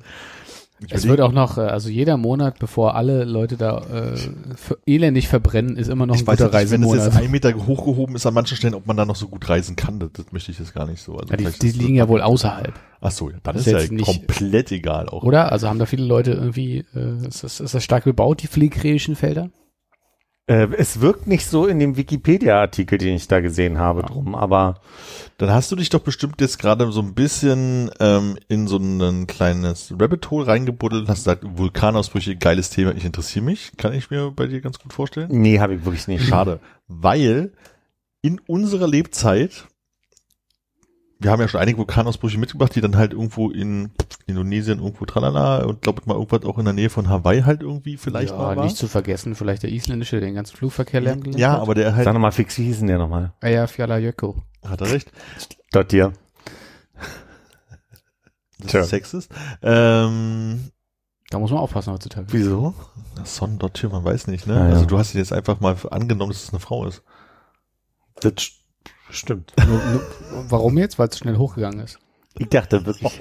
Ich 0.80 0.92
Es 0.94 1.09
wird 1.09 1.20
auch 1.20 1.32
noch, 1.32 1.59
äh, 1.59 1.62
also 1.62 1.88
jeder 1.88 2.16
Monat, 2.16 2.61
bevor 2.61 2.94
alle 2.94 3.24
Leute 3.24 3.57
da 3.57 3.78
äh, 3.92 4.16
elendig 4.86 5.26
verbrennen, 5.26 5.74
ist 5.76 5.88
immer 5.88 6.07
noch 6.07 6.14
ein 6.14 6.20
ich 6.20 6.26
weiß 6.28 6.38
guter 6.38 6.57
nicht, 6.61 6.70
wenn 6.70 6.82
es 6.84 6.88
jetzt 6.92 6.99
Reisemonat. 7.07 7.24
ein 7.24 7.30
Meter 7.32 7.66
hochgehoben 7.66 8.14
ist 8.14 8.24
an 8.26 8.34
manchen 8.34 8.57
Stellen, 8.57 8.74
ob 8.74 8.86
man 8.86 8.96
da 8.96 9.05
noch 9.05 9.16
so 9.16 9.26
gut 9.26 9.49
reisen 9.49 9.74
kann, 9.74 9.99
das, 9.99 10.11
das 10.12 10.26
möchte 10.30 10.53
ich 10.53 10.61
jetzt 10.61 10.72
gar 10.74 10.86
nicht 10.86 11.03
so. 11.03 11.16
Also 11.16 11.30
Ja, 11.32 11.36
die, 11.36 11.42
die 11.42 11.49
ist 11.51 11.62
das- 11.64 11.74
liegen 11.74 11.96
ja 11.96 12.09
wohl 12.09 12.20
außerhalb, 12.22 12.72
Ach 13.01 13.11
so, 13.11 13.28
ja, 13.30 13.38
dann 13.42 13.57
Das 13.57 13.66
ist, 13.66 13.72
ist 13.72 13.88
ja 13.90 13.92
nicht- 13.92 14.05
komplett 14.05 14.70
egal 14.70 15.09
auch. 15.09 15.24
oder? 15.24 15.51
Also 15.51 15.68
haben 15.68 15.80
da 15.80 15.86
viele 15.86 16.05
Leute 16.05 16.30
irgendwie, 16.30 16.84
äh, 16.94 17.26
ist, 17.26 17.42
das, 17.42 17.59
ist 17.59 17.74
das 17.74 17.82
stark 17.82 18.05
bebaut, 18.05 18.40
die 18.42 18.46
pflegerischen 18.46 19.16
Felder? 19.16 19.51
Äh, 20.49 20.68
es 20.78 21.03
wirkt 21.03 21.26
nicht 21.26 21.46
so 21.46 21.66
in 21.66 21.78
dem 21.78 21.96
Wikipedia-Artikel, 21.99 22.96
den 22.99 23.14
ich 23.14 23.28
da 23.28 23.40
gesehen 23.40 23.78
habe, 23.78 24.03
drum, 24.03 24.34
aber 24.34 24.80
Dann 25.36 25.51
hast 25.51 25.70
du 25.70 25.76
dich 25.76 25.90
doch 25.90 26.01
bestimmt 26.01 26.40
jetzt 26.40 26.59
gerade 26.59 26.90
so 26.90 27.03
ein 27.03 27.14
bisschen 27.14 27.90
ähm, 28.01 28.38
in 28.49 28.66
so 28.66 28.78
ein 28.78 29.26
kleines 29.26 29.92
Rabbit 29.99 30.30
Hole 30.30 30.46
reingebuddelt 30.46 31.03
und 31.03 31.09
hast 31.09 31.18
gesagt, 31.24 31.44
Vulkanausbrüche, 31.46 32.36
geiles 32.36 32.70
Thema, 32.70 32.94
ich 32.94 33.05
interessiere 33.05 33.44
mich. 33.44 33.72
Kann 33.76 33.92
ich 33.92 34.11
mir 34.11 34.30
bei 34.30 34.46
dir 34.46 34.61
ganz 34.61 34.78
gut 34.78 34.92
vorstellen? 34.92 35.28
nee, 35.30 35.61
habe 35.61 35.74
ich 35.74 35.84
wirklich 35.84 36.09
nicht. 36.09 36.26
Schade, 36.26 36.61
weil 36.88 37.53
in 38.22 38.40
unserer 38.46 38.88
Lebzeit, 38.88 39.68
wir 41.21 41.31
haben 41.33 41.41
ja 41.41 41.49
schon 41.49 41.61
einige 41.61 41.79
Vulkanausbrüche 41.79 42.39
mitgebracht, 42.39 42.75
die 42.75 42.81
dann 42.81 42.97
halt 42.97 43.12
irgendwo 43.12 43.51
in 43.51 43.91
Indonesien 44.27 44.79
irgendwo 44.79 45.05
tralala 45.05 45.64
und 45.64 45.83
glaube 45.83 46.01
ich 46.01 46.07
mal 46.07 46.14
irgendwas 46.14 46.45
auch 46.45 46.59
in 46.59 46.64
der 46.64 46.75
Nähe 46.75 46.91
von 46.91 47.09
Hawaii 47.09 47.43
halt 47.43 47.62
irgendwie 47.62 47.97
vielleicht 47.97 48.31
ja, 48.33 48.39
mal 48.39 48.57
war. 48.57 48.64
nicht 48.64 48.77
zu 48.77 48.87
vergessen, 48.87 49.35
vielleicht 49.35 49.62
der 49.64 49.71
isländische, 49.73 50.21
der 50.21 50.29
den 50.29 50.35
ganzen 50.37 50.57
Flugverkehr 50.57 51.01
lahmgelegt 51.01 51.39
ja, 51.41 51.53
hat. 51.55 51.61
aber 51.61 51.75
der 51.75 51.95
halt, 51.97 52.05
Sag 52.05 52.14
nochmal 52.14 52.33
fix, 52.33 52.57
wie 52.59 52.64
hießen 52.64 52.87
der 52.87 52.99
nochmal? 52.99 53.33
Eyjafjallajökull. 53.41 54.35
hat 54.64 54.81
er 54.81 54.91
recht, 54.93 55.11
Dort 55.73 55.91
dir. 55.93 56.12
das 58.61 58.71
Tja. 58.71 58.81
ist 58.81 58.89
sexist. 58.91 59.31
Ähm, 59.62 60.71
Da 61.31 61.39
muss 61.39 61.51
man 61.51 61.61
aufpassen 61.61 61.93
heutzutage. 61.93 62.27
Wieso? 62.31 62.75
Son 63.25 63.59
Dottir, 63.59 63.89
man 63.91 64.05
weiß 64.05 64.29
nicht, 64.29 64.47
ne? 64.47 64.55
Ah, 64.55 64.69
ja. 64.69 64.75
Also 64.75 64.87
du 64.87 64.99
hast 64.99 65.12
jetzt 65.14 65.33
einfach 65.33 65.61
mal 65.61 65.77
angenommen, 65.91 66.31
dass 66.33 66.45
es 66.45 66.51
eine 66.51 66.61
Frau 66.61 66.87
ist. 66.87 67.03
Das 68.21 68.33
stimmt. 69.11 69.53
nur, 69.67 69.81
nur, 69.93 70.03
warum 70.51 70.79
jetzt? 70.79 70.99
Weil 70.99 71.09
es 71.09 71.19
schnell 71.19 71.37
hochgegangen 71.37 71.81
ist. 71.81 71.99
Ich 72.39 72.49
dachte 72.49 72.85
wirklich. 72.87 73.19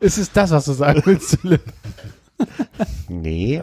Ist 0.00 0.18
es 0.18 0.32
das, 0.32 0.50
was 0.50 0.64
du 0.64 0.72
sagen 0.72 1.02
willst, 1.04 1.38
Philipp? 1.40 1.62
Nee. 3.08 3.62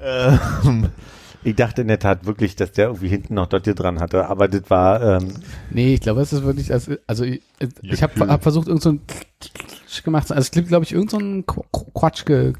ähm, 0.00 0.88
Ich 1.44 1.56
dachte 1.56 1.82
in 1.82 1.88
der 1.88 1.98
Tat 1.98 2.24
wirklich, 2.24 2.54
dass 2.54 2.70
der 2.72 2.86
irgendwie 2.86 3.08
hinten 3.08 3.34
noch 3.34 3.46
dort 3.48 3.64
hier 3.64 3.74
dran 3.74 3.98
hatte, 4.00 4.28
aber 4.28 4.46
das 4.46 4.62
war, 4.70 5.02
ähm, 5.20 5.34
Nee, 5.70 5.94
ich 5.94 6.00
glaube, 6.00 6.20
es 6.20 6.32
ist 6.32 6.44
wirklich, 6.44 6.72
also, 6.72 6.94
also 7.08 7.24
ich, 7.24 7.42
ich 7.82 8.02
habe 8.02 8.28
hab 8.28 8.42
versucht, 8.44 8.68
irgend 8.68 8.82
so 8.82 8.90
ein 8.92 9.00
gemacht, 10.04 10.28
zu- 10.28 10.34
also 10.34 10.42
es 10.46 10.50
gibt, 10.52 10.68
glaube 10.68 10.84
ich, 10.84 10.92
irgend 10.92 11.10
so 11.10 11.18
ein 11.18 11.44
Qu- 11.44 11.64
Qu- 11.72 11.90
Quatsch 11.92 12.24
ge, 12.24 12.52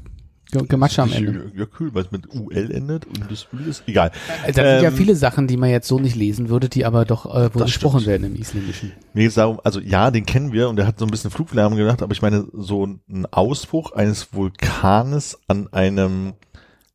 Gematsche 0.61 1.01
am 1.01 1.11
Ende. 1.11 1.51
Ja, 1.55 1.65
cool, 1.79 1.93
weil 1.93 2.03
es 2.03 2.11
mit 2.11 2.33
UL 2.33 2.71
endet 2.71 3.05
und 3.05 3.29
das 3.29 3.47
Ü 3.53 3.69
ist 3.69 3.83
egal. 3.87 4.11
Da 4.47 4.53
sind 4.53 4.57
ja 4.57 4.81
Ähm, 4.89 4.93
viele 4.95 5.15
Sachen, 5.15 5.47
die 5.47 5.57
man 5.57 5.69
jetzt 5.69 5.87
so 5.87 5.99
nicht 5.99 6.15
lesen 6.15 6.49
würde, 6.49 6.69
die 6.69 6.85
aber 6.85 7.05
doch 7.05 7.25
äh, 7.25 7.53
wohl 7.53 7.63
gesprochen 7.63 8.01
stimmt. 8.01 8.21
werden 8.23 8.35
im 8.35 8.41
Isländischen. 8.41 8.91
Mir 9.13 9.23
geht's 9.23 9.35
darum, 9.35 9.59
also 9.63 9.79
ja, 9.79 10.11
den 10.11 10.25
kennen 10.25 10.51
wir 10.53 10.69
und 10.69 10.75
der 10.75 10.87
hat 10.87 10.99
so 10.99 11.05
ein 11.05 11.11
bisschen 11.11 11.31
Fluglärm 11.31 11.75
gemacht, 11.75 12.01
aber 12.01 12.13
ich 12.13 12.21
meine, 12.21 12.45
so 12.53 12.85
ein 12.85 13.25
Ausbruch 13.31 13.91
eines 13.91 14.33
Vulkanes 14.33 15.39
an 15.47 15.71
einem 15.73 16.33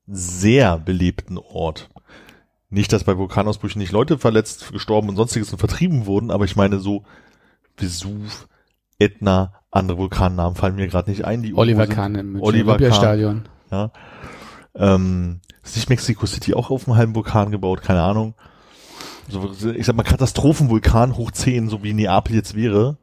sehr 0.07 0.79
belebten 0.79 1.39
Ort. 1.39 1.91
Nicht, 2.71 2.93
dass 2.93 3.05
bei 3.05 3.17
Vulkanausbrüchen 3.17 3.81
nicht 3.81 3.93
Leute 3.93 4.19
verletzt, 4.19 4.73
gestorben 4.73 5.09
und 5.09 5.17
sonstiges 5.17 5.53
und 5.53 5.59
vertrieben 5.59 6.07
wurden, 6.07 6.31
aber 6.31 6.45
ich 6.45 6.57
meine 6.57 6.79
so 6.81 7.05
Vesuv, 7.77 8.49
Etna, 8.99 9.53
andere 9.71 9.99
Vulkannamen 9.99 10.57
fallen 10.57 10.77
mir 10.77 10.89
gerade 10.89 11.11
nicht 11.11 11.25
ein. 11.25 11.43
Die 11.43 11.55
Oliver. 11.55 11.87
Kahn 11.87 12.15
im 12.15 12.41
Oliver 12.41 12.73
Olympiastadion. 12.75 13.49
Ja. 13.71 13.91
Ähm, 14.75 15.41
ist 15.63 15.77
nicht 15.77 15.91
Mexico 15.91 16.27
City 16.27 16.55
auch 16.55 16.71
auf 16.71 16.87
einem 16.87 16.97
halben 16.97 17.15
Vulkan 17.15 17.51
gebaut? 17.51 17.83
Keine 17.83 18.03
Ahnung. 18.03 18.35
So, 19.29 19.53
ich 19.75 19.85
sag 19.85 19.95
mal, 19.95 20.05
Katastrophenvulkan 20.05 21.17
hoch 21.17 21.31
10, 21.31 21.69
so 21.69 21.83
wie 21.83 21.93
Neapel 21.93 22.35
jetzt 22.35 22.55
wäre. 22.55 22.97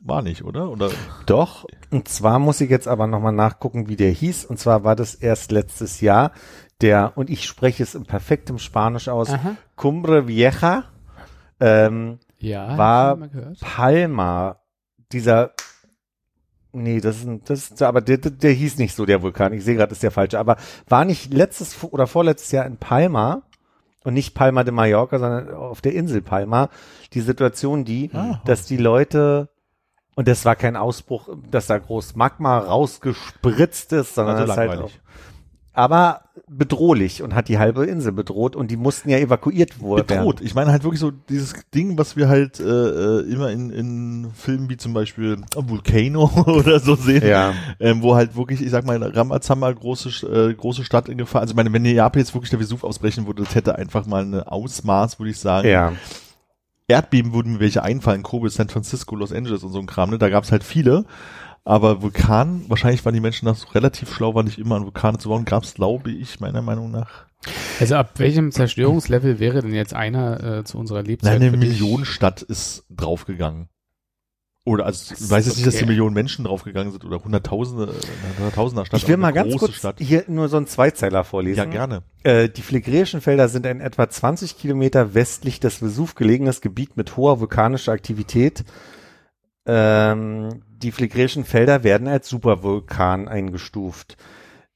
War 0.00 0.20
nicht, 0.20 0.44
oder? 0.44 0.68
Oder? 0.70 0.90
doch. 1.26 1.64
Und 1.90 2.08
zwar 2.08 2.38
muss 2.38 2.60
ich 2.60 2.68
jetzt 2.68 2.88
aber 2.88 3.06
nochmal 3.06 3.32
nachgucken, 3.32 3.88
wie 3.88 3.96
der 3.96 4.10
hieß. 4.10 4.44
Und 4.44 4.58
zwar 4.58 4.84
war 4.84 4.96
das 4.96 5.14
erst 5.14 5.52
letztes 5.52 6.00
Jahr 6.00 6.32
der, 6.80 7.12
und 7.16 7.30
ich 7.30 7.46
spreche 7.46 7.82
es 7.82 7.94
in 7.94 8.04
perfektem 8.04 8.58
Spanisch 8.58 9.08
aus, 9.08 9.30
Aha. 9.30 9.56
Cumbre 9.76 10.26
Vieja, 10.26 10.84
ähm, 11.60 12.18
Ja, 12.38 12.76
War-. 12.76 13.18
Palma, 13.60 14.56
dieser, 15.12 15.52
nee, 16.74 17.00
das 17.00 17.16
ist, 17.16 17.26
ein, 17.26 17.42
das 17.44 17.70
ist, 17.70 17.82
aber 17.82 18.00
der, 18.00 18.18
der, 18.18 18.30
der 18.30 18.52
hieß 18.52 18.78
nicht 18.78 18.94
so, 18.94 19.06
der 19.06 19.22
Vulkan. 19.22 19.52
Ich 19.52 19.64
sehe 19.64 19.74
gerade, 19.74 19.88
das 19.88 19.98
ist 19.98 20.02
der 20.02 20.10
falsche. 20.10 20.38
Aber 20.38 20.56
war 20.88 21.04
nicht 21.04 21.32
letztes 21.32 21.82
oder 21.84 22.06
vorletztes 22.06 22.52
Jahr 22.52 22.66
in 22.66 22.76
Palma 22.76 23.42
und 24.04 24.14
nicht 24.14 24.34
Palma 24.34 24.64
de 24.64 24.72
Mallorca, 24.72 25.18
sondern 25.18 25.54
auf 25.54 25.80
der 25.80 25.94
Insel 25.94 26.22
Palma 26.22 26.68
die 27.12 27.20
Situation, 27.20 27.84
die, 27.84 28.10
Aha. 28.12 28.42
dass 28.44 28.66
die 28.66 28.76
Leute 28.76 29.48
und 30.16 30.28
das 30.28 30.44
war 30.44 30.54
kein 30.54 30.76
Ausbruch, 30.76 31.28
dass 31.50 31.66
da 31.66 31.78
groß 31.78 32.14
Magma 32.14 32.58
rausgespritzt 32.58 33.92
ist, 33.92 34.14
sondern 34.14 34.36
Also 34.36 34.46
das 34.46 34.56
halt 34.56 34.80
auch. 34.80 34.90
Aber 35.74 36.22
bedrohlich 36.48 37.22
und 37.22 37.34
hat 37.34 37.48
die 37.48 37.58
halbe 37.58 37.84
Insel 37.84 38.12
bedroht 38.12 38.54
und 38.54 38.70
die 38.70 38.76
mussten 38.76 39.10
ja 39.10 39.18
evakuiert 39.18 39.82
werden. 39.82 40.06
Bedroht. 40.06 40.40
Ich 40.40 40.54
meine 40.54 40.70
halt 40.70 40.84
wirklich 40.84 41.00
so 41.00 41.10
dieses 41.10 41.54
Ding, 41.74 41.98
was 41.98 42.16
wir 42.16 42.28
halt 42.28 42.60
äh, 42.60 42.64
äh, 42.64 43.20
immer 43.30 43.50
in, 43.50 43.70
in 43.70 44.30
Filmen 44.34 44.70
wie 44.70 44.76
zum 44.76 44.94
Beispiel 44.94 45.38
Volcano 45.54 46.30
oder 46.46 46.78
so 46.78 46.94
sehen. 46.94 47.26
Ja. 47.26 47.54
ähm, 47.80 48.02
wo 48.02 48.14
halt 48.14 48.36
wirklich, 48.36 48.62
ich 48.62 48.70
sag 48.70 48.86
mal, 48.86 49.02
Ramazamba, 49.02 49.72
große, 49.72 50.26
äh, 50.26 50.54
große 50.54 50.84
Stadt 50.84 51.08
in 51.08 51.18
Gefahr. 51.18 51.40
Also 51.40 51.52
ich 51.52 51.56
meine, 51.56 51.72
wenn 51.72 51.82
Neapel 51.82 52.20
jetzt 52.20 52.34
wirklich 52.34 52.50
der 52.50 52.60
Vesuv 52.60 52.84
ausbrechen 52.84 53.26
würde, 53.26 53.42
das 53.42 53.54
hätte 53.54 53.76
einfach 53.76 54.06
mal 54.06 54.22
eine 54.22 54.50
Ausmaß, 54.50 55.18
würde 55.18 55.30
ich 55.30 55.38
sagen. 55.38 55.68
Ja. 55.68 55.92
Erdbeben 56.86 57.32
würden 57.32 57.54
mir 57.54 57.60
welche 57.60 57.82
einfallen, 57.82 58.22
Kobe, 58.22 58.50
San 58.50 58.68
Francisco, 58.68 59.16
Los 59.16 59.32
Angeles 59.32 59.64
und 59.64 59.72
so 59.72 59.78
ein 59.78 59.86
Kram, 59.86 60.10
ne? 60.10 60.18
Da 60.18 60.28
gab's 60.28 60.52
halt 60.52 60.62
viele. 60.62 61.06
Aber 61.64 62.02
Vulkan, 62.02 62.64
wahrscheinlich 62.68 63.04
waren 63.04 63.14
die 63.14 63.20
Menschen 63.20 63.46
da 63.46 63.54
so 63.54 63.68
relativ 63.68 64.12
schlau, 64.12 64.34
war 64.34 64.42
nicht 64.42 64.58
immer 64.58 64.76
an 64.76 64.84
Vulkane 64.84 65.18
zu 65.18 65.30
bauen, 65.30 65.46
gab's, 65.46 65.74
glaube 65.74 66.10
ich, 66.10 66.38
meiner 66.38 66.60
Meinung 66.60 66.90
nach. 66.90 67.26
Also 67.80 67.96
ab 67.96 68.12
welchem 68.18 68.52
Zerstörungslevel 68.52 69.38
wäre 69.38 69.62
denn 69.62 69.74
jetzt 69.74 69.94
einer 69.94 70.58
äh, 70.58 70.64
zu 70.64 70.78
unserer 70.78 71.02
Lebzeit? 71.02 71.40
Nein, 71.40 71.48
eine? 71.48 71.56
Millionenstadt 71.56 72.42
ist 72.42 72.84
draufgegangen. 72.90 73.68
Oder 74.66 74.86
also 74.86 75.14
ich 75.14 75.30
weiß 75.30 75.44
jetzt 75.46 75.56
nicht, 75.56 75.66
dass 75.66 75.74
die 75.74 75.80
okay. 75.80 75.90
Millionen 75.90 76.14
Menschen 76.14 76.46
draufgegangen 76.46 76.90
sind 76.90 77.04
oder 77.04 77.22
Hunderttausende, 77.22 77.92
äh, 77.92 78.38
Hunderttausender 78.38 78.86
Stadt. 78.86 79.02
Ich 79.02 79.08
will 79.08 79.18
mal 79.18 79.32
ganz 79.32 79.54
kurz 79.56 79.74
Stadt. 79.74 79.96
hier 79.98 80.24
nur 80.28 80.48
so 80.48 80.56
einen 80.56 80.66
Zweizeiler 80.66 81.22
vorlesen. 81.22 81.58
Ja, 81.58 81.64
gerne. 81.66 82.02
Äh, 82.22 82.48
die 82.48 82.62
Phlegrischen 82.62 83.20
Felder 83.20 83.48
sind 83.48 83.66
ein 83.66 83.80
etwa 83.80 84.08
20 84.08 84.56
Kilometer 84.56 85.12
westlich 85.12 85.60
des 85.60 85.82
Vesuv 85.82 86.14
gelegenes 86.14 86.62
Gebiet 86.62 86.96
mit 86.96 87.18
hoher 87.18 87.40
vulkanischer 87.40 87.92
Aktivität. 87.92 88.64
Ähm, 89.66 90.62
die 90.84 90.92
Phlegrischen 90.92 91.44
Felder 91.44 91.82
werden 91.82 92.06
als 92.06 92.28
Supervulkan 92.28 93.26
eingestuft. 93.26 94.16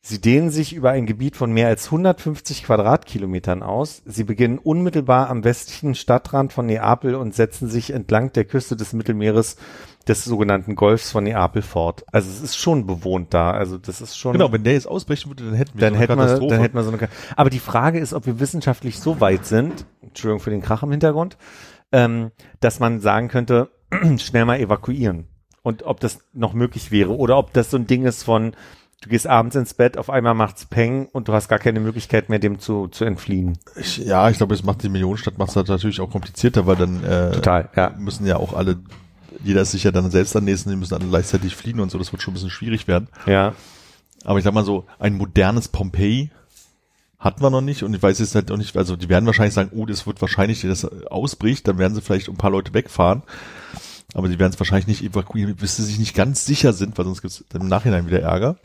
Sie 0.01 0.21
dehnen 0.23 0.49
sich 0.51 0.75
über 0.75 0.91
ein 0.91 1.05
Gebiet 1.05 1.37
von 1.37 1.53
mehr 1.53 1.69
als 1.69 1.87
150 1.87 2.63
Quadratkilometern 2.65 3.63
aus. 3.63 4.01
Sie 4.07 4.25
beginnen 4.25 4.59
unmittelbar 4.59 5.29
am 5.29 5.45
westlichen 5.45 5.95
Stadtrand 5.95 6.53
von 6.53 6.65
Neapel 6.65 7.15
und 7.15 7.35
setzen 7.35 7.69
sich 7.69 7.91
entlang 7.91 8.33
der 8.33 8.47
Küste 8.47 8.75
des 8.75 8.95
Mittelmeeres 8.95 9.57
des 10.07 10.25
sogenannten 10.25 10.77
Golfs 10.77 11.11
von 11.11 11.25
Neapel 11.25 11.61
fort. 11.61 12.07
Also 12.11 12.31
es 12.31 12.41
ist 12.41 12.57
schon 12.57 12.87
bewohnt 12.87 13.35
da. 13.35 13.51
Also 13.51 13.77
das 13.77 14.01
ist 14.01 14.17
schon 14.17 14.33
Genau, 14.33 14.51
wenn 14.51 14.65
der 14.65 14.73
jetzt 14.73 14.89
ausbrechen 14.89 15.31
würde, 15.31 15.45
dann 15.45 15.55
hätten 15.55 15.79
wir 15.79 15.81
dann 15.81 15.93
so 15.93 15.97
eine 15.97 16.01
hätten 16.01 16.17
wir, 16.17 16.17
Katastrophe. 16.25 16.55
dann 16.55 16.63
hätten 16.63 16.77
wir 16.77 16.85
so 16.85 16.93
eine. 16.93 17.09
Aber 17.37 17.51
die 17.51 17.59
Frage 17.59 17.99
ist, 17.99 18.15
ob 18.15 18.25
wir 18.25 18.41
wissenschaftlich 18.41 18.99
so 18.99 19.21
weit 19.21 19.45
sind, 19.45 19.85
Entschuldigung 20.01 20.41
für 20.41 20.51
den 20.51 20.63
Krach 20.63 20.83
im 20.83 20.91
Hintergrund, 20.91 21.37
ähm, 21.93 22.31
dass 22.61 22.81
man 22.81 23.01
sagen 23.01 23.29
könnte, 23.29 23.69
schnell 24.17 24.47
mal 24.47 24.59
evakuieren. 24.59 25.27
Und 25.69 25.83
ob 25.83 26.01
das 26.01 26.21
noch 26.33 26.55
möglich 26.55 26.91
wäre 26.91 27.15
oder 27.15 27.37
ob 27.37 27.53
das 27.53 27.71
so 27.71 27.77
ein 27.77 27.87
Ding 27.87 28.07
ist 28.07 28.23
von, 28.23 28.53
du 29.03 29.11
gehst 29.11 29.27
abends 29.27 29.55
ins 29.55 29.75
Bett, 29.75 29.99
auf 29.99 30.09
einmal 30.09 30.33
macht's 30.33 30.65
Peng 30.65 31.11
und 31.13 31.29
du 31.29 31.35
hast 31.35 31.49
gar 31.49 31.59
keine 31.59 31.79
Möglichkeit 31.79 32.31
mehr, 32.31 32.39
dem 32.39 32.59
zu, 32.59 32.89
zu 32.89 33.05
entfliehen. 33.05 33.59
Ich, 33.77 33.99
ja, 33.99 34.31
ich 34.31 34.39
glaube, 34.39 34.55
es 34.55 34.65
macht 34.65 34.83
die 34.83 34.89
Millionenstadt 34.89 35.37
macht 35.37 35.55
es 35.55 35.69
natürlich 35.69 36.01
auch 36.01 36.09
komplizierter, 36.09 36.67
weil 36.67 36.77
dann 36.77 37.05
äh, 37.05 37.33
Total, 37.33 37.69
ja. 37.77 37.91
müssen 37.99 38.25
ja 38.25 38.39
auch 38.39 38.55
alle, 38.55 38.79
jeder 39.45 39.61
ist 39.61 39.73
sich 39.73 39.85
ja 39.85 39.91
dann 39.91 40.11
selbst 40.11 40.35
annächern, 40.35 40.71
die 40.71 40.77
müssen 40.77 40.95
alle 40.95 41.05
gleichzeitig 41.05 41.55
fliehen 41.55 41.81
und 41.81 41.91
so, 41.91 41.99
das 41.99 42.13
wird 42.13 42.23
schon 42.23 42.33
ein 42.33 42.37
bisschen 42.37 42.49
schwierig 42.49 42.89
werden. 42.89 43.09
Ja. 43.27 43.53
Aber 44.25 44.39
ich 44.39 44.47
sag 44.47 44.55
mal 44.55 44.65
so, 44.65 44.87
ein 44.99 45.19
modernes 45.19 45.69
Pompeji 45.69 46.31
hatten 47.19 47.43
wir 47.43 47.51
noch 47.51 47.61
nicht 47.61 47.83
und 47.83 47.93
ich 47.93 48.03
weiß 48.03 48.21
jetzt 48.21 48.35
halt 48.35 48.51
auch 48.51 48.57
nicht, 48.57 48.75
also 48.75 48.97
die 48.97 49.11
werden 49.11 49.27
wahrscheinlich 49.27 49.53
sagen, 49.53 49.73
oh, 49.75 49.85
das 49.85 50.07
wird 50.07 50.23
wahrscheinlich, 50.23 50.63
wenn 50.63 50.71
das 50.71 50.87
ausbricht, 51.11 51.69
dann 51.69 51.77
werden 51.77 51.95
sie 51.95 52.01
vielleicht 52.01 52.31
ein 52.31 52.37
paar 52.37 52.53
Leute 52.53 52.73
wegfahren. 52.73 53.23
Aber 54.15 54.29
die 54.29 54.39
werden 54.39 54.53
es 54.53 54.59
wahrscheinlich 54.59 54.87
nicht 54.87 55.03
evakuieren, 55.05 55.57
bis 55.57 55.77
sie 55.77 55.85
sich 55.85 55.99
nicht 55.99 56.17
ganz 56.17 56.47
sicher 56.47 56.73
sind, 56.73 56.97
weil 56.97 57.05
sonst 57.05 57.23
gibt 57.23 57.33
es 57.33 57.45
im 57.55 57.69
Nachhinein 57.69 58.07
wieder 58.07 58.23
Ärger. 58.23 58.57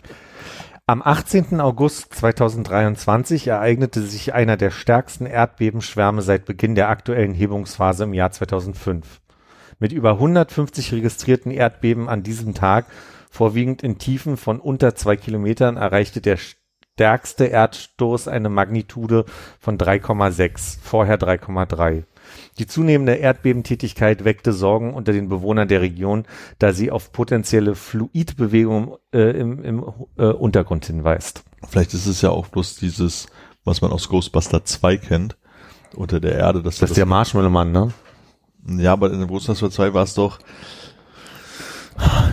Am 0.86 1.02
18. 1.02 1.62
August 1.62 2.14
2023 2.14 3.48
ereignete 3.48 4.02
sich 4.02 4.34
einer 4.34 4.58
der 4.58 4.70
stärksten 4.70 5.26
Erdbebenschwärme 5.26 6.22
seit 6.22 6.46
Beginn 6.46 6.76
der 6.76 6.90
aktuellen 6.90 7.34
Hebungsphase 7.34 8.04
im 8.04 8.14
Jahr 8.14 8.32
2005. 8.32 9.22
Mit 9.80 9.92
über 9.92 10.12
150 10.12 10.94
registrierten 10.94 11.52
Erdbeben 11.52 12.10
an 12.10 12.24
diesem 12.24 12.54
Tag, 12.54 12.86
vorwiegend 13.30 13.82
in 13.82 13.98
Tiefen 13.98 14.38
von 14.38 14.60
unter 14.60 14.94
zwei 14.96 15.16
Kilometern, 15.16 15.78
erreichte 15.78 16.20
der 16.20 16.38
stärkste 16.38 17.46
Erdstoß 17.46 18.28
eine 18.28 18.50
Magnitude 18.50 19.26
von 19.60 19.78
3,6, 19.78 20.80
vorher 20.82 21.18
3,3. 21.18 22.04
Die 22.60 22.68
zunehmende 22.68 23.16
Erdbebentätigkeit 23.16 24.26
weckte 24.26 24.54
Sorgen 24.54 24.94
unter 24.94 25.12
den 25.12 25.28
Bewohnern 25.28 25.68
der 25.68 25.82
Region, 25.82 26.26
da 26.60 26.72
sie 26.74 26.92
auf 26.92 27.12
potenzielle 27.12 27.76
Fluidbewegungen 27.76 28.92
äh, 29.12 29.32
im, 29.32 29.64
im 29.64 29.84
äh, 30.18 30.26
Untergrund 30.26 30.86
hinweist. 30.86 31.44
Vielleicht 31.68 31.94
ist 31.94 32.06
es 32.06 32.22
ja 32.22 32.30
auch 32.30 32.48
bloß 32.48 32.76
dieses, 32.76 33.28
was 33.64 33.82
man 33.82 33.92
aus 33.92 34.08
Ghostbuster 34.08 34.64
2 34.64 34.98
kennt, 34.98 35.38
unter 35.96 36.20
der 36.20 36.36
Erde. 36.36 36.62
Dass 36.62 36.78
Das 36.78 36.92
ist 36.92 36.98
der 36.98 37.06
Marshmallow-Mann, 37.06 37.72
ne? 37.72 37.94
Ja, 38.68 38.94
aber 38.94 39.12
in 39.12 39.28
Ghostbuster 39.28 39.72
2 39.72 39.94
war 39.94 40.04
es 40.04 40.14
doch 40.14 40.40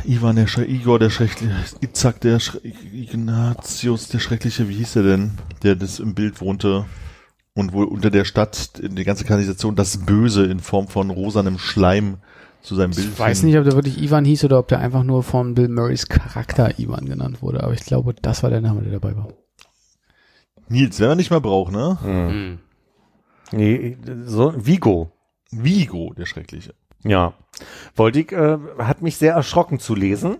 Ivan 0.04 0.36
der 0.36 0.46
Schre 0.46 0.64
Igor 0.64 0.98
der 0.98 1.10
Schreckliche, 1.10 1.54
Izak 1.80 2.20
der 2.20 2.40
Schre 2.40 2.60
Ignatius 2.62 4.08
der 4.08 4.18
Schreckliche, 4.18 4.68
wie 4.68 4.76
hieß 4.76 4.96
er 4.96 5.02
denn, 5.02 5.32
der 5.62 5.76
das 5.76 5.98
im 5.98 6.14
Bild 6.14 6.40
wohnte 6.40 6.86
und 7.54 7.72
wohl 7.72 7.86
unter 7.86 8.10
der 8.10 8.24
Stadt 8.24 8.78
in 8.78 8.96
die 8.96 9.04
ganze 9.04 9.24
Kanalisation 9.24 9.76
das 9.76 9.98
Böse 9.98 10.44
in 10.44 10.60
Form 10.60 10.88
von 10.88 11.10
rosanem 11.10 11.58
Schleim 11.58 12.18
zu 12.62 12.74
seinem 12.74 12.92
Bild. 12.92 13.08
Ich 13.08 13.18
weiß 13.18 13.42
nicht, 13.42 13.56
ob 13.56 13.64
der 13.64 13.74
wirklich 13.74 14.00
Ivan 14.00 14.24
hieß 14.24 14.44
oder 14.44 14.58
ob 14.58 14.68
der 14.68 14.80
einfach 14.80 15.02
nur 15.02 15.22
von 15.22 15.54
Bill 15.54 15.68
Murrays 15.68 16.08
Charakter 16.08 16.78
Ivan 16.78 17.06
genannt 17.06 17.42
wurde, 17.42 17.62
aber 17.62 17.72
ich 17.72 17.84
glaube, 17.84 18.14
das 18.14 18.42
war 18.42 18.50
der 18.50 18.60
Name, 18.60 18.82
der 18.82 18.92
dabei 18.92 19.16
war. 19.16 19.28
Nils, 20.68 21.00
wenn 21.00 21.08
man 21.08 21.16
nicht 21.16 21.30
mehr 21.30 21.40
braucht, 21.40 21.72
ne? 21.72 21.98
Hm. 22.02 22.58
Nee, 23.52 23.96
so, 24.24 24.54
Vigo. 24.56 25.10
Vigo, 25.50 26.14
der 26.16 26.26
Schreckliche. 26.26 26.74
Ja. 27.02 27.34
Wollte 27.96 28.20
ich, 28.20 28.30
äh, 28.30 28.58
hat 28.78 29.02
mich 29.02 29.16
sehr 29.16 29.34
erschrocken 29.34 29.80
zu 29.80 29.96
lesen. 29.96 30.36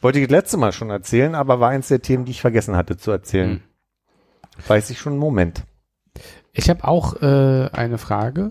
Wollte 0.00 0.18
ich 0.18 0.26
das 0.26 0.32
letzte 0.32 0.56
Mal 0.58 0.72
schon 0.72 0.90
erzählen, 0.90 1.34
aber 1.34 1.60
war 1.60 1.70
eins 1.70 1.88
der 1.88 2.02
Themen, 2.02 2.26
die 2.26 2.32
ich 2.32 2.42
vergessen 2.42 2.76
hatte 2.76 2.98
zu 2.98 3.10
erzählen. 3.10 3.50
Hm. 3.50 3.60
Weiß 4.66 4.90
ich 4.90 4.98
schon 4.98 5.14
einen 5.14 5.20
Moment. 5.20 5.64
Ich 6.52 6.68
habe 6.68 6.86
auch 6.86 7.22
äh, 7.22 7.68
eine 7.72 7.98
Frage, 7.98 8.50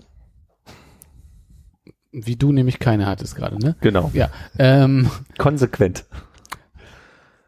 wie 2.12 2.36
du 2.36 2.52
nämlich 2.52 2.78
keine 2.78 3.06
hattest 3.06 3.36
gerade, 3.36 3.58
ne? 3.58 3.76
Genau. 3.80 4.10
Ja. 4.14 4.30
Ähm, 4.58 5.10
Konsequent. 5.38 6.04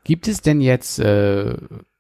gibt 0.05 0.29
es 0.29 0.41
denn 0.41 0.61
jetzt 0.61 0.99
äh, 0.99 1.57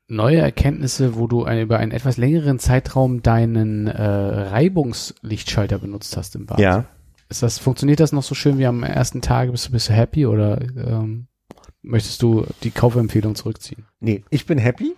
neue 0.06 0.38
Erkenntnisse, 0.38 1.16
wo 1.16 1.26
du 1.26 1.44
ein, 1.44 1.60
über 1.60 1.78
einen 1.78 1.92
etwas 1.92 2.16
längeren 2.16 2.58
Zeitraum 2.58 3.22
deinen 3.22 3.86
äh, 3.86 4.02
Reibungslichtschalter 4.02 5.78
benutzt 5.78 6.16
hast 6.16 6.36
im 6.36 6.46
Bad? 6.46 6.58
Ja. 6.58 6.84
Ist 7.28 7.42
das, 7.42 7.58
funktioniert 7.58 8.00
das 8.00 8.12
noch 8.12 8.22
so 8.22 8.34
schön 8.34 8.58
wie 8.58 8.66
am 8.66 8.82
ersten 8.82 9.22
Tag? 9.22 9.50
Bist 9.50 9.68
du, 9.68 9.72
bist 9.72 9.88
du 9.88 9.94
happy 9.94 10.26
oder 10.26 10.60
ähm, 10.60 11.28
möchtest 11.80 12.22
du 12.22 12.46
die 12.62 12.70
Kaufempfehlung 12.70 13.34
zurückziehen? 13.34 13.86
Nee, 14.00 14.22
ich 14.30 14.44
bin 14.46 14.58
happy. 14.58 14.94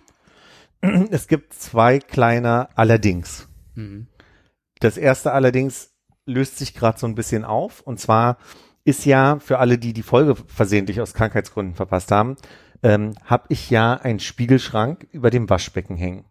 Es 1.11 1.27
gibt 1.27 1.53
zwei 1.53 1.99
kleine 1.99 2.69
Allerdings. 2.77 3.47
Mhm. 3.75 4.07
Das 4.79 4.97
erste 4.97 5.31
allerdings 5.31 5.91
löst 6.25 6.57
sich 6.57 6.73
gerade 6.73 6.99
so 6.99 7.07
ein 7.07 7.15
bisschen 7.15 7.45
auf. 7.45 7.81
Und 7.81 7.99
zwar 7.99 8.37
ist 8.83 9.05
ja 9.05 9.39
für 9.39 9.59
alle, 9.59 9.77
die 9.77 9.93
die 9.93 10.03
Folge 10.03 10.35
versehentlich 10.35 11.01
aus 11.01 11.13
Krankheitsgründen 11.13 11.75
verpasst 11.75 12.11
haben, 12.11 12.35
ähm, 12.83 13.13
habe 13.23 13.45
ich 13.49 13.69
ja 13.69 13.93
einen 13.93 14.19
Spiegelschrank 14.19 15.07
über 15.11 15.29
dem 15.29 15.49
Waschbecken 15.49 15.95
hängen. 15.95 16.25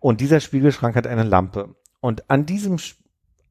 Und 0.00 0.20
dieser 0.20 0.40
Spiegelschrank 0.40 0.96
hat 0.96 1.06
eine 1.06 1.22
Lampe. 1.22 1.76
Und 2.00 2.28
an 2.30 2.46
diesem, 2.46 2.76
Sch- 2.76 2.96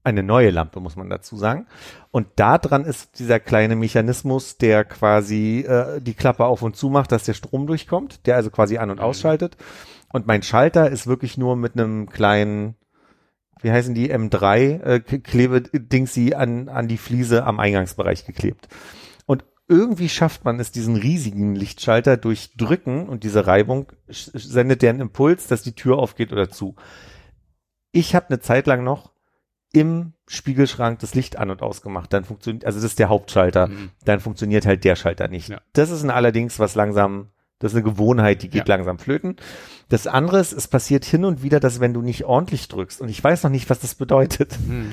eine 0.04 0.24
neue 0.24 0.50
Lampe, 0.50 0.80
muss 0.80 0.96
man 0.96 1.10
dazu 1.10 1.36
sagen. 1.36 1.68
Und 2.12 2.28
da 2.36 2.58
dran 2.58 2.86
ist 2.86 3.20
dieser 3.20 3.40
kleine 3.40 3.76
Mechanismus, 3.76 4.58
der 4.58 4.86
quasi 4.86 5.60
äh, 5.68 6.00
die 6.02 6.14
Klappe 6.14 6.46
auf 6.46 6.62
und 6.62 6.76
zu 6.76 6.90
macht, 6.90 7.12
dass 7.12 7.24
der 7.24 7.34
Strom 7.34 7.68
durchkommt, 7.68 8.26
der 8.28 8.36
also 8.36 8.50
quasi 8.50 8.78
an- 8.78 8.92
und 8.92 9.00
ausschaltet. 9.00 9.58
Und 10.16 10.28
mein 10.28 10.44
Schalter 10.44 10.90
ist 10.90 11.08
wirklich 11.08 11.38
nur 11.38 11.58
mit 11.58 11.74
einem 11.74 12.08
kleinen, 12.08 12.76
wie 13.62 13.70
heißen 13.70 13.94
die, 13.94 14.14
M3 14.14 14.82
äh, 14.82 15.00
K- 15.02 15.18
Klebedingsi 15.20 16.34
an, 16.34 16.70
an 16.70 16.88
die 16.88 16.96
Fliese 16.96 17.44
am 17.44 17.60
Eingangsbereich 17.60 18.26
geklebt. 18.26 18.70
Und 19.26 19.44
irgendwie 19.68 20.08
schafft 20.08 20.46
man 20.46 20.58
es, 20.62 20.72
diesen 20.72 20.96
riesigen 20.96 21.54
Lichtschalter 21.54 22.16
durch 22.16 22.56
Drücken 22.56 23.10
und 23.10 23.26
diese 23.26 23.46
Reibung 23.46 23.92
sendet 24.08 24.84
der 24.84 24.92
einen 24.92 25.02
Impuls, 25.02 25.48
dass 25.48 25.64
die 25.64 25.76
Tür 25.76 25.98
aufgeht 26.00 26.32
oder 26.32 26.50
zu. 26.50 26.78
Ich 27.92 28.16
habe 28.16 28.30
eine 28.30 28.40
Zeit 28.40 28.68
lang 28.68 28.86
noch 28.86 29.12
im 29.74 30.14
Spiegelschrank 30.28 31.00
das 31.00 31.14
Licht 31.14 31.38
an 31.38 31.50
und 31.50 31.62
ausgemacht. 31.62 32.14
Dann 32.14 32.24
funktioniert, 32.24 32.64
also 32.64 32.78
das 32.78 32.86
ist 32.92 33.00
der 33.00 33.10
Hauptschalter. 33.10 33.68
Mhm. 33.68 33.90
Dann 34.06 34.22
funktioniert 34.22 34.66
halt 34.66 34.86
der 34.86 34.96
Schalter 34.96 35.28
nicht. 35.28 35.50
Ja. 35.50 35.60
Das 35.74 35.90
ist 35.90 36.04
ein 36.04 36.10
allerdings, 36.10 36.58
was 36.58 36.76
langsam, 36.76 37.32
das 37.60 37.72
ist 37.72 37.78
eine 37.78 37.84
Gewohnheit, 37.86 38.44
die 38.44 38.50
geht 38.50 38.68
Ja. 38.68 38.76
langsam 38.76 39.00
flöten. 39.00 39.38
Das 39.90 40.08
andere 40.08 40.40
ist, 40.40 40.52
es 40.52 40.68
passiert 40.68 41.06
hin 41.06 41.24
und 41.26 41.42
wieder, 41.44 41.60
dass 41.60 41.80
wenn 41.80 41.94
du 41.94 42.02
nicht 42.02 42.26
ordentlich 42.26 42.68
drückst, 42.68 43.02
und 43.02 43.10
ich 43.10 43.24
weiß 43.24 43.44
noch 43.44 43.52
nicht, 43.52 43.70
was 43.70 43.80
das 43.80 43.96
bedeutet, 43.96 44.58
Mhm. 44.68 44.92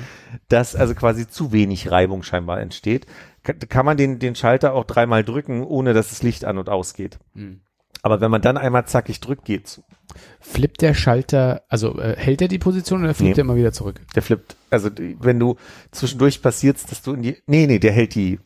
dass 0.49 0.75
also 0.75 0.93
quasi 0.95 1.27
zu 1.27 1.51
wenig 1.51 1.91
Reibung 1.91 2.23
scheinbar 2.23 2.61
entsteht, 2.61 3.05
kann, 3.43 3.59
kann 3.59 3.85
man 3.85 3.97
den, 3.97 4.19
den 4.19 4.35
Schalter 4.35 4.73
auch 4.73 4.85
dreimal 4.85 5.23
drücken, 5.23 5.63
ohne 5.63 5.93
dass 5.93 6.09
das 6.09 6.23
Licht 6.23 6.45
an 6.45 6.57
und 6.57 6.69
ausgeht. 6.69 7.19
Mhm. 7.33 7.61
Aber 8.01 8.19
wenn 8.21 8.31
man 8.31 8.41
dann 8.41 8.57
einmal 8.57 8.85
zackig 8.85 9.19
drückt, 9.21 9.45
geht's. 9.45 9.81
Flippt 10.41 10.81
der 10.81 10.93
Schalter, 10.93 11.63
also 11.69 11.97
äh, 11.99 12.15
hält 12.17 12.41
er 12.41 12.49
die 12.49 12.59
Position 12.59 13.03
oder 13.03 13.13
flippt 13.13 13.37
Nee. 13.37 13.41
er 13.41 13.45
immer 13.45 13.55
wieder 13.55 13.71
zurück? 13.71 14.01
Der 14.15 14.21
flippt, 14.21 14.57
also 14.69 14.89
wenn 15.19 15.39
du 15.39 15.55
zwischendurch 15.91 16.41
passierst, 16.41 16.91
dass 16.91 17.01
du 17.01 17.13
in 17.13 17.21
die, 17.21 17.37
nee, 17.47 17.65
nee, 17.65 17.79
der 17.79 17.93
hält 17.93 18.15
die, 18.15 18.39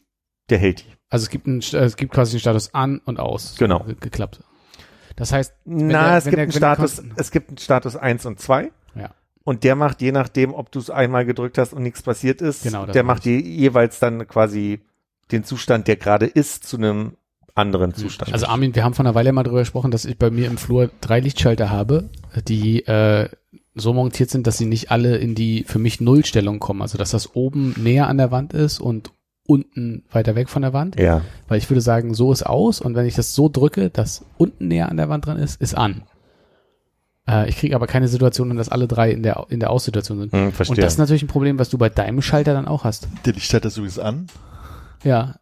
der 0.49 0.59
hält 0.59 0.81
die. 0.81 0.96
Also 1.09 1.23
es 1.23 1.29
gibt 1.29 1.47
einen, 1.47 1.61
St- 1.61 1.77
es 1.77 1.95
gibt 1.95 2.13
quasi 2.13 2.33
einen 2.33 2.39
Status 2.41 2.73
an 2.73 2.99
und 3.05 3.19
aus. 3.19 3.55
Genau. 3.57 3.79
Ge- 3.83 3.95
Geklappt. 3.99 4.41
Das 5.15 5.31
heißt, 5.31 5.53
Na, 5.65 6.09
der- 6.09 6.17
es 6.17 6.23
gibt 6.25 6.37
der- 6.37 6.51
Status, 6.51 7.01
es 7.15 7.31
gibt 7.31 7.49
einen 7.49 7.57
Status 7.57 7.95
1 7.95 8.25
und 8.25 8.39
2. 8.39 8.71
Ja. 8.95 9.11
Und 9.43 9.63
der 9.63 9.75
macht, 9.75 10.01
je 10.01 10.11
nachdem, 10.11 10.53
ob 10.53 10.71
du 10.71 10.79
es 10.79 10.89
einmal 10.89 11.25
gedrückt 11.25 11.57
hast 11.57 11.73
und 11.73 11.81
nichts 11.83 12.01
passiert 12.01 12.41
ist, 12.41 12.63
Genau, 12.63 12.85
der 12.85 13.03
macht 13.03 13.25
je, 13.25 13.39
jeweils 13.39 13.99
dann 13.99 14.27
quasi 14.27 14.81
den 15.31 15.43
Zustand, 15.43 15.87
der 15.87 15.95
gerade 15.95 16.25
ist, 16.25 16.65
zu 16.65 16.77
einem 16.77 17.13
anderen 17.55 17.93
Zustand. 17.95 18.33
Also 18.33 18.45
Armin, 18.47 18.75
wir 18.75 18.83
haben 18.83 18.93
vor 18.93 19.03
einer 19.05 19.15
Weile 19.15 19.31
mal 19.31 19.43
drüber 19.43 19.59
gesprochen, 19.59 19.89
dass 19.91 20.05
ich 20.05 20.17
bei 20.19 20.29
mir 20.29 20.47
im 20.47 20.57
Flur 20.57 20.91
drei 21.01 21.19
Lichtschalter 21.21 21.69
habe, 21.69 22.09
die 22.47 22.85
äh, 22.85 23.29
so 23.73 23.93
montiert 23.93 24.29
sind, 24.29 24.45
dass 24.45 24.57
sie 24.57 24.65
nicht 24.65 24.91
alle 24.91 25.17
in 25.17 25.33
die 25.33 25.63
für 25.63 25.79
mich 25.79 25.99
Nullstellung 26.01 26.59
kommen. 26.59 26.81
Also 26.81 26.97
dass 26.97 27.11
das 27.11 27.33
oben 27.35 27.73
näher 27.77 28.07
an 28.07 28.17
der 28.17 28.29
Wand 28.31 28.53
ist 28.53 28.79
und 28.79 29.11
unten 29.47 30.03
weiter 30.11 30.35
weg 30.35 30.49
von 30.49 30.61
der 30.61 30.73
Wand. 30.73 30.99
ja. 30.99 31.21
Weil 31.47 31.57
ich 31.57 31.69
würde 31.69 31.81
sagen, 31.81 32.13
so 32.13 32.31
ist 32.31 32.43
aus 32.45 32.81
und 32.81 32.95
wenn 32.95 33.05
ich 33.05 33.15
das 33.15 33.33
so 33.33 33.49
drücke, 33.49 33.89
dass 33.89 34.25
unten 34.37 34.67
näher 34.67 34.89
an 34.89 34.97
der 34.97 35.09
Wand 35.09 35.25
dran 35.25 35.37
ist, 35.37 35.59
ist 35.61 35.75
an. 35.75 36.03
Äh, 37.27 37.49
ich 37.49 37.57
kriege 37.57 37.75
aber 37.75 37.87
keine 37.87 38.07
Situation, 38.07 38.55
dass 38.55 38.69
alle 38.69 38.87
drei 38.87 39.11
in 39.11 39.23
der 39.23 39.45
in 39.49 39.59
der 39.59 39.69
Aussituation 39.69 40.19
sind. 40.19 40.33
Hm, 40.33 40.51
verstehe. 40.51 40.75
Und 40.75 40.83
das 40.83 40.93
ist 40.93 40.99
natürlich 40.99 41.23
ein 41.23 41.27
Problem, 41.27 41.59
was 41.59 41.69
du 41.69 41.77
bei 41.77 41.89
deinem 41.89 42.21
Schalter 42.21 42.53
dann 42.53 42.67
auch 42.67 42.83
hast. 42.83 43.07
Der 43.25 43.33
Lichtschalter 43.33 43.67
ist 43.67 43.77
übrigens 43.77 43.99
an. 43.99 44.27
Ja. 45.03 45.35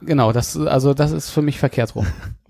Genau, 0.00 0.32
das 0.32 0.56
also 0.56 0.94
das 0.94 1.12
ist 1.12 1.30
für 1.30 1.42
mich 1.42 1.58
verkehrt 1.58 1.94
rum. 1.94 2.06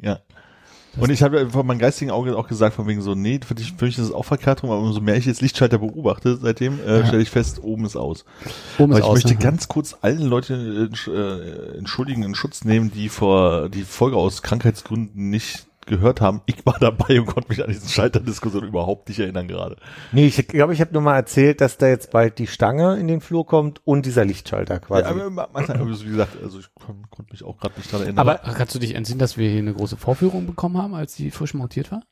Ja. 0.96 1.02
Und 1.02 1.10
ich 1.10 1.22
habe 1.22 1.48
von 1.48 1.66
meinem 1.66 1.78
geistigen 1.78 2.10
Auge 2.10 2.36
auch 2.36 2.48
gesagt, 2.48 2.74
von 2.76 2.86
wegen 2.86 3.00
so, 3.00 3.14
nee, 3.14 3.40
für, 3.46 3.54
dich, 3.54 3.72
für 3.72 3.86
mich 3.86 3.96
ist 3.96 4.04
es 4.06 4.12
auch 4.12 4.24
verkehrt 4.24 4.62
rum, 4.62 4.70
aber 4.70 4.80
umso 4.80 5.00
mehr 5.00 5.16
ich 5.16 5.24
jetzt 5.26 5.40
Lichtschalter 5.40 5.78
beobachte, 5.78 6.36
seitdem 6.40 6.78
äh, 6.86 7.00
Ja. 7.00 7.06
stelle 7.06 7.22
ich 7.22 7.30
fest, 7.30 7.60
oben 7.62 7.86
ist 7.86 7.96
aus. 7.96 8.24
Oben 8.78 8.92
Aber 8.92 8.98
ist 9.00 9.04
ich 9.04 9.04
aus, 9.10 9.14
möchte 9.14 9.34
ne? 9.34 9.38
ganz 9.38 9.68
kurz 9.68 9.96
allen 10.02 10.22
Leuten 10.22 10.90
äh, 11.08 11.78
entschuldigen, 11.78 12.22
in 12.24 12.34
Schutz 12.34 12.64
nehmen, 12.64 12.90
die 12.92 13.08
vor 13.08 13.68
die 13.70 13.84
Folge 13.84 14.16
aus 14.16 14.42
Krankheitsgründen 14.42 15.30
nicht 15.30 15.66
gehört 15.86 16.20
haben. 16.20 16.42
Ich 16.46 16.64
war 16.66 16.76
dabei 16.78 17.20
und 17.20 17.26
konnte 17.26 17.48
mich 17.48 17.62
an 17.62 17.68
diesen 17.68 17.88
Schalterdiskussion 17.88 18.64
überhaupt 18.64 19.08
nicht 19.08 19.18
erinnern 19.18 19.48
gerade. 19.48 19.76
Nee, 20.12 20.26
ich 20.26 20.46
glaube, 20.48 20.72
ich 20.72 20.80
habe 20.80 20.92
nur 20.92 21.02
mal 21.02 21.16
erzählt, 21.16 21.60
dass 21.60 21.78
da 21.78 21.88
jetzt 21.88 22.10
bald 22.10 22.38
die 22.38 22.46
Stange 22.46 22.96
in 22.96 23.08
den 23.08 23.20
Flur 23.20 23.46
kommt 23.46 23.80
und 23.84 24.06
dieser 24.06 24.24
Lichtschalter 24.24 24.80
quasi. 24.80 25.02
Ja, 25.02 25.26
aber, 25.26 25.48
also 25.54 26.04
wie 26.04 26.10
gesagt, 26.10 26.36
also 26.42 26.58
ich 26.58 26.68
kon, 26.74 27.06
konnte 27.10 27.32
mich 27.32 27.44
auch 27.44 27.58
gerade 27.58 27.74
nicht 27.76 27.92
daran 27.92 28.06
erinnern. 28.06 28.28
Aber 28.28 28.38
Kannst 28.52 28.74
du 28.74 28.78
dich 28.78 28.94
entsinnen, 28.94 29.18
dass 29.18 29.36
wir 29.36 29.48
hier 29.50 29.58
eine 29.58 29.74
große 29.74 29.96
Vorführung 29.96 30.46
bekommen 30.46 30.78
haben, 30.78 30.94
als 30.94 31.14
die 31.14 31.30
frisch 31.30 31.54
montiert 31.54 31.90
war? 31.90 32.02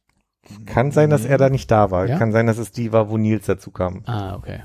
kann 0.67 0.91
sein, 0.91 1.11
dass 1.11 1.25
er 1.25 1.39
da 1.39 1.51
nicht 1.51 1.71
da 1.71 1.91
war. 1.91 2.07
Ja? 2.07 2.19
Kann 2.19 2.33
sein, 2.33 2.47
dass 2.47 2.59
es 2.59 2.73
die 2.73 2.93
war, 2.93 3.11
wo 3.11 3.19
Nils 3.19 3.47
dazu 3.47 3.71
kam. 3.71 4.03
Ah, 4.07 4.35
okay. 4.35 4.63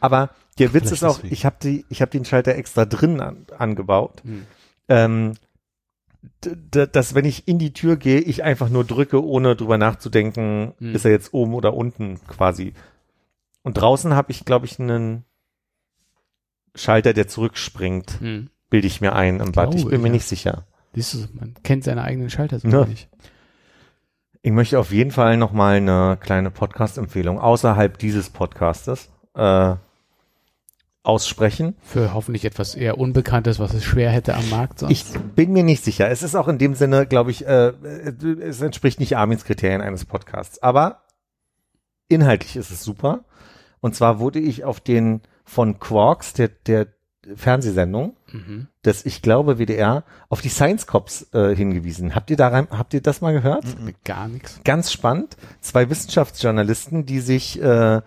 Aber 0.00 0.30
der 0.58 0.74
Witz 0.74 0.84
Vielleicht 0.84 0.92
ist 0.94 1.04
auch, 1.04 1.16
deswegen. 1.16 1.34
ich 1.34 1.44
habe 1.44 1.56
die, 1.62 1.84
ich 1.88 2.00
habe 2.00 2.10
den 2.10 2.24
Schalter 2.24 2.54
extra 2.54 2.84
drin 2.84 3.20
an, 3.20 3.46
angebaut. 3.56 4.22
Hm. 4.24 4.46
Ähm, 4.88 5.32
dass 6.70 7.14
wenn 7.14 7.24
ich 7.24 7.48
in 7.48 7.58
die 7.58 7.72
Tür 7.72 7.96
gehe, 7.96 8.20
ich 8.20 8.42
einfach 8.44 8.68
nur 8.68 8.84
drücke, 8.84 9.24
ohne 9.24 9.56
drüber 9.56 9.78
nachzudenken, 9.78 10.74
Hm. 10.78 10.94
ist 10.94 11.04
er 11.04 11.10
jetzt 11.10 11.32
oben 11.34 11.54
oder 11.54 11.74
unten 11.74 12.20
quasi. 12.26 12.74
Und 13.62 13.74
draußen 13.74 14.14
habe 14.14 14.30
ich, 14.32 14.44
glaube 14.44 14.66
ich, 14.66 14.78
einen 14.80 15.24
Schalter, 16.74 17.12
der 17.12 17.28
zurückspringt, 17.28 18.20
Hm. 18.20 18.50
bilde 18.70 18.86
ich 18.86 19.00
mir 19.00 19.14
ein 19.14 19.40
im 19.40 19.52
Bad. 19.52 19.74
Ich 19.74 19.84
bin 19.84 19.94
ich, 19.94 20.00
mir 20.00 20.08
ja. 20.08 20.12
nicht 20.14 20.26
sicher. 20.26 20.66
Siehst 20.94 21.14
du, 21.14 21.18
man 21.34 21.54
kennt 21.62 21.84
seine 21.84 22.02
eigenen 22.02 22.30
Schalter 22.30 22.58
so 22.58 22.68
Ja. 22.68 22.84
nicht. 22.84 23.08
Ich 24.42 24.50
möchte 24.52 24.78
auf 24.78 24.90
jeden 24.92 25.10
Fall 25.12 25.36
noch 25.36 25.52
mal 25.52 25.76
eine 25.76 26.18
kleine 26.20 26.50
Podcast-Empfehlung 26.50 27.38
außerhalb 27.38 27.96
dieses 27.98 28.30
Podcastes. 28.30 29.08
Äh, 29.34 29.76
aussprechen. 31.02 31.76
Für 31.82 32.14
hoffentlich 32.14 32.44
etwas 32.44 32.74
eher 32.74 32.98
Unbekanntes, 32.98 33.58
was 33.58 33.74
es 33.74 33.84
schwer 33.84 34.10
hätte 34.10 34.34
am 34.34 34.48
Markt 34.50 34.78
sonst. 34.78 34.92
Ich 34.92 35.04
bin 35.34 35.52
mir 35.52 35.64
nicht 35.64 35.82
sicher. 35.82 36.08
Es 36.08 36.22
ist 36.22 36.36
auch 36.36 36.48
in 36.48 36.58
dem 36.58 36.74
Sinne, 36.74 37.06
glaube 37.06 37.30
ich, 37.30 37.46
äh, 37.46 37.72
es 38.40 38.60
entspricht 38.60 39.00
nicht 39.00 39.16
Armins 39.16 39.44
Kriterien 39.44 39.80
eines 39.80 40.04
Podcasts. 40.04 40.62
Aber 40.62 41.02
inhaltlich 42.08 42.56
ist 42.56 42.70
es 42.70 42.84
super. 42.84 43.24
Und 43.80 43.96
zwar 43.96 44.20
wurde 44.20 44.38
ich 44.38 44.64
auf 44.64 44.78
den 44.80 45.22
von 45.44 45.80
Quarks, 45.80 46.34
der, 46.34 46.48
der 46.48 46.86
Fernsehsendung, 47.34 48.16
mhm. 48.32 48.68
des, 48.84 49.06
ich 49.06 49.22
glaube, 49.22 49.58
WDR, 49.58 50.04
auf 50.28 50.40
die 50.40 50.48
Science 50.48 50.86
Cops 50.86 51.28
äh, 51.32 51.54
hingewiesen. 51.54 52.14
Habt 52.14 52.30
ihr 52.30 52.36
da 52.36 52.48
rein, 52.48 52.68
habt 52.70 52.94
ihr 52.94 53.00
das 53.00 53.20
mal 53.20 53.32
gehört? 53.32 53.64
Gar 54.04 54.28
nichts. 54.28 54.60
Ganz 54.64 54.92
spannend. 54.92 55.36
Zwei 55.60 55.88
Wissenschaftsjournalisten, 55.90 57.06
die 57.06 57.20
sich 57.20 57.60
äh, 57.60 58.02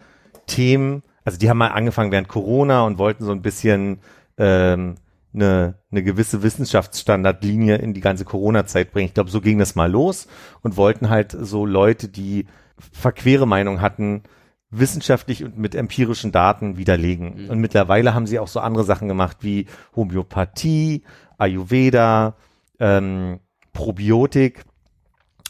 Themen, 0.47 1.03
also 1.25 1.37
die 1.37 1.49
haben 1.49 1.57
mal 1.57 1.69
angefangen 1.69 2.11
während 2.11 2.27
Corona 2.27 2.83
und 2.83 2.97
wollten 2.97 3.25
so 3.25 3.31
ein 3.31 3.41
bisschen 3.41 3.99
ähm, 4.37 4.95
eine, 5.33 5.75
eine 5.91 6.03
gewisse 6.03 6.43
Wissenschaftsstandardlinie 6.43 7.75
in 7.75 7.93
die 7.93 8.01
ganze 8.01 8.25
Corona-Zeit 8.25 8.91
bringen. 8.91 9.07
Ich 9.07 9.13
glaube, 9.13 9.31
so 9.31 9.41
ging 9.41 9.59
das 9.59 9.75
mal 9.75 9.91
los 9.91 10.27
und 10.61 10.77
wollten 10.77 11.09
halt 11.09 11.35
so 11.37 11.65
Leute, 11.65 12.07
die 12.07 12.45
verquere 12.77 13.47
Meinung 13.47 13.81
hatten, 13.81 14.23
wissenschaftlich 14.69 15.43
und 15.43 15.57
mit 15.57 15.75
empirischen 15.75 16.31
Daten 16.31 16.77
widerlegen. 16.77 17.45
Mhm. 17.45 17.49
Und 17.49 17.59
mittlerweile 17.59 18.13
haben 18.13 18.27
sie 18.27 18.39
auch 18.39 18.47
so 18.47 18.59
andere 18.59 18.83
Sachen 18.83 19.07
gemacht 19.07 19.37
wie 19.41 19.67
Homöopathie, 19.95 21.03
Ayurveda, 21.37 22.35
ähm, 22.79 23.39
Probiotik. 23.73 24.63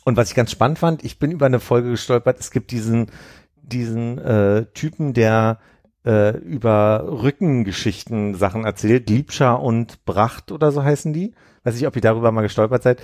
Und 0.03 0.17
was 0.17 0.29
ich 0.29 0.35
ganz 0.35 0.51
spannend 0.51 0.79
fand, 0.79 1.03
ich 1.03 1.17
bin 1.17 1.31
über 1.31 1.47
eine 1.47 1.59
Folge 1.59 1.91
gestolpert, 1.91 2.39
es 2.39 2.51
gibt 2.51 2.71
diesen, 2.71 3.07
diesen 3.67 4.17
äh, 4.17 4.65
Typen, 4.73 5.13
der 5.13 5.59
äh, 6.05 6.37
über 6.37 7.05
Rückengeschichten 7.07 8.35
Sachen 8.35 8.65
erzählt, 8.65 9.09
Liebscher 9.09 9.59
und 9.61 10.05
Bracht 10.05 10.51
oder 10.51 10.71
so 10.71 10.83
heißen 10.83 11.13
die. 11.13 11.33
Weiß 11.63 11.75
nicht, 11.75 11.87
ob 11.87 11.95
ihr 11.95 12.01
darüber 12.01 12.31
mal 12.31 12.41
gestolpert 12.41 12.83
seid. 12.83 13.01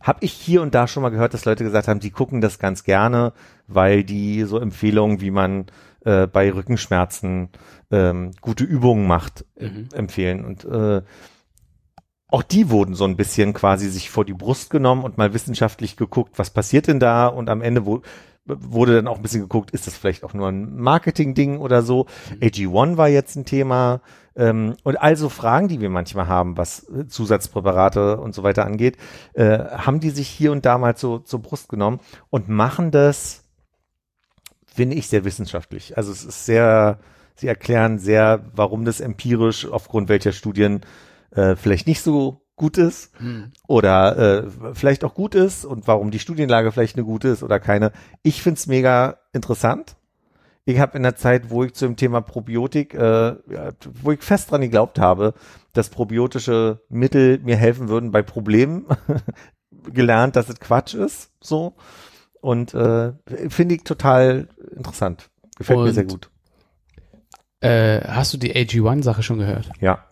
Hab 0.00 0.22
ich 0.22 0.32
hier 0.32 0.62
und 0.62 0.74
da 0.74 0.88
schon 0.88 1.02
mal 1.02 1.10
gehört, 1.10 1.34
dass 1.34 1.44
Leute 1.44 1.62
gesagt 1.62 1.86
haben, 1.86 2.00
die 2.00 2.10
gucken 2.10 2.40
das 2.40 2.58
ganz 2.58 2.84
gerne, 2.84 3.32
weil 3.66 4.02
die 4.02 4.44
so 4.44 4.58
Empfehlungen, 4.58 5.20
wie 5.20 5.30
man 5.30 5.66
äh, 6.04 6.26
bei 6.26 6.50
Rückenschmerzen 6.52 7.50
ähm, 7.90 8.30
gute 8.40 8.64
Übungen 8.64 9.06
macht, 9.06 9.44
äh, 9.56 9.66
Mhm. 9.66 9.88
empfehlen. 9.92 10.44
Und 10.44 10.64
äh, 10.64 11.02
auch 12.28 12.42
die 12.42 12.70
wurden 12.70 12.94
so 12.94 13.04
ein 13.04 13.16
bisschen 13.16 13.52
quasi 13.52 13.88
sich 13.88 14.08
vor 14.08 14.24
die 14.24 14.32
Brust 14.32 14.70
genommen 14.70 15.04
und 15.04 15.18
mal 15.18 15.34
wissenschaftlich 15.34 15.96
geguckt, 15.96 16.38
was 16.38 16.50
passiert 16.50 16.86
denn 16.86 17.00
da? 17.00 17.26
Und 17.26 17.50
am 17.50 17.60
Ende 17.60 17.84
wo, 17.84 18.02
wurde 18.46 18.94
dann 18.96 19.08
auch 19.08 19.16
ein 19.16 19.22
bisschen 19.22 19.42
geguckt, 19.42 19.70
ist 19.70 19.86
das 19.86 19.96
vielleicht 19.96 20.24
auch 20.24 20.34
nur 20.34 20.48
ein 20.48 20.76
Marketing-Ding 20.76 21.58
oder 21.58 21.82
so? 21.82 22.06
AG1 22.40 22.96
war 22.96 23.08
jetzt 23.08 23.36
ein 23.36 23.44
Thema. 23.44 24.00
Ähm, 24.36 24.76
und 24.82 24.96
also 24.96 25.28
Fragen, 25.28 25.68
die 25.68 25.80
wir 25.80 25.90
manchmal 25.90 26.28
haben, 26.28 26.56
was 26.56 26.88
äh, 26.88 27.06
Zusatzpräparate 27.06 28.18
und 28.18 28.34
so 28.34 28.42
weiter 28.42 28.64
angeht, 28.64 28.96
äh, 29.34 29.58
haben 29.58 30.00
die 30.00 30.10
sich 30.10 30.28
hier 30.28 30.52
und 30.52 30.64
da 30.64 30.78
mal 30.78 30.96
so 30.96 31.18
zur 31.18 31.42
Brust 31.42 31.68
genommen 31.68 32.00
und 32.30 32.48
machen 32.48 32.90
das, 32.90 33.44
finde 34.64 34.96
ich, 34.96 35.08
sehr 35.08 35.24
wissenschaftlich. 35.24 35.96
Also 35.96 36.12
es 36.12 36.24
ist 36.24 36.46
sehr, 36.46 36.98
sie 37.34 37.48
erklären 37.48 37.98
sehr, 37.98 38.44
warum 38.54 38.84
das 38.84 39.00
empirisch 39.00 39.66
aufgrund 39.66 40.08
welcher 40.08 40.32
Studien 40.32 40.80
äh, 41.32 41.56
vielleicht 41.56 41.86
nicht 41.86 42.02
so 42.02 42.39
gut 42.60 42.76
ist 42.78 43.10
Hm. 43.18 43.52
oder 43.66 44.44
äh, 44.44 44.74
vielleicht 44.74 45.02
auch 45.04 45.14
gut 45.14 45.34
ist 45.34 45.64
und 45.64 45.86
warum 45.88 46.10
die 46.10 46.18
Studienlage 46.18 46.70
vielleicht 46.72 46.96
eine 46.96 47.04
gute 47.06 47.28
ist 47.28 47.42
oder 47.42 47.58
keine. 47.58 47.90
Ich 48.22 48.42
find's 48.42 48.66
mega 48.66 49.16
interessant. 49.32 49.96
Ich 50.66 50.78
habe 50.78 50.96
in 50.98 51.02
der 51.02 51.16
Zeit, 51.16 51.48
wo 51.50 51.64
ich 51.64 51.72
zu 51.72 51.86
dem 51.86 51.96
Thema 51.96 52.20
Probiotik, 52.20 52.92
äh, 52.94 53.34
wo 54.02 54.12
ich 54.12 54.20
fest 54.22 54.50
dran 54.50 54.60
geglaubt 54.60 54.98
habe, 54.98 55.32
dass 55.72 55.88
probiotische 55.88 56.80
Mittel 56.90 57.38
mir 57.38 57.56
helfen 57.56 57.88
würden 57.88 58.10
bei 58.12 58.20
Problemen, 58.22 58.84
gelernt, 59.92 60.36
dass 60.36 60.50
es 60.50 60.60
Quatsch 60.60 60.92
ist. 60.94 61.30
So. 61.40 61.74
Und 62.42 62.74
äh, 62.74 63.12
finde 63.48 63.76
ich 63.76 63.84
total 63.84 64.48
interessant. 64.76 65.30
Gefällt 65.56 65.78
mir 65.78 65.84
Und- 65.86 65.94
sehr 65.94 66.04
gut. 66.04 66.30
Äh, 67.62 68.00
hast 68.06 68.32
du 68.34 68.38
die 68.38 68.54
AG1-Sache 68.54 69.22
schon 69.22 69.38
gehört? 69.38 69.70
Ja. 69.80 70.04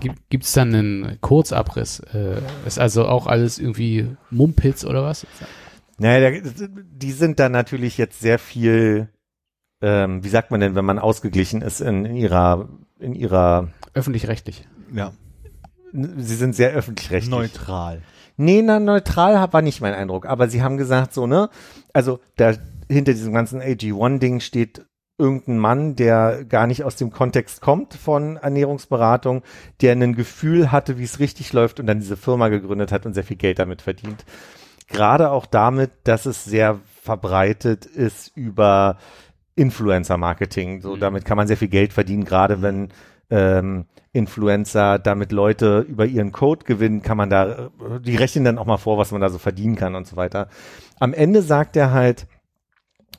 Gibt, 0.00 0.30
gibt's 0.30 0.52
dann 0.52 0.74
einen 0.74 1.20
Kurzabriss? 1.20 2.00
Äh, 2.00 2.40
ist 2.66 2.78
also 2.78 3.06
auch 3.06 3.26
alles 3.26 3.58
irgendwie 3.58 4.16
Mumpitz 4.30 4.84
oder 4.84 5.02
was? 5.02 5.26
Naja, 5.98 6.30
der, 6.30 6.42
die 6.72 7.12
sind 7.12 7.38
da 7.38 7.48
natürlich 7.48 7.98
jetzt 7.98 8.20
sehr 8.20 8.38
viel, 8.38 9.08
ähm, 9.82 10.22
wie 10.24 10.28
sagt 10.28 10.50
man 10.50 10.60
denn, 10.60 10.74
wenn 10.74 10.84
man 10.84 10.98
ausgeglichen 10.98 11.62
ist 11.62 11.80
in, 11.80 12.04
in 12.04 12.16
ihrer, 12.16 12.68
in 13.00 13.14
ihrer, 13.14 13.68
Öffentlich-rechtlich. 13.94 14.68
Ja. 14.92 15.12
sie 15.92 16.36
sind 16.36 16.54
sehr 16.54 16.70
öffentlich-rechtlich. 16.70 17.30
Neutral. 17.30 18.02
Nee, 18.36 18.62
na, 18.62 18.78
neutral 18.78 19.52
war 19.52 19.62
nicht 19.62 19.80
mein 19.80 19.94
Eindruck, 19.94 20.26
aber 20.26 20.48
sie 20.48 20.62
haben 20.62 20.76
gesagt 20.76 21.12
so, 21.12 21.26
ne, 21.26 21.50
also 21.92 22.20
da 22.36 22.54
hinter 22.88 23.12
diesem 23.12 23.32
ganzen 23.32 23.60
AG1-Ding 23.60 24.40
steht 24.40 24.86
irgendein 25.18 25.58
Mann, 25.58 25.96
der 25.96 26.44
gar 26.44 26.66
nicht 26.66 26.84
aus 26.84 26.96
dem 26.96 27.10
Kontext 27.10 27.60
kommt 27.60 27.94
von 27.94 28.36
Ernährungsberatung, 28.36 29.42
der 29.80 29.92
ein 29.92 30.14
Gefühl 30.14 30.70
hatte, 30.72 30.98
wie 30.98 31.04
es 31.04 31.18
richtig 31.18 31.52
läuft 31.52 31.80
und 31.80 31.86
dann 31.86 31.98
diese 32.00 32.16
Firma 32.16 32.48
gegründet 32.48 32.92
hat 32.92 33.04
und 33.04 33.14
sehr 33.14 33.24
viel 33.24 33.36
Geld 33.36 33.58
damit 33.58 33.82
verdient. 33.82 34.24
Gerade 34.88 35.30
auch 35.30 35.46
damit, 35.46 35.90
dass 36.04 36.24
es 36.24 36.44
sehr 36.44 36.78
verbreitet 37.02 37.84
ist 37.84 38.34
über 38.36 38.96
Influencer-Marketing. 39.56 40.80
So, 40.80 40.94
Mhm. 40.96 41.00
damit 41.00 41.24
kann 41.24 41.36
man 41.36 41.46
sehr 41.46 41.56
viel 41.56 41.68
Geld 41.68 41.92
verdienen, 41.92 42.24
gerade 42.24 42.62
wenn 42.62 42.88
ähm, 43.30 43.84
Influencer 44.12 44.98
damit 44.98 45.32
Leute 45.32 45.80
über 45.80 46.06
ihren 46.06 46.32
Code 46.32 46.64
gewinnen, 46.64 47.02
kann 47.02 47.18
man 47.18 47.28
da, 47.28 47.68
die 48.00 48.16
rechnen 48.16 48.44
dann 48.44 48.56
auch 48.56 48.64
mal 48.64 48.78
vor, 48.78 48.96
was 48.96 49.12
man 49.12 49.20
da 49.20 49.28
so 49.28 49.36
verdienen 49.36 49.76
kann 49.76 49.94
und 49.94 50.06
so 50.06 50.16
weiter. 50.16 50.48
Am 50.98 51.12
Ende 51.12 51.42
sagt 51.42 51.76
er 51.76 51.92
halt, 51.92 52.26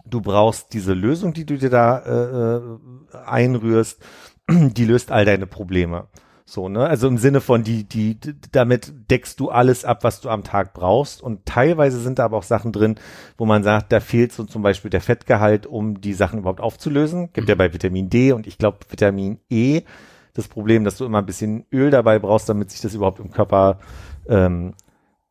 du 0.10 0.22
brauchst 0.22 0.74
diese 0.74 0.94
Lösung, 0.94 1.34
die 1.34 1.46
du 1.46 1.58
dir 1.58 1.70
da 1.70 2.00
äh, 2.00 2.58
äh, 2.58 3.18
einrührst, 3.26 4.02
die 4.50 4.86
löst 4.86 5.12
all 5.12 5.26
deine 5.26 5.48
Probleme. 5.48 6.08
So, 6.46 6.68
ne? 6.68 6.88
Also 6.88 7.08
im 7.08 7.20
Sinne 7.20 7.42
von, 7.42 7.64
die, 7.64 7.84
die, 7.84 8.18
damit 8.52 8.92
deckst 9.12 9.40
du 9.40 9.50
alles 9.50 9.86
ab, 9.86 10.04
was 10.04 10.20
du 10.20 10.30
am 10.30 10.44
Tag 10.44 10.74
brauchst. 10.74 11.22
Und 11.22 11.46
teilweise 11.46 12.00
sind 12.00 12.18
da 12.18 12.26
aber 12.26 12.38
auch 12.38 12.44
Sachen 12.44 12.72
drin, 12.72 12.96
wo 13.38 13.46
man 13.46 13.62
sagt, 13.62 13.92
da 13.92 14.00
fehlt 14.00 14.32
so 14.32 14.46
zum 14.46 14.64
Beispiel 14.64 14.90
der 14.90 15.02
Fettgehalt, 15.02 15.68
um 15.68 16.02
die 16.02 16.14
Sachen 16.14 16.40
überhaupt 16.40 16.60
aufzulösen. 16.60 17.32
Gibt 17.34 17.50
ja 17.50 17.56
bei 17.56 17.72
Vitamin 17.72 18.10
D 18.10 18.32
und 18.32 18.48
ich 18.48 18.58
glaube 18.58 18.80
Vitamin 18.90 19.40
E 19.52 19.84
das 20.34 20.48
Problem, 20.48 20.84
dass 20.86 20.98
du 20.98 21.06
immer 21.06 21.20
ein 21.20 21.26
bisschen 21.26 21.66
Öl 21.72 21.92
dabei 21.92 22.18
brauchst, 22.18 22.50
damit 22.50 22.72
sich 22.72 22.82
das 22.82 22.96
überhaupt 22.96 23.20
im 23.20 23.30
Körper 23.30 23.80
ähm, 24.28 24.74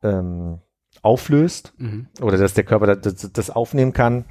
ähm, 0.02 0.58
auflöst 1.02 1.72
Mhm. 1.78 2.06
oder 2.20 2.36
dass 2.36 2.54
der 2.54 2.64
Körper 2.64 2.94
das, 2.96 3.32
das 3.32 3.50
aufnehmen 3.50 3.92
kann. 3.92 4.24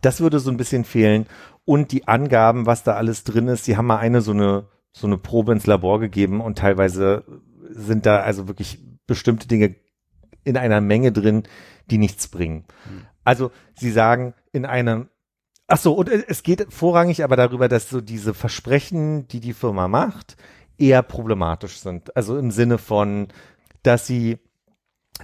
Das 0.00 0.20
würde 0.20 0.40
so 0.40 0.50
ein 0.50 0.56
bisschen 0.56 0.84
fehlen. 0.84 1.26
Und 1.64 1.92
die 1.92 2.08
Angaben, 2.08 2.66
was 2.66 2.82
da 2.82 2.94
alles 2.94 3.24
drin 3.24 3.48
ist, 3.48 3.66
die 3.66 3.76
haben 3.76 3.86
mal 3.86 3.98
eine 3.98 4.20
so 4.20 4.32
eine, 4.32 4.66
so 4.92 5.06
eine 5.06 5.18
Probe 5.18 5.52
ins 5.52 5.66
Labor 5.66 6.00
gegeben 6.00 6.40
und 6.40 6.58
teilweise 6.58 7.24
sind 7.70 8.06
da 8.06 8.20
also 8.20 8.48
wirklich 8.48 8.78
bestimmte 9.06 9.48
Dinge 9.48 9.74
in 10.44 10.56
einer 10.56 10.80
Menge 10.80 11.12
drin, 11.12 11.42
die 11.90 11.98
nichts 11.98 12.28
bringen. 12.28 12.64
Also 13.24 13.50
sie 13.74 13.90
sagen 13.90 14.34
in 14.52 14.64
einem 14.64 15.08
Ach 15.70 15.76
so, 15.76 15.92
und 15.92 16.08
es 16.08 16.42
geht 16.42 16.72
vorrangig 16.72 17.22
aber 17.22 17.36
darüber, 17.36 17.68
dass 17.68 17.90
so 17.90 18.00
diese 18.00 18.32
Versprechen, 18.32 19.28
die 19.28 19.40
die 19.40 19.52
Firma 19.52 19.86
macht, 19.86 20.38
eher 20.78 21.02
problematisch 21.02 21.80
sind. 21.80 22.16
Also 22.16 22.38
im 22.38 22.50
Sinne 22.50 22.78
von, 22.78 23.28
dass 23.82 24.06
sie, 24.06 24.38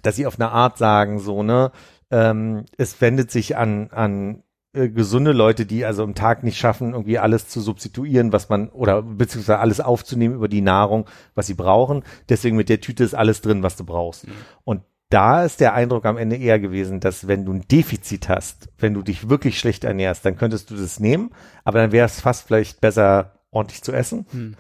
dass 0.03 0.17
sie 0.17 0.27
auf 0.27 0.39
eine 0.39 0.51
Art 0.51 0.77
sagen, 0.77 1.19
so, 1.19 1.43
ne, 1.43 1.73
ähm, 2.11 2.67
es 2.77 3.01
wendet 3.01 3.31
sich 3.31 3.57
an, 3.57 3.89
an 3.91 4.43
äh, 4.75 4.89
gesunde 4.89 5.33
Leute, 5.33 5.67
die 5.67 5.85
also 5.85 6.05
im 6.05 6.15
Tag 6.15 6.43
nicht 6.43 6.59
schaffen, 6.59 6.93
irgendwie 6.93 7.19
alles 7.19 7.49
zu 7.49 7.61
substituieren, 7.61 8.33
was 8.33 8.49
man, 8.49 8.69
oder 8.69 9.03
beziehungsweise 9.03 9.59
alles 9.59 9.81
aufzunehmen 9.81 10.35
über 10.35 10.49
die 10.49 10.61
Nahrung, 10.61 11.07
was 11.35 11.47
sie 11.47 11.55
brauchen. 11.55 12.03
Deswegen 12.29 12.57
mit 12.57 12.69
der 12.69 12.81
Tüte 12.81 13.05
ist 13.05 13.15
alles 13.15 13.41
drin, 13.41 13.63
was 13.63 13.77
du 13.77 13.85
brauchst. 13.85 14.27
Und 14.65 14.83
da 15.11 15.45
ist 15.45 15.61
der 15.61 15.75
Eindruck 15.75 16.07
am 16.07 16.17
Ende 16.17 16.37
eher 16.37 16.59
gewesen, 16.59 16.99
dass 16.99 17.29
wenn 17.29 17.45
du 17.45 17.53
ein 17.53 17.69
Defizit 17.69 18.29
hast, 18.29 18.69
wenn 18.79 18.95
du 18.95 19.03
dich 19.03 19.29
wirklich 19.29 19.59
schlecht 19.59 19.85
ernährst, 19.85 20.25
dann 20.25 20.37
könntest 20.37 20.71
du 20.71 20.77
das 20.77 20.99
nehmen, 20.99 21.31
aber 21.63 21.79
dann 21.79 21.93
wäre 21.93 22.07
es 22.07 22.21
fast 22.21 22.47
vielleicht 22.47 22.81
besser, 22.81 23.39
ordentlich 23.51 23.83
zu 23.83 23.93
essen, 23.93 24.27
Hm. 24.33 24.57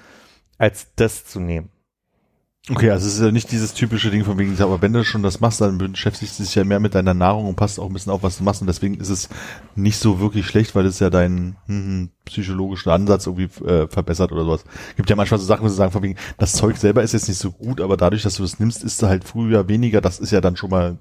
als 0.58 0.94
das 0.94 1.24
zu 1.24 1.40
nehmen. 1.40 1.70
Okay, 2.70 2.88
also 2.88 3.06
es 3.06 3.16
ist 3.16 3.20
ja 3.20 3.30
nicht 3.30 3.52
dieses 3.52 3.74
typische 3.74 4.10
Ding 4.10 4.24
von 4.24 4.38
wegen, 4.38 4.58
aber 4.62 4.80
wenn 4.80 4.94
du 4.94 5.04
schon 5.04 5.22
das 5.22 5.40
machst, 5.40 5.60
dann 5.60 5.76
beschäftigst 5.76 6.38
du 6.38 6.44
dich 6.44 6.54
ja 6.54 6.64
mehr 6.64 6.80
mit 6.80 6.94
deiner 6.94 7.12
Nahrung 7.12 7.46
und 7.46 7.56
passt 7.56 7.78
auch 7.78 7.86
ein 7.88 7.92
bisschen 7.92 8.10
auf, 8.10 8.22
was 8.22 8.38
du 8.38 8.44
machst 8.44 8.62
und 8.62 8.66
deswegen 8.68 8.94
ist 8.94 9.10
es 9.10 9.28
nicht 9.74 9.98
so 9.98 10.18
wirklich 10.18 10.46
schlecht, 10.46 10.74
weil 10.74 10.86
es 10.86 10.98
ja 10.98 11.10
deinen 11.10 11.56
hm, 11.66 12.08
psychologischen 12.24 12.90
Ansatz 12.90 13.26
irgendwie 13.26 13.64
äh, 13.66 13.86
verbessert 13.86 14.32
oder 14.32 14.44
sowas. 14.44 14.64
Gibt 14.96 15.10
ja 15.10 15.16
manchmal 15.16 15.40
so 15.40 15.44
Sachen, 15.44 15.62
wo 15.62 15.68
sie 15.68 15.74
sagen 15.74 15.92
von 15.92 16.02
wegen, 16.02 16.16
das 16.38 16.54
Zeug 16.54 16.78
selber 16.78 17.02
ist 17.02 17.12
jetzt 17.12 17.28
nicht 17.28 17.36
so 17.36 17.52
gut, 17.52 17.82
aber 17.82 17.98
dadurch, 17.98 18.22
dass 18.22 18.36
du 18.36 18.42
das 18.42 18.58
nimmst, 18.58 18.82
ist 18.82 19.02
du 19.02 19.08
halt 19.08 19.24
früher 19.24 19.68
weniger, 19.68 20.00
das 20.00 20.18
ist 20.18 20.30
ja 20.30 20.40
dann 20.40 20.56
schon 20.56 20.70
mal 20.70 20.96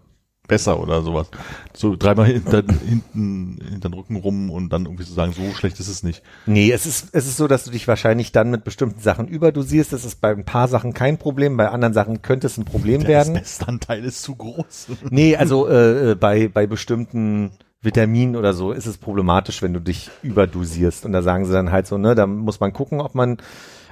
besser 0.47 0.79
oder 0.79 1.01
sowas. 1.01 1.27
So 1.73 1.95
dreimal 1.95 2.27
hinter, 2.27 2.63
hinten, 2.85 3.59
hinter 3.63 3.89
den 3.89 3.93
Rücken 3.93 4.17
rum 4.17 4.49
und 4.49 4.69
dann 4.73 4.85
irgendwie 4.85 5.05
zu 5.05 5.13
sagen, 5.13 5.33
so 5.33 5.53
schlecht 5.53 5.79
ist 5.79 5.87
es 5.87 6.03
nicht. 6.03 6.21
Nee, 6.45 6.71
es 6.71 6.85
ist, 6.85 7.09
es 7.13 7.27
ist 7.27 7.37
so, 7.37 7.47
dass 7.47 7.63
du 7.63 7.71
dich 7.71 7.87
wahrscheinlich 7.87 8.31
dann 8.31 8.51
mit 8.51 8.63
bestimmten 8.63 8.99
Sachen 8.99 9.27
überdosierst. 9.27 9.93
Das 9.93 10.03
ist 10.03 10.19
bei 10.19 10.31
ein 10.31 10.45
paar 10.45 10.67
Sachen 10.67 10.93
kein 10.93 11.17
Problem, 11.17 11.55
bei 11.55 11.69
anderen 11.69 11.93
Sachen 11.93 12.21
könnte 12.21 12.47
es 12.47 12.57
ein 12.57 12.65
Problem 12.65 13.01
Der 13.01 13.09
werden. 13.09 13.33
Bestanteil 13.35 14.03
ist 14.03 14.21
zu 14.21 14.35
groß. 14.35 14.87
Nee, 15.09 15.35
also 15.35 15.67
äh, 15.67 16.11
äh, 16.11 16.15
bei, 16.15 16.47
bei 16.47 16.65
bestimmten 16.65 17.51
Vitaminen 17.81 18.35
oder 18.35 18.53
so 18.53 18.71
ist 18.71 18.85
es 18.85 18.97
problematisch, 18.97 19.61
wenn 19.61 19.73
du 19.73 19.79
dich 19.79 20.09
überdosierst. 20.23 21.05
Und 21.05 21.11
da 21.13 21.21
sagen 21.21 21.45
sie 21.45 21.53
dann 21.53 21.71
halt 21.71 21.87
so, 21.87 21.97
ne, 21.97 22.15
da 22.15 22.25
muss 22.25 22.59
man 22.59 22.73
gucken, 22.73 23.01
ob 23.01 23.15
man, 23.15 23.37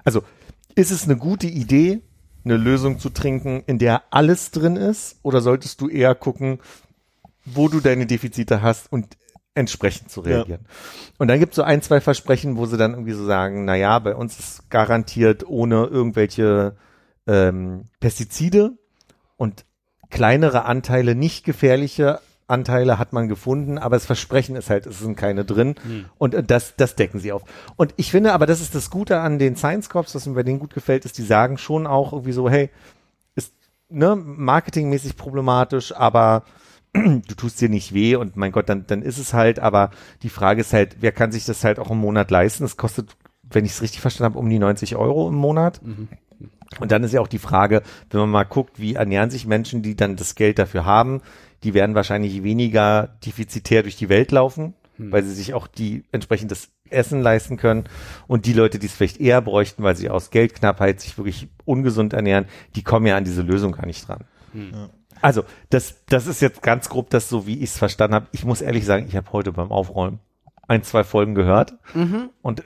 also 0.04 0.24
ist 0.76 0.92
es 0.92 1.04
eine 1.04 1.18
gute 1.18 1.48
Idee, 1.48 2.02
eine 2.44 2.58
Lösung 2.58 3.00
zu 3.00 3.10
trinken, 3.10 3.64
in 3.66 3.80
der 3.80 4.04
alles 4.12 4.52
drin 4.52 4.76
ist? 4.76 5.20
Oder 5.24 5.42
solltest 5.42 5.82
du 5.82 5.90
eher 5.90 6.16
gucken, 6.16 6.60
wo 7.46 7.68
du 7.68 7.80
deine 7.80 8.06
Defizite 8.06 8.62
hast 8.62 8.92
und 8.92 9.18
entsprechend 9.54 10.10
zu 10.10 10.22
reagieren? 10.22 10.66
Und 11.18 11.28
dann 11.28 11.40
gibt 11.40 11.52
es 11.52 11.58
so 11.58 11.64
ein, 11.64 11.82
zwei 11.82 12.02
Versprechen, 12.02 12.58
wo 12.58 12.66
sie 12.66 12.78
dann 12.78 12.92
irgendwie 12.92 13.14
so 13.14 13.26
sagen, 13.26 13.66
na 13.66 13.76
ja, 13.76 14.00
bei 14.00 14.16
uns 14.16 14.40
ist 14.40 14.70
garantiert 14.70 15.48
ohne 15.48 15.86
irgendwelche 15.86 16.76
ähm, 17.28 17.86
Pestizide 18.00 18.72
und 19.38 19.66
kleinere 20.10 20.66
Anteile, 20.66 21.16
nicht 21.16 21.46
gefährliche 21.46 22.20
Anteile 22.52 23.00
hat 23.00 23.14
man 23.14 23.28
gefunden, 23.28 23.78
aber 23.78 23.96
das 23.96 24.06
Versprechen 24.06 24.56
ist 24.56 24.70
halt, 24.70 24.86
es 24.86 25.00
sind 25.00 25.16
keine 25.16 25.46
drin 25.46 25.76
und 26.18 26.36
äh, 26.36 26.44
das, 26.44 26.76
das 26.76 26.96
decken 26.96 27.20
sie 27.20 27.32
auf. 27.32 27.44
Und 27.76 27.94
ich 27.98 28.12
finde 28.12 28.34
aber, 28.34 28.46
das 28.46 28.62
ist 28.62 28.76
das 28.76 28.90
Gute 28.90 29.20
an 29.20 29.40
den 29.40 29.56
Science 29.56 29.90
Corps, 29.90 30.14
was 30.14 30.26
mir 30.26 30.36
bei 30.36 30.44
denen 30.44 30.60
gut 30.60 30.74
gefällt, 30.74 31.06
ist, 31.06 31.18
die 31.18 31.24
sagen 31.24 31.58
schon 31.58 31.88
auch 31.88 32.14
irgendwie 32.14 32.34
so, 32.34 32.50
hey, 32.50 32.70
ist 33.36 33.54
ne, 33.90 34.16
marketingmäßig 34.16 35.18
problematisch, 35.18 35.96
aber 35.96 36.44
du 36.94 37.36
tust 37.36 37.62
dir 37.62 37.70
nicht 37.70 37.94
weh 37.94 38.16
und 38.16 38.36
mein 38.36 38.52
Gott, 38.52 38.68
dann, 38.70 38.86
dann 38.86 39.02
ist 39.02 39.18
es 39.18 39.34
halt, 39.34 39.60
aber 39.60 39.92
die 40.24 40.30
Frage 40.30 40.62
ist 40.62 40.74
halt, 40.74 40.98
wer 41.00 41.12
kann 41.12 41.32
sich 41.32 41.46
das 41.46 41.64
halt 41.64 41.80
auch 41.80 41.90
im 41.90 42.00
Monat 42.00 42.32
leisten? 42.32 42.64
Das 42.64 42.78
kostet, 42.78 43.16
wenn 43.44 43.66
ich 43.66 43.72
es 43.72 43.82
richtig 43.82 44.02
verstanden 44.02 44.34
habe, 44.34 44.40
um 44.40 44.50
die 44.50 44.60
90 44.60 44.96
Euro 44.98 45.30
im 45.30 45.36
Monat. 45.36 45.82
Und 46.80 46.92
dann 46.92 47.04
ist 47.04 47.14
ja 47.14 47.22
auch 47.22 47.28
die 47.28 47.38
Frage, 47.38 47.82
wenn 48.10 48.22
man 48.22 48.30
mal 48.30 48.44
guckt, 48.44 48.80
wie 48.80 48.96
ernähren 48.96 49.30
sich 49.30 49.46
Menschen, 49.46 49.82
die 49.82 49.96
dann 49.96 50.16
das 50.16 50.36
Geld 50.36 50.60
dafür 50.60 50.86
haben, 50.86 51.22
die 51.64 51.74
werden 51.74 51.96
wahrscheinlich 51.96 52.44
weniger 52.44 53.16
defizitär 53.26 53.84
durch 53.84 53.96
die 53.96 54.10
Welt 54.10 54.32
laufen, 54.32 54.74
weil 54.98 55.24
sie 55.24 55.34
sich 55.34 55.54
auch 55.54 55.68
die 55.68 56.04
entsprechendes 56.12 56.70
Essen 56.90 57.22
leisten 57.22 57.58
können. 57.58 57.86
Und 58.28 58.46
die 58.46 58.54
Leute, 58.54 58.80
die 58.80 58.88
es 58.88 58.94
vielleicht 58.94 59.20
eher 59.20 59.42
bräuchten, 59.42 59.84
weil 59.84 59.96
sie 59.96 60.10
aus 60.10 60.30
Geldknappheit 60.30 61.00
sich 61.02 61.18
wirklich 61.18 61.48
ungesund 61.66 62.14
ernähren, 62.14 62.46
die 62.76 62.84
kommen 62.84 63.08
ja 63.08 63.18
an 63.18 63.24
diese 63.24 63.42
Lösung 63.42 63.72
gar 63.72 63.86
nicht 63.86 64.08
dran. 64.08 64.26
Also, 65.22 65.44
das, 65.70 66.04
das 66.08 66.28
ist 66.28 66.42
jetzt 66.42 66.62
ganz 66.62 66.90
grob 66.90 67.10
das 67.10 67.30
so, 67.30 67.48
wie 67.48 67.58
ich 67.60 67.72
es 67.72 67.78
verstanden 67.78 68.16
habe. 68.16 68.28
Ich 68.32 68.44
muss 68.44 68.62
ehrlich 68.62 68.86
sagen, 68.86 69.06
ich 69.08 69.16
habe 69.16 69.32
heute 69.32 69.52
beim 69.52 69.72
Aufräumen 69.72 70.20
ein, 70.72 70.84
zwei 70.84 71.04
Folgen 71.04 71.36
gehört. 71.36 71.74
Und 72.42 72.64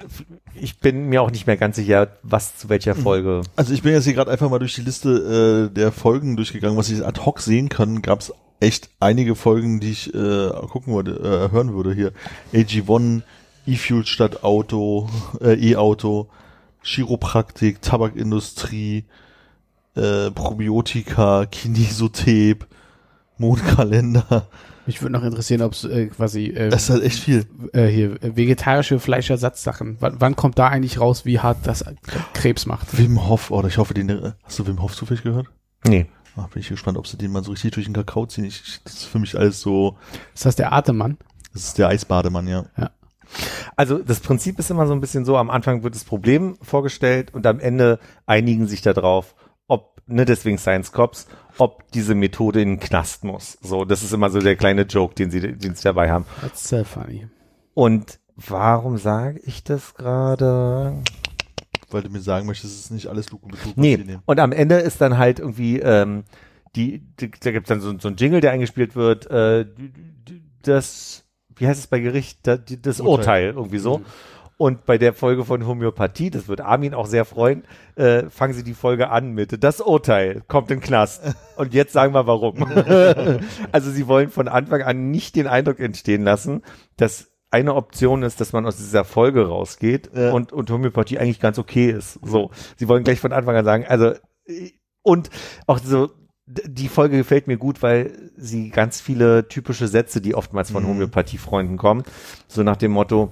ich 0.53 0.80
bin 0.80 1.10
mir 1.10 1.23
auch 1.23 1.32
nicht 1.32 1.48
mehr 1.48 1.57
ganz 1.57 1.76
sicher, 1.76 2.10
was 2.22 2.56
zu 2.56 2.69
welcher 2.69 2.94
Folge. 2.94 3.41
Also 3.56 3.73
ich 3.73 3.82
bin 3.82 3.94
jetzt 3.94 4.03
hier 4.03 4.14
gerade 4.14 4.30
einfach 4.30 4.49
mal 4.49 4.60
durch 4.60 4.76
die 4.76 4.82
Liste 4.82 5.69
äh, 5.72 5.73
der 5.73 5.91
Folgen 5.91 6.36
durchgegangen, 6.36 6.77
was 6.77 6.90
ich 6.90 7.03
ad 7.03 7.22
hoc 7.26 7.41
sehen 7.41 7.68
kann, 7.68 8.03
gab 8.03 8.19
es 8.19 8.32
echt 8.60 8.90
einige 8.99 9.34
Folgen, 9.34 9.80
die 9.80 9.90
ich 9.90 10.14
äh, 10.14 10.49
gucken 10.69 10.94
würde, 10.94 11.15
äh, 11.15 11.52
hören 11.52 11.73
würde 11.73 11.95
hier. 11.95 12.11
AG1, 12.53 13.23
E-Fuel 13.65 14.06
statt 14.06 14.44
Auto, 14.44 15.10
äh, 15.41 15.56
E-Auto, 15.72 16.30
Chiropraktik, 16.84 17.82
Tabakindustrie, 17.82 19.06
äh, 19.95 20.30
Probiotika, 20.30 21.48
Kinesotep, 21.48 22.68
Mondkalender. 23.40 24.48
Mich 24.88 25.02
würde 25.02 25.14
noch 25.14 25.24
interessieren, 25.24 25.62
ob 25.64 25.74
es 25.74 25.84
äh, 25.84 26.07
quasi 26.07 26.45
äh, 26.48 26.70
Das 26.70 26.84
ist 26.84 26.90
halt 26.91 27.03
echt 27.03 27.20
viel. 27.20 27.45
äh, 27.74 27.88
hier 27.88 28.22
äh, 28.24 28.36
vegetarische 28.36 28.99
Fleischersatzsachen. 28.99 29.98
Wann, 29.99 30.16
wann 30.20 30.36
kommt 30.36 30.60
da 30.60 30.68
eigentlich 30.68 30.99
raus, 30.99 31.26
wie 31.26 31.40
hart 31.40 31.57
das 31.64 31.84
Krebs 32.34 32.66
macht? 32.66 32.98
Wim 32.98 33.28
Hof, 33.28 33.49
oder 33.52 33.68
ich 33.68 33.78
hoffe, 33.78 33.94
den, 33.94 34.10
äh, 34.10 34.32
hast 34.44 34.60
du 34.60 34.68
Wim 34.68 34.82
Hof 34.82 34.95
zufällig 34.95 35.24
gehört? 35.24 35.48
Nee. 35.88 36.06
Ah, 36.38 36.48
bin 36.53 36.62
ich 36.62 36.68
gespannt, 36.70 36.98
ob 36.98 37.07
sie 37.07 37.18
den 37.18 37.32
mal 37.32 37.44
so 37.44 37.52
richtig 37.52 37.72
durch 37.72 37.86
den 37.86 37.94
Kakao 37.94 38.26
ziehen. 38.26 38.44
Ich, 38.45 38.62
ich- 38.66 38.84
das 38.84 38.94
ist 38.94 39.03
für 39.06 39.20
mich 39.20 39.38
alles 39.38 39.62
so, 39.62 39.98
Ist 40.34 40.45
das 40.45 40.56
der 40.56 40.74
Atemmann? 40.74 41.18
das 41.53 41.64
ist 41.68 41.78
der 41.78 41.88
Eisbademann, 41.88 42.48
ja. 42.48 42.66
Also 43.76 43.98
das 43.99 44.20
Prinzip 44.20 44.60
ist 44.60 44.70
immer 44.70 44.86
so 44.88 44.94
ein 44.94 45.02
bisschen 45.02 45.26
so, 45.26 45.38
am 45.38 45.49
Anfang 45.49 45.84
wird 45.84 45.95
das 45.95 46.03
Problem 46.03 46.57
vorgestellt 46.62 47.34
und 47.34 47.45
am 47.48 47.60
Ende 47.60 47.99
einigen 48.26 48.68
sich 48.68 48.82
darauf, 48.82 49.36
ne, 50.07 50.26
deswegen 50.26 50.57
Science 50.57 50.91
Cops, 50.91 51.27
ob 51.57 51.90
diese 51.91 52.15
Methode 52.15 52.61
in 52.61 52.69
den 52.69 52.80
Knast 52.80 53.23
muss. 53.23 53.57
So, 53.61 53.86
das 53.86 54.03
ist 54.03 54.11
immer 54.14 54.30
so 54.30 54.40
der 54.40 54.56
kleine 54.56 54.84
Joke, 54.84 55.15
den 55.15 55.32
sie, 55.32 55.40
den 55.40 55.76
sie 55.76 55.84
dabei 55.84 56.11
haben. 56.11 56.26
That's 56.41 56.68
so 56.68 56.84
funny. 56.84 57.27
Und 57.73 58.19
warum 58.36 58.98
sage 58.98 59.40
ich 59.45 59.64
das 59.64 59.94
gerade? 59.95 61.02
Weil 61.91 62.02
du 62.03 62.10
mir 62.10 62.19
sagen 62.22 62.48
möchtest, 62.48 62.73
es 62.73 62.80
ist 62.86 62.91
nicht 62.91 63.07
alles 63.07 63.32
Luke 63.32 63.45
Betrug. 63.48 63.68
was 63.68 63.73
die 63.76 63.80
Nee, 63.80 63.98
nehmen. 63.98 64.22
und 64.26 64.40
am 64.40 64.52
Ende 64.52 64.76
ist 64.76 64.99
dann 65.02 65.18
halt 65.18 65.40
irgendwie, 65.40 65.80
ähm, 65.80 66.23
die, 66.76 66.99
die 67.19 67.32
da 67.32 67.52
gibt's 67.52 67.69
dann 67.69 67.80
so, 67.80 67.98
so 67.99 68.07
ein 68.10 68.15
Jingle, 68.18 68.41
der 68.41 68.52
eingespielt 68.52 68.95
wird, 68.95 69.30
äh, 69.32 69.65
das, 70.64 71.23
wie 71.56 71.68
heißt 71.68 71.80
es 71.80 71.88
bei 71.88 71.99
Gericht, 71.99 72.40
Da- 72.48 72.57
die- 72.57 72.82
das 72.82 72.99
Urteil. 72.99 73.10
Urteil, 73.18 73.49
irgendwie 73.56 73.77
so. 73.77 74.02
Und 74.57 74.86
bei 74.86 74.98
der 74.98 75.14
Folge 75.14 75.44
von 75.44 75.68
Homöopathie, 75.68 76.30
das 76.30 76.48
wird 76.48 76.61
Armin 76.61 76.94
auch 76.94 77.07
sehr 77.07 77.26
freuen, 77.26 77.64
äh, 77.95 78.30
fangen 78.30 78.53
sie 78.53 78.64
die 78.64 78.73
Folge 78.73 79.10
an 79.10 79.32
mit 79.32 79.61
das 79.64 79.82
Urteil 79.82 80.44
kommt 80.48 80.72
in 80.72 80.80
Knast. 80.80 81.23
Und 81.57 81.73
jetzt 81.73 81.91
sagen 81.91 82.14
wir 82.14 82.26
warum. 82.26 82.64
also 83.73 83.91
sie 83.91 84.07
wollen 84.07 84.30
von 84.30 84.48
Anfang 84.48 84.82
an 84.82 85.11
nicht 85.11 85.36
den 85.36 85.48
Eindruck 85.48 85.80
entstehen 85.80 86.23
lassen, 86.23 86.61
dass 86.95 87.32
eine 87.52 87.76
Option 87.76 88.23
ist, 88.23 88.40
dass 88.41 88.53
man 88.53 88.65
aus 88.65 88.77
dieser 88.77 89.03
Folge 89.06 89.48
rausgeht 89.48 90.10
Ja. 90.14 90.32
und, 90.32 90.52
und 90.53 90.69
Homöopathie 90.72 91.19
eigentlich 91.19 91.40
ganz 91.41 91.60
okay 91.60 91.90
ist. 91.90 92.19
So. 92.23 92.52
Sie 92.77 92.88
wollen 92.88 93.03
gleich 93.03 93.19
von 93.19 93.34
Anfang 93.34 93.56
an 93.57 93.65
sagen, 93.65 93.86
also, 93.88 94.14
und 95.03 95.30
auch 95.68 95.80
so, 95.80 96.10
die 96.48 96.88
Folge 96.90 97.18
gefällt 97.18 97.48
mir 97.48 97.57
gut, 97.57 97.82
weil 97.82 98.32
sie 98.38 98.69
ganz 98.69 99.02
viele 99.02 99.48
typische 99.48 99.88
Sätze, 99.88 100.22
die 100.22 100.36
oftmals 100.36 100.72
von 100.72 100.84
Mhm. 100.84 100.88
Homöopathiefreunden 100.90 101.77
kommen, 101.77 102.03
so 102.48 102.64
nach 102.64 102.76
dem 102.77 102.91
Motto, 102.91 103.32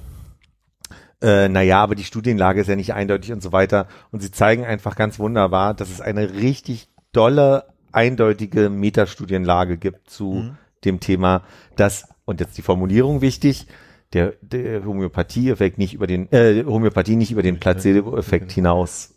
äh, 1.23 1.49
naja, 1.49 1.81
aber 1.81 1.95
die 1.95 2.03
Studienlage 2.03 2.61
ist 2.61 2.67
ja 2.67 2.75
nicht 2.75 2.93
eindeutig 2.93 3.31
und 3.31 3.41
so 3.41 3.51
weiter. 3.51 3.87
Und 4.11 4.21
sie 4.21 4.29
zeigen 4.31 4.65
einfach 4.65 4.95
ganz 4.95 5.17
wunderbar, 5.17 5.73
dass 5.73 5.89
es 5.89 6.01
eine 6.01 6.33
richtig 6.33 6.89
dolle, 7.13 7.65
eindeutige 7.91 8.69
Metastudienlage 8.69 9.77
gibt 9.77 10.09
zu 10.09 10.33
Mhm. 10.33 10.57
dem 10.85 10.99
Thema, 10.99 11.43
dass, 11.75 12.05
und 12.25 12.39
jetzt 12.39 12.57
die 12.57 12.61
Formulierung 12.63 13.21
wichtig, 13.21 13.67
der, 14.13 14.33
der 14.41 14.85
Homöopathie-Effekt 14.85 15.77
nicht 15.77 15.93
über 15.93 16.05
den, 16.07 16.31
äh, 16.31 16.63
Homöopathie 16.65 17.15
nicht 17.15 17.31
über 17.31 17.41
den 17.41 17.59
Placebo-Effekt 17.59 18.51
hinaus. 18.51 19.13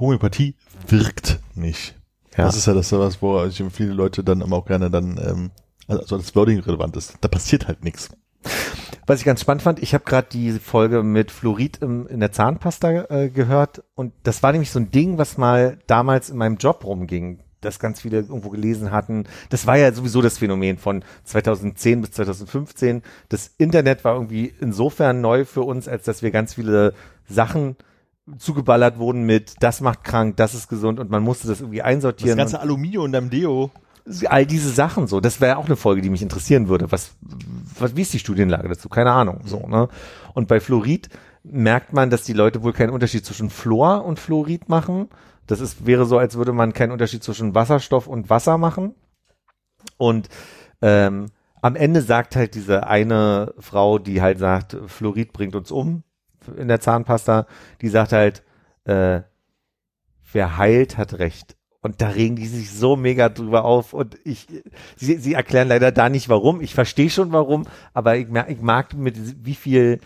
Homöopathie 0.00 0.54
wirkt 0.88 1.40
nicht. 1.54 1.94
Ja. 2.36 2.44
Das 2.44 2.56
ist 2.56 2.66
ja 2.66 2.74
das, 2.74 2.92
was, 2.92 3.20
wo 3.22 3.44
ich 3.44 3.62
viele 3.72 3.92
Leute 3.92 4.22
dann 4.24 4.40
immer 4.40 4.56
auch 4.56 4.66
gerne 4.66 4.90
dann, 4.90 5.18
ähm, 5.22 5.50
also 5.88 6.16
das 6.18 6.34
Wording 6.34 6.60
relevant 6.60 6.96
ist. 6.96 7.14
Da 7.20 7.28
passiert 7.28 7.66
halt 7.68 7.82
nichts. 7.84 8.10
Was 9.06 9.20
ich 9.20 9.24
ganz 9.24 9.40
spannend 9.40 9.62
fand, 9.62 9.80
ich 9.80 9.94
habe 9.94 10.04
gerade 10.04 10.26
die 10.32 10.52
Folge 10.52 11.02
mit 11.04 11.30
Fluorid 11.30 11.78
im, 11.80 12.06
in 12.08 12.18
der 12.20 12.32
Zahnpasta 12.32 13.04
äh, 13.08 13.28
gehört 13.30 13.84
und 13.94 14.12
das 14.24 14.42
war 14.42 14.50
nämlich 14.52 14.70
so 14.72 14.80
ein 14.80 14.90
Ding, 14.90 15.16
was 15.18 15.38
mal 15.38 15.78
damals 15.86 16.28
in 16.28 16.36
meinem 16.38 16.56
Job 16.56 16.84
rumging, 16.84 17.38
das 17.60 17.78
ganz 17.78 18.00
viele 18.00 18.18
irgendwo 18.18 18.50
gelesen 18.50 18.90
hatten. 18.90 19.24
Das 19.48 19.66
war 19.66 19.76
ja 19.78 19.92
sowieso 19.92 20.22
das 20.22 20.38
Phänomen 20.38 20.78
von 20.78 21.04
2010 21.24 22.00
bis 22.00 22.10
2015. 22.12 23.02
Das 23.28 23.52
Internet 23.58 24.04
war 24.04 24.14
irgendwie 24.14 24.52
insofern 24.60 25.20
neu 25.20 25.44
für 25.44 25.62
uns, 25.62 25.86
als 25.86 26.04
dass 26.04 26.22
wir 26.22 26.32
ganz 26.32 26.54
viele 26.54 26.92
Sachen 27.28 27.76
zugeballert 28.38 28.98
wurden 28.98 29.22
mit 29.24 29.54
das 29.60 29.80
macht 29.80 30.02
krank, 30.02 30.36
das 30.36 30.52
ist 30.54 30.68
gesund 30.68 30.98
und 30.98 31.10
man 31.10 31.22
musste 31.22 31.46
das 31.46 31.60
irgendwie 31.60 31.78
Das 31.78 31.86
einsortieren. 31.86 32.36
ganze 32.36 32.58
Aluminium 32.60 33.06
in 33.06 33.12
deinem 33.12 33.30
Deo. 33.30 33.70
All 34.28 34.46
diese 34.46 34.70
Sachen 34.70 35.06
so, 35.06 35.20
das 35.20 35.40
wäre 35.40 35.56
auch 35.56 35.66
eine 35.66 35.76
Folge, 35.76 36.02
die 36.02 36.10
mich 36.10 36.22
interessieren 36.22 36.68
würde. 36.68 36.92
Was, 36.92 37.16
was, 37.78 37.96
wie 37.96 38.02
ist 38.02 38.12
die 38.12 38.18
Studienlage 38.18 38.68
dazu? 38.68 38.88
Keine 38.88 39.12
Ahnung, 39.12 39.40
so, 39.44 39.66
ne? 39.66 39.88
Und 40.34 40.48
bei 40.48 40.60
Fluorid 40.60 41.08
merkt 41.42 41.92
man, 41.92 42.10
dass 42.10 42.22
die 42.22 42.32
Leute 42.32 42.62
wohl 42.62 42.72
keinen 42.72 42.90
Unterschied 42.90 43.24
zwischen 43.24 43.50
Fluor 43.50 44.04
und 44.04 44.18
Fluorid 44.18 44.68
machen. 44.68 45.08
Das 45.46 45.60
ist, 45.60 45.86
wäre 45.86 46.06
so, 46.06 46.18
als 46.18 46.36
würde 46.36 46.52
man 46.52 46.72
keinen 46.72 46.92
Unterschied 46.92 47.22
zwischen 47.22 47.54
Wasserstoff 47.54 48.06
und 48.06 48.30
Wasser 48.30 48.58
machen. 48.58 48.94
Und, 49.96 50.28
ähm, 50.82 51.26
am 51.62 51.74
Ende 51.74 52.02
sagt 52.02 52.36
halt 52.36 52.54
diese 52.54 52.86
eine 52.86 53.54
Frau, 53.58 53.98
die 53.98 54.22
halt 54.22 54.38
sagt, 54.38 54.76
Fluorid 54.86 55.32
bringt 55.32 55.56
uns 55.56 55.70
um 55.70 56.04
in 56.56 56.68
der 56.68 56.80
Zahnpasta, 56.80 57.46
die 57.80 57.88
sagt 57.88 58.12
halt, 58.12 58.44
äh, 58.84 59.22
wer 60.32 60.56
heilt, 60.58 60.96
hat 60.96 61.18
Recht. 61.18 61.56
Und 61.82 62.00
da 62.00 62.08
regen 62.08 62.36
die 62.36 62.46
sich 62.46 62.72
so 62.72 62.96
mega 62.96 63.28
drüber 63.28 63.64
auf. 63.64 63.92
Und 63.92 64.16
ich, 64.24 64.46
sie, 64.96 65.16
sie 65.18 65.34
erklären 65.34 65.68
leider 65.68 65.92
da 65.92 66.08
nicht 66.08 66.28
warum. 66.28 66.60
Ich 66.60 66.74
verstehe 66.74 67.10
schon 67.10 67.32
warum, 67.32 67.64
aber 67.94 68.16
ich, 68.16 68.26
ich 68.48 68.60
mag 68.60 68.94
mit 68.94 69.44
wie 69.44 69.54
viel 69.54 70.00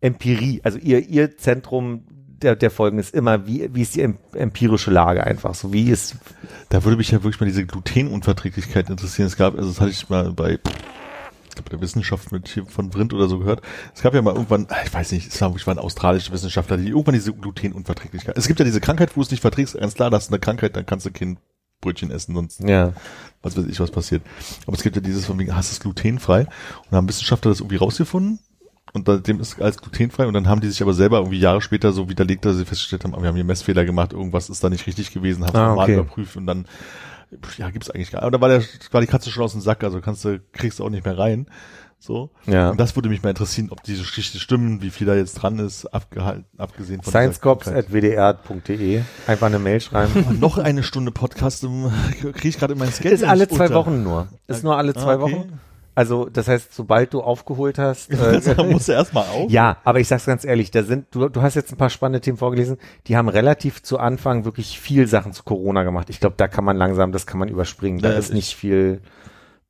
Empirie, 0.00 0.60
also 0.62 0.78
ihr, 0.78 1.08
ihr 1.08 1.38
Zentrum 1.38 2.02
der, 2.42 2.54
der 2.54 2.70
Folgen 2.70 2.98
ist 2.98 3.14
immer, 3.14 3.46
wie, 3.46 3.70
wie 3.72 3.80
ist 3.80 3.94
die 3.94 4.02
em- 4.02 4.18
empirische 4.34 4.90
Lage 4.90 5.24
einfach 5.24 5.54
so, 5.54 5.72
wie 5.72 5.88
ist, 5.88 6.16
Da 6.68 6.84
würde 6.84 6.98
mich 6.98 7.10
ja 7.10 7.22
wirklich 7.22 7.40
mal 7.40 7.46
diese 7.46 7.64
Glutenunverträglichkeit 7.64 8.90
interessieren. 8.90 9.26
Es 9.26 9.36
gab, 9.38 9.56
also 9.56 9.70
das 9.70 9.80
hatte 9.80 9.90
ich 9.90 10.08
mal 10.10 10.32
bei, 10.32 10.58
glaube, 11.56 11.70
der 11.70 11.80
Wissenschaft 11.80 12.32
mit 12.32 12.48
hier 12.48 12.64
von 12.66 12.92
Vrindt 12.92 13.12
oder 13.12 13.28
so 13.28 13.38
gehört. 13.38 13.62
Es 13.94 14.02
gab 14.02 14.14
ja 14.14 14.22
mal 14.22 14.34
irgendwann, 14.34 14.66
ich 14.84 14.94
weiß 14.94 15.12
nicht, 15.12 15.28
es 15.32 15.40
war, 15.40 15.54
ich 15.56 15.66
war 15.66 15.74
ein 15.74 15.78
australischer 15.78 16.32
Wissenschaftler, 16.32 16.76
die 16.76 16.88
irgendwann 16.88 17.14
diese 17.14 17.32
Glutenunverträglichkeit. 17.32 18.38
Es 18.38 18.46
gibt 18.46 18.58
ja 18.60 18.64
diese 18.64 18.80
Krankheit, 18.80 19.10
wo 19.10 19.20
du 19.20 19.22
es 19.22 19.30
nicht 19.30 19.40
verträgst, 19.40 19.78
ganz 19.78 19.94
klar, 19.94 20.10
da 20.10 20.16
hast 20.16 20.28
du 20.28 20.34
eine 20.34 20.40
Krankheit, 20.40 20.76
dann 20.76 20.86
kannst 20.86 21.06
du 21.06 21.10
kein 21.10 21.38
Brötchen 21.80 22.10
essen, 22.10 22.34
sonst 22.34 22.60
ja, 22.60 22.92
was 23.42 23.56
weiß 23.56 23.66
ich, 23.66 23.78
was 23.80 23.90
passiert. 23.90 24.22
Aber 24.66 24.76
es 24.76 24.82
gibt 24.82 24.96
ja 24.96 25.02
dieses 25.02 25.26
von 25.26 25.38
wegen, 25.38 25.54
hast 25.54 25.70
es 25.72 25.80
glutenfrei? 25.80 26.46
Und 26.90 26.96
haben 26.96 27.08
Wissenschaftler 27.08 27.50
das 27.50 27.60
irgendwie 27.60 27.76
rausgefunden 27.76 28.38
und 28.92 29.06
seitdem 29.06 29.40
ist 29.40 29.54
es 29.54 29.60
als 29.60 29.76
glutenfrei 29.78 30.26
und 30.26 30.32
dann 30.34 30.48
haben 30.48 30.60
die 30.60 30.68
sich 30.68 30.80
aber 30.80 30.94
selber 30.94 31.18
irgendwie 31.18 31.38
Jahre 31.38 31.60
später 31.60 31.92
so 31.92 32.08
widerlegt, 32.08 32.44
dass 32.44 32.56
sie 32.56 32.64
festgestellt 32.64 33.04
haben, 33.04 33.14
ah, 33.14 33.20
wir 33.20 33.28
haben 33.28 33.34
hier 33.34 33.44
Messfehler 33.44 33.84
gemacht, 33.84 34.12
irgendwas 34.12 34.48
ist 34.48 34.64
da 34.64 34.70
nicht 34.70 34.86
richtig 34.86 35.12
gewesen, 35.12 35.44
haben 35.44 35.50
es 35.50 35.54
Ah, 35.60 35.68
nochmal 35.68 35.84
okay. 35.84 35.94
überprüft 35.94 36.36
und 36.36 36.46
dann, 36.46 36.66
ja, 37.58 37.70
gibt's 37.70 37.90
eigentlich 37.90 38.10
gar 38.10 38.20
nicht. 38.20 38.24
Aber 38.26 38.30
da 38.30 38.40
war, 38.40 38.48
der, 38.48 38.62
war 38.92 39.00
die 39.00 39.06
Katze 39.06 39.30
schon 39.30 39.44
aus 39.44 39.52
dem 39.52 39.60
Sack, 39.60 39.82
also 39.84 40.00
kannst 40.00 40.24
du, 40.24 40.40
kriegst 40.52 40.78
du 40.78 40.84
auch 40.84 40.90
nicht 40.90 41.04
mehr 41.04 41.18
rein. 41.18 41.46
So. 41.98 42.30
ja. 42.46 42.70
Und 42.70 42.78
das 42.78 42.94
würde 42.94 43.08
mich 43.08 43.22
mal 43.22 43.30
interessieren, 43.30 43.68
ob 43.70 43.82
diese 43.82 44.02
Geschichte 44.02 44.38
stimmen, 44.38 44.82
wie 44.82 44.90
viel 44.90 45.06
da 45.06 45.14
jetzt 45.16 45.34
dran 45.34 45.58
ist, 45.58 45.86
abgehalten, 45.86 46.44
abgesehen 46.58 47.00
von 47.02 47.10
sciencecops.wdr.de 47.10 49.00
einfach 49.26 49.46
eine 49.46 49.58
Mail 49.58 49.80
schreiben. 49.80 50.38
Noch 50.40 50.58
eine 50.58 50.82
Stunde 50.82 51.10
Podcast 51.10 51.64
im- 51.64 51.90
kriege 52.34 52.48
ich 52.48 52.58
gerade 52.58 52.74
in 52.74 52.78
meinen 52.78 52.92
Schedule 52.92 53.14
ist 53.14 53.24
alle 53.24 53.48
zwei 53.48 53.64
unter. 53.64 53.74
Wochen 53.76 54.02
nur. 54.02 54.28
Ist 54.46 54.62
nur 54.62 54.76
alle 54.76 54.92
Ah, 54.94 55.00
zwei 55.00 55.16
okay. 55.18 55.32
Wochen. 55.36 55.58
Also, 55.96 56.26
das 56.26 56.46
heißt, 56.46 56.72
sobald 56.74 57.12
du 57.14 57.22
aufgeholt 57.22 57.78
hast, 57.78 58.12
Da 58.12 58.32
äh, 58.32 58.64
musst 58.70 58.86
du 58.88 58.92
erstmal 58.92 59.24
auf. 59.28 59.50
Ja, 59.50 59.78
aber 59.82 59.98
ich 59.98 60.06
sag's 60.06 60.26
ganz 60.26 60.44
ehrlich, 60.44 60.70
da 60.70 60.82
sind, 60.84 61.06
du, 61.12 61.28
du 61.28 61.40
hast 61.42 61.54
jetzt 61.54 61.72
ein 61.72 61.78
paar 61.78 61.90
spannende 61.90 62.20
Themen 62.20 62.36
vorgelesen, 62.36 62.76
die 63.08 63.16
haben 63.16 63.28
relativ 63.30 63.82
zu 63.82 63.98
Anfang 63.98 64.44
wirklich 64.44 64.78
viel 64.78 65.06
Sachen 65.08 65.32
zu 65.32 65.42
Corona 65.42 65.82
gemacht. 65.84 66.10
Ich 66.10 66.20
glaube, 66.20 66.34
da 66.36 66.48
kann 66.48 66.64
man 66.64 66.76
langsam, 66.76 67.12
das 67.12 67.26
kann 67.26 67.40
man 67.40 67.48
überspringen. 67.48 67.98
Da 68.00 68.10
Ja, 68.12 68.18
ist 68.18 68.28
ich- 68.28 68.34
nicht 68.34 68.54
viel 68.54 69.00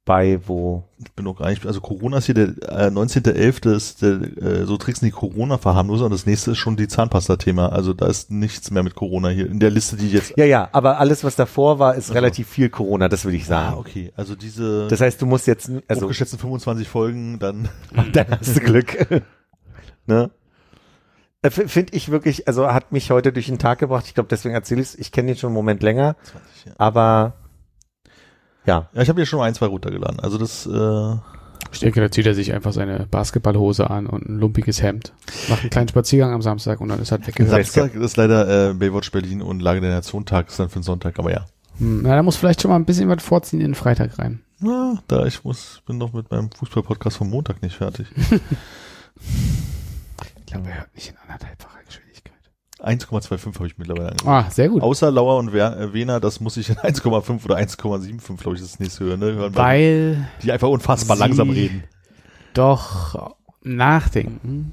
bei, 0.06 0.38
wo. 0.46 0.84
Ich 0.98 1.12
bin 1.12 1.26
auch 1.26 1.36
gar 1.36 1.50
nicht, 1.50 1.66
also 1.66 1.80
Corona 1.82 2.18
ist 2.18 2.26
hier 2.26 2.34
der 2.34 2.46
äh, 2.62 2.86
19.11. 2.90 3.74
ist 3.74 4.00
der, 4.00 4.12
äh, 4.42 4.64
so 4.64 4.76
tricksen 4.78 5.04
die 5.04 5.10
Corona-Verharmloser 5.12 6.06
und 6.06 6.12
das 6.12 6.24
nächste 6.24 6.52
ist 6.52 6.58
schon 6.58 6.76
die 6.76 6.88
Zahnpasta-Thema. 6.88 7.70
Also 7.72 7.92
da 7.92 8.06
ist 8.06 8.30
nichts 8.30 8.70
mehr 8.70 8.82
mit 8.82 8.94
Corona 8.94 9.28
hier 9.28 9.46
in 9.50 9.60
der 9.60 9.70
Liste, 9.70 9.96
die 9.96 10.08
jetzt. 10.10 10.32
Ja, 10.38 10.44
ja, 10.46 10.68
aber 10.72 10.98
alles, 11.00 11.24
was 11.24 11.36
davor 11.36 11.78
war, 11.78 11.94
ist 11.96 12.04
Also. 12.04 12.14
relativ 12.14 12.48
viel 12.48 12.70
Corona, 12.70 13.08
das 13.10 13.24
würde 13.24 13.36
ich 13.36 13.42
Ah, 13.44 13.46
sagen. 13.48 13.76
okay. 13.78 14.12
Also 14.16 14.36
diese 14.36 14.86
Das 14.88 15.00
heißt, 15.02 15.20
du 15.20 15.26
musst 15.26 15.46
jetzt, 15.48 15.70
also, 15.88 16.06
hochgeschätzten 16.06 16.38
25 16.38 16.88
Folgen, 16.88 17.38
dann 17.38 17.68
dann 18.12 18.26
hast 18.40 18.56
du 18.56 18.60
Glück. 18.60 19.22
ne? 20.06 20.30
Finde 21.48 21.92
ich 21.94 22.10
wirklich, 22.10 22.48
also 22.48 22.72
hat 22.72 22.90
mich 22.92 23.10
heute 23.10 23.32
durch 23.32 23.46
den 23.46 23.58
Tag 23.58 23.78
gebracht. 23.80 24.04
Ich 24.06 24.14
glaube, 24.14 24.28
deswegen 24.30 24.54
erzähle 24.54 24.80
ich 24.82 24.98
Ich 24.98 25.12
kenne 25.12 25.28
den 25.28 25.36
schon 25.36 25.48
einen 25.48 25.54
Moment 25.54 25.82
länger, 25.82 26.16
20, 26.24 26.64
ja. 26.66 26.72
aber 26.78 27.34
ja, 28.66 28.88
Ja, 28.92 29.02
ich 29.02 29.08
habe 29.08 29.20
hier 29.20 29.26
schon 29.26 29.40
ein, 29.40 29.54
zwei 29.54 29.66
runtergeladen. 29.66 30.20
Also 30.20 30.38
das, 30.38 30.66
äh, 30.66 31.16
Ich 31.72 31.80
denke, 31.80 32.00
da 32.00 32.10
zieht 32.10 32.26
er 32.26 32.34
sich 32.34 32.52
einfach 32.52 32.72
seine 32.72 33.06
Basketballhose 33.10 33.88
an 33.90 34.06
und 34.06 34.28
ein 34.28 34.38
lumpiges 34.38 34.82
Hemd. 34.82 35.12
Macht 35.48 35.62
einen 35.62 35.70
kleinen 35.70 35.88
Spaziergang 35.88 36.32
am 36.32 36.42
Samstag 36.42 36.80
und 36.80 36.88
dann 36.88 37.00
ist 37.00 37.12
halt 37.12 37.26
weggehört. 37.26 37.66
Samstag 37.66 37.94
ist 37.94 38.16
leider 38.16 38.70
äh, 38.70 38.74
Baywatch 38.74 39.10
Berlin 39.12 39.42
und 39.42 39.60
Lage 39.60 39.80
der 39.80 39.90
Nation 39.90 40.24
Tag 40.24 40.48
ist 40.48 40.58
dann 40.58 40.68
für 40.68 40.78
den 40.80 40.84
Sonntag, 40.84 41.18
aber 41.18 41.32
ja. 41.32 41.46
Hm, 41.78 42.02
na, 42.02 42.14
da 42.14 42.22
muss 42.22 42.36
vielleicht 42.36 42.62
schon 42.62 42.70
mal 42.70 42.76
ein 42.76 42.84
bisschen 42.84 43.08
was 43.08 43.22
vorziehen 43.22 43.60
in 43.60 43.68
den 43.68 43.74
Freitag 43.74 44.18
rein. 44.18 44.40
Na, 44.58 44.94
da 45.08 45.26
ich 45.26 45.44
muss, 45.44 45.82
bin 45.86 45.98
noch 45.98 46.12
mit 46.14 46.30
meinem 46.30 46.50
Fußball-Podcast 46.50 47.18
vom 47.18 47.28
Montag 47.30 47.62
nicht 47.62 47.76
fertig. 47.76 48.06
Ich 50.38 50.52
glaube, 50.52 50.68
er 50.68 50.78
hört 50.78 50.94
nicht 50.94 51.10
in 51.10 51.16
anderthalbfacher 51.16 51.80
Geschwindigkeit. 51.84 52.05
1,25 52.80 53.54
habe 53.54 53.66
ich 53.66 53.78
mittlerweile 53.78 54.10
angefangen. 54.10 54.44
Ah, 54.46 54.50
sehr 54.50 54.68
gut. 54.68 54.82
Außer 54.82 55.10
Lauer 55.10 55.38
und 55.38 55.48
äh, 55.54 55.92
Wena, 55.94 56.20
das 56.20 56.40
muss 56.40 56.56
ich 56.58 56.68
in 56.68 56.76
1,5 56.76 57.44
oder 57.44 57.56
1,75, 57.56 58.36
glaube 58.36 58.56
ich, 58.56 58.60
das 58.62 58.78
nächste 58.78 59.04
hören, 59.04 59.20
ne? 59.20 59.32
Hören, 59.32 59.54
Weil 59.56 60.28
die 60.42 60.52
einfach 60.52 60.68
unfassbar 60.68 61.16
langsam 61.16 61.50
reden. 61.50 61.84
doch 62.54 63.34
nachdenken. 63.62 64.72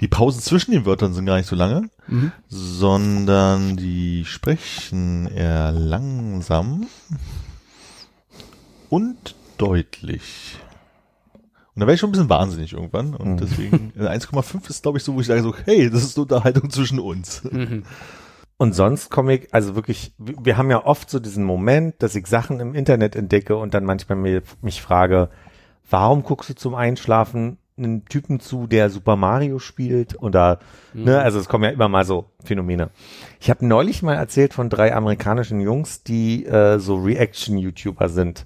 Die 0.00 0.08
Pausen 0.08 0.40
zwischen 0.40 0.72
den 0.72 0.84
Wörtern 0.84 1.14
sind 1.14 1.26
gar 1.26 1.36
nicht 1.36 1.46
so 1.48 1.54
lange, 1.54 1.88
Mhm. 2.08 2.32
sondern 2.48 3.76
die 3.76 4.24
sprechen 4.24 5.28
eher 5.28 5.70
langsam 5.70 6.88
und 8.88 9.36
deutlich. 9.58 10.58
Und 11.80 11.84
da 11.84 11.86
wäre 11.86 11.94
ich 11.94 12.00
schon 12.00 12.10
ein 12.10 12.12
bisschen 12.12 12.28
wahnsinnig 12.28 12.74
irgendwann. 12.74 13.14
Und 13.14 13.30
Mhm. 13.32 13.36
deswegen, 13.38 13.92
äh, 13.98 14.06
1,5 14.06 14.68
ist, 14.68 14.82
glaube 14.82 14.98
ich, 14.98 15.04
so, 15.04 15.14
wo 15.14 15.20
ich 15.22 15.26
sage 15.26 15.40
so, 15.40 15.54
hey, 15.64 15.88
das 15.88 16.02
ist 16.02 16.18
eine 16.18 16.24
Unterhaltung 16.24 16.68
zwischen 16.68 16.98
uns. 17.00 17.42
Mhm. 17.50 17.84
Und 18.58 18.74
sonst 18.74 19.08
komme 19.10 19.36
ich, 19.36 19.54
also 19.54 19.74
wirklich, 19.76 20.12
wir 20.18 20.58
haben 20.58 20.70
ja 20.70 20.84
oft 20.84 21.08
so 21.08 21.18
diesen 21.20 21.42
Moment, 21.44 21.94
dass 22.02 22.14
ich 22.14 22.26
Sachen 22.26 22.60
im 22.60 22.74
Internet 22.74 23.16
entdecke 23.16 23.56
und 23.56 23.72
dann 23.72 23.86
manchmal 23.86 24.18
mir, 24.18 24.42
mich 24.60 24.82
frage, 24.82 25.30
warum 25.88 26.22
guckst 26.22 26.50
du 26.50 26.54
zum 26.54 26.74
Einschlafen 26.74 27.56
einen 27.78 28.04
Typen 28.04 28.38
zu, 28.38 28.66
der 28.66 28.90
Super 28.90 29.16
Mario 29.16 29.58
spielt 29.60 30.20
oder, 30.22 30.58
ne, 30.92 31.20
also 31.22 31.38
es 31.38 31.48
kommen 31.48 31.64
ja 31.64 31.70
immer 31.70 31.88
mal 31.88 32.04
so 32.04 32.26
Phänomene. 32.44 32.90
Ich 33.40 33.48
habe 33.48 33.64
neulich 33.64 34.02
mal 34.02 34.16
erzählt 34.16 34.52
von 34.52 34.68
drei 34.68 34.94
amerikanischen 34.94 35.60
Jungs, 35.60 36.02
die 36.02 36.44
äh, 36.44 36.78
so 36.78 36.96
Reaction-YouTuber 36.96 38.10
sind 38.10 38.44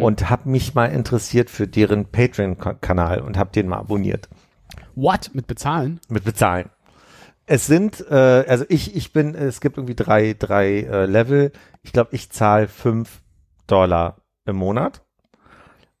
und 0.00 0.28
habe 0.30 0.48
mich 0.48 0.74
mal 0.74 0.86
interessiert 0.86 1.50
für 1.50 1.66
deren 1.66 2.06
Patreon-Kanal 2.06 3.20
und 3.20 3.36
habe 3.38 3.50
den 3.52 3.68
mal 3.68 3.78
abonniert 3.78 4.28
What? 4.94 5.30
Mit 5.34 5.46
bezahlen? 5.46 6.00
mit 6.08 6.24
bezahlen. 6.24 6.70
Es 7.46 7.66
sind, 7.66 8.04
äh, 8.10 8.14
also 8.46 8.64
ich, 8.68 8.94
ich 8.96 9.12
bin, 9.12 9.34
es 9.34 9.60
gibt 9.60 9.78
irgendwie 9.78 9.94
drei, 9.94 10.34
drei 10.38 10.80
äh, 10.80 11.06
Level. 11.06 11.52
Ich 11.82 11.92
glaube, 11.92 12.10
ich 12.12 12.30
zahle 12.30 12.68
fünf 12.68 13.22
Dollar 13.66 14.18
im 14.44 14.56
Monat. 14.56 15.02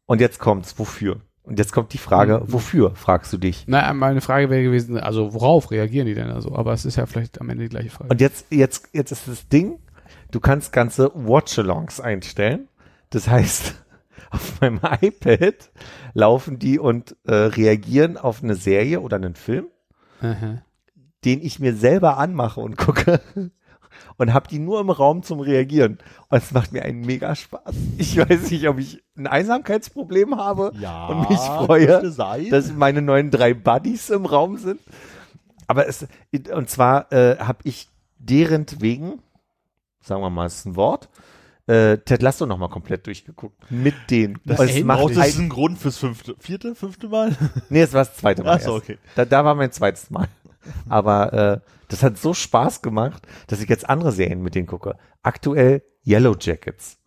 Und 0.06 0.20
jetzt 0.20 0.38
kommt's, 0.40 0.78
wofür? 0.78 1.20
Und 1.42 1.58
jetzt 1.58 1.72
kommt 1.72 1.92
die 1.94 1.98
Frage, 1.98 2.40
Mhm. 2.40 2.52
wofür, 2.52 2.94
fragst 2.96 3.32
du 3.32 3.38
dich. 3.38 3.64
Na, 3.66 3.90
meine 3.94 4.20
Frage 4.20 4.50
wäre 4.50 4.62
gewesen, 4.62 4.98
also 4.98 5.32
worauf 5.32 5.70
reagieren 5.70 6.06
die 6.06 6.14
denn 6.14 6.30
also? 6.30 6.54
Aber 6.54 6.72
es 6.74 6.84
ist 6.84 6.96
ja 6.96 7.06
vielleicht 7.06 7.40
am 7.40 7.48
Ende 7.48 7.62
die 7.64 7.70
gleiche 7.70 7.88
Frage. 7.90 8.10
Und 8.10 8.20
jetzt, 8.20 8.46
jetzt, 8.50 8.88
jetzt 8.92 9.12
ist 9.12 9.28
das 9.28 9.48
Ding, 9.48 9.78
du 10.30 10.40
kannst 10.40 10.72
ganze 10.72 11.10
Watch-Alongs 11.14 12.00
einstellen. 12.00 12.68
Das 13.10 13.28
heißt, 13.28 13.74
auf 14.30 14.60
meinem 14.60 14.80
iPad 15.00 15.70
laufen 16.14 16.58
die 16.58 16.78
und 16.78 17.16
äh, 17.24 17.34
reagieren 17.34 18.16
auf 18.16 18.42
eine 18.42 18.54
Serie 18.54 19.00
oder 19.00 19.16
einen 19.16 19.34
Film. 19.34 19.66
Aha. 20.20 20.62
den 21.24 21.40
ich 21.42 21.60
mir 21.60 21.74
selber 21.74 22.18
anmache 22.18 22.60
und 22.60 22.76
gucke 22.76 23.20
und 24.16 24.32
habe 24.34 24.48
die 24.48 24.58
nur 24.58 24.80
im 24.80 24.90
Raum 24.90 25.22
zum 25.22 25.40
Reagieren. 25.40 25.98
Und 26.28 26.38
es 26.38 26.50
macht 26.52 26.72
mir 26.72 26.82
einen 26.82 27.00
mega 27.02 27.34
Spaß. 27.34 27.74
Ich 27.98 28.16
weiß 28.16 28.50
nicht, 28.50 28.68
ob 28.68 28.78
ich 28.78 29.02
ein 29.16 29.26
Einsamkeitsproblem 29.26 30.36
habe 30.36 30.72
Ja, 30.80 31.06
und 31.06 31.30
mich 31.30 31.38
freue, 31.38 32.02
dass 32.50 32.72
meine 32.72 33.00
neuen 33.02 33.30
drei 33.30 33.54
Buddies 33.54 34.10
im 34.10 34.26
Raum 34.26 34.56
sind. 34.56 34.80
Aber 35.66 35.86
es, 35.86 36.06
und 36.52 36.68
zwar 36.68 37.12
äh, 37.12 37.38
habe 37.38 37.60
ich 37.64 37.88
deren 38.18 38.66
wegen, 38.80 39.22
sagen 40.00 40.22
wir 40.22 40.30
mal, 40.30 40.46
ist 40.46 40.66
ein 40.66 40.76
Wort, 40.76 41.08
äh, 41.68 41.98
Ted 41.98 42.22
Lasso 42.22 42.46
noch 42.46 42.58
mal 42.58 42.68
komplett 42.68 43.06
durchgeguckt. 43.06 43.70
Mit 43.70 43.94
denen. 44.10 44.38
Das 44.44 44.60
ey, 44.60 44.82
macht 44.84 45.10
das 45.10 45.34
ein, 45.34 45.40
einen 45.40 45.48
Grund 45.48 45.78
fürs 45.78 45.98
fünfte, 45.98 46.34
vierte, 46.38 46.74
fünfte 46.74 47.08
Mal? 47.08 47.36
Nee, 47.68 47.82
es 47.82 47.92
war 47.92 48.04
das 48.04 48.16
zweite 48.16 48.42
Mal. 48.42 48.56
Ach 48.56 48.60
so, 48.60 48.74
okay. 48.74 48.98
Da, 49.14 49.24
da 49.24 49.44
war 49.44 49.54
mein 49.54 49.70
zweites 49.70 50.10
Mal. 50.10 50.28
Aber 50.88 51.32
äh, 51.32 51.60
das 51.88 52.02
hat 52.02 52.18
so 52.18 52.34
Spaß 52.34 52.82
gemacht, 52.82 53.26
dass 53.46 53.60
ich 53.60 53.68
jetzt 53.68 53.88
andere 53.88 54.12
Serien 54.12 54.42
mit 54.42 54.54
denen 54.54 54.66
gucke. 54.66 54.96
Aktuell 55.22 55.82
Yellow 56.06 56.36
Jackets. 56.38 56.98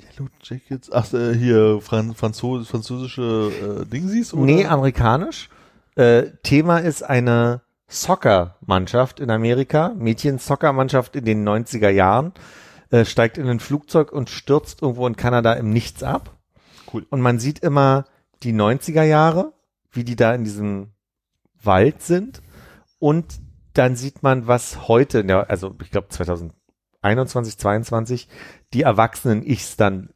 Yellow 0.00 0.28
Jackets, 0.42 0.90
ach, 0.92 1.12
äh, 1.12 1.34
hier, 1.34 1.80
Fran 1.80 2.14
Franzos 2.14 2.68
französische 2.68 3.82
äh, 3.82 3.86
Dingsies? 3.86 4.34
Oder? 4.34 4.44
Nee, 4.44 4.66
amerikanisch. 4.66 5.48
Äh, 5.94 6.30
Thema 6.42 6.78
ist 6.78 7.02
eine 7.02 7.62
Soccer-Mannschaft 7.88 9.20
in 9.20 9.30
Amerika, 9.30 9.94
Mädchen-Soccer-Mannschaft 9.96 11.16
in 11.16 11.24
den 11.24 11.48
90er 11.48 11.88
Jahren, 11.88 12.32
äh, 12.90 13.04
steigt 13.04 13.38
in 13.38 13.48
ein 13.48 13.60
Flugzeug 13.60 14.12
und 14.12 14.30
stürzt 14.30 14.82
irgendwo 14.82 15.06
in 15.06 15.16
Kanada 15.16 15.54
im 15.54 15.70
Nichts 15.70 16.02
ab. 16.02 16.36
Cool. 16.92 17.06
Und 17.10 17.20
man 17.20 17.38
sieht 17.38 17.60
immer 17.60 18.06
die 18.42 18.52
90er 18.52 19.02
Jahre, 19.02 19.52
wie 19.90 20.04
die 20.04 20.16
da 20.16 20.34
in 20.34 20.44
diesem 20.44 20.92
Wald 21.62 22.02
sind. 22.02 22.42
Und 22.98 23.40
dann 23.74 23.96
sieht 23.96 24.22
man, 24.22 24.46
was 24.46 24.88
heute, 24.88 25.24
der, 25.24 25.50
also 25.50 25.74
ich 25.82 25.90
glaube 25.90 26.08
2021, 26.08 27.58
22, 27.58 28.28
die 28.72 28.82
erwachsenen 28.82 29.44
Ichs 29.44 29.76
dann 29.76 30.10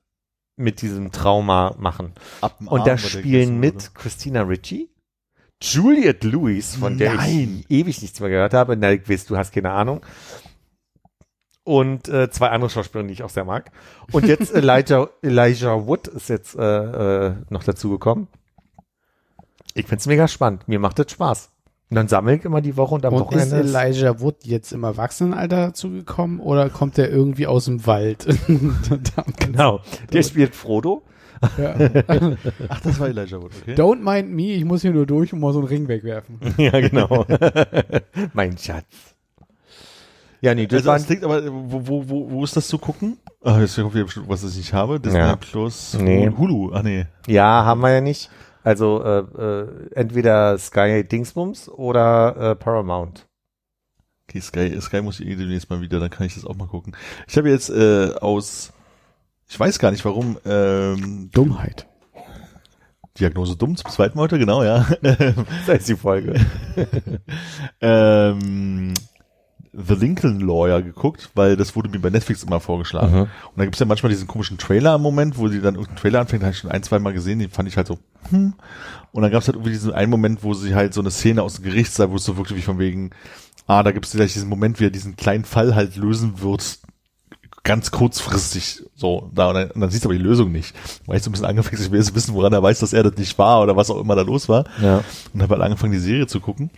mit 0.56 0.82
diesem 0.82 1.12
Trauma 1.12 1.74
machen. 1.78 2.14
Und 2.40 2.50
Arm 2.50 2.66
da 2.68 2.82
oder 2.82 2.98
spielen 2.98 3.60
mit 3.60 3.94
Christina 3.94 4.42
Ricci, 4.42 4.90
Juliette 5.62 6.26
Lewis, 6.28 6.74
von 6.74 6.98
der 6.98 7.14
Nein. 7.14 7.64
ich 7.68 7.70
ewig 7.70 8.02
nichts 8.02 8.18
mehr 8.18 8.30
gehört 8.30 8.52
habe. 8.52 8.76
Na, 8.76 8.92
ich 8.92 9.08
weiß, 9.08 9.26
du 9.26 9.36
hast 9.36 9.52
keine 9.52 9.70
Ahnung. 9.70 10.00
Und 11.64 12.08
äh, 12.08 12.28
zwei 12.30 12.48
andere 12.48 12.70
Schauspieler, 12.70 13.04
die 13.04 13.12
ich 13.12 13.22
auch 13.22 13.30
sehr 13.30 13.44
mag. 13.44 13.70
Und 14.10 14.26
jetzt 14.26 14.52
Elijah, 14.54 15.08
Elijah 15.22 15.86
Wood 15.86 16.08
ist 16.08 16.28
jetzt 16.28 16.56
äh, 16.56 17.26
äh, 17.28 17.34
noch 17.50 17.62
dazu 17.62 17.90
gekommen. 17.90 18.26
Ich 19.74 19.86
find's 19.86 20.06
mega 20.06 20.26
spannend. 20.28 20.66
Mir 20.68 20.78
macht 20.80 20.98
das 20.98 21.10
Spaß. 21.12 21.50
Und 21.90 21.96
dann 21.96 22.08
sammle 22.08 22.34
ich 22.36 22.44
immer 22.44 22.60
die 22.62 22.76
Woche 22.76 22.94
und 22.94 23.04
am 23.04 23.12
Und 23.14 23.20
ist 23.20 23.26
Wochenende. 23.26 23.56
ist- 23.58 23.74
Elijah 23.74 24.20
Wood 24.20 24.36
jetzt 24.44 24.72
im 24.72 24.82
Erwachsenenalter 24.82 25.66
dazugekommen 25.66 26.40
oder 26.40 26.68
kommt 26.70 26.96
der 26.96 27.10
irgendwie 27.10 27.46
aus 27.46 27.66
dem 27.66 27.86
Wald? 27.86 28.26
genau. 29.38 29.80
Der 30.12 30.22
spielt 30.22 30.54
Frodo. 30.54 31.02
ja. 31.58 31.74
Ach, 32.68 32.80
das 32.80 32.98
war 32.98 33.08
Elijah 33.08 33.40
Wood, 33.42 33.52
okay. 33.60 33.74
Don't 33.74 34.00
mind 34.02 34.32
me, 34.32 34.52
ich 34.54 34.64
muss 34.64 34.82
hier 34.82 34.92
nur 34.92 35.06
durch 35.06 35.32
und 35.32 35.40
mal 35.40 35.52
so 35.52 35.58
einen 35.58 35.68
Ring 35.68 35.86
wegwerfen. 35.88 36.38
ja, 36.56 36.80
genau. 36.80 37.26
mein 38.32 38.56
Schatz. 38.58 39.11
Ja, 40.42 40.56
nee, 40.56 40.66
das 40.66 40.78
Also, 40.78 40.88
war 40.88 40.96
das 40.98 41.06
klingt 41.06 41.22
aber, 41.24 41.40
wo, 41.46 41.86
wo, 41.86 42.08
wo, 42.08 42.30
wo 42.32 42.44
ist 42.44 42.56
das 42.56 42.66
zu 42.66 42.76
gucken? 42.76 43.16
Ah, 43.42 43.60
jetzt 43.60 43.76
kommt 43.76 43.94
wieder 43.94 44.04
bestimmt, 44.04 44.28
was 44.28 44.42
ich 44.42 44.56
nicht 44.56 44.72
habe. 44.72 44.98
Disney 44.98 45.20
Ja. 45.20 45.36
Plus, 45.36 45.94
Nee. 45.94 46.28
Hulu. 46.36 46.72
Ach 46.74 46.82
nee. 46.82 47.06
Ja, 47.28 47.64
haben 47.64 47.80
wir 47.80 47.92
ja 47.92 48.00
nicht. 48.00 48.28
Also 48.64 49.02
äh, 49.04 49.18
äh, 49.20 49.68
entweder 49.94 50.58
Sky 50.58 51.04
Dingsbums 51.04 51.68
oder 51.68 52.36
äh, 52.36 52.54
Paramount. 52.56 53.26
Okay, 54.28 54.40
Sky, 54.40 54.80
Sky 54.80 55.00
muss 55.00 55.20
ich 55.20 55.28
eh 55.28 55.36
demnächst 55.36 55.70
mal 55.70 55.80
wieder, 55.80 56.00
dann 56.00 56.10
kann 56.10 56.26
ich 56.26 56.34
das 56.34 56.44
auch 56.44 56.56
mal 56.56 56.66
gucken. 56.66 56.96
Ich 57.28 57.36
habe 57.36 57.48
jetzt 57.48 57.70
äh, 57.70 58.12
aus, 58.20 58.72
ich 59.48 59.58
weiß 59.58 59.78
gar 59.78 59.92
nicht 59.92 60.04
warum, 60.04 60.38
ähm, 60.44 61.30
Dummheit. 61.32 61.86
Diagnose 63.18 63.56
dumm 63.56 63.76
zum 63.76 63.90
zweiten 63.90 64.16
Mal 64.16 64.24
heute, 64.24 64.38
genau, 64.38 64.64
ja. 64.64 64.86
Das 65.66 65.80
ist 65.80 65.88
die 65.88 65.96
Folge. 65.96 66.34
ähm, 67.80 68.94
The 69.72 69.94
Lincoln 69.94 70.40
Lawyer 70.40 70.82
geguckt, 70.82 71.30
weil 71.34 71.56
das 71.56 71.74
wurde 71.74 71.88
mir 71.88 71.98
bei 71.98 72.10
Netflix 72.10 72.42
immer 72.42 72.60
vorgeschlagen. 72.60 73.14
Mhm. 73.14 73.20
Und 73.22 73.56
da 73.56 73.64
gibt's 73.64 73.78
ja 73.78 73.86
manchmal 73.86 74.10
diesen 74.10 74.28
komischen 74.28 74.58
Trailer 74.58 74.96
im 74.96 75.02
Moment, 75.02 75.38
wo 75.38 75.48
die 75.48 75.60
dann 75.60 75.74
irgendeinen 75.74 75.96
Trailer 75.96 76.20
anfängt, 76.20 76.42
habe 76.42 76.52
ich 76.52 76.58
schon 76.58 76.70
ein, 76.70 76.82
zwei 76.82 76.98
Mal 76.98 77.14
gesehen, 77.14 77.38
den 77.38 77.50
fand 77.50 77.68
ich 77.68 77.76
halt 77.76 77.86
so, 77.86 77.98
hm. 78.30 78.54
Und 79.12 79.22
dann 79.22 79.30
gab's 79.30 79.46
halt 79.46 79.56
irgendwie 79.56 79.72
diesen 79.72 79.92
einen 79.92 80.10
Moment, 80.10 80.42
wo 80.42 80.54
sie 80.54 80.74
halt 80.74 80.94
so 80.94 81.00
eine 81.00 81.10
Szene 81.10 81.42
aus 81.42 81.54
dem 81.54 81.64
Gerichtssaal, 81.64 82.10
wo 82.10 82.16
es 82.16 82.24
so 82.24 82.36
wirklich 82.36 82.58
wie 82.58 82.62
von 82.62 82.78
wegen, 82.78 83.10
ah, 83.66 83.82
da 83.82 83.92
gibt's 83.92 84.12
gleich 84.12 84.32
diesen 84.32 84.48
Moment, 84.48 84.80
wie 84.80 84.86
er 84.86 84.90
diesen 84.90 85.16
kleinen 85.16 85.44
Fall 85.44 85.74
halt 85.74 85.96
lösen 85.96 86.42
wird, 86.42 86.78
ganz 87.64 87.90
kurzfristig 87.90 88.82
so 88.94 89.30
da 89.34 89.48
und 89.48 89.54
dann, 89.54 89.70
und 89.70 89.80
dann 89.80 89.90
siehst 89.90 90.04
du 90.04 90.08
aber 90.08 90.18
die 90.18 90.22
Lösung 90.22 90.50
nicht. 90.50 90.74
Weil 91.06 91.16
ich 91.16 91.22
so 91.22 91.30
ein 91.30 91.32
bisschen 91.32 91.46
angefangen, 91.46 91.80
ich 91.80 91.90
will 91.90 92.00
jetzt 92.00 92.14
wissen, 92.14 92.34
woran 92.34 92.52
er 92.52 92.62
weiß, 92.62 92.80
dass 92.80 92.92
er 92.92 93.04
das 93.04 93.16
nicht 93.16 93.38
war 93.38 93.62
oder 93.62 93.76
was 93.76 93.90
auch 93.90 94.00
immer 94.00 94.16
da 94.16 94.22
los 94.22 94.48
war. 94.48 94.64
Ja. 94.80 95.04
Und 95.32 95.42
habe 95.42 95.54
halt 95.54 95.62
angefangen, 95.62 95.92
die 95.92 95.98
Serie 95.98 96.26
zu 96.26 96.40
gucken. 96.40 96.70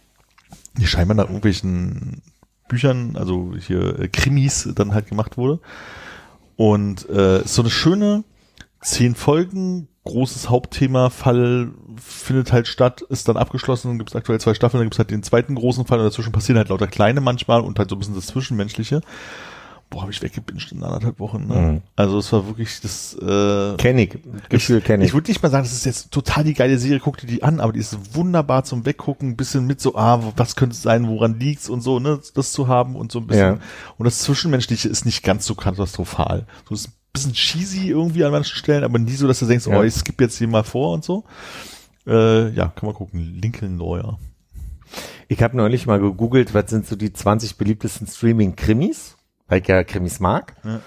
Die 0.77 0.87
scheinbar 0.87 1.17
nach 1.17 1.25
irgendwelchen 1.25 2.21
Büchern, 2.69 3.17
also 3.17 3.53
hier 3.59 3.99
äh, 3.99 4.09
Krimis 4.09 4.69
dann 4.75 4.95
halt 4.95 5.09
gemacht 5.09 5.37
wurde. 5.37 5.61
Und 6.57 7.09
äh, 7.09 7.43
so 7.45 7.63
eine 7.63 7.71
schöne 7.71 8.25
zehn 8.81 9.15
Folgen, 9.15 9.89
großes 10.05 10.51
Hauptthema, 10.51 11.11
Fall 11.11 11.73
findet 11.97 12.53
halt 12.53 12.69
statt, 12.69 13.03
ist 13.03 13.29
dann 13.29 13.37
abgeschlossen, 13.37 13.89
dann 13.89 13.99
gibt 13.99 14.11
es 14.11 14.17
aktuell 14.17 14.41
zwei 14.41 14.55
Staffeln, 14.55 14.81
dann 14.81 14.87
gibt 14.87 14.95
es 14.95 14.99
halt 14.99 15.11
den 15.11 15.23
zweiten 15.23 15.55
großen 15.55 15.87
Fall 15.87 15.99
und 15.99 16.05
dazwischen 16.05 16.33
passieren 16.33 16.59
halt 16.59 16.69
lauter 16.69 16.87
kleine 16.87 17.21
manchmal 17.21 17.63
und 17.63 17.79
halt 17.79 17.89
so 17.89 17.97
ein 17.97 17.99
bisschen 17.99 18.15
das 18.15 18.27
Zwischenmenschliche. 18.27 19.01
Boah, 19.95 20.03
habe 20.03 20.11
ich 20.11 20.21
weggebinged 20.23 20.73
in 20.73 20.83
anderthalb 20.83 21.21
Wochen. 21.21 21.47
Ne? 21.47 21.55
Mhm. 21.55 21.83
Also 21.95 22.19
es 22.19 22.33
war 22.33 22.49
wirklich 22.49 22.81
das 22.81 23.15
äh, 23.15 23.77
Kenn 23.77 23.97
ich. 23.97 24.19
Gefühl 24.49 24.81
kenn 24.81 25.01
ich 25.01 25.07
ich. 25.09 25.15
würde 25.15 25.31
nicht 25.31 25.41
mal 25.41 25.51
sagen, 25.51 25.63
das 25.63 25.73
ist 25.73 25.87
jetzt 25.87 26.11
total 26.11 26.43
die 26.43 26.55
geile 26.55 26.79
Serie, 26.79 26.99
guck 26.99 27.17
dir 27.19 27.29
die 27.29 27.45
an, 27.45 27.61
aber 27.61 27.73
die 27.73 27.79
ist 27.79 28.17
wunderbar 28.17 28.65
zum 28.65 28.85
Weggucken, 28.85 29.29
ein 29.31 29.37
bisschen 29.37 29.69
mit 29.69 29.81
so, 29.81 29.95
ah, 29.95 30.21
was 30.35 30.57
könnte 30.57 30.75
es 30.75 30.83
sein, 30.83 31.07
woran 31.07 31.39
liegt's 31.39 31.69
und 31.69 31.81
so, 31.81 32.01
ne, 32.01 32.19
das 32.35 32.51
zu 32.51 32.67
haben 32.67 32.97
und 32.97 33.13
so 33.13 33.21
ein 33.21 33.29
bisschen. 33.29 33.55
Ja. 33.55 33.59
Und 33.97 34.05
das 34.05 34.19
Zwischenmenschliche 34.19 34.89
ist 34.89 35.05
nicht 35.07 35.23
ganz 35.23 35.47
so 35.47 35.55
katastrophal. 35.55 36.47
So 36.69 36.75
ist 36.75 36.89
ein 36.89 36.93
bisschen 37.13 37.33
cheesy 37.35 37.89
irgendwie 37.91 38.25
an 38.25 38.33
manchen 38.33 38.57
Stellen, 38.57 38.83
aber 38.83 38.99
nie 38.99 39.13
so, 39.13 39.29
dass 39.29 39.39
du 39.39 39.47
denkst, 39.47 39.69
Ja. 39.69 39.79
oh, 39.79 39.85
ich 39.85 39.95
skippe 39.95 40.25
jetzt 40.25 40.39
hier 40.39 40.49
mal 40.49 40.65
vor 40.65 40.93
und 40.93 41.05
so. 41.05 41.23
Äh, 42.05 42.51
ja, 42.51 42.67
kann 42.67 42.87
man 42.87 42.95
gucken. 42.97 43.39
Lincoln 43.41 43.79
Lawyer. 43.79 44.19
Ich 45.29 45.43
habe 45.43 45.57
neulich 45.57 45.87
mal 45.87 46.01
gegoogelt, 46.01 46.53
was 46.53 46.69
sind 46.71 46.87
so 46.87 46.97
die 46.97 47.13
20 47.13 47.57
beliebtesten 47.57 48.07
Streaming-Krimis, 48.07 49.14
weil 49.49 49.61
ich 49.61 49.69
ja 49.69 49.85
Krimis 49.85 50.21
mag. 50.21 50.55
Ja. 50.65 50.81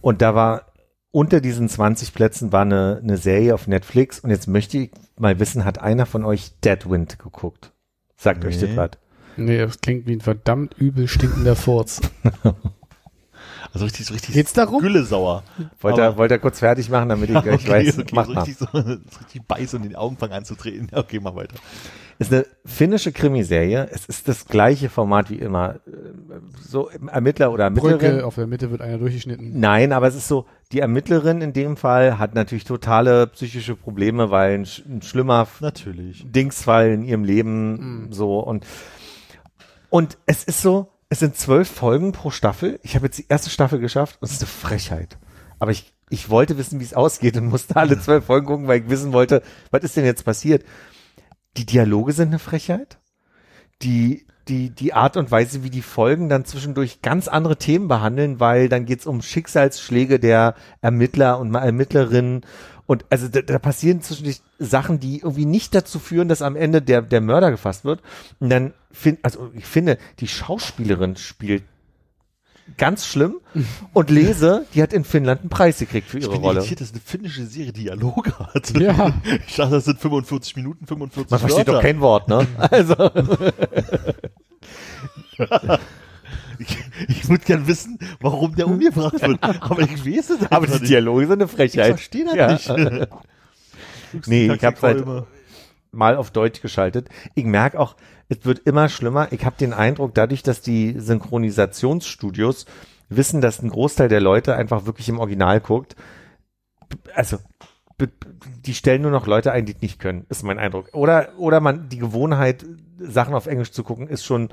Und 0.00 0.22
da 0.22 0.34
war 0.34 0.66
unter 1.12 1.40
diesen 1.40 1.68
20 1.68 2.14
Plätzen 2.14 2.52
war 2.52 2.62
eine, 2.62 3.00
eine 3.02 3.16
Serie 3.16 3.54
auf 3.54 3.66
Netflix 3.66 4.20
und 4.20 4.30
jetzt 4.30 4.46
möchte 4.46 4.78
ich 4.78 4.90
mal 5.18 5.38
wissen, 5.40 5.64
hat 5.64 5.80
einer 5.80 6.06
von 6.06 6.24
euch 6.24 6.52
Deadwind 6.60 7.18
geguckt? 7.18 7.72
Sagt 8.16 8.44
euch 8.44 8.58
das 8.58 8.70
Nee. 8.70 8.76
was? 8.76 8.90
Nee, 9.36 9.58
das 9.58 9.80
klingt 9.80 10.06
wie 10.06 10.12
ein 10.12 10.20
verdammt 10.20 10.74
übel 10.74 11.08
stinkender 11.08 11.56
Furz. 11.56 12.00
Also 13.72 13.84
richtig, 13.84 14.06
so 14.06 14.14
richtig 14.14 14.34
Geht's 14.34 14.52
darum? 14.52 14.80
Güllesauer. 14.82 15.42
Wollt 15.80 15.94
Aber- 15.94 16.02
ihr, 16.08 16.16
wollt 16.16 16.30
ihr 16.30 16.38
kurz 16.38 16.58
fertig 16.58 16.88
machen, 16.90 17.08
damit 17.08 17.30
ich 17.30 17.40
gleich 17.42 17.54
Okay, 17.64 17.68
weiß, 17.70 17.98
okay, 17.98 18.12
mach 18.14 18.26
so 18.26 18.32
mal. 18.32 18.40
richtig, 18.42 18.58
so, 18.58 18.66
so 18.72 18.80
richtig 18.82 19.42
beiß 19.46 19.74
und 19.74 19.82
in 19.84 19.90
die 19.90 19.96
Augen 19.96 20.16
fangen 20.16 20.32
anzutreten. 20.32 20.88
Okay, 20.92 21.20
mach 21.22 21.34
weiter. 21.34 21.54
Ist 22.18 22.32
eine 22.34 22.44
finnische 22.66 23.12
Krimiserie. 23.12 23.88
Es 23.92 24.04
ist 24.04 24.28
das 24.28 24.44
gleiche 24.46 24.90
Format 24.90 25.30
wie 25.30 25.36
immer. 25.36 25.76
So 26.60 26.90
Ermittler 26.90 27.50
oder 27.50 27.64
Ermittlerin. 27.64 27.98
Brücke, 27.98 28.26
auf 28.26 28.34
der 28.34 28.46
Mitte 28.46 28.70
wird 28.70 28.82
einer 28.82 28.98
durchgeschnitten. 28.98 29.58
Nein, 29.58 29.92
aber 29.94 30.06
es 30.08 30.14
ist 30.14 30.28
so, 30.28 30.44
die 30.72 30.80
Ermittlerin 30.80 31.40
in 31.40 31.54
dem 31.54 31.78
Fall 31.78 32.18
hat 32.18 32.34
natürlich 32.34 32.64
totale 32.64 33.26
psychische 33.28 33.74
Probleme, 33.74 34.30
weil 34.30 34.52
ein, 34.58 34.66
ein 34.86 35.00
schlimmer 35.00 35.48
Natürlich. 35.60 36.26
Dingsfall 36.30 36.90
in 36.90 37.04
ihrem 37.04 37.24
Leben 37.24 38.08
so 38.10 38.38
und 38.40 38.66
und 39.88 40.18
es 40.26 40.44
ist 40.44 40.60
so, 40.62 40.88
es 41.10 41.18
sind 41.18 41.36
zwölf 41.36 41.68
Folgen 41.68 42.12
pro 42.12 42.30
Staffel. 42.30 42.78
Ich 42.84 42.94
habe 42.94 43.06
jetzt 43.06 43.18
die 43.18 43.26
erste 43.28 43.50
Staffel 43.50 43.80
geschafft 43.80 44.18
und 44.20 44.26
es 44.26 44.34
ist 44.34 44.42
eine 44.42 44.48
Frechheit. 44.48 45.18
Aber 45.58 45.72
ich, 45.72 45.92
ich 46.08 46.30
wollte 46.30 46.56
wissen, 46.56 46.78
wie 46.78 46.84
es 46.84 46.94
ausgeht 46.94 47.36
und 47.36 47.46
musste 47.46 47.76
alle 47.76 48.00
zwölf 48.00 48.24
Folgen 48.24 48.46
gucken, 48.46 48.68
weil 48.68 48.80
ich 48.80 48.88
wissen 48.88 49.12
wollte, 49.12 49.42
was 49.72 49.82
ist 49.82 49.96
denn 49.96 50.04
jetzt 50.04 50.24
passiert. 50.24 50.64
Die 51.56 51.66
Dialoge 51.66 52.12
sind 52.12 52.28
eine 52.28 52.38
Frechheit. 52.38 52.98
Die, 53.82 54.24
die, 54.46 54.70
die 54.70 54.92
Art 54.92 55.16
und 55.16 55.32
Weise, 55.32 55.64
wie 55.64 55.70
die 55.70 55.82
Folgen 55.82 56.28
dann 56.28 56.44
zwischendurch 56.44 57.02
ganz 57.02 57.26
andere 57.26 57.56
Themen 57.56 57.88
behandeln, 57.88 58.38
weil 58.38 58.68
dann 58.68 58.86
geht's 58.86 59.06
um 59.06 59.20
Schicksalsschläge 59.20 60.20
der 60.20 60.54
Ermittler 60.80 61.40
und 61.40 61.52
Ermittlerinnen. 61.56 62.42
Und 62.90 63.04
also 63.08 63.28
da, 63.28 63.40
da 63.40 63.60
passieren 63.60 64.02
zwischendurch 64.02 64.40
Sachen, 64.58 64.98
die 64.98 65.18
irgendwie 65.18 65.44
nicht 65.44 65.76
dazu 65.76 66.00
führen, 66.00 66.26
dass 66.26 66.42
am 66.42 66.56
Ende 66.56 66.82
der, 66.82 67.02
der 67.02 67.20
Mörder 67.20 67.52
gefasst 67.52 67.84
wird. 67.84 68.02
Und 68.40 68.50
dann 68.50 68.74
find, 68.90 69.20
also 69.22 69.52
ich 69.54 69.64
finde, 69.64 69.96
die 70.18 70.26
Schauspielerin 70.26 71.14
spielt 71.14 71.62
ganz 72.78 73.06
schlimm 73.06 73.36
und 73.92 74.10
lese, 74.10 74.66
die 74.74 74.82
hat 74.82 74.92
in 74.92 75.04
Finnland 75.04 75.42
einen 75.42 75.50
Preis 75.50 75.78
gekriegt 75.78 76.08
für 76.08 76.18
Ich 76.18 76.24
ihre 76.24 76.32
bin 76.32 76.40
Rolle. 76.40 76.58
irritiert, 76.58 76.80
dass 76.80 76.90
eine 76.90 77.00
finnische 77.00 77.46
Serie 77.46 77.72
Dialoge 77.72 78.36
hat. 78.40 78.76
Ja. 78.76 79.14
Ich 79.46 79.54
dachte, 79.54 79.70
das 79.76 79.84
sind 79.84 80.00
45 80.00 80.56
Minuten, 80.56 80.84
45 80.84 81.30
Man 81.30 81.38
versteht 81.38 81.68
Wörter. 81.68 81.72
doch 81.74 81.82
kein 81.82 82.00
Wort, 82.00 82.26
ne? 82.26 82.44
Also, 82.58 82.96
Ich, 86.60 86.78
ich 87.08 87.28
würde 87.28 87.44
gern 87.44 87.66
wissen, 87.66 87.98
warum 88.20 88.54
der 88.54 88.66
umgebracht 88.66 89.20
wird. 89.20 89.42
Aber 89.42 89.80
ich 89.80 90.04
weiß 90.06 90.30
es 90.30 90.52
aber 90.52 90.66
die 90.66 90.72
nicht. 90.74 90.88
Dialoge 90.88 91.22
sind 91.26 91.32
eine 91.32 91.44
Ich 91.44 91.50
Frechheit. 91.50 91.86
verstehe 91.88 92.24
das 92.26 92.66
Ja. 92.66 92.76
nicht. 92.76 93.08
Nee, 94.26 94.52
ich 94.52 94.64
hab's 94.64 94.82
halt 94.82 95.04
mal 95.92 96.16
auf 96.16 96.32
Deutsch 96.32 96.60
geschaltet. 96.60 97.08
Ich 97.36 97.44
merke 97.44 97.78
auch, 97.78 97.94
es 98.28 98.38
wird 98.44 98.58
immer 98.60 98.88
schlimmer. 98.88 99.28
Ich 99.32 99.44
habe 99.44 99.56
den 99.58 99.72
Eindruck, 99.72 100.14
dadurch, 100.14 100.42
dass 100.42 100.60
die 100.60 100.96
Synchronisationsstudios 100.98 102.66
wissen, 103.08 103.40
dass 103.40 103.62
ein 103.62 103.70
Großteil 103.70 104.08
der 104.08 104.20
Leute 104.20 104.56
einfach 104.56 104.84
wirklich 104.86 105.08
im 105.08 105.18
Original 105.20 105.60
guckt, 105.60 105.94
also 107.14 107.38
die 108.64 108.74
stellen 108.74 109.02
nur 109.02 109.10
noch 109.10 109.26
Leute 109.26 109.52
ein, 109.52 109.66
die 109.66 109.74
es 109.74 109.82
nicht 109.82 110.00
können, 110.00 110.24
ist 110.28 110.42
mein 110.42 110.58
Eindruck. 110.58 110.88
Oder 110.92 111.30
oder 111.38 111.60
man 111.60 111.88
die 111.88 111.98
Gewohnheit, 111.98 112.64
Sachen 112.98 113.34
auf 113.34 113.46
Englisch 113.46 113.72
zu 113.72 113.84
gucken, 113.84 114.08
ist 114.08 114.24
schon 114.24 114.48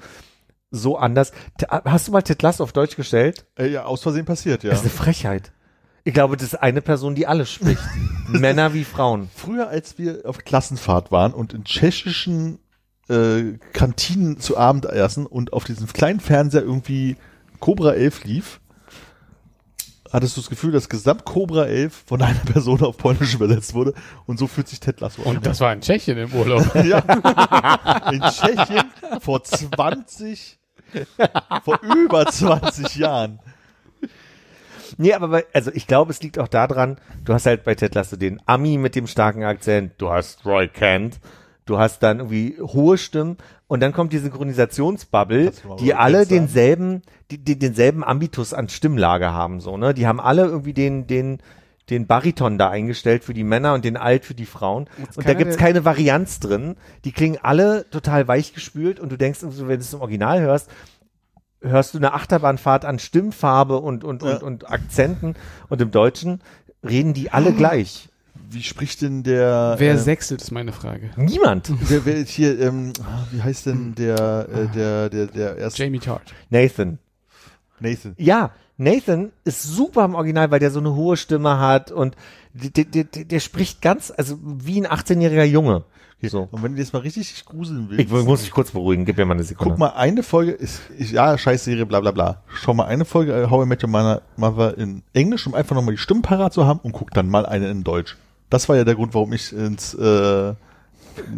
so 0.71 0.97
anders. 0.97 1.31
Hast 1.69 2.07
du 2.07 2.11
mal 2.11 2.21
Ted 2.21 2.41
Lasso 2.41 2.63
auf 2.63 2.73
Deutsch 2.73 2.95
gestellt? 2.95 3.45
Äh, 3.57 3.69
ja, 3.71 3.85
aus 3.85 4.01
Versehen 4.03 4.25
passiert, 4.25 4.63
ja. 4.63 4.69
Das 4.69 4.79
ist 4.79 4.85
eine 4.85 4.93
Frechheit. 4.93 5.51
Ich 6.03 6.13
glaube, 6.13 6.37
das 6.37 6.53
ist 6.53 6.55
eine 6.55 6.81
Person, 6.81 7.15
die 7.15 7.27
alles 7.27 7.51
spricht. 7.51 7.83
Männer 8.27 8.73
wie 8.73 8.83
Frauen. 8.83 9.29
Früher, 9.33 9.67
als 9.69 9.97
wir 9.97 10.21
auf 10.25 10.39
Klassenfahrt 10.39 11.11
waren 11.11 11.33
und 11.33 11.53
in 11.53 11.63
tschechischen 11.63 12.59
äh, 13.09 13.57
Kantinen 13.73 14.39
zu 14.39 14.57
Abend 14.57 14.85
essen 14.85 15.25
und 15.25 15.53
auf 15.53 15.63
diesem 15.63 15.87
kleinen 15.87 16.19
Fernseher 16.19 16.61
irgendwie 16.61 17.17
Cobra 17.59 17.93
11 17.93 18.23
lief, 18.25 18.59
hattest 20.11 20.37
du 20.37 20.41
das 20.41 20.49
Gefühl, 20.49 20.71
dass 20.71 20.89
Gesamt 20.89 21.25
Cobra 21.25 21.65
11 21.65 22.03
von 22.05 22.21
einer 22.21 22.39
Person 22.39 22.81
auf 22.81 22.97
Polnisch 22.97 23.33
übersetzt 23.33 23.73
wurde 23.73 23.93
und 24.25 24.39
so 24.39 24.47
fühlt 24.47 24.67
sich 24.67 24.79
Ted 24.79 24.99
Lasso 25.01 25.21
an. 25.23 25.37
Und 25.37 25.45
das 25.45 25.59
war 25.59 25.73
in 25.73 25.81
Tschechien 25.81 26.17
im 26.17 26.33
Urlaub. 26.33 26.65
Ja. 26.87 26.99
In 28.11 28.21
Tschechien 28.21 28.91
vor 29.19 29.43
20, 29.43 30.59
vor 31.63 31.79
über 31.81 32.25
20 32.25 32.95
Jahren. 32.95 33.39
Nee, 34.97 35.13
aber 35.13 35.27
bei, 35.27 35.45
also 35.53 35.71
ich 35.73 35.85
glaube, 35.87 36.11
es 36.11 36.21
liegt 36.21 36.39
auch 36.39 36.47
daran, 36.47 36.97
du 37.25 37.33
hast 37.33 37.45
halt 37.45 37.63
bei 37.63 37.75
Ted 37.75 37.95
Lasso 37.95 38.15
den 38.15 38.41
Ami 38.45 38.77
mit 38.77 38.95
dem 38.95 39.07
starken 39.07 39.43
Akzent, 39.43 39.93
du 39.97 40.09
hast 40.09 40.45
Roy 40.45 40.67
Kent, 40.67 41.19
du 41.65 41.77
hast 41.77 41.99
dann 42.03 42.19
irgendwie 42.19 42.57
hohe 42.59 42.97
Stimmen 42.97 43.37
und 43.67 43.81
dann 43.81 43.93
kommt 43.93 44.13
die 44.13 44.19
Synchronisationsbubble, 44.19 45.51
die 45.79 45.93
alle 45.93 46.25
denselben, 46.25 47.01
die, 47.31 47.37
die 47.37 47.59
denselben 47.59 48.03
Ambitus 48.03 48.53
an 48.53 48.69
Stimmlage 48.69 49.31
haben, 49.33 49.59
so, 49.59 49.77
ne? 49.77 49.93
Die 49.93 50.07
haben 50.07 50.19
alle 50.19 50.45
irgendwie 50.45 50.73
den, 50.73 51.07
den 51.07 51.39
den 51.89 52.05
Bariton 52.05 52.57
da 52.57 52.69
eingestellt 52.69 53.23
für 53.23 53.33
die 53.33 53.45
Männer 53.45 53.73
und 53.73 53.85
den 53.85 53.95
Alt 53.95 54.25
für 54.25 54.35
die 54.35 54.45
Frauen. 54.45 54.89
Und 55.15 55.25
da 55.25 55.33
gibt's 55.33 55.55
keine 55.55 55.85
Varianz 55.85 56.39
drin. 56.41 56.75
Die 57.05 57.13
klingen 57.13 57.37
alle 57.41 57.89
total 57.89 58.27
weichgespült 58.27 58.99
und 58.99 59.09
du 59.09 59.17
denkst, 59.17 59.39
wenn 59.41 59.67
du 59.67 59.75
es 59.75 59.93
im 59.93 60.01
Original 60.01 60.41
hörst, 60.41 60.69
hörst 61.61 61.93
du 61.93 61.97
eine 61.97 62.13
Achterbahnfahrt 62.13 62.83
an 62.83 62.99
Stimmfarbe 62.99 63.77
und, 63.77 64.03
und, 64.03 64.21
Ja. 64.21 64.33
und, 64.35 64.43
und 64.43 64.69
Akzenten. 64.69 65.35
Und 65.69 65.81
im 65.81 65.91
Deutschen 65.91 66.41
reden 66.83 67.13
die 67.13 67.31
alle 67.31 67.53
gleich. 67.53 68.09
Wie 68.49 68.63
spricht 68.63 69.01
denn 69.01 69.23
der 69.23 69.75
Wer 69.77 69.93
äh, 69.93 69.97
sechselt, 69.97 70.41
ist 70.41 70.51
meine 70.51 70.71
Frage. 70.71 71.09
Niemand. 71.17 71.71
wer, 71.81 72.05
wer 72.05 72.23
hier, 72.23 72.59
ähm, 72.59 72.93
wie 73.31 73.41
heißt 73.41 73.65
denn 73.65 73.93
der, 73.95 74.47
äh, 74.49 74.67
der, 74.75 75.09
der, 75.09 75.27
der 75.27 75.57
erste 75.57 75.83
Jamie 75.83 75.99
Tart. 75.99 76.33
Nathan. 76.49 76.99
Nathan? 77.79 78.13
Ja, 78.17 78.51
Nathan 78.77 79.31
ist 79.43 79.63
super 79.63 80.05
im 80.05 80.15
Original, 80.15 80.49
weil 80.51 80.59
der 80.59 80.71
so 80.71 80.79
eine 80.79 80.95
hohe 80.95 81.17
Stimme 81.17 81.59
hat 81.59 81.91
und 81.91 82.15
der, 82.53 82.85
der, 82.85 83.03
der, 83.03 83.25
der 83.25 83.39
spricht 83.39 83.81
ganz, 83.81 84.13
also 84.15 84.37
wie 84.41 84.79
ein 84.81 84.87
18-jähriger 84.87 85.43
Junge. 85.43 85.83
Okay. 86.19 86.29
So. 86.29 86.47
Und 86.49 86.63
wenn 86.63 86.73
du 86.73 86.79
jetzt 86.79 86.93
mal 86.93 86.99
richtig 86.99 87.31
dich 87.31 87.45
gruseln 87.45 87.87
willst, 87.89 88.03
Ich 88.03 88.09
muss 88.09 88.41
mich 88.41 88.49
kurz 88.51 88.71
beruhigen, 88.71 89.05
gib 89.05 89.17
mir 89.17 89.25
mal 89.25 89.35
eine 89.35 89.43
Sekunde. 89.43 89.71
guck 89.71 89.79
mal 89.79 89.89
eine 89.89 90.23
Folge, 90.23 90.51
ist, 90.51 90.81
ist 90.97 91.11
ja, 91.11 91.37
scheiß 91.37 91.63
Serie, 91.65 91.85
bla 91.85 91.99
bla 91.99 92.09
bla. 92.11 92.41
Schau 92.55 92.73
mal 92.73 92.85
eine 92.85 93.05
Folge 93.05 93.33
äh, 93.33 93.49
How 93.49 93.65
I 93.65 93.67
Met 93.67 93.83
Your 93.83 93.89
Mother- 93.89 94.21
Mother 94.35 94.77
in 94.77 95.03
Englisch, 95.13 95.45
um 95.45 95.53
einfach 95.53 95.75
nochmal 95.75 95.93
die 95.93 95.99
Stimmen 95.99 96.23
parat 96.23 96.53
zu 96.53 96.65
haben 96.65 96.79
und 96.81 96.93
guck 96.93 97.11
dann 97.11 97.29
mal 97.29 97.45
eine 97.45 97.69
in 97.69 97.83
Deutsch. 97.83 98.17
Das 98.49 98.69
war 98.69 98.75
ja 98.77 98.83
der 98.83 98.95
Grund, 98.95 99.13
warum 99.13 99.33
ich 99.33 99.51
ins 99.53 99.93
äh, 99.93 100.53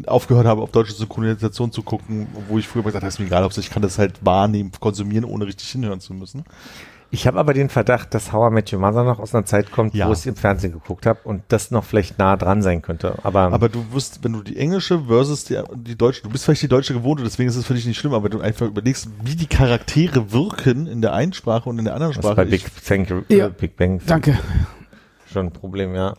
aufgehört 0.05 0.45
habe, 0.45 0.61
auf 0.61 0.71
deutsche 0.71 0.93
Synchronisation 0.93 1.71
zu 1.71 1.81
gucken, 1.83 2.27
wo 2.49 2.57
ich 2.57 2.67
früher 2.67 2.81
mal 2.83 2.89
gesagt 2.89 3.03
habe, 3.03 3.09
ist 3.09 3.19
mir 3.19 3.25
egal, 3.25 3.43
Hauptsache 3.43 3.61
ich 3.65 3.71
kann 3.71 3.81
das 3.81 3.97
halt 3.97 4.23
wahrnehmen, 4.25 4.71
konsumieren, 4.79 5.23
ohne 5.25 5.45
richtig 5.47 5.69
hinhören 5.69 5.99
zu 6.01 6.13
müssen. 6.13 6.43
Ich 7.11 7.25
habe 7.25 7.39
aber 7.39 7.55
den 7.55 7.69
Verdacht, 7.69 8.13
dass 8.13 8.31
How 8.33 8.51
I 8.51 8.53
Met 8.53 8.71
Your 8.71 8.79
Mother 8.79 9.03
noch 9.03 9.17
aus 9.17 9.33
einer 9.33 9.43
Zeit 9.43 9.71
kommt, 9.71 9.95
Ja. 9.95 10.07
wo 10.07 10.11
ich 10.11 10.19
es 10.19 10.25
im 10.27 10.35
Fernsehen 10.35 10.73
geguckt 10.73 11.07
habe 11.07 11.21
und 11.23 11.41
das 11.47 11.71
noch 11.71 11.83
vielleicht 11.83 12.19
nah 12.19 12.37
dran 12.37 12.61
sein 12.61 12.83
könnte. 12.83 13.15
Aber, 13.23 13.51
Aber 13.51 13.67
du 13.67 13.83
wirst, 13.93 14.23
wenn 14.23 14.33
du 14.33 14.43
die 14.43 14.57
englische 14.57 15.05
versus 15.07 15.45
die, 15.45 15.59
die 15.73 15.95
deutsche, 15.97 16.21
du 16.21 16.29
bist 16.29 16.45
vielleicht 16.45 16.61
die 16.61 16.67
deutsche 16.67 16.93
gewohnt 16.93 17.19
und 17.19 17.25
deswegen 17.25 17.49
ist 17.49 17.55
es 17.55 17.65
für 17.65 17.73
dich 17.73 17.87
nicht 17.87 17.97
schlimm, 17.97 18.13
aber 18.13 18.25
wenn 18.25 18.31
du 18.37 18.41
einfach 18.41 18.67
überlegst, 18.67 19.09
wie 19.23 19.35
die 19.35 19.47
Charaktere 19.47 20.31
wirken 20.31 20.85
in 20.85 21.01
der 21.01 21.13
einen 21.13 21.33
Sprache 21.33 21.67
und 21.67 21.79
in 21.79 21.85
der 21.85 21.95
anderen 21.95 22.11
das 22.13 22.17
ist 22.19 22.23
Sprache. 22.31 22.35
bei 22.47 22.53
ich- 22.55 22.63
Big, 22.65 22.85
Thank, 22.85 23.25
Ja. 23.29 23.47
äh, 23.47 23.49
Big 23.49 23.75
Bang 23.75 23.99
Danke. 24.05 24.37
schon 25.33 25.47
ein 25.47 25.51
Problem, 25.51 25.95
ja. 25.95 26.13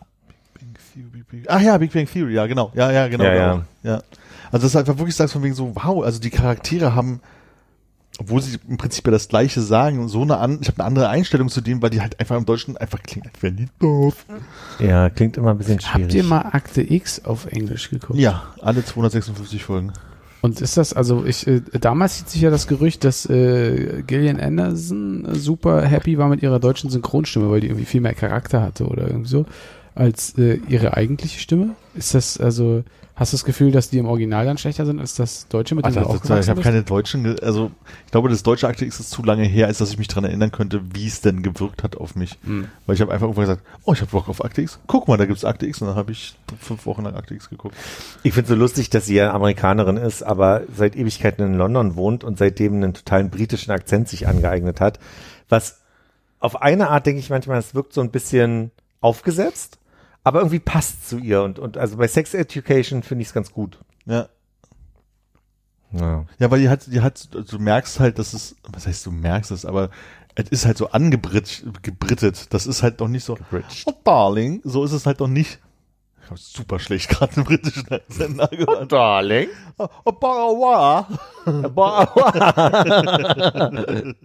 Theory, 0.93 1.23
Big 1.29 1.45
Ach 1.47 1.61
ja, 1.61 1.77
Big 1.77 1.93
Bang 1.93 2.05
Theory, 2.05 2.33
ja, 2.33 2.47
genau. 2.47 2.71
Ja, 2.75 2.91
ja, 2.91 3.07
genau. 3.07 3.23
Ja, 3.23 3.53
genau. 3.53 3.63
ja. 3.83 4.01
Also 4.51 4.65
das 4.65 4.71
ist 4.71 4.75
einfach 4.75 4.97
wirklich 4.97 5.15
sagst 5.15 5.33
von 5.33 5.43
wegen 5.43 5.55
so, 5.55 5.75
wow, 5.75 6.03
also 6.03 6.19
die 6.19 6.29
Charaktere 6.29 6.93
haben, 6.93 7.21
obwohl 8.19 8.41
sie 8.41 8.57
im 8.67 8.77
Prinzip 8.77 9.05
ja 9.05 9.11
das 9.11 9.29
Gleiche 9.29 9.61
sagen, 9.61 10.07
so 10.07 10.21
eine 10.21 10.37
an, 10.37 10.59
ich 10.61 10.67
habe 10.67 10.79
eine 10.79 10.87
andere 10.87 11.09
Einstellung 11.09 11.49
zu 11.49 11.61
denen, 11.61 11.81
weil 11.81 11.89
die 11.89 12.01
halt 12.01 12.19
einfach 12.19 12.35
im 12.35 12.45
Deutschen 12.45 12.75
einfach 12.77 13.01
klingen, 13.01 13.29
als 13.33 13.41
wären 13.41 13.55
die 13.55 13.67
doof. 13.79 14.25
Ja, 14.79 15.09
klingt 15.09 15.37
immer 15.37 15.51
ein 15.51 15.57
bisschen 15.57 15.79
schwierig. 15.79 16.03
Habt 16.03 16.13
ihr 16.13 16.23
mal 16.23 16.41
Akte 16.41 16.81
X 16.81 17.23
auf 17.23 17.45
Englisch 17.45 17.89
geguckt? 17.89 18.19
Ja, 18.19 18.43
alle 18.61 18.83
256 18.83 19.63
Folgen. 19.63 19.93
Und 20.41 20.59
ist 20.59 20.75
das, 20.75 20.93
also 20.93 21.23
ich, 21.23 21.45
äh, 21.45 21.61
damals 21.79 22.17
hielt 22.17 22.29
sich 22.29 22.41
ja 22.41 22.49
das 22.49 22.67
Gerücht, 22.67 23.03
dass 23.03 23.27
äh, 23.27 24.01
Gillian 24.05 24.39
Anderson 24.39 25.27
super 25.33 25.83
happy 25.83 26.17
war 26.17 26.29
mit 26.29 26.41
ihrer 26.41 26.59
deutschen 26.59 26.89
Synchronstimme, 26.89 27.51
weil 27.51 27.61
die 27.61 27.67
irgendwie 27.67 27.85
viel 27.85 28.01
mehr 28.01 28.15
Charakter 28.15 28.61
hatte 28.61 28.87
oder 28.87 29.05
irgendwie 29.05 29.29
so, 29.29 29.45
als 29.95 30.37
äh, 30.37 30.59
ihre 30.67 30.95
eigentliche 30.95 31.39
Stimme. 31.39 31.75
Ist 31.93 32.13
das, 32.13 32.39
also, 32.39 32.83
hast 33.15 33.33
du 33.33 33.37
das 33.37 33.45
Gefühl, 33.45 33.71
dass 33.71 33.89
die 33.89 33.97
im 33.97 34.05
Original 34.05 34.45
dann 34.45 34.57
schlechter 34.57 34.85
sind 34.85 34.99
als 34.99 35.15
das 35.15 35.47
Deutsche, 35.47 35.75
mit 35.75 35.85
dem 35.85 35.93
du 35.93 36.19
das, 36.23 36.45
ich 36.45 36.49
habe 36.49 36.61
keine 36.61 36.83
deutschen, 36.83 37.39
also 37.41 37.71
ich 38.05 38.11
glaube, 38.11 38.29
das 38.29 38.41
deutsche 38.43 38.67
Akte 38.67 38.85
X 38.85 38.99
ist 38.99 39.11
zu 39.11 39.23
lange 39.23 39.43
her, 39.43 39.67
als 39.67 39.79
dass 39.79 39.91
ich 39.91 39.97
mich 39.97 40.07
dran 40.07 40.23
erinnern 40.23 40.51
könnte, 40.51 40.81
wie 40.93 41.07
es 41.07 41.21
denn 41.21 41.43
gewirkt 41.43 41.83
hat 41.83 41.97
auf 41.97 42.15
mich. 42.15 42.37
Hm. 42.43 42.67
Weil 42.85 42.95
ich 42.95 43.01
habe 43.01 43.11
einfach 43.11 43.27
irgendwann 43.27 43.45
gesagt, 43.45 43.63
oh, 43.83 43.93
ich 43.93 44.01
habe 44.01 44.11
Bock 44.11 44.29
auf 44.29 44.43
Akte 44.43 44.61
X. 44.61 44.79
Guck 44.87 45.07
mal, 45.07 45.17
da 45.17 45.25
gibt's 45.25 45.45
Akte 45.45 45.67
X 45.67 45.81
und 45.81 45.87
dann 45.87 45.97
habe 45.97 46.13
ich 46.13 46.35
fünf 46.59 46.85
Wochen 46.85 47.03
lang 47.03 47.15
Akte 47.15 47.33
X 47.33 47.49
geguckt. 47.49 47.75
Ich 48.23 48.33
finde 48.33 48.49
so 48.49 48.55
lustig, 48.55 48.89
dass 48.89 49.05
sie 49.05 49.15
ja 49.15 49.33
Amerikanerin 49.33 49.97
ist, 49.97 50.23
aber 50.23 50.63
seit 50.73 50.95
Ewigkeiten 50.95 51.45
in 51.45 51.53
London 51.55 51.95
wohnt 51.95 52.23
und 52.23 52.37
seitdem 52.37 52.75
einen 52.75 52.93
totalen 52.93 53.29
britischen 53.29 53.71
Akzent 53.71 54.07
sich 54.07 54.27
angeeignet 54.27 54.79
hat. 54.79 54.99
Was 55.49 55.81
auf 56.39 56.61
eine 56.61 56.89
Art 56.89 57.05
denke 57.05 57.19
ich 57.19 57.29
manchmal, 57.29 57.59
es 57.59 57.75
wirkt 57.75 57.93
so 57.93 58.01
ein 58.01 58.09
bisschen 58.09 58.71
aufgesetzt, 59.01 59.77
aber 60.23 60.39
irgendwie 60.39 60.59
passt 60.59 61.09
zu 61.09 61.17
ihr. 61.17 61.43
Und, 61.43 61.59
und 61.59 61.77
also 61.77 61.97
bei 61.97 62.07
Sex 62.07 62.33
Education 62.33 63.03
finde 63.03 63.23
ich 63.23 63.27
es 63.29 63.33
ganz 63.33 63.51
gut. 63.51 63.77
Ja. 64.05 64.29
Ja. 65.91 66.25
Ja, 66.39 66.51
weil 66.51 66.61
die 66.61 66.69
hat, 66.69 66.87
die 66.87 67.01
hat, 67.01 67.27
du 67.33 67.59
merkst 67.59 67.99
halt, 67.99 68.17
dass 68.17 68.33
es, 68.33 68.55
was 68.69 68.87
heißt 68.87 69.05
du 69.05 69.11
merkst 69.11 69.51
es, 69.51 69.65
aber 69.65 69.89
es 70.35 70.47
ist 70.49 70.65
halt 70.65 70.77
so 70.77 70.89
angebrittet, 70.89 71.65
gebrittet. 71.81 72.53
Das 72.53 72.65
ist 72.65 72.83
halt 72.83 73.01
doch 73.01 73.09
nicht 73.09 73.25
so, 73.25 73.35
Gebridged. 73.35 73.83
oh 73.85 73.93
Darling, 74.03 74.61
so 74.63 74.85
ist 74.85 74.93
es 74.93 75.05
halt 75.05 75.19
doch 75.19 75.27
nicht. 75.27 75.59
Ich 76.23 76.29
habe 76.29 76.39
super 76.39 76.79
schlecht 76.79 77.09
gerade 77.09 77.35
einen 77.35 77.45
britischen 77.45 77.91
Akzent 77.91 78.37
nachgehört. 78.37 78.89
Darling. 78.91 79.49
Oh, 79.77 79.87
oh 80.05 80.11
Barawa. 80.13 81.07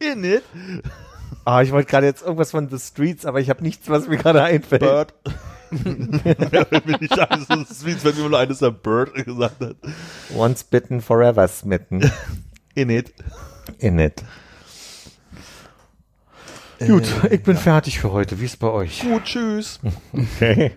In 0.00 0.24
it. 0.24 0.42
Ah, 1.44 1.62
ich 1.62 1.72
wollte 1.72 1.88
gerade 1.90 2.06
jetzt 2.06 2.22
irgendwas 2.22 2.50
von 2.50 2.68
The 2.68 2.78
Streets, 2.78 3.24
aber 3.24 3.40
ich 3.40 3.50
habe 3.50 3.62
nichts, 3.62 3.88
was 3.88 4.08
mir 4.08 4.16
gerade 4.16 4.42
einfällt. 4.42 4.80
Bird. 4.80 5.14
Mir 5.70 6.98
nicht 7.00 7.18
ein, 7.18 7.46
so 7.48 7.74
Streets, 7.74 8.04
wenn 8.04 8.16
mir 8.16 8.28
nur 8.28 8.38
eines 8.38 8.58
der 8.60 8.70
Bird 8.70 9.14
gesagt 9.14 9.60
hat. 9.60 9.76
Once 10.34 10.64
bitten, 10.64 11.00
forever 11.00 11.46
smitten. 11.48 12.10
In 12.74 12.90
it. 12.90 13.12
In 13.78 13.98
it. 13.98 14.22
Gut, 16.78 17.04
ich 17.30 17.42
bin 17.42 17.56
fertig 17.56 17.98
für 17.98 18.12
heute. 18.12 18.38
Wie 18.40 18.44
ist 18.44 18.58
bei 18.58 18.68
euch? 18.68 19.00
Gut, 19.00 19.24
tschüss. 19.24 19.80
Okay. 20.12 20.72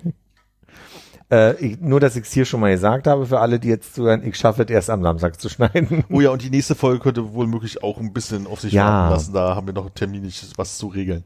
Äh, 1.31 1.55
ich, 1.63 1.79
nur, 1.79 1.99
dass 1.99 2.15
ich 2.15 2.23
es 2.23 2.31
hier 2.31 2.45
schon 2.45 2.59
mal 2.59 2.71
gesagt 2.71 3.05
habe, 3.07 3.25
für 3.27 3.39
alle, 3.39 3.59
die 3.59 3.67
jetzt 3.67 3.93
zuhören, 3.95 4.23
ich 4.27 4.35
schaffe 4.35 4.63
es 4.63 4.69
erst 4.69 4.89
am 4.89 5.03
Samstag 5.03 5.39
zu 5.39 5.47
schneiden. 5.49 6.03
Oh 6.09 6.21
ja, 6.21 6.31
und 6.31 6.41
die 6.41 6.49
nächste 6.49 6.75
Folge 6.75 6.99
könnte 6.99 7.33
wohl 7.33 7.45
möglich 7.47 7.83
auch 7.83 7.97
ein 7.99 8.13
bisschen 8.13 8.47
auf 8.47 8.59
sich 8.61 8.73
Ja. 8.73 8.85
warten 8.85 9.13
lassen. 9.13 9.33
Da 9.33 9.55
haben 9.55 9.67
wir 9.67 9.73
noch 9.73 9.89
terminlich 9.91 10.43
was 10.55 10.77
zu 10.77 10.87
regeln. 10.87 11.23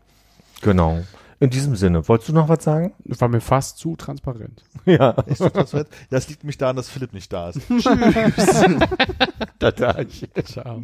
Genau. 0.61 0.99
In 1.39 1.49
diesem 1.49 1.75
Sinne, 1.75 2.07
wolltest 2.07 2.29
du 2.29 2.33
noch 2.33 2.47
was 2.47 2.63
sagen? 2.63 2.93
Das 3.03 3.19
war 3.19 3.27
mir 3.27 3.41
fast 3.41 3.77
zu 3.77 3.95
transparent. 3.95 4.63
Ja. 4.85 5.11
Ist 5.25 5.41
das, 5.41 5.73
wird? 5.73 5.87
das 6.09 6.27
liegt 6.29 6.43
mich 6.43 6.57
daran, 6.57 6.75
dass 6.75 6.89
Philipp 6.89 7.13
nicht 7.13 7.31
da 7.31 7.49
ist. 7.49 7.61
Total. 9.59 10.05
Ciao. 10.43 10.83